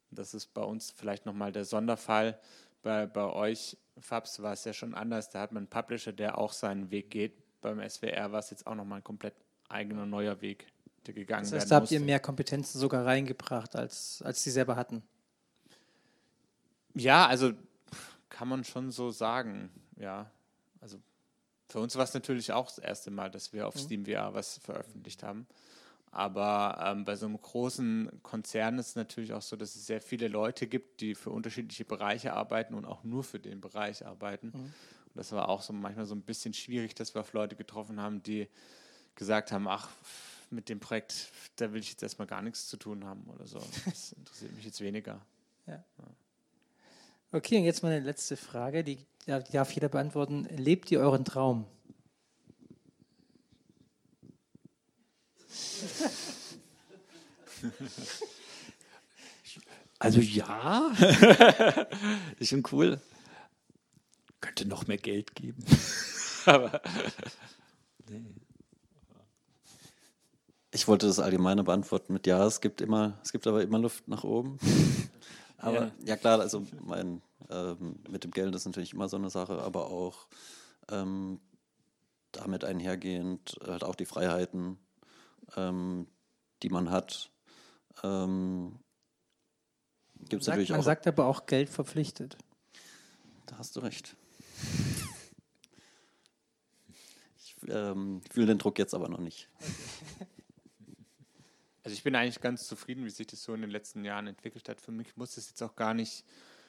Das 0.09 0.33
ist 0.33 0.53
bei 0.53 0.61
uns 0.61 0.89
vielleicht 0.89 1.25
nochmal 1.25 1.51
der 1.51 1.65
Sonderfall. 1.65 2.39
Bei, 2.81 3.07
bei 3.07 3.25
euch, 3.25 3.75
Fabs, 3.99 4.41
war 4.41 4.53
es 4.53 4.63
ja 4.63 4.71
schon 4.71 4.93
anders. 4.93 5.29
Da 5.29 5.41
hat 5.41 5.51
man 5.51 5.63
einen 5.63 5.69
Publisher, 5.69 6.13
der 6.13 6.37
auch 6.37 6.53
seinen 6.53 6.91
Weg 6.91 7.11
geht. 7.11 7.59
Beim 7.59 7.81
SWR 7.89 8.31
war 8.31 8.39
es 8.39 8.51
jetzt 8.51 8.67
auch 8.67 8.75
nochmal 8.75 8.99
ein 8.99 9.03
komplett 9.03 9.35
eigener 9.67 10.05
neuer 10.05 10.39
Weg, 10.39 10.67
der 11.07 11.13
gegangen 11.13 11.43
das 11.43 11.51
heißt, 11.51 11.71
da 11.71 11.75
habt 11.75 11.91
ihr 11.91 11.99
mehr 11.99 12.21
Kompetenzen 12.21 12.79
sogar 12.79 13.05
reingebracht, 13.05 13.75
als, 13.75 14.21
als 14.21 14.41
sie 14.41 14.51
selber 14.51 14.77
hatten. 14.77 15.03
Ja, 16.99 17.27
also 17.27 17.53
kann 18.29 18.47
man 18.47 18.63
schon 18.63 18.91
so 18.91 19.11
sagen. 19.11 19.69
Ja, 19.97 20.29
also 20.81 20.99
für 21.69 21.79
uns 21.79 21.95
war 21.95 22.03
es 22.03 22.13
natürlich 22.13 22.51
auch 22.51 22.67
das 22.67 22.77
erste 22.77 23.11
Mal, 23.11 23.29
dass 23.31 23.53
wir 23.53 23.67
auf 23.67 23.75
Mhm. 23.75 23.79
Steam 23.79 24.05
VR 24.05 24.33
was 24.33 24.57
veröffentlicht 24.59 25.23
haben. 25.23 25.47
Aber 26.11 26.79
ähm, 26.83 27.03
bei 27.05 27.15
so 27.15 27.25
einem 27.25 27.39
großen 27.39 28.21
Konzern 28.23 28.79
ist 28.79 28.89
es 28.89 28.95
natürlich 28.95 29.33
auch 29.33 29.41
so, 29.41 29.55
dass 29.55 29.75
es 29.75 29.85
sehr 29.85 30.01
viele 30.01 30.29
Leute 30.29 30.65
gibt, 30.67 31.01
die 31.01 31.13
für 31.15 31.29
unterschiedliche 31.31 31.83
Bereiche 31.85 32.33
arbeiten 32.33 32.73
und 32.73 32.85
auch 32.85 33.03
nur 33.03 33.23
für 33.23 33.39
den 33.39 33.59
Bereich 33.59 34.05
arbeiten. 34.05 34.49
Und 34.51 34.73
das 35.15 35.31
war 35.33 35.49
auch 35.49 35.61
so 35.61 35.73
manchmal 35.73 36.05
so 36.05 36.15
ein 36.15 36.21
bisschen 36.21 36.53
schwierig, 36.53 36.95
dass 36.95 37.13
wir 37.13 37.21
auf 37.21 37.33
Leute 37.33 37.55
getroffen 37.55 37.99
haben, 38.01 38.23
die 38.23 38.47
gesagt 39.15 39.51
haben, 39.51 39.67
ach, 39.67 39.89
mit 40.49 40.69
dem 40.69 40.79
Projekt, 40.79 41.29
da 41.57 41.73
will 41.73 41.81
ich 41.81 41.89
jetzt 41.89 42.03
erstmal 42.03 42.27
gar 42.27 42.41
nichts 42.41 42.67
zu 42.67 42.77
tun 42.77 43.03
haben 43.03 43.25
oder 43.25 43.45
so. 43.45 43.59
Das 43.85 44.11
interessiert 44.17 44.53
mich 44.55 44.63
jetzt 44.65 44.79
weniger. 44.79 45.19
Okay, 47.31 47.57
und 47.57 47.65
jetzt 47.65 47.83
meine 47.83 47.99
letzte 47.99 48.37
Frage, 48.37 48.83
die, 48.83 49.05
darf 49.25 49.71
jeder 49.71 49.89
beantworten. 49.89 50.47
Lebt 50.55 50.91
ihr 50.91 50.99
euren 50.99 51.25
Traum? 51.25 51.65
Also 59.99 60.19
ja, 60.21 60.91
ist 62.39 62.49
schon 62.49 62.63
cool. 62.71 63.01
Könnte 64.39 64.67
noch 64.67 64.87
mehr 64.87 64.97
Geld 64.97 65.35
geben. 65.35 65.65
Aber 66.45 66.81
Ich 70.71 70.87
wollte 70.87 71.07
das 71.07 71.19
Allgemeine 71.19 71.63
beantworten 71.63 72.13
mit 72.13 72.27
Ja, 72.27 72.45
es 72.45 72.61
gibt 72.61 72.81
immer, 72.81 73.19
es 73.23 73.31
gibt 73.31 73.47
aber 73.47 73.63
immer 73.63 73.79
Luft 73.79 74.07
nach 74.07 74.23
oben. 74.23 74.59
aber 75.57 75.85
Ja. 75.88 75.91
ja, 76.05 76.17
klar, 76.17 76.39
also 76.39 76.65
mein, 76.81 77.21
ähm, 77.49 77.99
mit 78.09 78.23
dem 78.23 78.31
Geld 78.31 78.53
ist 78.55 78.65
natürlich 78.65 78.93
immer 78.93 79.09
so 79.09 79.17
eine 79.17 79.29
Sache, 79.29 79.61
aber 79.61 79.88
auch 79.89 80.27
ähm, 80.89 81.39
damit 82.31 82.63
einhergehend 82.63 83.57
halt 83.65 83.84
auch 83.84 83.95
die 83.95 84.05
Freiheiten, 84.05 84.77
ähm, 85.55 86.07
die 86.63 86.69
man 86.69 86.91
hat. 86.91 87.31
Ähm, 88.03 88.79
gibt 90.29 90.41
es 90.41 90.45
Sagt, 90.45 90.55
natürlich 90.57 90.69
man 90.71 90.79
auch. 90.81 90.84
sagt 90.84 91.07
aber 91.07 91.25
auch 91.25 91.45
Geld 91.45 91.69
verpflichtet. 91.69 92.38
Da 93.47 93.57
hast 93.57 93.75
du 93.75 93.79
recht. 93.79 94.15
Ich 97.39 97.55
ähm, 97.69 98.21
fühle 98.29 98.47
den 98.47 98.57
Druck 98.57 98.77
jetzt 98.77 98.93
aber 98.93 99.09
noch 99.09 99.19
nicht. 99.19 99.49
Also 101.88 101.95
ich 101.95 102.03
bin 102.03 102.15
eigentlich 102.15 102.41
ganz 102.41 102.68
zufrieden, 102.68 103.05
wie 103.05 103.09
sich 103.09 103.27
das 103.27 103.41
so 103.41 103.53
in 103.53 103.61
den 103.61 103.69
letzten 103.69 104.03
Jahren 104.03 104.27
entwickelt 104.27 104.68
hat. 104.68 104.81
Für 104.81 104.91
mich 104.91 105.15
muss 105.15 105.38
es 105.38 105.47
jetzt 105.47 105.64
auch 105.64 105.77
gar 105.77 105.93
nicht 105.93 106.26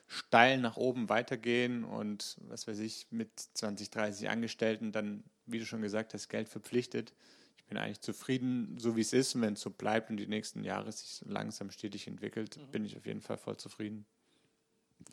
steil 0.07 0.59
nach 0.59 0.77
oben 0.77 1.09
weitergehen 1.09 1.83
und 1.83 2.37
was 2.43 2.69
weiß 2.69 2.79
ich, 2.79 3.09
mit 3.11 3.29
20, 3.55 3.91
30 3.91 4.31
Angestellten 4.31 4.93
dann, 4.93 5.25
wie 5.45 5.59
du 5.59 5.67
schon 5.67 5.83
gesagt 5.83 6.15
hast, 6.15 6.29
Geld 6.29 6.49
verpflichtet. 6.49 7.15
Ich 7.57 7.65
bin 7.65 7.79
eigentlich 7.79 8.01
zufrieden, 8.01 8.77
so 8.79 8.95
wie 8.95 9.01
es 9.01 9.13
ist. 9.13 9.35
Und 9.35 9.41
wenn 9.41 9.55
es 9.55 9.61
so 9.61 9.71
bleibt 9.71 10.09
und 10.09 10.19
die 10.19 10.29
nächsten 10.29 10.63
Jahre 10.63 10.93
sich 10.93 11.09
so 11.09 11.29
langsam 11.29 11.73
stetig 11.73 12.07
entwickelt, 12.07 12.57
bin 12.71 12.85
ich 12.85 12.97
auf 12.97 13.05
jeden 13.05 13.21
Fall 13.21 13.39
voll 13.39 13.57
zufrieden. 13.57 14.07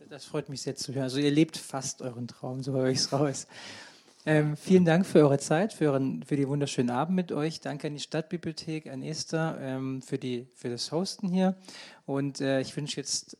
Das 0.08 0.26
freut 0.26 0.50
mich 0.50 0.62
sehr 0.62 0.76
zu 0.76 0.94
hören. 0.94 1.06
Also 1.06 1.18
ihr 1.18 1.32
lebt 1.32 1.58
fast 1.58 2.04
euren 2.04 2.28
Traum, 2.28 2.62
so 2.62 2.74
höre 2.74 2.90
ich 2.90 3.00
es 3.00 3.12
raus. 3.12 3.48
Ähm, 4.28 4.58
vielen 4.58 4.86
Dank 4.86 5.06
für 5.06 5.20
eure 5.20 5.38
Zeit, 5.38 5.72
für, 5.72 5.92
euren, 5.92 6.24
für 6.24 6.36
den 6.36 6.48
wunderschönen 6.48 6.90
Abend 6.90 7.16
mit 7.16 7.32
euch. 7.32 7.62
Danke 7.62 7.86
an 7.88 7.94
die 7.94 8.00
Stadtbibliothek, 8.00 8.88
an 8.88 9.04
Esther 9.04 9.56
ähm, 9.62 10.02
für, 10.02 10.18
die, 10.18 10.48
für 10.56 10.70
das 10.70 10.92
Hosten 10.92 11.30
hier. 11.30 11.56
Und 12.08 12.42
äh, 12.42 12.60
ich 12.60 12.76
wünsche 12.76 12.98
jetzt 12.98 13.38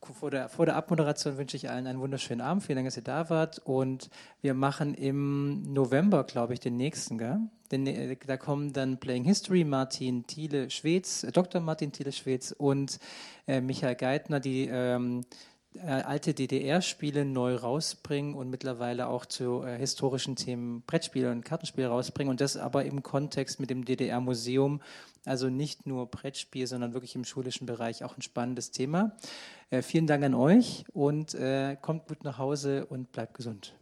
vor 0.00 0.30
der, 0.30 0.48
vor 0.48 0.64
der 0.64 0.76
Abmoderation 0.76 1.36
wünsche 1.36 1.58
ich 1.58 1.68
allen 1.68 1.86
einen 1.86 2.00
wunderschönen 2.00 2.40
Abend. 2.40 2.62
Vielen 2.62 2.76
Dank, 2.76 2.86
dass 2.86 2.96
ihr 2.96 3.02
da 3.02 3.28
wart. 3.28 3.58
Und 3.58 4.08
wir 4.40 4.54
machen 4.54 4.94
im 4.94 5.74
November, 5.74 6.24
glaube 6.24 6.54
ich, 6.54 6.60
den 6.60 6.78
nächsten, 6.78 7.18
gell? 7.18 7.40
Den, 7.70 7.86
äh, 7.86 8.16
da 8.26 8.38
kommen 8.38 8.72
dann 8.72 8.98
Playing 8.98 9.24
History 9.24 9.64
Martin 9.64 10.26
Thiele 10.26 10.70
Schweds, 10.70 11.24
äh, 11.24 11.32
Dr. 11.32 11.60
Martin 11.60 11.92
Thiele 11.92 12.12
Schweds 12.12 12.52
und 12.52 12.98
äh, 13.46 13.60
Michael 13.60 13.94
Geithner, 13.96 14.40
die 14.40 14.68
ähm, 14.72 15.26
äh, 15.74 15.86
alte 15.86 16.34
DDR-Spiele 16.34 17.24
neu 17.24 17.54
rausbringen 17.54 18.34
und 18.34 18.50
mittlerweile 18.50 19.08
auch 19.08 19.26
zu 19.26 19.62
äh, 19.62 19.78
historischen 19.78 20.36
Themen 20.36 20.82
Brettspiele 20.82 21.30
und 21.30 21.44
Kartenspiele 21.44 21.88
rausbringen 21.88 22.30
und 22.30 22.40
das 22.40 22.56
aber 22.56 22.84
im 22.84 23.02
Kontext 23.02 23.60
mit 23.60 23.70
dem 23.70 23.84
DDR-Museum, 23.84 24.80
also 25.24 25.48
nicht 25.48 25.86
nur 25.86 26.06
Brettspiel, 26.06 26.66
sondern 26.66 26.94
wirklich 26.94 27.14
im 27.14 27.24
schulischen 27.24 27.66
Bereich 27.66 28.02
auch 28.04 28.16
ein 28.16 28.22
spannendes 28.22 28.70
Thema. 28.70 29.16
Äh, 29.70 29.82
vielen 29.82 30.06
Dank 30.06 30.24
an 30.24 30.34
euch 30.34 30.84
und 30.92 31.34
äh, 31.34 31.76
kommt 31.80 32.08
gut 32.08 32.24
nach 32.24 32.38
Hause 32.38 32.86
und 32.86 33.12
bleibt 33.12 33.34
gesund. 33.34 33.74